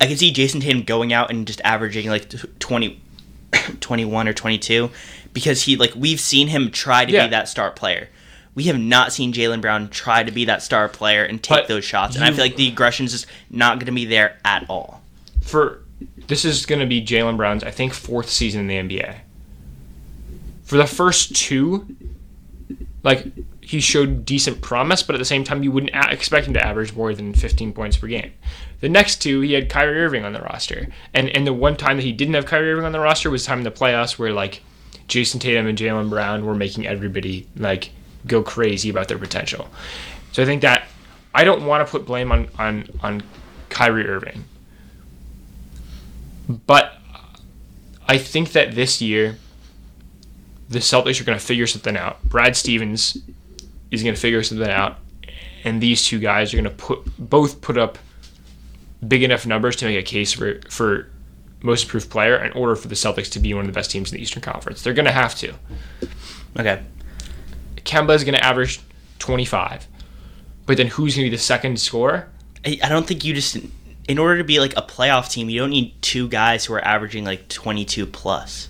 I 0.00 0.06
can 0.06 0.16
see 0.16 0.32
Jayson 0.32 0.60
Tatum 0.60 0.82
going 0.82 1.12
out 1.12 1.30
and 1.30 1.46
just 1.46 1.60
averaging 1.64 2.08
like 2.08 2.28
tw- 2.28 2.60
20, 2.60 3.00
21 3.80 4.28
or 4.28 4.32
22 4.32 4.90
because 5.32 5.62
he 5.62 5.76
like 5.76 5.92
we've 5.94 6.20
seen 6.20 6.48
him 6.48 6.70
try 6.70 7.04
to 7.04 7.12
Yeah. 7.12 7.26
be 7.26 7.30
that 7.30 7.48
star 7.48 7.70
player. 7.70 8.08
We 8.56 8.64
have 8.64 8.78
not 8.78 9.12
seen 9.12 9.32
Jaylen 9.32 9.60
Brown 9.60 9.88
try 9.90 10.24
to 10.24 10.32
be 10.32 10.46
that 10.46 10.62
star 10.62 10.88
player 10.88 11.22
and 11.22 11.40
take 11.40 11.58
But 11.58 11.68
those 11.68 11.84
shots, 11.84 12.16
and 12.16 12.24
I 12.24 12.32
feel 12.32 12.44
like 12.44 12.56
the 12.56 12.66
aggression's 12.68 13.12
just 13.12 13.26
not 13.50 13.78
going 13.78 13.86
to 13.86 13.92
be 13.92 14.04
there 14.06 14.38
at 14.44 14.68
all. 14.68 15.02
for 15.42 15.82
this 16.26 16.44
is 16.44 16.66
going 16.66 16.80
to 16.80 16.86
be 16.86 17.00
Jaylen 17.00 17.36
Brown's 17.36 17.62
I 17.62 17.70
think 17.70 17.92
fourth 17.94 18.28
season 18.28 18.68
in 18.68 18.88
the 18.88 18.96
NBA. 18.98 19.16
For 20.64 20.76
the 20.76 20.86
first 20.86 21.36
two, 21.36 21.86
like 23.04 23.26
he 23.60 23.80
showed 23.80 24.24
decent 24.24 24.60
promise, 24.62 25.02
but 25.02 25.14
at 25.14 25.18
the 25.18 25.24
same 25.24 25.44
time 25.44 25.62
you 25.62 25.70
wouldn't 25.70 25.94
a- 25.94 26.12
expect 26.12 26.46
him 26.46 26.54
to 26.54 26.64
average 26.64 26.94
more 26.94 27.14
than 27.14 27.34
15 27.34 27.72
points 27.72 27.96
per 27.96 28.06
game. 28.08 28.32
The 28.80 28.88
next 28.88 29.16
two, 29.22 29.40
he 29.40 29.52
had 29.54 29.68
Kyrie 29.68 30.00
Irving 30.00 30.24
on 30.24 30.32
the 30.32 30.40
roster, 30.40 30.88
and 31.14 31.28
and 31.30 31.46
the 31.46 31.52
one 31.52 31.76
time 31.76 31.96
that 31.96 32.02
he 32.04 32.12
didn't 32.12 32.34
have 32.34 32.46
Kyrie 32.46 32.72
Irving 32.72 32.84
on 32.84 32.92
the 32.92 33.00
roster 33.00 33.30
was 33.30 33.44
time 33.44 33.58
in 33.58 33.64
the 33.64 33.70
playoffs 33.70 34.18
where 34.18 34.32
like 34.32 34.62
Jayson 35.08 35.40
Tatum 35.40 35.66
and 35.66 35.78
Jaylen 35.78 36.10
Brown 36.10 36.44
were 36.44 36.54
making 36.54 36.86
everybody 36.86 37.46
like 37.56 37.90
go 38.26 38.42
crazy 38.42 38.90
about 38.90 39.08
their 39.08 39.18
potential. 39.18 39.68
So 40.32 40.42
I 40.42 40.46
think 40.46 40.62
that 40.62 40.86
I 41.34 41.44
don't 41.44 41.66
want 41.66 41.86
to 41.86 41.90
put 41.90 42.06
blame 42.06 42.32
on 42.32 42.48
on 42.58 42.88
on 43.02 43.22
Kyrie 43.68 44.08
Irving. 44.08 44.44
But 46.48 46.94
I 48.08 48.18
think 48.18 48.52
that 48.52 48.74
this 48.74 49.02
year, 49.02 49.36
the 50.68 50.78
Celtics 50.78 51.20
are 51.20 51.24
going 51.24 51.38
to 51.38 51.44
figure 51.44 51.66
something 51.66 51.96
out. 51.96 52.22
Brad 52.24 52.56
Stevens 52.56 53.18
is 53.90 54.02
going 54.02 54.14
to 54.14 54.20
figure 54.20 54.42
something 54.42 54.68
out, 54.68 54.98
and 55.64 55.80
these 55.80 56.04
two 56.04 56.18
guys 56.18 56.52
are 56.54 56.56
going 56.56 56.64
to 56.64 56.70
put 56.70 57.00
both 57.18 57.60
put 57.60 57.76
up 57.76 57.98
big 59.06 59.22
enough 59.22 59.46
numbers 59.46 59.76
to 59.76 59.84
make 59.84 59.98
a 59.98 60.02
case 60.02 60.32
for 60.32 60.60
for 60.70 61.10
most 61.62 61.84
improved 61.84 62.10
player 62.10 62.36
in 62.36 62.52
order 62.52 62.76
for 62.76 62.88
the 62.88 62.94
Celtics 62.94 63.30
to 63.32 63.40
be 63.40 63.52
one 63.54 63.62
of 63.62 63.66
the 63.66 63.72
best 63.72 63.90
teams 63.90 64.12
in 64.12 64.16
the 64.16 64.22
Eastern 64.22 64.42
Conference. 64.42 64.82
They're 64.82 64.94
going 64.94 65.06
to 65.06 65.12
have 65.12 65.34
to. 65.36 65.54
Okay, 66.58 66.82
Kemba 67.86 68.14
is 68.14 68.24
going 68.24 68.34
to 68.34 68.44
average 68.44 68.80
25, 69.18 69.86
but 70.66 70.76
then 70.76 70.88
who's 70.88 71.14
going 71.16 71.24
to 71.26 71.30
be 71.30 71.36
the 71.36 71.42
second 71.42 71.80
scorer? 71.80 72.28
I, 72.64 72.78
I 72.82 72.88
don't 72.88 73.06
think 73.06 73.24
you 73.24 73.32
just 73.34 73.56
in 74.08 74.18
order 74.18 74.38
to 74.38 74.44
be 74.44 74.60
like 74.60 74.76
a 74.76 74.82
playoff 74.82 75.30
team, 75.30 75.48
you 75.48 75.60
don't 75.60 75.70
need 75.70 76.00
two 76.02 76.28
guys 76.28 76.64
who 76.64 76.74
are 76.74 76.84
averaging 76.84 77.24
like 77.24 77.48
22 77.48 78.06
plus. 78.06 78.68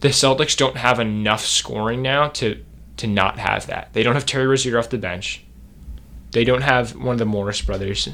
the 0.00 0.08
Celtics 0.08 0.56
don't 0.56 0.76
have 0.76 1.00
enough 1.00 1.44
scoring 1.44 2.02
now 2.02 2.28
to 2.28 2.62
to 2.98 3.06
not 3.08 3.38
have 3.38 3.66
that. 3.66 3.92
They 3.92 4.02
don't 4.04 4.14
have 4.14 4.26
Terry 4.26 4.46
Rozier 4.46 4.78
off 4.78 4.88
the 4.90 4.98
bench. 4.98 5.42
They 6.30 6.44
don't 6.44 6.62
have 6.62 6.94
one 6.94 7.14
of 7.14 7.18
the 7.18 7.24
Morris 7.24 7.60
brothers. 7.62 8.08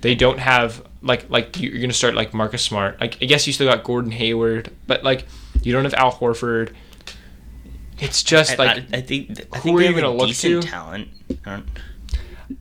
They 0.00 0.14
don't 0.14 0.38
have 0.38 0.82
like 1.02 1.28
like 1.28 1.58
you're 1.60 1.80
gonna 1.80 1.92
start 1.92 2.14
like 2.14 2.32
Marcus 2.32 2.62
Smart. 2.62 3.00
Like 3.00 3.18
I 3.20 3.26
guess 3.26 3.46
you 3.46 3.52
still 3.52 3.68
got 3.68 3.84
Gordon 3.84 4.12
Hayward, 4.12 4.70
but 4.86 5.02
like 5.04 5.26
you 5.62 5.72
don't 5.72 5.84
have 5.84 5.94
Al 5.94 6.12
Horford. 6.12 6.72
It's 8.00 8.22
just 8.22 8.52
I, 8.58 8.64
like 8.64 8.76
I, 8.92 8.98
I 8.98 9.00
think 9.00 9.30
I 9.52 9.58
who 9.58 9.62
think 9.62 9.78
are 9.80 9.82
you 9.82 9.94
gonna 9.94 10.10
look 10.10 10.30
to? 10.36 10.62
talent. 10.62 11.08
I 11.44 11.50
don't- 11.50 11.68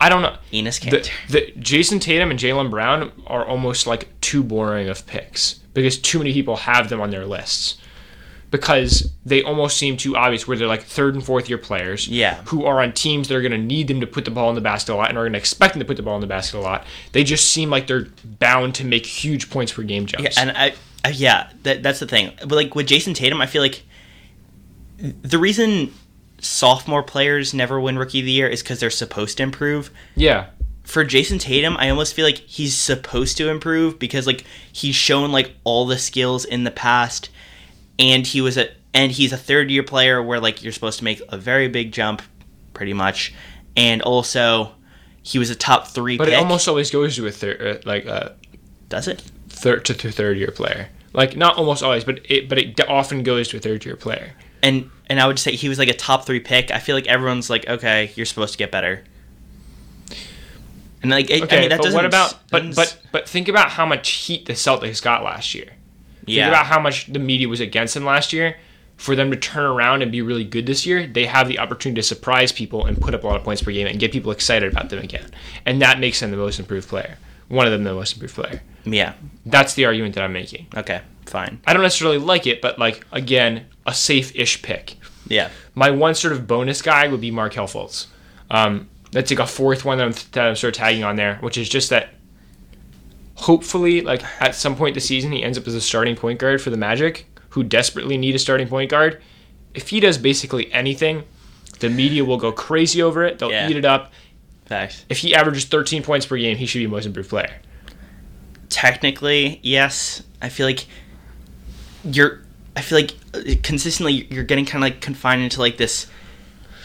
I 0.01 0.09
don't 0.09 0.21
know. 0.21 0.35
Enos 0.53 0.79
The, 0.79 0.89
Cantor. 0.91 1.11
the 1.29 1.53
Jayson 1.59 1.99
Tatum 2.01 2.29
and 2.29 2.37
Jaylen 2.37 2.69
Brown 2.69 3.09
are 3.25 3.45
almost 3.45 3.87
like 3.87 4.09
too 4.19 4.43
boring 4.43 4.89
of 4.89 5.07
picks 5.07 5.53
because 5.73 5.97
too 5.97 6.17
many 6.17 6.33
people 6.33 6.57
have 6.57 6.89
them 6.89 6.99
on 6.99 7.09
their 7.09 7.25
lists 7.25 7.77
because 8.51 9.11
they 9.25 9.43
almost 9.43 9.77
seem 9.77 9.95
too 9.95 10.15
obvious 10.17 10.45
where 10.47 10.57
they're 10.57 10.67
like 10.67 10.83
third 10.83 11.15
and 11.15 11.23
fourth 11.25 11.47
year 11.49 11.57
players 11.57 12.07
Yeah. 12.07 12.41
who 12.45 12.65
are 12.65 12.81
on 12.81 12.91
teams 12.93 13.27
that 13.29 13.35
are 13.35 13.41
going 13.41 13.51
to 13.53 13.57
need 13.57 13.87
them 13.87 13.99
to 14.01 14.07
put 14.07 14.25
the 14.25 14.31
ball 14.31 14.49
in 14.49 14.55
the 14.55 14.61
basket 14.61 14.93
a 14.93 14.95
lot 14.95 15.09
and 15.09 15.17
are 15.17 15.23
going 15.23 15.33
to 15.33 15.39
expect 15.39 15.73
them 15.73 15.79
to 15.79 15.85
put 15.85 15.97
the 15.97 16.03
ball 16.03 16.15
in 16.15 16.21
the 16.21 16.27
basket 16.27 16.57
a 16.57 16.61
lot. 16.61 16.85
They 17.13 17.23
just 17.23 17.49
seem 17.51 17.69
like 17.69 17.87
they're 17.87 18.07
bound 18.39 18.75
to 18.75 18.85
make 18.85 19.05
huge 19.05 19.49
points 19.49 19.71
per 19.73 19.83
game 19.83 20.05
jumps. 20.05 20.35
Yeah, 20.37 20.41
and 20.41 20.51
I, 20.57 20.73
I 21.03 21.09
yeah, 21.09 21.49
that, 21.63 21.83
that's 21.83 21.99
the 21.99 22.07
thing. 22.07 22.31
But 22.39 22.51
like 22.51 22.75
with 22.75 22.87
Jayson 22.87 23.13
Tatum, 23.13 23.41
I 23.41 23.45
feel 23.47 23.61
like 23.61 23.83
the 24.97 25.37
reason 25.37 25.93
sophomore 26.39 27.03
players 27.03 27.53
never 27.53 27.79
win 27.79 27.97
Rookie 27.97 28.19
of 28.19 28.25
the 28.25 28.31
Year 28.31 28.47
is 28.47 28.61
because 28.61 28.79
they're 28.79 28.89
supposed 28.89 29.37
to 29.37 29.43
improve. 29.43 29.91
yeah. 30.15 30.47
For 30.83 31.03
Jayson 31.03 31.37
Tatum, 31.37 31.75
I 31.75 31.89
almost 31.89 32.13
feel 32.13 32.23
like 32.23 32.37
he's 32.37 32.73
supposed 32.73 33.35
to 33.37 33.49
improve 33.49 33.99
because 33.99 34.25
like 34.25 34.45
he's 34.71 34.95
shown 34.95 35.33
like 35.33 35.51
all 35.65 35.85
the 35.85 35.97
skills 35.97 36.45
in 36.45 36.63
the 36.63 36.71
past, 36.71 37.29
and 37.99 38.25
he 38.25 38.39
was 38.39 38.57
a 38.57 38.69
and 38.93 39.11
he's 39.11 39.33
a 39.33 39.37
third 39.37 39.69
year 39.69 39.83
player 39.83 40.23
where 40.23 40.39
like 40.39 40.63
you're 40.63 40.71
supposed 40.71 40.97
to 40.99 41.03
make 41.03 41.21
a 41.27 41.37
very 41.37 41.67
big 41.67 41.91
jump, 41.91 42.21
pretty 42.73 42.93
much, 42.93 43.33
and 43.75 44.01
also 44.01 44.71
he 45.23 45.37
was 45.37 45.49
a 45.49 45.55
top 45.55 45.87
three. 45.87 46.17
But 46.17 46.29
pick. 46.29 46.35
it 46.35 46.37
almost 46.37 46.69
always 46.69 46.89
goes 46.89 47.17
to 47.17 47.27
a 47.27 47.31
third, 47.31 47.61
uh, 47.61 47.79
like 47.83 48.05
a 48.05 48.37
does 48.87 49.09
it. 49.09 49.19
third 49.49 49.83
to 49.85 49.93
to 49.93 50.09
third 50.09 50.37
year 50.37 50.51
player. 50.51 50.87
Like 51.11 51.35
not 51.35 51.57
almost 51.57 51.83
always, 51.83 52.05
but 52.05 52.21
it 52.29 52.47
but 52.47 52.57
it 52.57 52.79
often 52.87 53.23
goes 53.23 53.49
to 53.49 53.57
a 53.57 53.59
third 53.59 53.83
year 53.83 53.97
player. 53.97 54.31
And 54.63 54.89
and 55.09 55.19
I 55.19 55.27
would 55.27 55.39
say 55.39 55.53
he 55.55 55.69
was 55.69 55.79
like 55.79 55.89
a 55.89 55.93
top 55.93 56.25
three 56.25 56.39
pick. 56.39 56.71
I 56.71 56.79
feel 56.79 56.95
like 56.95 57.07
everyone's 57.07 57.49
like, 57.49 57.67
okay, 57.67 58.11
you're 58.15 58.25
supposed 58.25 58.51
to 58.53 58.57
get 58.57 58.71
better. 58.71 59.03
And 61.01 61.11
like, 61.11 61.29
I- 61.31 61.41
Okay, 61.41 61.57
I 61.57 61.59
mean, 61.61 61.69
that 61.69 61.77
but 61.77 61.83
doesn't. 61.83 61.95
what 61.95 62.05
about 62.05 62.35
but 62.49 62.75
but 62.75 62.97
but 63.11 63.29
think 63.29 63.47
about 63.47 63.69
how 63.71 63.85
much 63.85 64.09
heat 64.09 64.45
the 64.45 64.53
Celtics 64.53 65.01
got 65.01 65.23
last 65.23 65.53
year. 65.53 65.65
Think 66.25 66.37
yeah, 66.37 66.49
about 66.49 66.65
how 66.65 66.79
much 66.79 67.05
the 67.11 67.19
media 67.19 67.47
was 67.47 67.59
against 67.61 67.93
them 67.93 68.03
last 68.05 68.33
year. 68.33 68.57
For 68.97 69.15
them 69.15 69.29
to 69.29 69.37
turn 69.37 69.63
around 69.63 70.01
and 70.01 70.11
be 70.11 70.23
really 70.23 70.43
good 70.43 70.65
this 70.65 70.83
year, 70.83 71.05
they 71.05 71.27
have 71.27 71.47
the 71.47 71.59
opportunity 71.59 72.01
to 72.01 72.07
surprise 72.07 72.51
people 72.51 72.85
and 72.87 72.99
put 72.99 73.13
up 73.13 73.23
a 73.23 73.27
lot 73.27 73.35
of 73.35 73.43
points 73.43 73.61
per 73.61 73.71
game 73.71 73.85
and 73.85 73.99
get 73.99 74.11
people 74.11 74.31
excited 74.31 74.71
about 74.71 74.89
them 74.89 74.97
again. 75.03 75.29
And 75.67 75.79
that 75.83 75.99
makes 75.99 76.19
them 76.19 76.31
the 76.31 76.37
most 76.37 76.57
improved 76.59 76.89
player. 76.89 77.19
One 77.47 77.67
of 77.67 77.71
them 77.71 77.83
the 77.83 77.93
most 77.93 78.13
improved 78.13 78.33
player. 78.33 78.63
yeah. 78.85 79.13
That's 79.45 79.75
the 79.75 79.85
argument 79.85 80.15
that 80.15 80.23
I'm 80.23 80.33
making. 80.33 80.65
Okay, 80.75 81.01
fine. 81.27 81.61
I 81.67 81.73
don't 81.73 81.83
necessarily 81.83 82.17
like 82.17 82.47
it, 82.47 82.59
but 82.59 82.79
like 82.79 83.05
again, 83.11 83.67
a 83.87 83.93
safe-ish 83.93 84.61
pick. 84.61 84.95
Yeah, 85.29 85.49
My 85.75 85.89
one 85.89 86.13
sort 86.15 86.33
of 86.33 86.45
bonus 86.47 86.81
guy 86.81 87.07
would 87.07 87.19
be 87.21 87.31
Mark 87.31 87.53
Fultz. 87.53 88.07
Um, 88.51 88.87
that's 89.11 89.31
like 89.31 89.39
a 89.39 89.47
fourth 89.47 89.83
one 89.83 89.97
that 89.97 90.05
I'm, 90.05 90.13
that 90.33 90.47
I'm 90.49 90.55
sort 90.55 90.75
of 90.75 90.77
tagging 90.77 91.03
on 91.03 91.15
there, 91.15 91.37
which 91.41 91.57
is 91.57 91.67
just 91.67 91.89
that 91.89 92.09
hopefully, 93.35 94.01
like 94.01 94.23
at 94.41 94.55
some 94.55 94.75
point 94.75 94.93
this 94.95 95.05
season, 95.05 95.31
he 95.31 95.43
ends 95.43 95.57
up 95.57 95.67
as 95.67 95.75
a 95.75 95.81
starting 95.81 96.15
point 96.15 96.39
guard 96.39 96.61
for 96.61 96.69
the 96.69 96.77
Magic, 96.77 97.25
who 97.49 97.63
desperately 97.63 98.17
need 98.17 98.35
a 98.35 98.39
starting 98.39 98.67
point 98.67 98.89
guard. 98.91 99.21
If 99.73 99.89
he 99.89 99.99
does 99.99 100.17
basically 100.17 100.71
anything, 100.71 101.23
the 101.79 101.89
media 101.89 102.23
will 102.25 102.37
go 102.37 102.51
crazy 102.51 103.01
over 103.01 103.23
it. 103.23 103.39
They'll 103.39 103.51
Yeah. 103.51 103.69
eat 103.69 103.77
it 103.77 103.85
up. 103.85 104.11
facts. 104.65 105.05
If 105.07 105.19
he 105.19 105.33
averages 105.33 105.63
13 105.65 106.03
points 106.03 106.25
per 106.25 106.35
game, 106.37 106.57
he 106.57 106.65
should 106.65 106.79
be 106.79 106.87
most 106.87 107.05
improved 107.05 107.29
player. 107.29 107.53
Technically, 108.69 109.59
yes. 109.63 110.23
I 110.41 110.49
feel 110.49 110.65
like 110.65 110.85
you're. 112.03 112.41
I 112.77 112.81
feel 112.81 112.99
like 112.99 113.15
uh, 113.33 113.55
consistently 113.63 114.27
you're 114.31 114.43
getting 114.43 114.65
kind 114.65 114.83
of 114.83 114.89
like 114.91 115.01
confined 115.01 115.41
into 115.41 115.59
like 115.59 115.77
this 115.77 116.07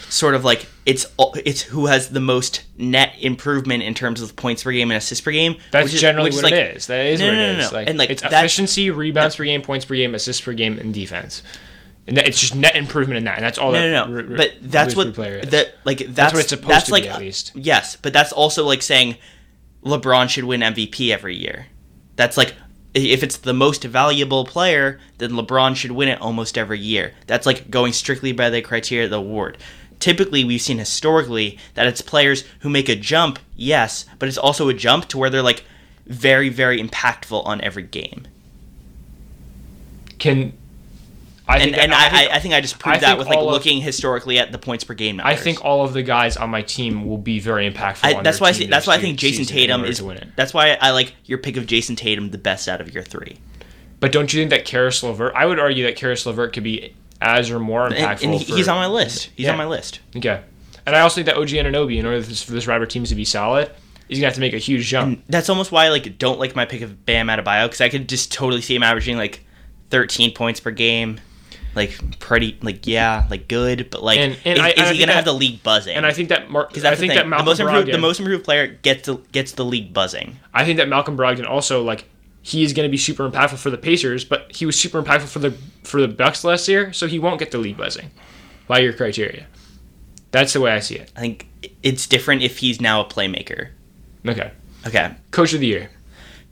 sort 0.09 0.35
of 0.35 0.43
like 0.43 0.67
it's 0.85 1.05
it's 1.45 1.61
who 1.61 1.85
has 1.85 2.09
the 2.09 2.19
most 2.19 2.63
net 2.77 3.13
improvement 3.21 3.83
in 3.83 3.93
terms 3.93 4.21
of 4.21 4.35
points 4.35 4.63
per 4.63 4.71
game 4.71 4.91
and 4.91 4.97
assists 4.97 5.21
per 5.23 5.31
game. 5.31 5.55
That's 5.71 5.85
which 5.85 5.93
is- 5.93 6.01
generally 6.01 6.29
which 6.29 6.35
what 6.35 6.43
like, 6.45 6.53
it 6.53 6.77
is. 6.77 6.87
That 6.87 7.05
is 7.05 7.19
No, 7.19 7.27
what 7.27 7.33
no, 7.33 7.39
it 7.41 7.53
no, 7.53 7.59
is. 7.59 7.71
no. 7.71 7.77
Like, 7.77 7.89
And, 7.89 7.97
like, 7.99 8.09
it's 8.09 8.23
efficiency, 8.23 8.89
rebounds 8.91 9.35
per 9.35 9.45
game, 9.45 9.61
points 9.61 9.85
per 9.85 9.95
game, 9.95 10.13
assists 10.15 10.41
per 10.41 10.53
game, 10.53 10.77
and 10.79 10.93
defense. 10.93 11.41
And 12.05 12.17
it's 12.17 12.39
just 12.39 12.55
net 12.55 12.75
improvement 12.75 13.17
in 13.19 13.23
that, 13.25 13.37
and 13.37 13.45
that's 13.45 13.57
all. 13.57 13.71
No, 13.71 13.79
that 13.79 13.89
no, 14.09 14.13
no. 14.13 14.23
re- 14.27 14.35
but 14.35 14.51
that's 14.61 14.93
what 14.95 15.15
that 15.15 15.75
like 15.85 15.99
that's, 15.99 16.33
what 16.33 16.41
it's 16.41 16.49
supposed 16.49 16.69
that's 16.69 16.85
to 16.87 16.91
like 16.91 17.03
be, 17.03 17.09
at 17.09 17.19
least. 17.19 17.51
yes, 17.55 17.95
but 17.95 18.11
that's 18.11 18.33
also 18.33 18.65
like 18.65 18.81
saying 18.81 19.15
LeBron 19.85 20.27
should 20.27 20.43
win 20.43 20.59
MVP 20.61 21.11
every 21.11 21.37
year. 21.37 21.67
That's 22.17 22.35
like 22.35 22.55
if 22.93 23.23
it's 23.23 23.37
the 23.37 23.53
most 23.53 23.83
valuable 23.83 24.45
player, 24.45 24.99
then 25.17 25.31
LeBron 25.31 25.75
should 25.75 25.91
win 25.91 26.09
it 26.09 26.21
almost 26.21 26.57
every 26.57 26.79
year. 26.79 27.13
That's 27.27 27.45
like 27.45 27.69
going 27.69 27.93
strictly 27.93 28.31
by 28.31 28.49
the 28.49 28.61
criteria 28.61 29.05
of 29.05 29.11
the 29.11 29.17
award. 29.17 29.57
Typically, 29.99 30.43
we've 30.43 30.61
seen 30.61 30.79
historically 30.79 31.57
that 31.75 31.87
it's 31.87 32.01
players 32.01 32.43
who 32.59 32.69
make 32.69 32.89
a 32.89 32.95
jump, 32.95 33.39
yes, 33.55 34.05
but 34.19 34.27
it's 34.27 34.37
also 34.37 34.69
a 34.69 34.73
jump 34.73 35.07
to 35.07 35.17
where 35.17 35.29
they're 35.29 35.41
like 35.41 35.63
very, 36.05 36.49
very 36.49 36.81
impactful 36.81 37.45
on 37.45 37.61
every 37.61 37.83
game. 37.83 38.27
Can 40.19 40.53
I 41.47 41.55
And 41.55 41.63
think 41.63 41.77
and 41.77 41.91
that- 41.91 42.11
I, 42.13 42.17
think- 42.17 42.31
I, 42.31 42.35
I 42.35 42.39
think 42.39 42.53
I 42.53 42.61
just 42.61 42.75
I 42.75 42.79
proved 42.79 43.01
that 43.01 43.17
with 43.17 43.27
like 43.27 43.37
of- 43.37 43.45
looking 43.45 43.81
historically 43.81 44.39
at 44.39 44.51
the 44.53 44.57
points 44.57 44.83
per 44.85 44.93
game. 44.93 45.19
I 45.23 45.35
think 45.35 45.63
all 45.65 45.83
of 45.83 45.91
the 45.93 46.01
guys 46.03 46.37
on 46.37 46.49
my 46.49 46.61
team 46.61 47.05
will 47.05 47.17
be 47.17 47.39
very 47.39 47.69
impactful. 47.69 47.99
I, 48.17 48.21
that's 48.21 48.39
why 48.39 48.49
I 48.49 48.53
that's 48.67 48.87
why 48.87 48.95
I 48.95 48.99
think 48.99 49.19
Jayson 49.19 49.45
Tatum 49.45 49.83
is. 49.83 49.97
to 49.97 50.05
win 50.05 50.17
it. 50.17 50.29
That's 50.37 50.53
why 50.53 50.77
I 50.79 50.91
like 50.91 51.13
your 51.25 51.37
pick 51.39 51.57
of 51.57 51.65
Jayson 51.65 51.95
Tatum 51.97 52.31
the 52.31 52.37
best 52.37 52.69
out 52.69 52.79
of 52.79 52.93
your 52.93 53.03
three. 53.03 53.39
But 53.99 54.11
don't 54.13 54.33
you 54.33 54.39
think 54.41 54.51
that 54.51 54.63
Caris 54.65 55.01
LeVert? 55.03 55.33
I 55.35 55.45
would 55.45 55.59
argue 55.59 55.83
that 55.85 55.95
Caris 55.97 56.25
LeVert 56.25 56.53
could 56.53 56.63
be 56.63 56.93
as 57.21 57.51
or 57.51 57.59
more 57.59 57.89
impactful. 57.89 58.23
and 58.23 58.33
he- 58.35 58.43
for- 58.45 58.55
he's 58.55 58.67
on 58.69 58.77
my 58.77 58.87
list. 58.87 59.29
He's 59.35 59.45
Yeah. 59.45 59.51
on 59.51 59.57
my 59.57 59.65
list. 59.67 59.99
Okay, 60.15 60.39
and 60.85 60.95
I 60.95 61.01
also 61.01 61.15
think 61.15 61.25
that 61.27 61.35
OG 61.37 61.49
Anunoby, 61.57 61.97
in 61.97 62.05
order 62.05 62.21
for 62.21 62.29
this, 62.29 62.41
for 62.43 62.51
this 62.53 62.65
Raptor 62.67 62.87
teams 62.87 63.09
to 63.09 63.15
be 63.15 63.25
solid, 63.25 63.69
he's 64.07 64.17
gonna 64.19 64.27
have 64.27 64.35
to 64.35 64.39
make 64.41 64.53
a 64.53 64.57
huge 64.57 64.85
jump. 64.87 65.23
That's 65.27 65.49
almost 65.49 65.73
why 65.73 65.85
I 65.85 65.89
like 65.89 66.17
don't 66.17 66.39
like 66.39 66.55
my 66.55 66.63
pick 66.65 66.81
of 66.81 67.05
Bam 67.05 67.27
Adebayo 67.27 67.65
because 67.65 67.81
I 67.81 67.89
could 67.89 68.07
just 68.07 68.31
totally 68.31 68.61
see 68.61 68.75
him 68.75 68.83
averaging 68.83 69.17
like 69.17 69.45
13 69.89 70.33
points 70.33 70.59
per 70.59 70.71
game, 70.71 71.19
like 71.75 72.19
pretty 72.19 72.57
like 72.61 72.85
yeah 72.87 73.25
like 73.29 73.47
good, 73.47 73.89
but 73.89 74.03
like 74.03 74.19
And- 74.19 74.37
and 74.45 74.57
is, 74.59 74.63
I- 74.63 74.69
is 74.69 74.79
I 74.89 74.93
he 74.93 74.99
gonna 74.99 75.13
have 75.13 75.25
the 75.25 75.33
league 75.33 75.63
buzzing? 75.63 75.95
and 75.95 76.05
I 76.05 76.11
think 76.13 76.29
that 76.29 76.49
Mark, 76.49 76.69
because 76.69 76.85
I 76.85 76.95
think 76.95 77.13
the 77.13 77.19
that 77.19 77.21
thing. 77.23 77.29
The 77.37 77.43
most 77.43 77.59
improved, 77.59 77.91
the 77.91 77.97
most 77.97 78.19
improved 78.19 78.43
player 78.43 78.67
gets 78.67 79.07
the, 79.07 79.15
gets 79.31 79.53
the 79.53 79.65
league 79.65 79.93
buzzing. 79.93 80.39
I 80.53 80.65
think 80.65 80.77
that 80.77 80.87
Malcolm 80.89 81.17
Brogdon 81.17 81.47
also 81.49 81.81
like 81.83 82.05
he 82.41 82.63
is 82.63 82.73
going 82.73 82.85
to 82.87 82.91
be 82.91 82.97
super 82.97 83.29
impactful 83.29 83.57
for 83.57 83.69
the 83.69 83.77
Pacers, 83.77 84.25
but 84.25 84.51
he 84.53 84.65
was 84.65 84.77
super 84.77 85.01
impactful 85.01 85.29
for 85.29 85.39
the 85.39 85.51
for 85.83 86.01
the 86.01 86.07
Bucks 86.09 86.43
last 86.43 86.67
year, 86.67 86.91
so 86.93 87.07
he 87.07 87.17
won't 87.19 87.39
get 87.39 87.51
the 87.51 87.57
league 87.57 87.77
buzzing 87.77 88.11
by 88.67 88.79
your 88.79 88.93
criteria. 88.93 89.47
That's 90.31 90.53
the 90.53 90.59
way 90.61 90.71
I 90.71 90.79
see 90.79 90.95
it. 90.95 91.11
I 91.15 91.19
think 91.21 91.47
it's 91.81 92.05
different 92.07 92.41
if 92.41 92.57
he's 92.57 92.81
now 92.81 93.01
a 93.01 93.05
playmaker. 93.05 93.69
Okay, 94.27 94.51
Okay, 94.87 95.15
Coach 95.31 95.53
of 95.53 95.59
the 95.59 95.67
Year. 95.67 95.89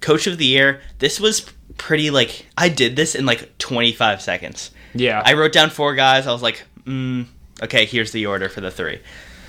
coach 0.01 0.27
of 0.27 0.37
the 0.37 0.45
year. 0.45 0.81
This 0.99 1.19
was 1.19 1.45
pretty 1.77 2.09
like 2.11 2.45
I 2.57 2.69
did 2.69 2.95
this 2.95 3.13
in 3.15 3.25
like 3.25 3.57
25 3.57 4.21
seconds. 4.21 4.71
Yeah, 4.93 5.21
I 5.25 5.33
wrote 5.33 5.51
down 5.53 5.69
four 5.69 5.95
guys. 5.95 6.27
I 6.27 6.31
was 6.33 6.41
like, 6.41 6.63
mm, 6.85 7.25
okay, 7.63 7.85
here's 7.85 8.11
the 8.11 8.25
order 8.25 8.49
for 8.49 8.61
the 8.61 8.71
three. 8.71 8.99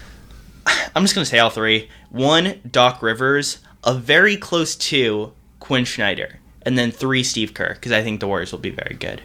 I'm 0.94 1.02
just 1.04 1.14
gonna 1.14 1.24
say 1.24 1.38
all 1.38 1.50
three. 1.50 1.88
One, 2.10 2.60
Doc 2.70 3.02
Rivers. 3.02 3.58
A 3.84 3.94
very 3.94 4.36
close 4.36 4.76
two, 4.76 5.32
Quin 5.58 5.84
Snyder, 5.84 6.38
and 6.62 6.78
then 6.78 6.92
three, 6.92 7.24
Steve 7.24 7.52
Kerr, 7.52 7.74
because 7.74 7.90
I 7.90 8.02
think 8.02 8.20
the 8.20 8.28
Warriors 8.28 8.52
will 8.52 8.60
be 8.60 8.70
very 8.70 8.94
good. 8.94 9.22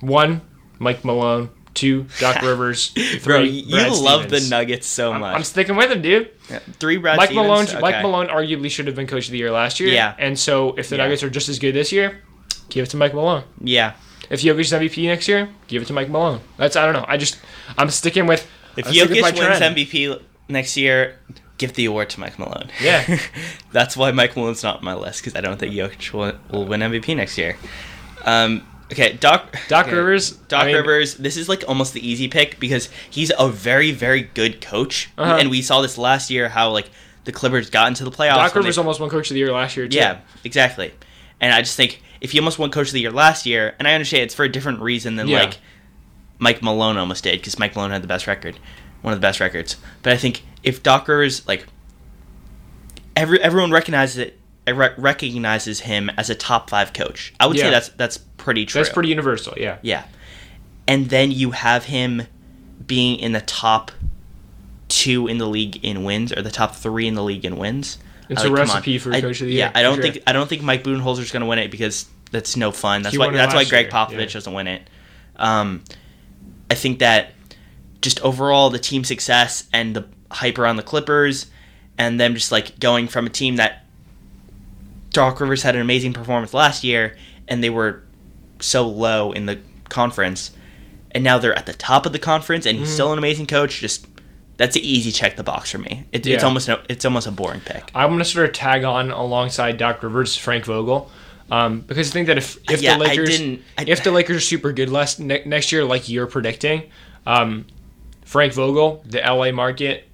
one 0.00 0.42
Mike 0.78 1.04
Malone, 1.04 1.50
two 1.74 2.06
Doc 2.20 2.40
Rivers, 2.42 2.90
three 2.90 3.18
Bro, 3.18 3.40
you 3.40 3.70
Brad 3.70 3.90
love 3.92 4.22
Stevens. 4.22 4.44
the 4.48 4.50
Nuggets 4.56 4.86
so 4.86 5.12
I'm, 5.12 5.20
much. 5.20 5.34
I'm 5.34 5.42
sticking 5.42 5.74
with 5.74 5.90
him, 5.90 6.02
dude. 6.02 6.30
three, 6.78 6.98
Brad 6.98 7.16
Mike 7.16 7.30
Stevens? 7.30 7.46
Malone, 7.48 7.64
Okay. 7.66 7.80
Mike 7.80 8.02
Malone, 8.02 8.28
arguably 8.28 8.70
should 8.70 8.86
have 8.86 8.94
been 8.94 9.08
Coach 9.08 9.26
of 9.26 9.32
the 9.32 9.38
Year 9.38 9.50
last 9.50 9.80
year. 9.80 9.88
Yeah. 9.88 10.14
and 10.18 10.38
so 10.38 10.74
if 10.74 10.88
the 10.88 10.96
Yeah. 10.96 11.02
Nuggets 11.04 11.24
are 11.24 11.30
just 11.30 11.48
as 11.48 11.58
good 11.58 11.74
this 11.74 11.90
year, 11.90 12.20
give 12.68 12.84
it 12.84 12.90
to 12.90 12.96
Mike 12.96 13.14
Malone. 13.14 13.42
Yeah. 13.60 13.94
If 14.30 14.40
Jokic's 14.42 14.72
MVP 14.72 15.04
next 15.06 15.28
year, 15.28 15.48
give 15.68 15.82
it 15.82 15.86
to 15.86 15.92
Mike 15.92 16.08
Malone. 16.08 16.40
That's 16.56 16.76
I 16.76 16.84
don't 16.84 16.94
know. 16.94 17.04
I 17.08 17.16
just 17.16 17.38
I'm 17.78 17.90
sticking 17.90 18.26
with. 18.26 18.48
If 18.76 18.86
I'm 18.86 18.92
sticking 18.92 19.22
with 19.22 19.34
wins 19.38 19.58
trend. 19.58 19.76
MVP 19.76 20.20
next 20.48 20.76
year, 20.76 21.18
give 21.58 21.72
the 21.74 21.84
award 21.86 22.10
to 22.10 22.20
Mike 22.20 22.38
Malone. 22.38 22.68
Yeah. 22.82 23.18
That's 23.72 23.96
why 23.96 24.10
Mike 24.12 24.36
Malone's 24.36 24.62
not 24.62 24.78
on 24.78 24.84
my 24.84 24.94
list 24.94 25.20
because 25.22 25.36
I 25.36 25.40
don't 25.40 25.58
think 25.58 25.74
Jokic 25.74 26.12
will, 26.12 26.32
will 26.50 26.66
win 26.66 26.80
MVP 26.80 27.14
next 27.16 27.38
year. 27.38 27.56
Um, 28.24 28.66
okay, 28.92 29.12
Doc 29.14 29.54
Doc 29.68 29.86
okay, 29.86 29.96
Rivers, 29.96 30.32
Doc 30.32 30.62
I 30.64 30.66
mean- 30.66 30.76
Rivers. 30.76 31.14
This 31.16 31.36
is 31.36 31.48
like 31.48 31.64
almost 31.68 31.92
the 31.94 32.06
easy 32.06 32.28
pick 32.28 32.58
because 32.58 32.88
he's 33.10 33.30
a 33.38 33.48
very 33.48 33.92
very 33.92 34.22
good 34.22 34.60
coach, 34.60 35.10
Uh-huh. 35.18 35.36
and 35.38 35.50
we 35.50 35.62
saw 35.62 35.80
this 35.82 35.98
last 35.98 36.30
year 36.30 36.48
how 36.48 36.70
like 36.70 36.90
the 37.24 37.32
Clippers 37.32 37.70
got 37.70 37.88
into 37.88 38.04
the 38.04 38.10
playoffs. 38.10 38.36
Doc 38.36 38.54
Rivers 38.54 38.76
they- 38.76 38.80
almost 38.80 39.00
won 39.00 39.08
Coach 39.10 39.30
of 39.30 39.34
the 39.34 39.40
Year 39.40 39.52
last 39.52 39.76
year 39.76 39.88
too. 39.88 39.96
yeah, 39.96 40.20
exactly. 40.44 40.92
And 41.40 41.52
I 41.54 41.60
just 41.60 41.76
think 41.76 42.00
if 42.24 42.32
he 42.32 42.38
almost 42.40 42.58
won 42.58 42.70
Coach 42.70 42.86
of 42.88 42.94
the 42.94 43.00
Year 43.00 43.10
last 43.12 43.44
year, 43.44 43.74
and 43.78 43.86
I 43.86 43.92
understand 43.94 44.22
it's 44.24 44.34
for 44.34 44.44
a 44.44 44.48
different 44.48 44.80
reason 44.80 45.16
than 45.16 45.28
Yeah. 45.28 45.40
like 45.40 45.58
Mike 46.38 46.62
Malone 46.62 46.96
almost 46.96 47.22
did, 47.24 47.38
because 47.38 47.58
Mike 47.58 47.76
Malone 47.76 47.90
had 47.90 48.02
the 48.02 48.08
best 48.08 48.26
record, 48.26 48.58
one 49.02 49.12
of 49.12 49.20
the 49.20 49.24
best 49.24 49.38
records. 49.40 49.76
But 50.02 50.12
I 50.14 50.16
think 50.16 50.42
if 50.62 50.82
Doc 50.82 51.06
Rivers 51.06 51.46
like 51.46 51.66
every 53.16 53.40
everyone 53.40 53.70
recognizes 53.70 54.18
it, 54.18 54.38
re- 54.66 54.94
recognizes 54.96 55.80
him 55.80 56.10
as 56.16 56.30
a 56.30 56.34
top 56.34 56.70
five 56.70 56.92
coach. 56.92 57.34
I 57.38 57.46
would 57.46 57.56
Yeah. 57.56 57.64
say 57.64 57.70
that's 57.70 57.88
that's 57.90 58.18
pretty 58.18 58.66
true. 58.66 58.80
that's 58.82 58.92
pretty 58.92 59.08
universal. 59.10 59.54
Yeah. 59.56 59.76
Yeah. 59.82 60.04
And 60.86 61.08
then 61.10 61.30
you 61.30 61.52
have 61.52 61.84
him 61.84 62.26
being 62.86 63.18
in 63.18 63.32
the 63.32 63.40
top 63.40 63.90
two 64.88 65.26
in 65.26 65.38
the 65.38 65.46
league 65.46 65.82
in 65.84 66.04
wins 66.04 66.32
or 66.32 66.42
the 66.42 66.50
top 66.50 66.74
three 66.76 67.06
in 67.06 67.14
the 67.14 67.22
league 67.22 67.44
in 67.44 67.56
wins. 67.56 67.98
It's 68.28 68.42
I 68.42 68.46
a 68.48 68.50
recipe 68.50 68.98
for 68.98 69.12
I- 69.12 69.20
coach 69.20 69.40
of 69.40 69.46
the 69.48 69.52
year. 69.54 69.66
Yeah, 69.66 69.72
I 69.74 69.82
don't 69.82 69.96
for 69.96 70.02
think 70.02 70.14
sure. 70.14 70.22
I 70.26 70.32
don't 70.32 70.48
think 70.48 70.62
Mike 70.62 70.82
Budenholzer's 70.84 71.30
going 71.30 71.42
to 71.42 71.46
win 71.46 71.58
it 71.58 71.70
because 71.70 72.06
that's 72.30 72.56
no 72.56 72.70
fun. 72.72 73.02
That's 73.02 73.12
He 73.14 73.18
why 73.18 73.30
that's 73.30 73.54
why 73.54 73.64
Gregg 73.64 73.90
Popovich 73.90 74.18
yeah. 74.18 74.26
doesn't 74.26 74.52
win 74.52 74.66
it. 74.66 74.88
Um, 75.36 75.82
I 76.70 76.74
think 76.74 77.00
that 77.00 77.32
just 78.00 78.20
overall 78.22 78.70
the 78.70 78.78
team 78.78 79.04
success 79.04 79.66
and 79.72 79.94
the 79.96 80.06
hype 80.30 80.58
around 80.58 80.76
the 80.76 80.82
Clippers 80.82 81.46
and 81.98 82.18
them 82.18 82.34
just 82.34 82.50
like 82.52 82.78
going 82.80 83.08
from 83.08 83.26
a 83.26 83.30
team 83.30 83.56
that 83.56 83.84
Doc 85.10 85.40
Rivers 85.40 85.62
had 85.62 85.74
an 85.76 85.80
amazing 85.80 86.12
performance 86.12 86.52
last 86.52 86.82
year 86.84 87.16
and 87.46 87.62
they 87.62 87.70
were 87.70 88.02
so 88.60 88.86
low 88.88 89.32
in 89.32 89.46
the 89.46 89.60
conference 89.88 90.50
and 91.12 91.22
now 91.22 91.38
they're 91.38 91.56
at 91.56 91.66
the 91.66 91.72
top 91.74 92.04
of 92.06 92.12
the 92.12 92.18
conference 92.18 92.66
and 92.66 92.78
he's 92.78 92.88
Mm. 92.90 92.94
still 92.94 93.12
an 93.12 93.18
amazing 93.18 93.46
coach 93.46 93.80
just 93.80 94.06
that's 94.56 94.76
an 94.76 94.82
easy 94.82 95.10
check 95.12 95.36
the 95.36 95.42
box 95.42 95.70
for 95.72 95.78
me 95.78 96.04
it, 96.12 96.26
it's 96.26 96.44
almost 96.44 96.68
no, 96.68 96.80
it's 96.88 97.04
almost 97.04 97.26
a 97.26 97.30
boring 97.32 97.60
pick 97.60 97.90
I'm 97.94 98.10
gonna 98.10 98.24
sort 98.24 98.46
of 98.46 98.52
tag 98.54 98.84
on 98.84 99.10
alongside 99.10 99.78
Doc 99.78 100.02
Rivers, 100.02 100.36
Frank 100.36 100.64
Vogel, 100.64 101.10
um, 101.50 101.80
because 101.80 102.10
I 102.10 102.12
think 102.12 102.26
that 102.28 102.38
if 102.38 102.58
if 102.70 102.80
Yeah, 102.82 102.96
the 102.98 103.04
I 103.04 103.08
Lakers 103.08 103.28
didn't- 103.38 103.62
I- 103.78 103.84
if 103.86 104.02
the 104.04 104.10
Lakers 104.12 104.36
are 104.36 104.40
super 104.40 104.72
good 104.72 104.90
last 104.90 105.20
ne- 105.20 105.42
next 105.44 105.72
year, 105.72 105.84
like 105.84 106.08
you're 106.08 106.26
predicting, 106.26 106.84
um, 107.26 107.66
Frank 108.24 108.52
Vogel, 108.54 109.02
the 109.06 109.20
LA 109.20 109.52
market, 109.52 110.08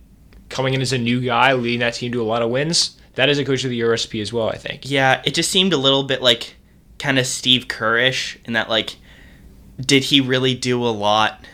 coming 0.48 0.74
in 0.74 0.80
as 0.80 0.92
a 0.92 0.98
new 0.98 1.20
guy, 1.20 1.52
leading 1.52 1.80
that 1.80 1.94
team 1.94 2.10
to 2.12 2.20
a 2.20 2.24
lot 2.24 2.42
of 2.42 2.50
wins. 2.50 2.96
That 3.14 3.28
is 3.28 3.38
a 3.38 3.44
coach 3.44 3.62
of 3.64 3.70
the 3.70 3.76
year 3.76 3.90
recipe 3.90 4.20
as 4.20 4.32
well. 4.32 4.48
I 4.48 4.56
think. 4.56 4.90
yeah 4.90 5.20
it 5.24 5.34
just 5.34 5.50
seemed 5.50 5.72
a 5.72 5.76
little 5.76 6.02
bit 6.04 6.22
like 6.22 6.54
kind 6.98 7.18
of 7.18 7.26
steve 7.26 7.66
kerrish 7.68 8.36
in 8.44 8.52
that 8.54 8.68
like 8.68 8.96
did 9.80 10.04
he 10.04 10.20
really 10.20 10.54
do 10.54 10.84
a 10.84 10.88
lot 10.90 11.44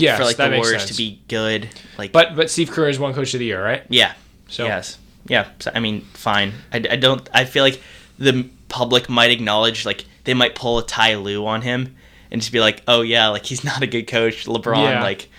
Yes, 0.00 0.18
for 0.18 0.24
like 0.24 0.36
that 0.36 0.48
the 0.50 0.56
warriors 0.56 0.82
sense. 0.82 0.90
to 0.92 0.96
be 0.96 1.22
good 1.28 1.68
like 1.98 2.12
But 2.12 2.36
but 2.36 2.50
Steve 2.50 2.70
Kerr 2.70 2.88
is 2.88 2.98
one 2.98 3.14
coach 3.14 3.34
of 3.34 3.38
the 3.40 3.46
year, 3.46 3.62
right? 3.62 3.82
yeah 3.88 4.14
So 4.48 4.64
yes 4.64 4.98
yeah 5.26 5.48
so, 5.58 5.70
i 5.74 5.80
mean 5.80 6.02
fine 6.12 6.52
I, 6.70 6.76
I 6.90 6.96
don't 6.96 7.26
i 7.32 7.46
feel 7.46 7.64
like 7.64 7.80
the 8.18 8.46
public 8.68 9.08
might 9.08 9.30
acknowledge 9.30 9.86
like 9.86 10.04
they 10.24 10.34
might 10.34 10.54
pull 10.54 10.76
a 10.78 10.84
Ty 10.86 11.14
Lue 11.16 11.46
on 11.46 11.62
him 11.62 11.96
and 12.30 12.42
just 12.42 12.52
be 12.52 12.60
like 12.60 12.82
oh 12.86 13.00
yeah 13.00 13.28
like 13.28 13.46
he's 13.46 13.64
not 13.70 13.80
a 13.82 13.86
good 13.86 14.06
coach 14.06 14.44
lebron 14.44 14.82
Yeah. 14.90 15.02
like 15.02 15.30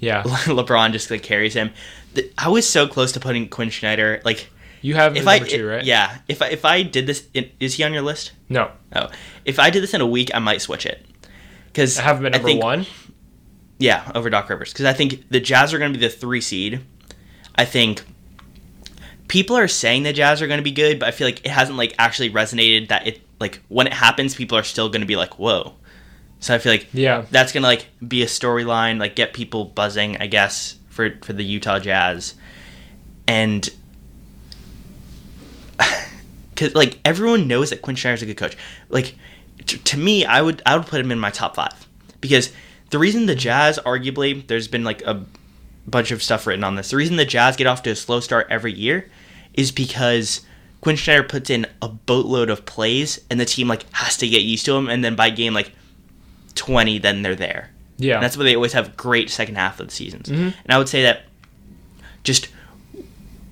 yeah, 0.00 0.22
lebron 0.46 0.90
just 0.92 1.10
like 1.10 1.22
carries 1.22 1.54
him 1.54 1.70
The- 2.14 2.32
i 2.38 2.48
was 2.48 2.68
so 2.68 2.88
close 2.88 3.12
to 3.12 3.20
putting 3.20 3.48
Quin 3.48 3.70
Snyder 3.70 4.20
like 4.24 4.48
you 4.82 4.94
have 4.94 5.16
if 5.16 5.26
i 5.28 5.38
two, 5.38 5.66
right? 5.68 5.84
yeah 5.84 6.18
if 6.26 6.40
i 6.42 6.48
if 6.48 6.64
i 6.64 6.82
did 6.82 7.06
this 7.06 7.28
in, 7.34 7.48
is 7.60 7.74
he 7.74 7.84
on 7.84 7.92
your 7.92 8.02
list 8.02 8.32
No, 8.48 8.70
Oh, 8.96 9.08
if 9.44 9.58
I 9.60 9.70
did 9.70 9.82
this 9.84 9.94
in 9.94 10.00
a 10.00 10.06
week, 10.06 10.30
I 10.34 10.40
might 10.40 10.60
switch 10.60 10.84
it. 10.84 11.06
Because 11.66 11.96
I 11.96 12.02
have 12.02 12.18
him 12.18 12.26
at 12.26 12.32
number 12.32 12.48
think, 12.48 12.60
one. 12.62 12.86
Yeah, 13.80 14.12
over 14.14 14.28
Doc 14.28 14.48
Rivers. 14.50 14.72
Because 14.72 14.84
I 14.84 14.92
think 14.92 15.28
the 15.30 15.40
Jazz 15.40 15.72
are 15.72 15.78
going 15.78 15.92
to 15.92 15.98
be 15.98 16.06
the 16.06 16.12
three 16.12 16.42
seed. 16.42 16.82
I 17.56 17.64
think 17.64 18.02
people 19.26 19.56
are 19.56 19.68
saying 19.68 20.02
the 20.02 20.12
Jazz 20.12 20.42
are 20.42 20.46
going 20.46 20.58
to 20.58 20.64
be 20.64 20.70
good, 20.70 20.98
but 20.98 21.08
I 21.08 21.12
feel 21.12 21.26
like 21.26 21.44
it 21.46 21.50
hasn't 21.50 21.78
like 21.78 21.94
actually 21.98 22.30
resonated. 22.30 22.88
That 22.88 23.06
it 23.06 23.22
like 23.40 23.62
when 23.68 23.86
it 23.86 23.94
happens, 23.94 24.34
people 24.34 24.58
are 24.58 24.62
still 24.62 24.90
going 24.90 25.00
to 25.00 25.06
be 25.06 25.16
like, 25.16 25.38
"Whoa." 25.38 25.74
So 26.40 26.54
I 26.54 26.58
feel 26.58 26.72
like 26.72 26.88
Yeah, 26.92 27.24
that's 27.30 27.52
going 27.52 27.62
to 27.62 27.68
like 27.68 27.86
be 28.06 28.22
a 28.22 28.26
storyline, 28.26 29.00
like 29.00 29.16
get 29.16 29.32
people 29.32 29.64
buzzing, 29.64 30.18
I 30.18 30.26
guess, 30.26 30.76
for 30.90 31.16
for 31.22 31.32
the 31.32 31.44
Utah 31.44 31.78
Jazz, 31.78 32.34
and 33.26 33.66
because 36.50 36.74
like 36.74 36.98
everyone 37.04 37.48
knows 37.48 37.70
that 37.70 37.80
Quin 37.80 37.96
Snyder's 37.96 38.20
a 38.20 38.26
good 38.26 38.36
coach. 38.36 38.58
Like 38.90 39.14
t- 39.64 39.78
to 39.78 39.96
me, 39.96 40.26
I 40.26 40.42
would 40.42 40.60
I 40.66 40.76
would 40.76 40.86
put 40.86 41.00
him 41.00 41.10
in 41.10 41.18
my 41.18 41.30
top 41.30 41.56
five 41.56 41.88
because 42.20 42.52
the 42.90 42.98
reason 42.98 43.26
the 43.26 43.34
Jazz, 43.34 43.78
arguably, 43.84 44.46
there's 44.46 44.68
been 44.68 44.84
like 44.84 45.02
a 45.02 45.24
bunch 45.86 46.10
of 46.10 46.22
stuff 46.22 46.46
written 46.46 46.64
on 46.64 46.74
this. 46.74 46.90
The 46.90 46.96
reason 46.96 47.16
the 47.16 47.24
Jazz 47.24 47.56
get 47.56 47.66
off 47.66 47.82
to 47.84 47.90
a 47.90 47.96
slow 47.96 48.20
start 48.20 48.46
every 48.50 48.72
year 48.72 49.08
is 49.54 49.70
because 49.72 50.42
Quin 50.80 50.96
Snyder 50.96 51.22
puts 51.22 51.50
in 51.50 51.66
a 51.82 51.88
boatload 51.88 52.50
of 52.50 52.64
plays, 52.66 53.20
and 53.30 53.38
the 53.40 53.44
team 53.44 53.68
like 53.68 53.84
has 53.92 54.16
to 54.18 54.28
get 54.28 54.42
used 54.42 54.64
to 54.66 54.72
them. 54.72 54.88
and 54.88 55.04
then 55.04 55.14
by 55.14 55.30
game 55.30 55.54
like 55.54 55.72
20, 56.54 56.98
then 56.98 57.22
they're 57.22 57.34
there. 57.34 57.70
Yeah. 57.98 58.14
And 58.14 58.22
that's 58.22 58.36
why 58.36 58.44
they 58.44 58.54
always 58.54 58.72
have 58.72 58.96
great 58.96 59.30
second 59.30 59.56
half 59.56 59.78
of 59.80 59.88
the 59.88 59.92
seasons. 59.94 60.28
Mhm. 60.28 60.54
And 60.64 60.70
I 60.70 60.78
would 60.78 60.88
say 60.88 61.02
that 61.02 61.26
just 62.24 62.48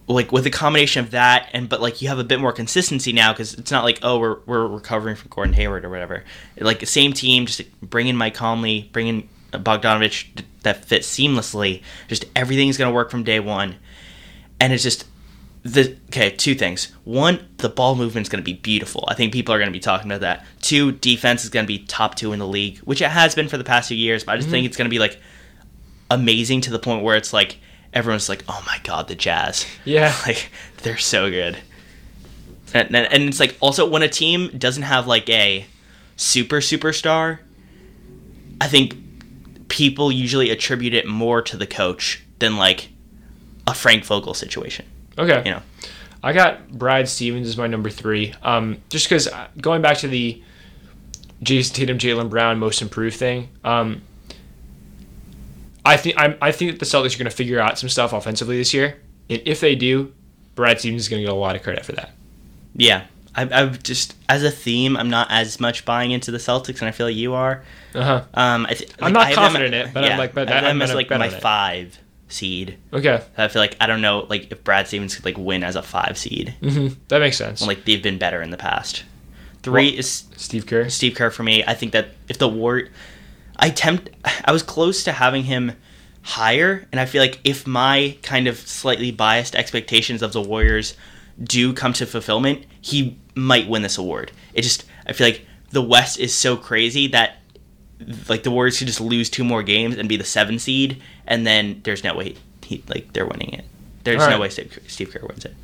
like 0.08 0.32
with 0.32 0.46
a 0.46 0.50
combination 0.50 1.04
of 1.04 1.10
that 1.10 1.50
and 1.52 1.68
but 1.68 1.80
like 1.80 2.00
you 2.00 2.08
have 2.08 2.18
a 2.18 2.24
bit 2.24 2.40
more 2.40 2.52
consistency 2.52 3.12
now 3.12 3.32
because 3.32 3.54
it's 3.54 3.70
not 3.70 3.84
like 3.84 3.98
oh 4.02 4.18
we're, 4.18 4.38
we're 4.46 4.66
recovering 4.66 5.14
from 5.14 5.30
Gordon 5.30 5.54
Hayward 5.54 5.84
or 5.84 5.90
whatever. 5.90 6.24
Like 6.58 6.80
the 6.80 6.86
same 6.86 7.12
team, 7.12 7.46
just 7.46 7.62
bring 7.80 8.08
in 8.08 8.16
Mike 8.16 8.34
Conley, 8.34 8.88
bring 8.92 9.06
in 9.06 9.28
Bogdanovich 9.52 10.44
that 10.62 10.84
fits 10.84 11.08
seamlessly. 11.08 11.82
Just 12.08 12.24
everything's 12.34 12.76
gonna 12.76 12.92
work 12.92 13.10
from 13.10 13.22
day 13.22 13.38
one, 13.38 13.76
and 14.58 14.72
it's 14.72 14.82
just 14.82 15.04
the 15.62 15.96
okay 16.06 16.30
two 16.30 16.54
things. 16.54 16.86
One 17.04 17.46
the 17.58 17.68
ball 17.68 17.94
movement's 17.94 18.28
going 18.28 18.42
to 18.42 18.44
be 18.44 18.54
beautiful. 18.54 19.04
I 19.08 19.14
think 19.14 19.32
people 19.32 19.54
are 19.54 19.58
going 19.58 19.68
to 19.68 19.72
be 19.72 19.80
talking 19.80 20.10
about 20.10 20.20
that. 20.20 20.46
Two 20.62 20.92
defense 20.92 21.44
is 21.44 21.50
going 21.50 21.64
to 21.64 21.68
be 21.68 21.80
top 21.80 22.14
two 22.14 22.32
in 22.32 22.38
the 22.38 22.46
league 22.46 22.78
which 22.78 23.02
it 23.02 23.10
has 23.10 23.34
been 23.34 23.48
for 23.48 23.58
the 23.58 23.64
past 23.64 23.88
few 23.88 23.96
years 23.96 24.24
but 24.24 24.32
i 24.32 24.36
just 24.36 24.46
mm-hmm. 24.46 24.52
think 24.52 24.66
it's 24.66 24.76
going 24.76 24.86
to 24.86 24.90
be 24.90 25.00
like 25.00 25.20
amazing 26.10 26.60
to 26.62 26.70
the 26.70 26.78
point 26.78 27.02
where 27.02 27.16
it's 27.16 27.32
like 27.32 27.58
everyone's 27.92 28.28
like 28.28 28.42
oh 28.48 28.62
my 28.66 28.78
god 28.84 29.08
the 29.08 29.14
jazz 29.14 29.66
Yeah. 29.84 30.14
like 30.26 30.50
they're 30.82 30.96
so 30.98 31.30
good 31.30 31.56
and, 32.74 32.94
and, 32.94 33.12
and 33.12 33.22
it's 33.24 33.40
like 33.40 33.56
also 33.60 33.88
when 33.88 34.02
a 34.02 34.08
team 34.08 34.48
doesn't 34.56 34.82
have 34.82 35.06
like 35.06 35.28
a 35.30 35.64
super 36.16 36.56
superstar 36.56 37.38
i 38.60 38.66
think 38.68 38.94
people 39.68 40.10
usually 40.12 40.50
attribute 40.50 40.94
it 40.94 41.06
more 41.06 41.42
to 41.42 41.56
the 41.56 41.66
coach 41.66 42.22
than 42.38 42.56
like 42.56 42.88
a 43.66 43.74
frank 43.74 44.04
vogel 44.04 44.34
situation 44.34 44.84
Okay. 45.18 45.42
you 45.44 45.50
know 45.52 45.62
I 46.20 46.32
got 46.32 46.68
Brad 46.72 47.08
Stevens 47.08 47.46
as 47.46 47.56
my 47.56 47.68
number 47.68 47.90
three. 47.90 48.34
Um, 48.42 48.78
just 48.88 49.08
because 49.08 49.28
going 49.60 49.82
back 49.82 49.98
to 49.98 50.08
the 50.08 50.42
Jayson 51.44 51.72
Tatum, 51.76 51.96
Jaylen 51.96 52.28
Brown 52.28 52.58
most 52.58 52.82
improved 52.82 53.16
thing. 53.16 53.50
Um, 53.62 54.02
I 55.88 55.96
think 55.96 56.14
I'm, 56.18 56.36
I 56.42 56.52
think 56.52 56.72
that 56.72 56.78
the 56.80 56.86
Celtics 56.86 57.14
are 57.14 57.18
going 57.18 57.30
to 57.30 57.36
figure 57.36 57.58
out 57.60 57.78
some 57.78 57.88
stuff 57.88 58.12
offensively 58.12 58.56
this 58.58 58.72
year, 58.74 58.98
and 59.30 59.40
if 59.44 59.60
they 59.60 59.74
do, 59.74 60.12
Brad 60.54 60.78
Stevens 60.80 61.02
is 61.02 61.08
going 61.08 61.20
to 61.22 61.26
get 61.26 61.32
a 61.32 61.36
lot 61.36 61.56
of 61.56 61.62
credit 61.62 61.84
for 61.84 61.92
that. 61.92 62.10
Yeah, 62.74 63.04
I, 63.34 63.48
I've 63.50 63.82
just 63.82 64.14
as 64.28 64.42
a 64.44 64.50
theme, 64.50 64.96
I'm 64.96 65.10
not 65.10 65.28
as 65.30 65.58
much 65.60 65.84
buying 65.84 66.10
into 66.10 66.30
the 66.30 66.38
Celtics, 66.38 66.80
and 66.80 66.88
I 66.88 66.90
feel 66.92 67.06
like 67.06 67.16
you 67.16 67.34
are. 67.34 67.62
Uh 67.94 68.02
huh. 68.02 68.24
Um, 68.34 68.66
I 68.66 68.74
th- 68.74 68.90
I'm 69.00 69.12
like, 69.12 69.12
not 69.14 69.22
I 69.22 69.26
have 69.26 69.34
them- 69.34 69.44
confident 69.44 69.74
in 69.74 69.80
it, 69.88 69.94
but 69.94 70.04
I'm 70.04 70.18
like- 70.18 70.34
but 70.34 70.50
I'm 70.52 70.82
as 70.82 70.94
like 70.94 71.10
my 71.10 71.26
it. 71.26 71.40
five 71.40 71.98
seed. 72.28 72.76
Okay. 72.92 73.22
I 73.38 73.48
feel 73.48 73.62
like 73.62 73.76
I 73.80 73.86
don't 73.86 74.02
know, 74.02 74.26
like 74.28 74.52
if 74.52 74.62
Brad 74.62 74.86
Stevens 74.86 75.16
could 75.16 75.24
like 75.24 75.38
win 75.38 75.64
as 75.64 75.76
a 75.76 75.82
five 75.82 76.18
seed, 76.18 76.54
hmm 76.62 76.88
That 77.08 77.20
makes 77.20 77.38
sense. 77.38 77.62
like 77.66 77.84
they've 77.86 78.02
been 78.02 78.18
better 78.18 78.42
in 78.42 78.50
the 78.50 78.58
past. 78.58 79.04
Three 79.62 79.90
Well- 79.92 79.98
is 80.00 80.24
Steve 80.36 80.66
Kerr. 80.66 80.88
Steve 80.90 81.14
Kerr 81.14 81.30
for 81.30 81.42
me. 81.42 81.64
I 81.64 81.72
think 81.74 81.92
that 81.92 82.10
if 82.28 82.36
the 82.38 82.48
war, 82.48 82.82
I 83.58 83.70
tempt, 83.70 84.10
I 84.44 84.52
was 84.52 84.62
close 84.62 85.04
to 85.04 85.12
having 85.12 85.44
him 85.44 85.72
higher, 86.22 86.86
and 86.92 87.00
I 87.00 87.06
feel 87.06 87.22
like 87.22 87.40
if 87.44 87.66
my 87.66 88.16
kind 88.22 88.46
of 88.46 88.58
slightly 88.58 89.10
biased 89.10 89.54
expectations 89.54 90.22
of 90.22 90.32
the 90.32 90.42
Warriors 90.42 90.94
do 91.42 91.72
come 91.72 91.92
to 91.94 92.06
fulfillment, 92.06 92.64
he 92.80 93.16
might 93.34 93.68
win 93.68 93.82
this 93.82 93.98
award. 93.98 94.32
It 94.54 94.62
just, 94.62 94.84
I 95.06 95.12
feel 95.12 95.26
like 95.26 95.46
the 95.70 95.82
West 95.82 96.18
is 96.18 96.34
so 96.34 96.56
crazy 96.56 97.08
that 97.08 97.38
like 98.28 98.42
the 98.42 98.50
Warriors 98.50 98.78
could 98.78 98.86
just 98.86 99.00
lose 99.00 99.28
two 99.28 99.44
more 99.44 99.62
games 99.62 99.96
and 99.96 100.08
be 100.08 100.16
the 100.16 100.24
seven 100.24 100.58
seed, 100.58 101.02
and 101.26 101.46
then 101.46 101.80
there's 101.84 102.04
no 102.04 102.14
way 102.14 102.36
he 102.64 102.82
like 102.88 103.12
they're 103.12 103.26
winning 103.26 103.52
it. 103.54 103.64
There's 104.04 104.22
All 104.22 104.30
no 104.30 104.40
way 104.40 104.48
Steve, 104.50 104.78
Steve 104.86 105.10
Kerr 105.10 105.26
wins 105.26 105.44
it. 105.44 105.54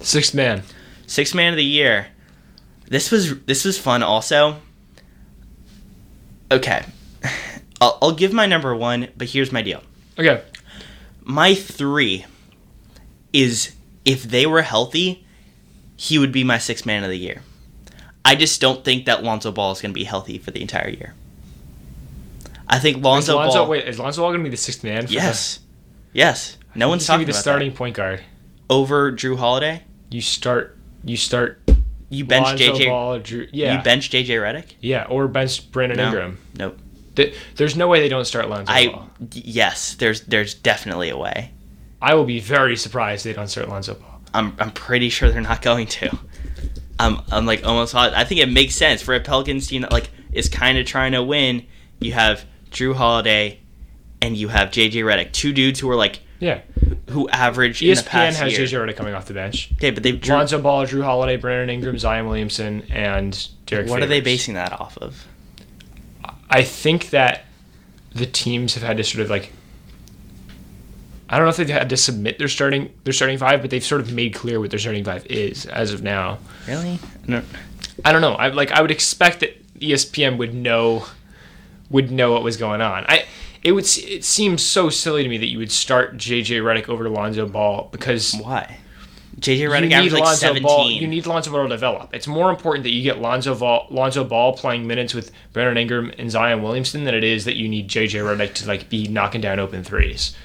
Sixth 0.00 0.34
man. 0.34 0.62
Sixth 1.06 1.34
man 1.34 1.52
of 1.52 1.56
the 1.56 1.64
year. 1.64 2.08
This 2.88 3.10
was 3.10 3.38
this 3.40 3.64
was 3.64 3.78
fun 3.78 4.02
also. 4.02 4.56
Okay. 6.50 6.84
I'll, 7.84 7.98
I'll 8.00 8.12
give 8.12 8.32
my 8.32 8.46
number 8.46 8.74
one, 8.74 9.08
but 9.14 9.28
here's 9.28 9.52
my 9.52 9.60
deal. 9.60 9.82
Okay. 10.18 10.42
My 11.22 11.54
three 11.54 12.24
is 13.32 13.74
if 14.06 14.22
they 14.22 14.46
were 14.46 14.62
healthy, 14.62 15.26
he 15.94 16.18
would 16.18 16.32
be 16.32 16.44
my 16.44 16.56
sixth 16.56 16.86
man 16.86 17.04
of 17.04 17.10
the 17.10 17.18
year. 17.18 17.42
I 18.24 18.36
just 18.36 18.58
don't 18.58 18.82
think 18.82 19.04
that 19.04 19.22
Lonzo 19.22 19.52
Ball 19.52 19.72
is 19.72 19.82
going 19.82 19.90
to 19.90 19.94
be 19.94 20.04
healthy 20.04 20.38
for 20.38 20.50
the 20.50 20.62
entire 20.62 20.88
year. 20.88 21.14
I 22.66 22.78
think 22.78 23.04
Lonzo, 23.04 23.36
Lonzo, 23.36 23.58
Ball. 23.60 23.68
wait, 23.68 23.86
is 23.86 23.98
Lonzo 23.98 24.22
Ball 24.22 24.30
going 24.30 24.40
to 24.40 24.44
be 24.44 24.50
the 24.50 24.56
sixth 24.56 24.82
man? 24.82 25.06
For 25.06 25.12
yes, 25.12 25.60
yes. 26.14 26.56
No 26.74 26.88
one's 26.88 27.06
talking 27.06 27.20
to 27.20 27.26
be 27.26 27.32
the 27.32 27.38
starting 27.38 27.68
that. 27.70 27.76
point 27.76 27.96
guard. 27.96 28.22
over 28.70 29.12
Jrue 29.12 29.36
Holiday. 29.36 29.82
You 30.10 30.22
start. 30.22 30.78
You 31.04 31.18
start. 31.18 31.60
You 32.08 32.24
bench 32.24 32.46
Lonzo 32.46 32.72
JJ. 32.72 32.86
Ball, 32.86 33.20
Jrue, 33.20 33.48
yeah. 33.52 33.76
You 33.76 33.82
bench 33.82 34.08
JJ 34.08 34.28
Redick. 34.28 34.72
Yeah, 34.80 35.04
or 35.04 35.28
bench 35.28 35.70
Brandon 35.70 35.98
No. 35.98 36.06
Ingram. 36.06 36.38
Nope. 36.56 36.78
Th- 37.16 37.34
There's 37.56 37.76
no 37.76 37.88
way 37.88 38.00
they 38.00 38.08
don't 38.08 38.24
start 38.24 38.48
Lonzo 38.48 38.72
I 38.72 38.88
Ball. 38.88 39.10
yes, 39.32 39.94
there's 39.94 40.22
there's 40.22 40.54
definitely 40.54 41.10
a 41.10 41.16
way. 41.16 41.52
I 42.02 42.14
will 42.14 42.24
be 42.24 42.40
very 42.40 42.76
surprised 42.76 43.24
they 43.24 43.32
don't 43.32 43.48
start 43.48 43.68
Lonzo 43.68 43.94
Ball. 43.94 44.20
I'm 44.34 44.56
I'm 44.58 44.70
pretty 44.72 45.08
sure 45.10 45.30
they're 45.30 45.40
not 45.40 45.62
going 45.70 45.86
to. 45.86 46.18
I'm 46.98 47.20
I'm 47.30 47.46
like 47.46 47.64
almost. 47.64 47.94
I 47.94 48.24
think 48.24 48.40
it 48.40 48.48
makes 48.48 48.74
sense 48.74 49.02
for 49.02 49.14
a 49.14 49.20
Pelicans 49.20 49.66
team 49.66 49.82
that 49.82 49.92
like 49.92 50.10
is 50.32 50.48
kind 50.48 50.78
of 50.78 50.86
trying 50.86 51.12
to 51.12 51.22
win. 51.22 51.66
You 52.00 52.12
have 52.12 52.44
Jrue 52.70 52.94
Holiday, 52.94 53.60
and 54.20 54.36
you 54.36 54.48
have 54.48 54.70
JJ 54.70 54.92
Redick, 55.04 55.32
two 55.32 55.52
dudes 55.52 55.78
who 55.80 55.88
are 55.90 55.96
like 55.96 56.20
Yeah, 56.40 56.60
who 57.10 57.28
average 57.28 57.80
in 57.82 57.88
the 57.88 57.94
ESPN 57.94 58.06
past 58.06 58.38
has 58.40 58.52
year. 58.58 58.66
JJ 58.66 58.86
Redick 58.88 58.96
coming 58.96 59.14
off 59.14 59.26
the 59.26 59.34
bench. 59.34 59.70
Okay, 59.74 59.90
but 59.90 60.02
they've 60.02 60.24
Lonzo 60.28 60.60
Ball, 60.60 60.84
Jrue 60.86 61.02
Holiday, 61.04 61.36
Brandon 61.36 61.70
Ingram, 61.70 61.98
Zion 61.98 62.26
Williamson, 62.26 62.82
and 62.90 63.48
Derrick. 63.66 63.88
what 63.88 64.02
are 64.02 64.06
they 64.06 64.20
basing 64.20 64.54
that 64.54 64.72
off 64.72 64.98
of? 64.98 65.26
I 66.54 66.62
think 66.62 67.10
that 67.10 67.44
the 68.14 68.26
teams 68.26 68.74
have 68.74 68.82
had 68.82 68.96
to 68.98 69.04
sort 69.04 69.22
of 69.24 69.30
like. 69.30 69.52
I 71.28 71.36
don't 71.36 71.46
know 71.46 71.50
if 71.50 71.56
they've 71.56 71.68
had 71.68 71.88
to 71.88 71.96
submit 71.96 72.38
their 72.38 72.48
starting 72.48 72.92
their 73.04 73.12
starting 73.12 73.38
five, 73.38 73.60
but 73.60 73.70
they've 73.70 73.82
sort 73.84 74.00
of 74.00 74.12
made 74.12 74.34
clear 74.34 74.60
what 74.60 74.70
their 74.70 74.78
starting 74.78 75.04
five 75.04 75.26
is 75.26 75.66
as 75.66 75.92
of 75.92 76.02
now. 76.02 76.38
Really? 76.68 76.98
I 77.26 77.30
don't- 77.30 77.44
I 78.04 78.12
don't 78.12 78.20
know. 78.20 78.34
I 78.34 78.48
like 78.48 78.70
I 78.72 78.82
would 78.82 78.90
expect 78.90 79.40
that 79.40 79.60
ESPN 79.80 80.36
would 80.36 80.54
know 80.54 81.06
would 81.90 82.10
know 82.10 82.32
what 82.32 82.42
was 82.42 82.56
going 82.56 82.80
on. 82.80 83.04
I 83.08 83.24
it 83.62 83.72
would 83.72 83.84
it 83.98 84.24
seems 84.24 84.62
so 84.62 84.90
silly 84.90 85.22
to 85.22 85.28
me 85.28 85.38
that 85.38 85.46
you 85.46 85.58
would 85.58 85.72
start 85.72 86.16
JJ 86.16 86.60
Redick 86.60 86.88
over 86.88 87.08
Lonzo 87.08 87.46
Ball 87.46 87.88
because 87.90 88.34
Why? 88.34 88.78
JJ 89.40 89.68
Redick 89.68 89.92
averaged 89.92 90.14
like 90.14 90.24
Lonzo 90.24 90.46
17. 90.46 90.62
Ball. 90.62 90.90
You 90.90 91.06
need 91.06 91.26
Lonzo 91.26 91.50
Ball 91.50 91.64
to 91.64 91.68
develop. 91.68 92.14
It's 92.14 92.26
more 92.26 92.50
important 92.50 92.84
that 92.84 92.90
you 92.90 93.02
get 93.02 93.18
Lonzo 93.20 93.54
Ball, 93.54 93.86
Lonzo 93.90 94.24
Ball 94.24 94.56
playing 94.56 94.86
minutes 94.86 95.14
with 95.14 95.30
Brandon 95.52 95.76
Ingram 95.76 96.12
and 96.18 96.30
Zion 96.30 96.62
Williamson 96.62 97.04
than 97.04 97.14
it 97.14 97.24
is 97.24 97.44
that 97.44 97.56
you 97.56 97.68
need 97.68 97.88
JJ 97.88 98.22
Redick 98.24 98.54
to 98.54 98.66
like 98.68 98.88
be 98.88 99.08
knocking 99.08 99.40
down 99.40 99.58
open 99.58 99.82
threes. 99.82 100.36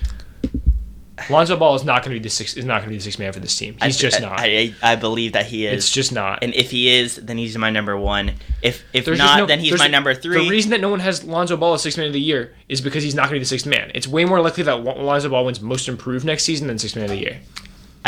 Lonzo 1.30 1.58
Ball 1.58 1.76
is 1.76 1.84
not 1.84 2.04
going 2.04 2.16
to 2.16 2.20
be 2.20 2.24
the 2.24 2.30
six 2.30 2.56
is 2.56 2.64
not 2.66 2.76
going 2.76 2.86
to 2.86 2.90
be 2.92 2.98
the 2.98 3.04
six 3.04 3.20
man 3.20 3.34
for 3.34 3.40
this 3.40 3.56
team. 3.56 3.76
He's 3.82 3.98
I- 3.98 4.00
just 4.00 4.22
not. 4.22 4.40
I, 4.40 4.74
I 4.82 4.96
believe 4.96 5.34
that 5.34 5.46
he 5.46 5.66
is. 5.66 5.74
it's 5.74 5.92
just 5.92 6.12
not. 6.14 6.44
and 6.44 6.54
if 6.54 6.72
he 6.72 6.90
is, 6.90 7.18
then 7.18 7.38
he's 7.38 7.58
my 7.58 7.70
number 7.70 7.98
one. 7.98 8.34
If 8.62 8.84
if 8.94 9.06
There's 9.06 9.18
not, 9.18 9.38
no- 9.38 9.46
then 9.46 9.60
he's 9.60 9.78
my 9.78 9.88
number 9.88 10.14
three. 10.14 10.44
The 10.44 10.50
reason 10.50 10.72
that 10.72 10.82
no 10.82 10.90
one 10.90 11.02
has 11.02 11.24
Lonzo 11.24 11.58
Ball 11.58 11.74
as 11.74 11.82
sixth 11.82 11.98
man 11.98 12.08
of 12.08 12.14
the 12.14 12.22
year 12.22 12.54
is 12.70 12.82
because 12.82 13.04
he's 13.04 13.16
not 13.16 13.24
going 13.24 13.34
to 13.34 13.36
be 13.36 13.40
the 13.40 13.46
sixth 13.46 13.66
man. 13.66 13.92
It's 13.94 14.08
way 14.08 14.26
more 14.26 14.42
likely 14.42 14.64
that 14.64 14.84
Lonzo 14.84 15.30
Ball 15.30 15.46
wins 15.46 15.62
most 15.62 15.88
improved 15.88 16.26
next 16.26 16.44
season 16.44 16.68
than 16.68 16.80
sixth 16.80 16.96
man 16.96 17.06
of 17.06 17.12
the 17.12 17.18
year. 17.18 17.40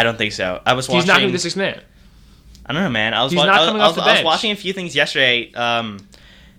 I 0.02 0.04
don't 0.04 0.18
think 0.18 0.34
so. 0.34 0.60
I 0.66 0.74
was 0.74 0.90
watching. 0.90 1.02
He's 1.02 1.08
not 1.08 1.18
going 1.18 1.28
to 1.28 1.28
be 1.28 1.34
the 1.34 1.40
sixth 1.40 1.58
man. 1.58 1.80
I 2.66 2.74
don't 2.74 2.82
know, 2.82 2.90
man. 2.90 3.14
I 3.14 3.24
was, 3.24 3.36
wa- 3.36 3.44
I 3.44 3.60
was, 3.60 3.70
I 3.70 3.74
was, 3.74 3.96
the 3.96 4.02
I 4.02 4.06
was 4.06 4.14
bench. 4.16 4.26
watching 4.26 4.52
a 4.52 4.56
few 4.56 4.74
things 4.74 4.96
yesterday, 4.96 5.54
um, 5.54 6.00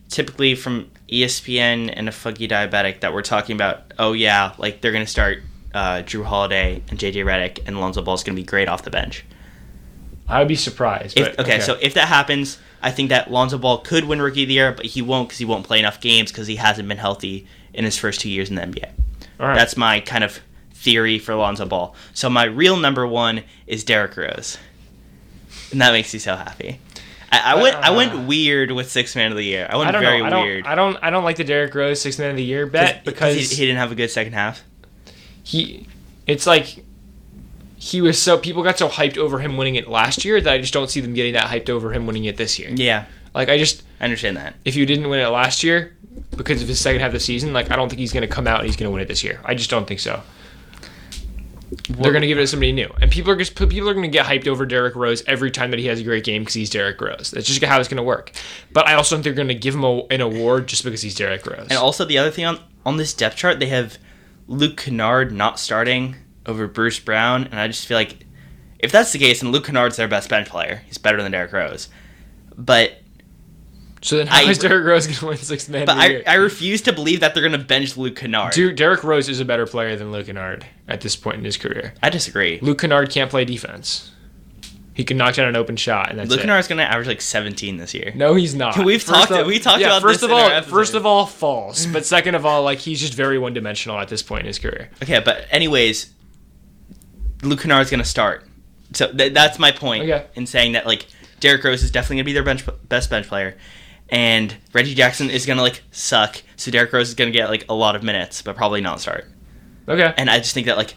typically 0.08 0.54
from 0.54 0.88
ESPN 1.08 1.92
and 1.92 2.08
a 2.08 2.12
Funky 2.12 2.46
Diabetic 2.46 3.00
that 3.00 3.12
were 3.12 3.22
talking 3.22 3.56
about, 3.56 3.92
oh 3.98 4.12
yeah, 4.12 4.52
like 4.58 4.80
they're 4.80 4.92
gonna 4.92 5.06
start 5.08 5.42
uh, 5.74 6.02
Jrue 6.02 6.24
Holiday 6.24 6.82
and 6.88 7.00
JJ 7.00 7.24
Redick, 7.24 7.66
and 7.66 7.80
Lonzo 7.80 8.00
Ball's 8.00 8.22
gonna 8.22 8.36
be 8.36 8.44
great 8.44 8.68
off 8.68 8.82
the 8.82 8.90
bench. 8.90 9.24
I 10.28 10.38
would 10.38 10.48
be 10.48 10.54
surprised. 10.54 11.18
If, 11.18 11.36
but, 11.36 11.44
okay, 11.44 11.58
so 11.58 11.76
if 11.82 11.94
that 11.94 12.06
happens, 12.06 12.58
I 12.80 12.92
think 12.92 13.08
that 13.08 13.30
Lonzo 13.30 13.58
Ball 13.58 13.78
could 13.78 14.04
win 14.04 14.22
Rookie 14.22 14.42
of 14.44 14.48
the 14.48 14.54
Year, 14.54 14.72
but 14.72 14.86
he 14.86 15.02
won't 15.02 15.28
because 15.28 15.38
he 15.38 15.44
won't 15.44 15.66
play 15.66 15.80
enough 15.80 16.00
games 16.00 16.30
because 16.30 16.46
he 16.46 16.56
hasn't 16.56 16.88
been 16.88 16.98
healthy 16.98 17.46
in 17.74 17.84
his 17.84 17.98
first 17.98 18.20
two 18.20 18.30
years 18.30 18.50
in 18.50 18.56
the 18.56 18.62
NBA. 18.62 18.90
all 19.40 19.48
right. 19.48 19.54
That's 19.54 19.76
my 19.76 20.00
kind 20.00 20.22
of 20.24 20.40
theory 20.82 21.18
for 21.18 21.34
Lonzo 21.34 21.64
Ball. 21.66 21.94
So 22.12 22.28
my 22.28 22.44
real 22.44 22.76
number 22.76 23.06
one 23.06 23.42
is 23.66 23.84
Derrick 23.84 24.16
Rose, 24.16 24.58
and 25.70 25.80
that 25.80 25.92
makes 25.92 26.12
me 26.12 26.18
so 26.18 26.36
happy. 26.36 26.78
I, 27.30 27.52
I 27.54 27.62
went 27.62 27.76
I 27.76 27.88
Uh, 27.88 27.96
went 27.96 28.26
weird 28.26 28.72
with 28.72 28.90
six 28.90 29.16
man 29.16 29.30
of 29.30 29.36
the 29.38 29.44
year. 29.44 29.66
I 29.70 29.76
went 29.76 29.88
I 29.94 29.98
very 30.00 30.18
know. 30.20 30.26
I 30.26 30.30
don't, 30.30 30.44
weird 30.44 30.66
I 30.66 30.74
don't. 30.74 30.96
I 31.02 31.10
don't 31.10 31.24
like 31.24 31.36
the 31.36 31.44
Derrick 31.44 31.74
Rose 31.74 32.00
sixth 32.00 32.18
man 32.18 32.30
of 32.30 32.36
the 32.36 32.44
year 32.44 32.66
bet 32.66 33.04
because 33.04 33.34
he, 33.36 33.56
he 33.56 33.66
didn't 33.66 33.78
have 33.78 33.90
a 33.92 33.94
good 33.94 34.10
second 34.10 34.34
half. 34.34 34.62
he 35.42 35.86
it's 36.26 36.46
like 36.46 36.84
he 37.76 38.00
was 38.00 38.20
so 38.20 38.38
people 38.38 38.62
got 38.62 38.78
so 38.78 38.88
hyped 38.88 39.16
over 39.18 39.38
him 39.40 39.56
winning 39.56 39.74
it 39.76 39.88
last 39.88 40.24
year 40.24 40.40
that 40.40 40.52
I 40.52 40.58
just 40.58 40.72
don't 40.72 40.88
see 40.90 41.00
them 41.00 41.14
getting 41.14 41.32
that 41.32 41.46
hyped 41.46 41.68
over 41.70 41.92
him 41.92 42.06
winning 42.06 42.24
it 42.26 42.36
this 42.36 42.58
year. 42.58 42.70
Yeah, 42.72 43.06
Like 43.34 43.48
I 43.48 43.58
just 43.58 43.82
I 44.00 44.04
understand 44.04 44.36
that. 44.36 44.54
if 44.64 44.76
you 44.76 44.86
didn't 44.86 45.08
win 45.08 45.18
it 45.20 45.26
last 45.28 45.64
year 45.64 45.96
because 46.36 46.62
of 46.62 46.68
his 46.68 46.78
second 46.80 47.00
half 47.00 47.08
of 47.08 47.14
the 47.14 47.20
season, 47.20 47.52
like 47.52 47.70
I 47.72 47.76
don't 47.76 47.88
think 47.88 47.98
he's 47.98 48.12
going 48.12 48.22
to 48.28 48.32
come 48.32 48.46
out 48.46 48.60
and 48.60 48.66
he's 48.66 48.76
going 48.76 48.88
to 48.88 48.92
win 48.92 49.00
it 49.02 49.08
this 49.08 49.24
year. 49.24 49.40
I 49.44 49.54
just 49.54 49.68
don't 49.70 49.86
think 49.86 49.98
so. 50.00 50.22
They're 51.88 52.12
going 52.12 52.22
to 52.22 52.26
give 52.26 52.36
it 52.36 52.42
to 52.42 52.46
somebody 52.46 52.72
new, 52.72 52.92
and 53.00 53.10
people 53.10 53.32
are 53.32 53.36
just 53.36 53.54
people 53.56 53.88
are 53.88 53.94
going 53.94 54.02
to 54.02 54.08
get 54.08 54.26
hyped 54.26 54.46
over 54.46 54.66
Derrick 54.66 54.94
Rose 54.94 55.22
every 55.26 55.50
time 55.50 55.70
that 55.70 55.80
he 55.80 55.86
has 55.86 56.00
a 56.00 56.04
great 56.04 56.24
game 56.24 56.42
because 56.42 56.54
he's 56.54 56.68
Derrick 56.68 57.00
Rose. 57.00 57.30
That's 57.30 57.46
just 57.46 57.64
how 57.64 57.80
it's 57.80 57.88
going 57.88 57.96
to 57.96 58.02
work. 58.02 58.32
But 58.72 58.86
I 58.86 58.94
also 58.94 59.14
think 59.16 59.24
they're 59.24 59.32
going 59.32 59.48
to 59.48 59.54
give 59.54 59.74
him 59.74 59.84
a, 59.84 60.02
an 60.10 60.20
award 60.20 60.66
just 60.66 60.84
because 60.84 61.00
he's 61.00 61.14
Derrick 61.14 61.46
Rose. 61.46 61.68
And 61.70 61.78
also 61.78 62.04
the 62.04 62.18
other 62.18 62.30
thing 62.30 62.44
on 62.44 62.60
on 62.84 62.98
this 62.98 63.14
depth 63.14 63.36
chart, 63.36 63.58
they 63.58 63.66
have 63.66 63.96
Luke 64.48 64.76
Kennard 64.76 65.32
not 65.32 65.58
starting 65.58 66.16
over 66.44 66.66
Bruce 66.66 66.98
Brown, 66.98 67.44
and 67.44 67.58
I 67.58 67.68
just 67.68 67.86
feel 67.86 67.96
like 67.96 68.26
if 68.78 68.92
that's 68.92 69.12
the 69.12 69.18
case, 69.18 69.40
then 69.40 69.52
Luke 69.52 69.64
Kennard's 69.64 69.96
their 69.96 70.08
best 70.08 70.28
bench 70.28 70.48
player. 70.48 70.82
He's 70.86 70.98
better 70.98 71.22
than 71.22 71.32
Derrick 71.32 71.52
Rose. 71.52 71.88
But 72.56 73.01
so 74.02 74.16
then 74.18 74.26
how 74.26 74.44
I- 74.46 74.50
is 74.50 74.58
Derrick 74.58 74.84
Rose 74.84 75.06
going 75.06 75.18
to 75.18 75.26
win 75.26 75.36
six 75.38 75.68
Man 75.68 75.86
but 75.86 75.96
of 75.96 76.02
I? 76.02 76.22
I 76.26 76.34
refuse 76.34 76.82
to 76.82 76.92
believe 76.92 77.20
that 77.20 77.34
they're 77.34 77.42
gonna 77.42 77.58
bench 77.62 77.96
Luke 77.96 78.16
Kennard. 78.16 78.52
Dude, 78.52 78.76
Derrick 78.76 79.02
Rose 79.04 79.28
is 79.28 79.40
a 79.40 79.44
better 79.44 79.66
player 79.66 79.96
than 79.96 80.12
Luke 80.12 80.26
Kennard 80.26 80.66
at 80.88 81.00
this 81.00 81.16
point 81.16 81.38
in 81.38 81.44
his 81.44 81.56
career. 81.56 81.94
I 82.02 82.10
disagree. 82.10 82.58
Luke 82.60 82.80
Kennard 82.80 83.10
can't 83.10 83.30
play 83.30 83.44
defense. 83.44 84.10
He 84.94 85.04
can 85.04 85.16
knock 85.16 85.36
down 85.36 85.48
an 85.48 85.56
open 85.56 85.76
shot, 85.76 86.10
and 86.10 86.18
that's 86.18 86.28
Luke 86.28 86.40
it. 86.40 86.42
Kennard's 86.42 86.68
gonna 86.68 86.82
average 86.82 87.06
like 87.06 87.22
17 87.22 87.78
this 87.78 87.94
year. 87.94 88.12
No, 88.14 88.34
he's 88.34 88.54
not. 88.54 88.76
We've 88.84 89.02
First 89.02 89.28
talked- 89.28 89.46
we 89.46 89.58
talked 89.58 89.80
about 89.82 90.02
first 90.02 90.20
this 90.20 90.30
of 90.30 90.32
all, 90.36 90.62
first 90.62 90.94
of 90.94 91.06
all, 91.06 91.24
false. 91.24 91.86
But 91.86 92.04
second 92.16 92.34
of 92.34 92.44
all, 92.44 92.62
like 92.62 92.78
he's 92.80 93.00
just 93.00 93.14
very 93.14 93.38
one 93.38 93.54
dimensional 93.54 93.98
at 93.98 94.08
this 94.08 94.22
point 94.22 94.40
in 94.40 94.46
his 94.48 94.58
career. 94.58 94.90
Okay, 95.02 95.20
but 95.24 95.46
anyways, 95.50 96.10
Luke 97.42 97.60
Kennard's 97.60 97.90
gonna 97.90 98.04
start. 98.04 98.46
So 98.92 99.10
th- 99.12 99.32
that's 99.32 99.58
my 99.58 99.70
point 99.72 100.04
Okay. 100.04 100.26
in 100.34 100.46
saying 100.46 100.72
that 100.72 100.86
like 100.86 101.06
Derrick 101.40 101.64
Rose 101.64 101.82
is 101.82 101.90
definitely 101.90 102.16
gonna 102.16 102.24
be 102.24 102.32
their 102.34 102.42
bench 102.44 102.64
best 102.88 103.08
bench 103.10 103.26
player, 103.26 103.56
and 104.12 104.54
Reggie 104.74 104.94
Jackson 104.94 105.30
is 105.30 105.46
gonna 105.46 105.62
like 105.62 105.82
suck. 105.90 106.40
So 106.56 106.70
Derrick 106.70 106.92
Rose 106.92 107.08
is 107.08 107.14
gonna 107.14 107.30
get 107.32 107.48
like 107.48 107.64
a 107.68 107.74
lot 107.74 107.96
of 107.96 108.04
minutes, 108.04 108.42
but 108.42 108.54
probably 108.54 108.82
not 108.82 109.00
start. 109.00 109.26
Okay. 109.88 110.12
And 110.16 110.30
I 110.30 110.38
just 110.38 110.52
think 110.54 110.66
that 110.66 110.76
like 110.76 110.94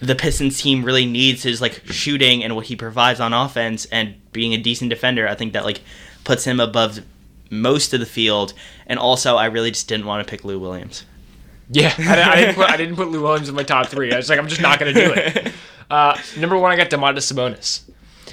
the 0.00 0.14
Pistons 0.14 0.60
team 0.60 0.84
really 0.84 1.06
needs 1.06 1.42
his 1.42 1.60
like 1.60 1.82
shooting 1.86 2.44
and 2.44 2.54
what 2.54 2.66
he 2.66 2.76
provides 2.76 3.18
on 3.18 3.32
offense 3.32 3.86
and 3.86 4.14
being 4.32 4.52
a 4.52 4.58
decent 4.58 4.90
defender. 4.90 5.26
I 5.26 5.34
think 5.34 5.54
that 5.54 5.64
like 5.64 5.80
puts 6.22 6.44
him 6.44 6.60
above 6.60 7.00
most 7.50 7.94
of 7.94 8.00
the 8.00 8.06
field. 8.06 8.52
And 8.86 8.98
also, 8.98 9.36
I 9.36 9.46
really 9.46 9.70
just 9.70 9.88
didn't 9.88 10.04
want 10.04 10.26
to 10.26 10.30
pick 10.30 10.44
Lou 10.44 10.58
Williams. 10.58 11.06
Yeah, 11.70 11.94
I, 11.98 12.32
I 12.32 12.36
didn't 12.36 12.54
put 12.56 12.68
I 12.68 12.76
didn't 12.76 12.96
put 12.96 13.10
Lou 13.10 13.22
Williams 13.22 13.48
in 13.48 13.54
my 13.54 13.62
top 13.62 13.86
three. 13.86 14.12
I 14.12 14.16
was 14.18 14.28
like, 14.28 14.38
I'm 14.38 14.48
just 14.48 14.60
not 14.60 14.78
gonna 14.78 14.92
do 14.92 15.12
it. 15.12 15.52
Uh, 15.90 16.18
number 16.38 16.56
one, 16.56 16.72
I 16.72 16.76
got 16.76 16.88
Domantas 16.88 17.30
Sabonis. 17.30 17.82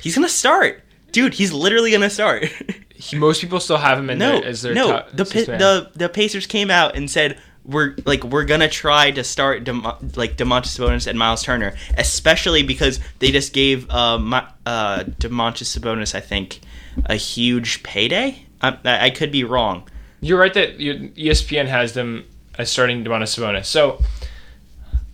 He's 0.02 0.16
gonna 0.16 0.30
start, 0.30 0.82
dude. 1.12 1.34
He's 1.34 1.52
literally 1.52 1.92
gonna 1.92 2.10
start. 2.10 2.46
He, 3.00 3.18
most 3.18 3.40
people 3.40 3.62
still 3.62 3.78
have 3.78 3.98
him 3.98 4.10
in 4.10 4.18
no, 4.20 4.40
their, 4.40 4.46
as 4.46 4.62
their 4.62 4.74
no. 4.74 4.92
top 4.92 5.12
the 5.14 5.26
sixth 5.26 5.46
Pi- 5.46 5.52
man. 5.54 5.60
the 5.60 5.92
the 5.96 6.10
Pacers 6.10 6.46
came 6.46 6.70
out 6.70 6.98
and 6.98 7.10
said 7.10 7.40
we're 7.64 7.96
like 8.06 8.24
we're 8.26 8.44
gonna 8.44 8.68
try 8.68 9.10
to 9.12 9.24
start 9.24 9.64
Dem- 9.64 9.84
like 10.16 10.36
Domantas 10.36 10.78
Sabonis 10.78 11.08
and 11.08 11.18
Myles 11.18 11.42
Turner, 11.42 11.76
especially 11.98 12.62
because 12.64 13.00
they 13.20 13.32
just 13.32 13.54
gave 13.54 13.90
uh, 13.90 14.20
my, 14.20 14.46
uh 14.66 15.04
Domantas 15.20 15.78
Sabonis 15.80 16.14
I 16.14 16.20
think 16.20 16.60
a 17.06 17.16
huge 17.16 17.84
payday. 17.84 18.46
I, 18.62 18.78
I 18.84 19.10
could 19.12 19.32
be 19.32 19.46
wrong. 19.46 19.88
You're 20.20 20.38
right 20.40 20.54
that 20.54 20.78
ESPN 20.80 21.68
has 21.68 21.94
them 21.94 22.26
as 22.58 22.70
starting 22.70 23.06
Domantas 23.06 23.40
Sabonis. 23.40 23.66
So 23.66 24.02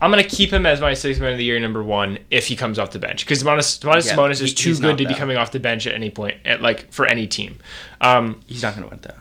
I'm 0.01 0.09
gonna 0.11 0.23
keep 0.23 0.51
him 0.51 0.65
as 0.65 0.81
my 0.81 0.93
sixth 0.93 1.21
man 1.21 1.31
of 1.31 1.37
the 1.37 1.43
year 1.45 1.59
number 1.59 1.81
one 1.83 2.19
if 2.29 2.47
he 2.47 2.55
comes 2.55 2.77
off 2.77 2.91
the 2.91 2.99
bench 2.99 3.25
because 3.25 3.41
Domantas, 3.43 3.79
Domantas 3.79 4.05
Yeah, 4.07 4.15
Sabonis 4.15 4.39
he- 4.39 4.45
is 4.45 4.53
too 4.53 4.77
good 4.77 4.97
to 4.97 5.05
be 5.07 5.13
coming 5.15 5.37
off 5.37 5.51
the 5.51 5.59
bench 5.59 5.87
at 5.87 5.93
any 5.95 6.09
point, 6.09 6.37
at 6.45 6.61
like 6.61 6.91
for 6.91 7.05
any 7.05 7.27
team. 7.27 7.57
Um, 8.01 8.41
He's 8.45 8.61
not 8.61 8.75
gonna 8.75 8.87
win 8.87 8.99
though. 9.01 9.13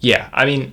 yeah, 0.00 0.28
I 0.32 0.44
mean, 0.46 0.72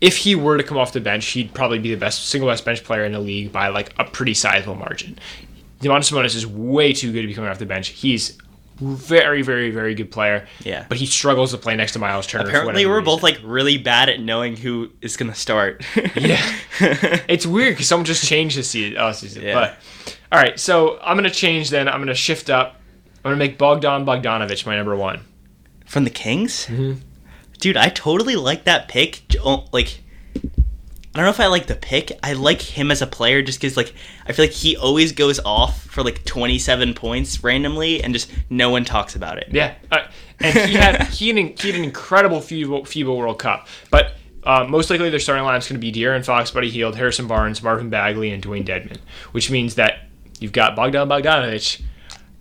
if 0.00 0.16
he 0.18 0.34
were 0.34 0.56
to 0.58 0.64
come 0.64 0.76
off 0.76 0.92
the 0.92 1.00
bench, 1.00 1.26
he'd 1.28 1.54
probably 1.54 1.78
be 1.78 1.90
the 1.90 1.96
best 2.00 2.28
single 2.28 2.48
best 2.50 2.64
bench 2.64 2.82
player 2.84 3.04
in 3.04 3.12
the 3.12 3.20
league 3.20 3.52
by 3.52 3.68
like 3.68 3.94
a 3.98 4.04
pretty 4.04 4.34
sizable 4.34 4.74
margin. 4.74 5.18
Domantas 5.80 6.12
Sabonis 6.12 6.34
is 6.34 6.46
way 6.46 6.92
too 6.92 7.12
good 7.12 7.22
to 7.22 7.26
be 7.28 7.34
coming 7.34 7.48
off 7.48 7.58
the 7.58 7.64
bench. 7.66 7.88
He's 7.88 8.36
very, 8.80 9.42
very, 9.42 9.70
very 9.70 9.94
good 9.94 10.10
player. 10.10 10.46
Yeah. 10.64 10.86
but 10.88 10.98
he 10.98 11.06
struggles 11.06 11.50
to 11.52 11.58
play 11.58 11.76
next 11.76 11.92
to 11.92 11.98
Myles 11.98 12.26
Turner. 12.26 12.48
Apparently, 12.48 12.86
we're 12.86 13.00
both 13.02 13.22
like 13.22 13.38
really 13.44 13.78
bad 13.78 14.08
at 14.08 14.20
knowing 14.20 14.56
who 14.56 14.90
is 15.00 15.16
gonna 15.16 15.34
start. 15.34 15.84
Yeah. 16.16 16.40
It's 17.28 17.46
weird 17.46 17.74
because 17.74 17.86
someone 17.88 18.04
just 18.06 18.24
changed 18.24 18.56
the 18.58 18.62
season. 18.62 18.96
Oh, 18.98 19.12
season. 19.12 19.42
Yeah. 19.42 19.54
But 19.54 19.78
all 20.32 20.38
right, 20.40 20.58
so 20.58 20.98
I'm 21.02 21.16
gonna 21.16 21.30
change. 21.30 21.70
Then 21.70 21.88
I'm 21.88 22.00
gonna 22.00 22.14
shift 22.14 22.48
up. 22.50 22.76
I'm 23.24 23.30
gonna 23.30 23.36
make 23.36 23.58
Bogdan 23.58 24.04
Bogdanovic 24.06 24.64
my 24.66 24.76
number 24.76 24.96
one. 24.96 25.20
From 25.86 26.04
the 26.04 26.10
Kings? 26.10 26.66
Mm-hmm. 26.66 27.00
Dude, 27.58 27.76
I 27.76 27.88
totally 27.90 28.36
like 28.36 28.64
that 28.64 28.88
pick. 28.88 29.22
Oh, 29.44 29.66
Like, 29.72 30.00
I 31.14 31.18
don't 31.18 31.26
know 31.26 31.30
if 31.30 31.40
I 31.40 31.46
like 31.46 31.66
the 31.66 31.74
pick. 31.74 32.12
I 32.22 32.34
like 32.34 32.62
him 32.62 32.92
as 32.92 33.02
a 33.02 33.06
player 33.06 33.42
just 33.42 33.60
because, 33.60 33.76
like, 33.76 33.92
I 34.26 34.32
feel 34.32 34.44
like 34.44 34.52
he 34.52 34.76
always 34.76 35.10
goes 35.10 35.40
off 35.40 35.82
for 35.82 36.04
like 36.04 36.24
27 36.24 36.94
points 36.94 37.42
randomly 37.42 38.02
and 38.02 38.14
just 38.14 38.30
no 38.48 38.70
one 38.70 38.84
talks 38.84 39.16
about 39.16 39.38
it. 39.38 39.48
Yeah, 39.50 39.74
uh, 39.90 40.06
and 40.38 40.56
he 40.56 40.74
had 40.74 41.02
he 41.08 41.28
had, 41.28 41.36
an, 41.36 41.56
he 41.56 41.70
had 41.70 41.78
an 41.78 41.84
incredible 41.84 42.38
FIBA, 42.38 42.82
FIBA 42.82 43.16
World 43.16 43.38
Cup, 43.38 43.68
but. 43.90 44.14
Uh, 44.42 44.64
most 44.66 44.88
likely, 44.88 45.10
their 45.10 45.20
starting 45.20 45.44
line 45.44 45.58
is 45.58 45.68
going 45.68 45.78
to 45.78 45.78
be 45.78 45.92
De'Aaron 45.92 46.24
Fox, 46.24 46.50
Buddy 46.50 46.70
Hield, 46.70 46.96
Harrison 46.96 47.26
Barnes, 47.26 47.62
Marvin 47.62 47.90
Bagley, 47.90 48.30
and 48.30 48.42
Dewayne 48.42 48.64
Dedmon, 48.64 48.96
which 49.32 49.50
means 49.50 49.74
that 49.74 50.06
you've 50.38 50.52
got 50.52 50.74
Bogdan 50.74 51.10
Bogdanovic 51.10 51.82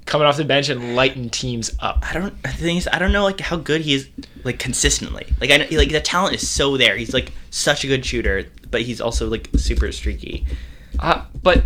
coming 0.09 0.25
off 0.25 0.37
the 0.37 0.45
bench 0.45 0.69
and 0.69 0.95
lighting 0.95 1.29
teams 1.29 1.71
up. 1.79 2.03
I 2.09 2.13
don't. 2.13 2.41
The 2.43 2.49
thing 2.49 2.77
is, 2.77 2.89
I 2.91 2.99
don't 2.99 3.11
know 3.11 3.23
like 3.23 3.39
how 3.39 3.57
good 3.57 3.81
he 3.81 3.93
is 3.93 4.09
like 4.43 4.59
consistently. 4.59 5.27
Like 5.39 5.51
I 5.51 5.67
like 5.75 5.91
the 5.91 6.01
talent 6.01 6.35
is 6.35 6.49
so 6.49 6.77
there. 6.77 6.97
He's 6.97 7.13
like 7.13 7.31
such 7.51 7.83
a 7.83 7.87
good 7.87 8.05
shooter, 8.05 8.45
but 8.71 8.81
he's 8.83 9.01
also 9.01 9.27
like 9.27 9.49
super 9.57 9.91
streaky. 9.91 10.45
Uh, 10.99 11.23
but 11.41 11.63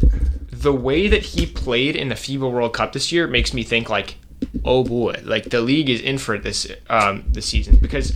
the 0.51 0.73
way 0.73 1.07
that 1.07 1.23
he 1.23 1.45
played 1.45 1.95
in 1.95 2.09
the 2.09 2.15
FIBA 2.15 2.51
World 2.51 2.73
Cup 2.73 2.93
this 2.93 3.11
year 3.11 3.27
makes 3.27 3.53
me 3.53 3.63
think 3.63 3.89
like, 3.89 4.15
oh 4.63 4.84
boy, 4.84 5.15
like 5.23 5.45
the 5.49 5.61
league 5.61 5.89
is 5.89 6.01
in 6.01 6.17
for 6.17 6.38
this 6.38 6.67
um, 6.89 7.23
this 7.27 7.45
season 7.45 7.77
because 7.77 8.13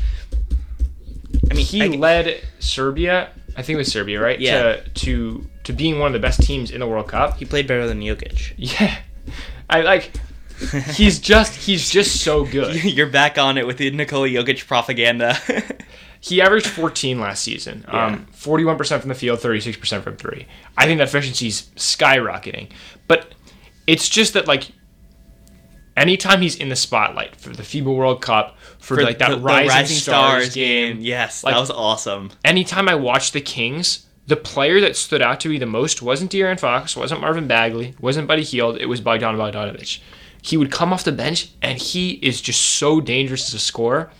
I 1.49 1.53
mean, 1.53 1.65
he 1.65 1.84
I- 1.84 1.88
led 1.88 2.41
Serbia. 2.59 3.30
I 3.55 3.64
think 3.64 3.76
it 3.76 3.77
was 3.77 3.91
Serbia, 3.91 4.22
right? 4.22 4.39
Yeah. 4.39 4.73
To, 4.76 4.89
to 4.89 5.47
to 5.64 5.73
being 5.73 5.97
one 5.99 6.07
of 6.07 6.14
the 6.14 6.19
best 6.19 6.41
teams 6.43 6.69
in 6.72 6.80
the 6.80 6.88
World 6.88 7.07
Cup. 7.07 7.38
he 7.38 7.45
played 7.45 7.68
better 7.68 7.88
than 7.88 7.99
Jokic. 8.01 8.53
Yeah, 8.57 8.97
I 9.69 9.81
like. 9.81 10.11
He's 10.93 11.19
just 11.19 11.55
he's 11.55 11.89
just 11.89 12.22
so 12.22 12.43
good. 12.51 12.84
You're 12.84 13.09
back 13.09 13.38
on 13.38 13.57
it 13.57 13.65
with 13.68 13.77
the 13.77 13.89
Nikola 13.91 14.27
Jokic 14.27 14.65
propaganda. 14.68 15.38
He 16.28 16.41
averaged 16.41 16.68
14 16.68 17.20
last 17.20 17.44
season. 17.44 17.86
Um, 17.88 18.28
41% 18.34 18.99
from 18.99 19.10
the 19.10 19.16
field, 19.16 19.40
36% 19.40 20.02
from 20.04 20.18
three. 20.18 20.45
I 20.78 20.86
think 20.86 20.98
that 20.98 21.08
efficiency's 21.08 21.64
skyrocketing. 21.76 22.70
But 23.08 23.34
it's 23.86 24.10
just 24.10 24.34
that 24.34 24.48
like 24.48 24.72
anytime 25.95 26.41
he's 26.41 26.56
in 26.56 26.70
the 26.70 26.76
spotlight 26.76 27.36
for 27.36 27.49
the 27.49 27.64
FIBA 27.64 27.95
World 27.95 28.22
Cup, 28.22 28.58
for, 28.80 29.02
like 29.02 29.18
that 29.20 29.30
the- 29.30 29.36
the 29.38 29.41
Rising, 29.41 29.98
Stars, 29.98 30.54
game, 30.54 30.98
Yes, 31.02 31.44
Like- 31.44 31.54
that 31.56 31.60
was 31.60 31.72
awesome. 31.72 32.32
anytime 32.45 32.88
I 32.88 32.95
watched 32.95 33.34
the 33.34 33.41
Kings, 33.41 34.06
the 34.28 34.36
player 34.36 34.82
that 34.82 34.95
stood 34.95 35.22
out 35.22 35.40
to 35.41 35.49
me 35.49 35.58
the 35.58 35.66
most 35.66 36.02
wasn't 36.02 36.32
De'Aaron 36.32 36.60
Fox, 36.60 36.95
wasn't 36.95 37.22
Marvin 37.22 37.48
Bagley, 37.48 37.95
wasn't 37.99 38.28
Buddy 38.28 38.44
Hield, 38.44 38.78
it 38.78 38.86
was 38.88 39.02
Bogdan 39.02 39.36
Bogdanovic. 39.38 39.99
He 40.41 40.58
would 40.58 40.72
come 40.72 40.94
off 40.94 41.04
the 41.04 41.12
bench 41.12 41.49
and 41.62 41.78
he 41.80 42.12
is 42.22 42.41
just 42.41 42.62
so 42.62 43.02
dangerous 43.02 43.48
as 43.48 43.54
a 43.56 43.60
scorer. 43.60 44.12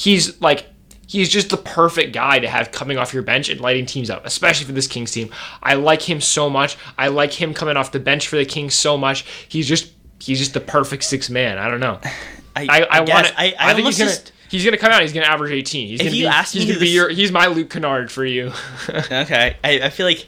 He's 0.00 0.40
like 0.40 0.66
he's 1.06 1.28
just 1.28 1.50
the 1.50 1.58
perfect 1.58 2.14
guy 2.14 2.38
to 2.38 2.48
have 2.48 2.72
coming 2.72 2.96
off 2.96 3.12
your 3.12 3.22
bench 3.22 3.50
and 3.50 3.60
lighting 3.60 3.84
teams 3.84 4.08
up, 4.08 4.24
especially 4.24 4.64
for 4.64 4.72
this 4.72 4.86
Kings 4.86 5.10
team. 5.10 5.30
I 5.62 5.74
like 5.74 6.00
him 6.00 6.22
so 6.22 6.48
much. 6.48 6.78
I 6.96 7.08
like 7.08 7.32
him 7.32 7.52
coming 7.52 7.76
off 7.76 7.92
the 7.92 8.00
bench 8.00 8.28
for 8.28 8.36
the 8.36 8.46
Kings 8.46 8.74
so 8.74 8.96
much. 8.96 9.26
He's 9.48 9.68
just 9.68 9.92
he's 10.20 10.38
just 10.38 10.54
the 10.54 10.60
perfect 10.60 11.04
six 11.04 11.28
man. 11.28 11.58
I 11.58 11.68
don't 11.68 11.80
know. 11.80 12.00
I, 12.56 12.66
I, 12.68 12.86
I, 12.90 13.00
want. 13.00 13.38
I, 13.38 13.46
I, 13.46 13.54
I, 13.58 13.74
think 13.74 13.86
he's 13.86 13.98
gonna 13.98 14.10
just 14.10 14.32
he's 14.48 14.64
gonna 14.64 14.78
come 14.78 14.90
out. 14.90 15.02
He's 15.02 15.12
gonna 15.12 15.26
average 15.26 15.52
18. 15.52 15.88
He's 15.88 16.00
If 16.00 16.06
gonna 16.06 16.16
you 16.16 16.28
be 16.28 16.58
he's 16.58 16.66
gonna 16.66 16.80
be 16.80 16.88
your 16.88 17.10
he's 17.10 17.30
my 17.30 17.46
Luke 17.46 17.68
Kennard 17.70 18.10
for 18.10 18.24
you. 18.24 18.52
okay. 18.88 19.56
I, 19.62 19.80
I 19.82 19.90
feel 19.90 20.06
like 20.06 20.26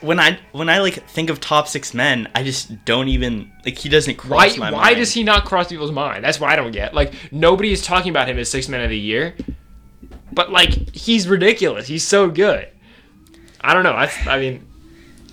when 0.00 0.20
I 0.20 0.38
when 0.52 0.68
I 0.68 0.78
like 0.78 1.06
think 1.08 1.30
of 1.30 1.40
top 1.40 1.68
six 1.68 1.94
men, 1.94 2.28
I 2.34 2.42
just 2.42 2.84
don't 2.84 3.08
even 3.08 3.50
like 3.64 3.78
he 3.78 3.88
doesn't 3.88 4.16
why 4.24 4.48
cross 4.48 4.58
my 4.58 4.64
mind. 4.66 4.74
why 4.74 4.82
mind. 4.82 4.96
does 4.96 5.12
he 5.12 5.22
not 5.24 5.44
cross 5.44 5.68
people's 5.68 5.92
mind? 5.92 6.24
That's 6.24 6.38
what 6.40 6.50
I 6.50 6.56
don't 6.56 6.72
get. 6.72 6.94
Like 6.94 7.14
nobody 7.32 7.72
is 7.72 7.82
talking 7.82 8.10
about 8.10 8.28
him 8.28 8.38
as 8.38 8.50
six 8.50 8.68
men 8.68 8.82
of 8.82 8.90
the 8.90 8.98
year, 8.98 9.34
but 10.32 10.50
like 10.52 10.94
he's 10.94 11.26
ridiculous. 11.28 11.86
He's 11.86 12.06
so 12.06 12.28
good. 12.30 12.68
I 13.60 13.74
don't 13.74 13.82
know. 13.82 13.92
I 13.92 14.10
I 14.26 14.38
mean, 14.38 14.66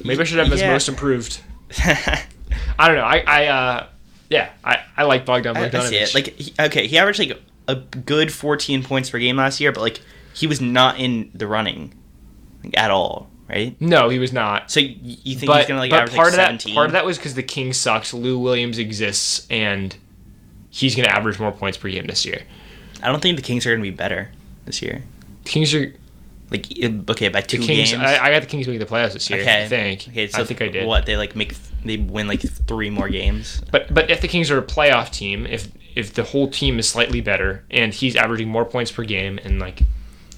maybe 0.04 0.22
I 0.22 0.24
should 0.24 0.40
have 0.40 0.48
him 0.48 0.58
Yeah. 0.58 0.66
as 0.66 0.72
most 0.72 0.90
improved. 0.90 1.40
I 1.78 2.88
don't 2.88 2.96
know. 2.96 3.04
I 3.04 3.24
I 3.28 3.46
uh 3.48 3.88
yeah 4.30 4.50
I 4.64 4.80
I 4.96 5.04
like 5.04 5.26
Bogdan 5.26 5.58
I, 5.58 5.66
I 5.66 5.90
see 5.90 5.98
it. 5.98 6.14
Like 6.14 6.28
he, 6.38 6.54
okay, 6.60 6.88
he 6.88 6.98
averaged 6.98 7.20
like 7.20 7.40
a 7.68 7.76
good 7.76 8.32
14 8.32 8.84
points 8.84 9.10
per 9.10 9.20
game 9.20 9.38
last 9.38 9.60
year, 9.60 9.72
but 9.72 9.82
like 9.82 10.02
he 10.34 10.48
was 10.48 10.60
not 10.62 11.00
in 11.00 11.32
the 11.34 11.48
running 11.48 11.94
like, 12.64 12.78
at 12.78 12.92
all, 12.92 13.30
right? 13.50 13.80
no, 13.82 14.10
he 14.10 14.20
was 14.20 14.34
not. 14.34 14.72
So 14.72 14.80
you 14.80 15.36
think 15.36 15.48
but, 15.48 15.60
he's 15.60 15.68
gonna 15.68 15.80
like 15.80 15.92
average 15.92 16.14
part 16.16 16.28
like 16.28 16.34
of 16.34 16.38
that 16.38 16.62
17? 16.62 16.76
part 16.76 16.86
of 16.88 16.92
that 16.94 17.06
was 17.06 17.18
because 17.18 17.34
the 17.36 17.44
King 17.44 17.74
sucks. 17.74 18.14
Lou 18.14 18.38
Williams 18.40 18.78
exists, 18.80 19.48
and 19.50 19.96
he's 20.70 20.96
gonna 20.96 21.10
average 21.10 21.40
more 21.40 21.52
points 21.52 21.78
per 21.78 21.90
game 21.90 22.08
this 22.08 22.26
year. 22.26 22.42
I 23.02 23.08
don't 23.08 23.22
think 23.22 23.36
the 23.36 23.44
Kings 23.44 23.66
are 23.66 23.72
gonna 23.72 23.82
be 23.82 23.90
better 23.92 24.30
this 24.66 24.82
year. 24.82 25.04
The 25.44 25.50
Kings 25.50 25.74
are 25.74 25.94
Like 26.52 26.68
okay, 27.10 27.30
by 27.30 27.42
two 27.42 27.58
The 27.58 27.66
Kings. 27.66 27.92
games. 27.92 28.04
I, 28.04 28.26
I 28.28 28.32
got 28.32 28.42
the 28.42 28.48
Kings 28.48 28.68
making 28.68 28.80
the 28.80 28.86
playoffs 28.86 29.14
this 29.14 29.30
year. 29.30 29.42
okay, 29.42 29.64
I 29.66 29.68
think. 29.68 30.08
Okay, 30.10 30.28
so 30.28 30.42
I 30.42 30.46
think 30.46 30.62
I 30.62 30.68
did. 30.68 30.88
What 30.88 31.06
they 31.06 31.18
like 31.18 31.36
make? 31.36 31.56
They 31.84 31.98
win 31.98 32.28
like 32.28 32.42
three 32.42 32.90
more 32.90 33.10
games. 33.10 33.62
But 33.72 33.94
but 33.94 34.10
if 34.10 34.22
the 34.22 34.28
Kings 34.28 34.50
are 34.52 34.58
a 34.58 34.64
playoff 34.64 35.10
team, 35.12 35.46
if 35.46 35.70
if 35.96 36.14
the 36.14 36.24
whole 36.24 36.48
team 36.50 36.80
is 36.80 36.88
slightly 36.88 37.22
better 37.22 37.66
and 37.70 37.94
he's 37.94 38.16
averaging 38.16 38.48
more 38.48 38.66
points 38.66 38.92
per 38.92 39.04
game, 39.04 39.40
and 39.44 39.60
like 39.60 39.82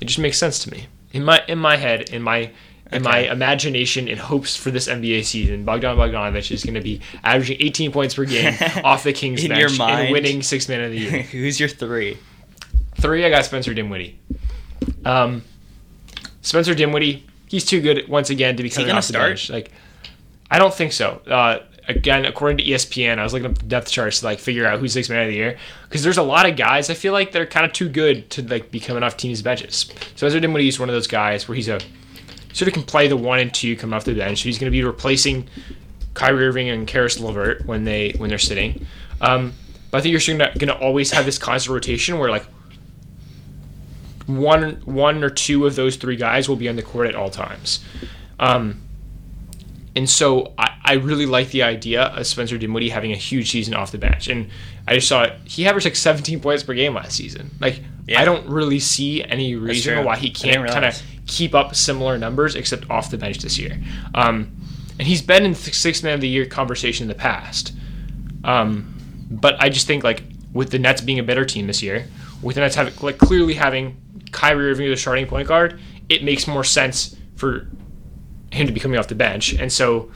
it 0.02 0.06
just 0.06 0.20
makes 0.20 0.38
sense 0.38 0.60
to 0.60 0.72
me 0.72 0.88
in 1.14 1.24
my 1.24 1.42
in 1.48 1.58
my 1.60 1.78
head 1.78 2.10
in 2.10 2.22
my 2.22 2.52
in 2.92 3.02
my 3.02 3.20
imagination 3.20 4.08
and 4.08 4.20
hopes 4.20 4.56
for 4.56 4.72
this 4.72 4.88
NBA 4.88 5.26
season, 5.26 5.66
Bogdan 5.66 5.98
Bogdanovic 5.98 6.52
is 6.52 6.64
going 6.64 6.76
to 6.76 6.82
be 6.82 7.02
averaging 7.24 7.58
18 7.60 7.92
points 7.92 8.14
per 8.16 8.26
game 8.26 8.54
off 8.84 9.04
the 9.04 9.14
Kings 9.14 9.44
In 9.44 9.50
bench 9.50 9.78
mind. 9.78 10.02
and 10.02 10.12
winning 10.12 10.42
six 10.44 10.70
man 10.70 10.82
of 10.82 10.92
the 10.92 10.98
year. 11.00 11.22
Who's 11.24 11.60
your 11.60 11.70
three? 11.70 12.18
Three, 12.96 13.26
I 13.26 13.30
got 13.30 13.44
Spencer 13.46 13.74
Dinwiddie. 13.74 14.20
Um, 15.04 15.44
Spencer 16.42 16.76
Dinwiddie, 16.76 17.26
he's 17.48 17.66
too 17.66 17.82
good 17.82 18.08
once 18.08 18.30
again 18.30 18.56
to 18.58 18.64
be 18.64 18.70
coming 18.70 18.92
off 18.92 19.08
the 19.08 19.14
start? 19.14 19.30
bench. 19.32 19.50
Like, 19.50 19.72
I 20.50 20.60
don't 20.60 20.74
think 20.74 20.94
so. 20.94 21.22
Uh, 21.28 21.60
again, 21.88 22.26
according 22.26 22.58
to 22.60 22.64
ESPN, 22.64 23.18
I 23.18 23.24
was 23.24 23.34
looking 23.34 23.50
up 23.50 23.58
the 23.58 23.66
depth 23.66 23.90
charts 23.90 24.20
to 24.20 24.26
like 24.26 24.40
figure 24.40 24.66
out 24.66 24.80
who's 24.80 24.94
six 24.94 25.10
man 25.10 25.24
of 25.24 25.28
the 25.30 25.36
year 25.36 25.58
because 25.90 26.04
there's 26.04 26.18
a 26.18 26.24
lot 26.24 26.48
of 26.48 26.56
guys 26.56 26.90
I 26.90 26.94
feel 26.94 27.14
like 27.14 27.32
they're 27.32 27.46
kind 27.46 27.66
of 27.66 27.74
too 27.74 27.90
good 27.90 28.30
to 28.32 28.44
like 28.48 28.72
be 28.72 28.80
coming 28.80 29.04
off 29.04 29.18
teams' 29.18 29.42
benches. 29.42 29.86
So 30.16 30.28
Spencer 30.28 30.40
Dinwiddie 30.40 30.68
is 30.68 30.80
one 30.80 30.88
of 30.90 30.96
those 30.96 31.08
guys 31.08 31.48
where 31.48 31.56
he's 31.56 31.68
a 31.68 31.80
sort 32.56 32.70
of 32.70 32.74
can 32.74 32.84
play 32.84 33.08
the 33.10 33.18
one 33.18 33.40
and 33.40 33.54
two 33.54 33.76
coming 33.76 33.94
off 33.94 34.06
the 34.06 34.14
bench. 34.14 34.42
He's 34.42 34.58
going 34.58 34.72
to 34.72 34.72
be 34.72 34.82
replacing 34.82 35.50
Kyrie 36.14 36.48
Irving 36.48 36.70
and 36.70 36.88
Caris 36.88 37.20
LeVert 37.20 37.66
when 37.66 37.84
they 37.84 38.14
when 38.18 38.30
they're 38.30 38.40
sitting. 38.40 38.88
Um, 39.20 39.54
but 39.92 39.98
I 39.98 40.02
think 40.02 40.26
you're 40.26 40.38
going 40.38 40.60
to 40.60 40.78
always 40.78 41.12
have 41.12 41.26
this 41.26 41.38
constant 41.38 41.74
rotation 41.74 42.18
where 42.18 42.30
like 42.30 42.46
one 44.26 44.82
one 44.86 45.22
or 45.22 45.30
two 45.30 45.66
of 45.66 45.76
those 45.76 45.98
three 45.98 46.16
guys 46.16 46.48
will 46.48 46.56
be 46.56 46.70
on 46.70 46.78
the 46.78 46.82
court 46.82 47.08
at 47.08 47.16
all 47.16 47.30
times. 47.30 47.84
Um, 48.40 48.82
and 49.94 50.10
so 50.10 50.54
I, 50.58 50.78
I 50.86 50.94
really 50.94 51.26
like 51.26 51.50
the 51.50 51.64
idea 51.64 52.04
of 52.04 52.26
Spencer 52.26 52.58
Dinwiddie 52.58 52.90
having 52.90 53.12
a 53.12 53.18
huge 53.18 53.52
season 53.52 53.74
off 53.74 53.92
the 53.92 53.98
bench. 53.98 54.30
And 54.30 54.50
I 54.88 54.96
just 54.96 55.10
saw 55.10 55.24
it. 55.24 55.34
He 55.44 55.68
averaged 55.68 55.86
like 55.86 55.96
17 55.98 56.40
points 56.40 56.64
per 56.64 56.74
game 56.74 56.94
last 56.94 57.18
season. 57.18 57.52
Like 57.60 57.82
Yeah. 58.08 58.22
I 58.22 58.26
don't 58.26 58.48
really 58.48 58.80
see 58.80 59.24
any 59.24 59.56
reason 59.56 60.04
why 60.04 60.18
he 60.18 60.30
can't 60.30 60.68
kind 60.70 60.86
of 60.86 61.02
keep 61.26 61.56
up 61.56 61.76
similar 61.76 62.18
numbers 62.18 62.56
except 62.56 62.90
off 62.90 63.10
the 63.10 63.18
bench 63.18 63.40
this 63.40 63.58
year. 63.58 63.82
Um, 64.14 64.56
and 65.00 65.08
he's 65.08 65.22
been 65.22 65.44
in 65.44 65.52
the 65.52 65.58
six 65.58 66.04
man 66.04 66.14
of 66.14 66.22
the 66.22 66.28
year 66.28 66.46
conversation 66.46 67.06
in 67.06 67.08
the 67.08 67.16
past. 67.16 67.74
Um, 68.44 68.94
but 69.30 69.56
I 69.60 69.70
just 69.70 69.88
think 69.88 70.04
like 70.04 70.24
with 70.54 70.70
the 70.70 70.80
Nets 70.80 71.02
being 71.02 71.20
a 71.20 71.24
better 71.24 71.46
team 71.46 71.68
this 71.68 71.82
year, 71.82 72.08
with 72.42 72.56
the 72.56 72.62
Nets 72.62 72.76
having 72.76 72.94
like 73.02 73.18
clearly 73.18 73.56
having 73.56 73.98
Kyrie 74.32 74.70
Irving 74.70 74.88
as 74.88 74.92
the 74.92 74.98
starting 74.98 75.26
point 75.26 75.48
guard, 75.48 75.80
it 76.10 76.24
makes 76.24 76.48
more 76.48 76.64
sense 76.64 77.16
for 77.36 77.68
him 78.52 78.68
to 78.68 78.74
be 78.74 78.80
coming 78.80 78.98
off 78.98 79.08
the 79.08 79.16
bench, 79.16 79.54
and 79.54 79.72
so 79.72 80.12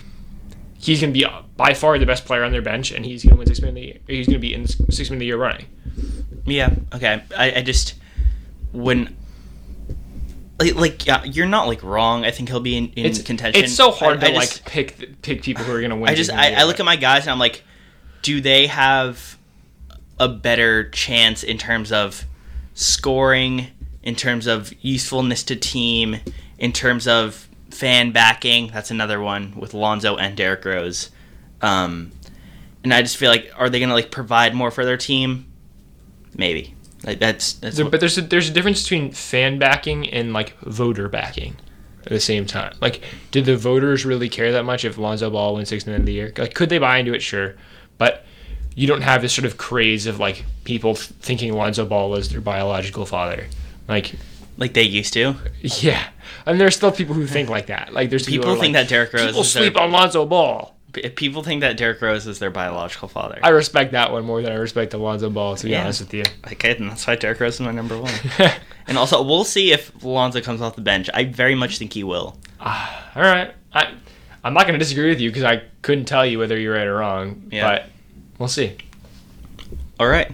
he's 0.78 1.02
going 1.02 1.14
to 1.14 1.20
be 1.20 1.26
by 1.58 1.74
far 1.74 1.98
the 2.00 2.06
best 2.06 2.26
player 2.26 2.44
on 2.44 2.52
their 2.52 2.62
bench, 2.62 2.92
and 2.92 3.06
he's 3.06 3.24
going 3.24 3.34
to 3.34 3.40
win 3.40 3.48
six 3.48 3.62
man 3.62 3.70
of 3.70 3.76
the 3.76 3.82
year. 3.82 3.98
He's 4.08 4.28
going 4.28 4.36
to 4.36 4.40
be 4.40 4.54
in 4.54 4.68
six 4.68 5.10
man 5.10 5.18
of 5.18 5.20
the 5.20 5.26
year 5.26 5.38
running. 5.38 5.66
Yeah. 6.46 6.74
Okay. 6.94 7.24
I, 7.38 7.52
I 7.54 7.62
just 7.62 7.96
when 8.72 9.16
like, 10.60 10.76
like 10.76 11.06
yeah, 11.06 11.24
you're 11.24 11.48
not 11.48 11.68
like 11.68 11.84
wrong. 11.84 12.26
I 12.26 12.32
think 12.32 12.50
he'll 12.50 12.60
be 12.60 12.78
in, 12.78 12.90
in 12.90 13.06
It's 13.06 13.22
contention. 13.22 13.64
It's 13.64 13.74
so 13.74 13.92
hard 13.92 14.18
I, 14.18 14.32
to 14.32 14.38
I 14.38 14.40
just, 14.40 14.64
like 14.64 14.72
pick 14.72 15.22
pick 15.22 15.42
people 15.42 15.64
who 15.64 15.74
are 15.74 15.80
going 15.80 15.92
to 15.92 15.96
win. 15.96 16.10
I 16.10 16.16
just 16.16 16.30
six 16.30 16.38
man 16.38 16.54
of 16.54 16.60
I, 16.60 16.62
I 16.62 16.66
look 16.66 16.80
at 16.80 16.86
my 16.86 16.96
guys 16.96 17.24
and 17.24 17.32
I'm 17.32 17.40
like, 17.40 17.64
do 18.22 18.42
they 18.42 18.68
have 18.68 19.38
a 20.20 20.28
better 20.28 20.90
chance 20.90 21.44
in 21.44 21.58
terms 21.58 21.92
of 21.92 22.26
scoring, 22.74 23.68
in 24.04 24.16
terms 24.16 24.48
of 24.48 24.74
usefulness 24.84 25.44
to 25.44 25.56
team, 25.56 26.18
in 26.58 26.74
terms 26.74 27.08
of 27.08 27.48
fan 27.70 28.12
backing? 28.12 28.70
That's 28.74 28.92
another 28.92 29.22
one 29.22 29.54
with 29.56 29.74
Lonzo 29.74 30.18
and 30.18 30.36
Derrick 30.36 30.66
Rose. 30.66 31.10
Um, 31.62 32.12
and 32.84 32.94
I 32.94 33.02
just 33.02 33.18
feel 33.18 33.30
like, 33.30 33.52
are 33.56 33.70
they 33.70 33.80
going 33.80 33.90
to 33.90 33.96
like 33.96 34.12
provide 34.12 34.54
more 34.54 34.72
for 34.72 34.84
their 34.84 34.98
team? 34.98 35.49
Maybe. 36.36 36.76
Like 37.04 37.20
that's 37.20 37.54
that's. 37.54 37.78
There- 37.78 37.90
but 37.90 38.00
there's 38.00 38.18
a, 38.18 38.22
there's 38.22 38.50
a 38.50 38.54
difference 38.54 38.84
between 38.84 39.12
fan 39.12 39.58
backing 39.60 40.10
and 40.10 40.34
like 40.34 40.58
voter 40.60 41.08
backing 41.08 41.56
at 42.06 42.10
the 42.10 42.20
same 42.20 42.46
time. 42.46 42.76
Like, 42.82 43.02
did 43.32 43.46
the 43.46 43.56
voters 43.58 44.06
really 44.06 44.30
care 44.30 44.52
that 44.54 44.64
much 44.64 44.84
if 44.86 44.98
Lonzo 44.98 45.30
Ball 45.30 45.56
wins 45.56 45.70
six 45.70 45.86
man 45.88 46.02
of 46.02 46.06
the 46.06 46.14
year? 46.14 46.34
Like, 46.38 46.54
could 46.54 46.70
they 46.70 46.78
buy 46.78 46.98
into 46.98 47.14
it? 47.14 47.22
Sure, 47.22 47.56
but 47.98 48.26
you 48.76 48.88
don't 48.88 49.02
have 49.02 49.22
this 49.22 49.34
sort 49.34 49.46
of 49.46 49.58
craze 49.58 50.06
of 50.08 50.20
like 50.20 50.46
people 50.64 50.96
thinking 50.96 51.54
Lonzo 51.54 51.86
Ball 51.86 52.16
is 52.16 52.30
their 52.30 52.42
biological 52.42 53.06
father. 53.06 53.48
Like, 53.88 54.14
like 54.58 54.74
they 54.74 54.84
used 54.84 55.14
to. 55.14 55.36
yeah, 55.62 56.10
and 56.46 56.60
there's 56.60 56.76
still 56.76 56.92
people 56.92 57.16
who 57.16 57.26
think 57.28 57.50
like 57.50 57.68
that. 57.68 57.94
Like, 57.94 58.10
there's 58.10 58.26
People 58.26 58.50
who 58.56 58.60
think 58.62 58.76
like, 58.76 58.84
that 58.88 58.90
Derrick 58.90 59.14
Rose 59.14 59.26
people 59.28 59.42
is 59.42 59.54
their- 59.54 59.64
sleep 59.64 59.78
on 59.78 59.92
Lonzo 59.92 60.26
Ball. 60.26 60.76
People 61.16 61.44
think 61.44 61.62
that 61.62 61.78
Derrick 61.78 62.02
Rose 62.02 62.26
is 62.26 62.40
their 62.40 62.50
biological 62.50 63.08
father. 63.08 63.40
I 63.44 63.50
respect 63.50 63.92
that 63.92 64.12
one 64.12 64.26
more 64.26 64.42
than 64.42 64.52
I 64.52 64.56
respect 64.56 64.90
the 64.92 64.98
Lonzo 64.98 65.30
Ball. 65.30 65.56
To 65.56 65.66
be 65.66 65.72
Yeah. 65.72 65.84
honest 65.84 66.00
with 66.02 66.14
you. 66.14 66.24
Okay, 66.52 66.76
and 66.76 66.90
that's 66.90 67.06
why 67.06 67.16
Derrick 67.16 67.40
Rose 67.40 67.56
is 67.56 67.62
my 67.62 67.72
number 67.72 67.96
one. 68.00 68.12
and 68.88 68.98
also, 68.98 69.22
we'll 69.22 69.44
see 69.44 69.72
if 69.72 69.92
Lonzo 70.04 70.42
comes 70.42 70.62
off 70.62 70.76
the 70.76 70.82
bench. 70.82 71.08
I 71.14 71.26
very 71.26 71.54
much 71.54 71.78
think 71.78 71.94
he 71.94 72.04
will. 72.04 72.38
Ah, 72.60 73.12
all 73.16 73.22
right. 73.22 73.54
I, 73.72 73.94
I'm 74.44 74.54
not 74.56 74.64
going 74.64 74.74
to 74.74 74.80
disagree 74.80 75.10
with 75.10 75.20
you 75.20 75.30
because 75.30 75.44
I 75.44 75.62
couldn't 75.84 76.06
tell 76.06 76.26
you 76.26 76.40
whether 76.40 76.58
you're 76.60 76.74
right 76.74 76.88
or 76.88 76.96
wrong. 76.98 77.44
Yeah. 77.52 77.70
But 77.70 77.86
we'll 78.40 78.48
see. 78.50 78.76
All 80.00 80.08
right. 80.08 80.32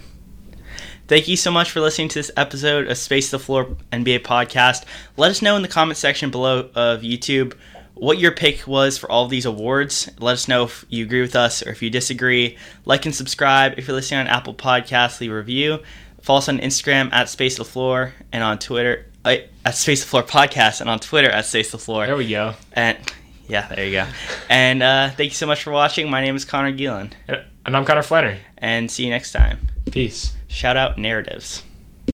Thank 1.07 1.27
you 1.27 1.36
so 1.38 1.52
much 1.52 1.69
for 1.69 1.82
listening 1.82 2.07
to 2.10 2.19
this 2.19 2.32
episode 2.38 2.88
of 2.88 2.98
Space 2.98 3.30
the 3.30 3.38
Floor 3.40 3.76
NBA 3.91 4.19
podcast. 4.19 4.86
Let 5.18 5.30
us 5.32 5.41
know 5.41 5.56
in 5.56 5.61
the 5.61 5.68
comment 5.68 5.98
section 5.98 6.32
below 6.32 6.69
of 6.73 7.02
YouTube 7.02 7.53
what 7.96 8.20
your 8.20 8.32
pick 8.32 8.68
was 8.68 8.98
for 8.98 9.10
all 9.12 9.24
of 9.26 9.30
these 9.32 9.46
awards. 9.46 10.10
Let 10.20 10.34
us 10.34 10.48
know 10.48 10.64
if 10.66 10.86
you 10.90 11.04
agree 11.06 11.22
with 11.22 11.36
us 11.36 11.66
or 11.66 11.72
if 11.72 11.82
you 11.82 11.90
disagree. 11.90 12.58
Like 12.86 13.06
and 13.06 13.16
subscribe. 13.16 13.74
If 13.78 13.88
you're 13.88 13.96
listening 13.96 14.20
on 14.22 14.28
Apple 14.28 14.54
Podcasts, 14.54 15.20
leave 15.20 15.32
a 15.32 15.36
review. 15.36 15.80
Follow 16.22 16.40
us 16.40 16.50
on 16.50 16.60
Instagram 16.60 17.12
at 17.14 17.30
Space 17.30 17.58
the 17.58 17.66
Floor 17.66 18.14
and 18.32 18.44
on 18.44 18.60
Twitter 18.60 19.06
uh, 19.24 19.36
at 19.64 19.76
Space 19.76 20.02
the 20.02 20.08
Floor 20.08 20.24
Podcast 20.24 20.82
and 20.82 20.90
on 20.90 21.00
Twitter 21.00 21.30
at 21.30 21.46
Space 21.46 21.72
the 21.72 21.78
Floor. 21.78 22.06
There 22.06 22.16
we 22.18 22.30
go. 22.30 22.54
And 22.74 22.98
yeah, 23.48 23.68
there 23.68 23.86
you 23.86 23.92
go. 23.92 24.08
And 24.50 24.82
uh, 24.82 25.10
thank 25.12 25.30
you 25.32 25.36
so 25.36 25.46
much 25.48 25.64
for 25.64 25.72
watching. 25.72 26.10
My 26.10 26.22
name 26.22 26.36
is 26.36 26.44
Connor 26.46 26.74
Gielan, 26.74 27.12
And 27.28 27.76
I'm 27.78 27.86
Connor 27.86 28.02
Flannery. 28.04 28.40
and 28.58 28.90
see 28.90 29.04
you 29.04 29.10
next 29.12 29.32
time. 29.32 29.68
Peace. 29.92 30.34
Shout 30.48 30.78
out 30.78 30.98
narratives. 30.98 31.62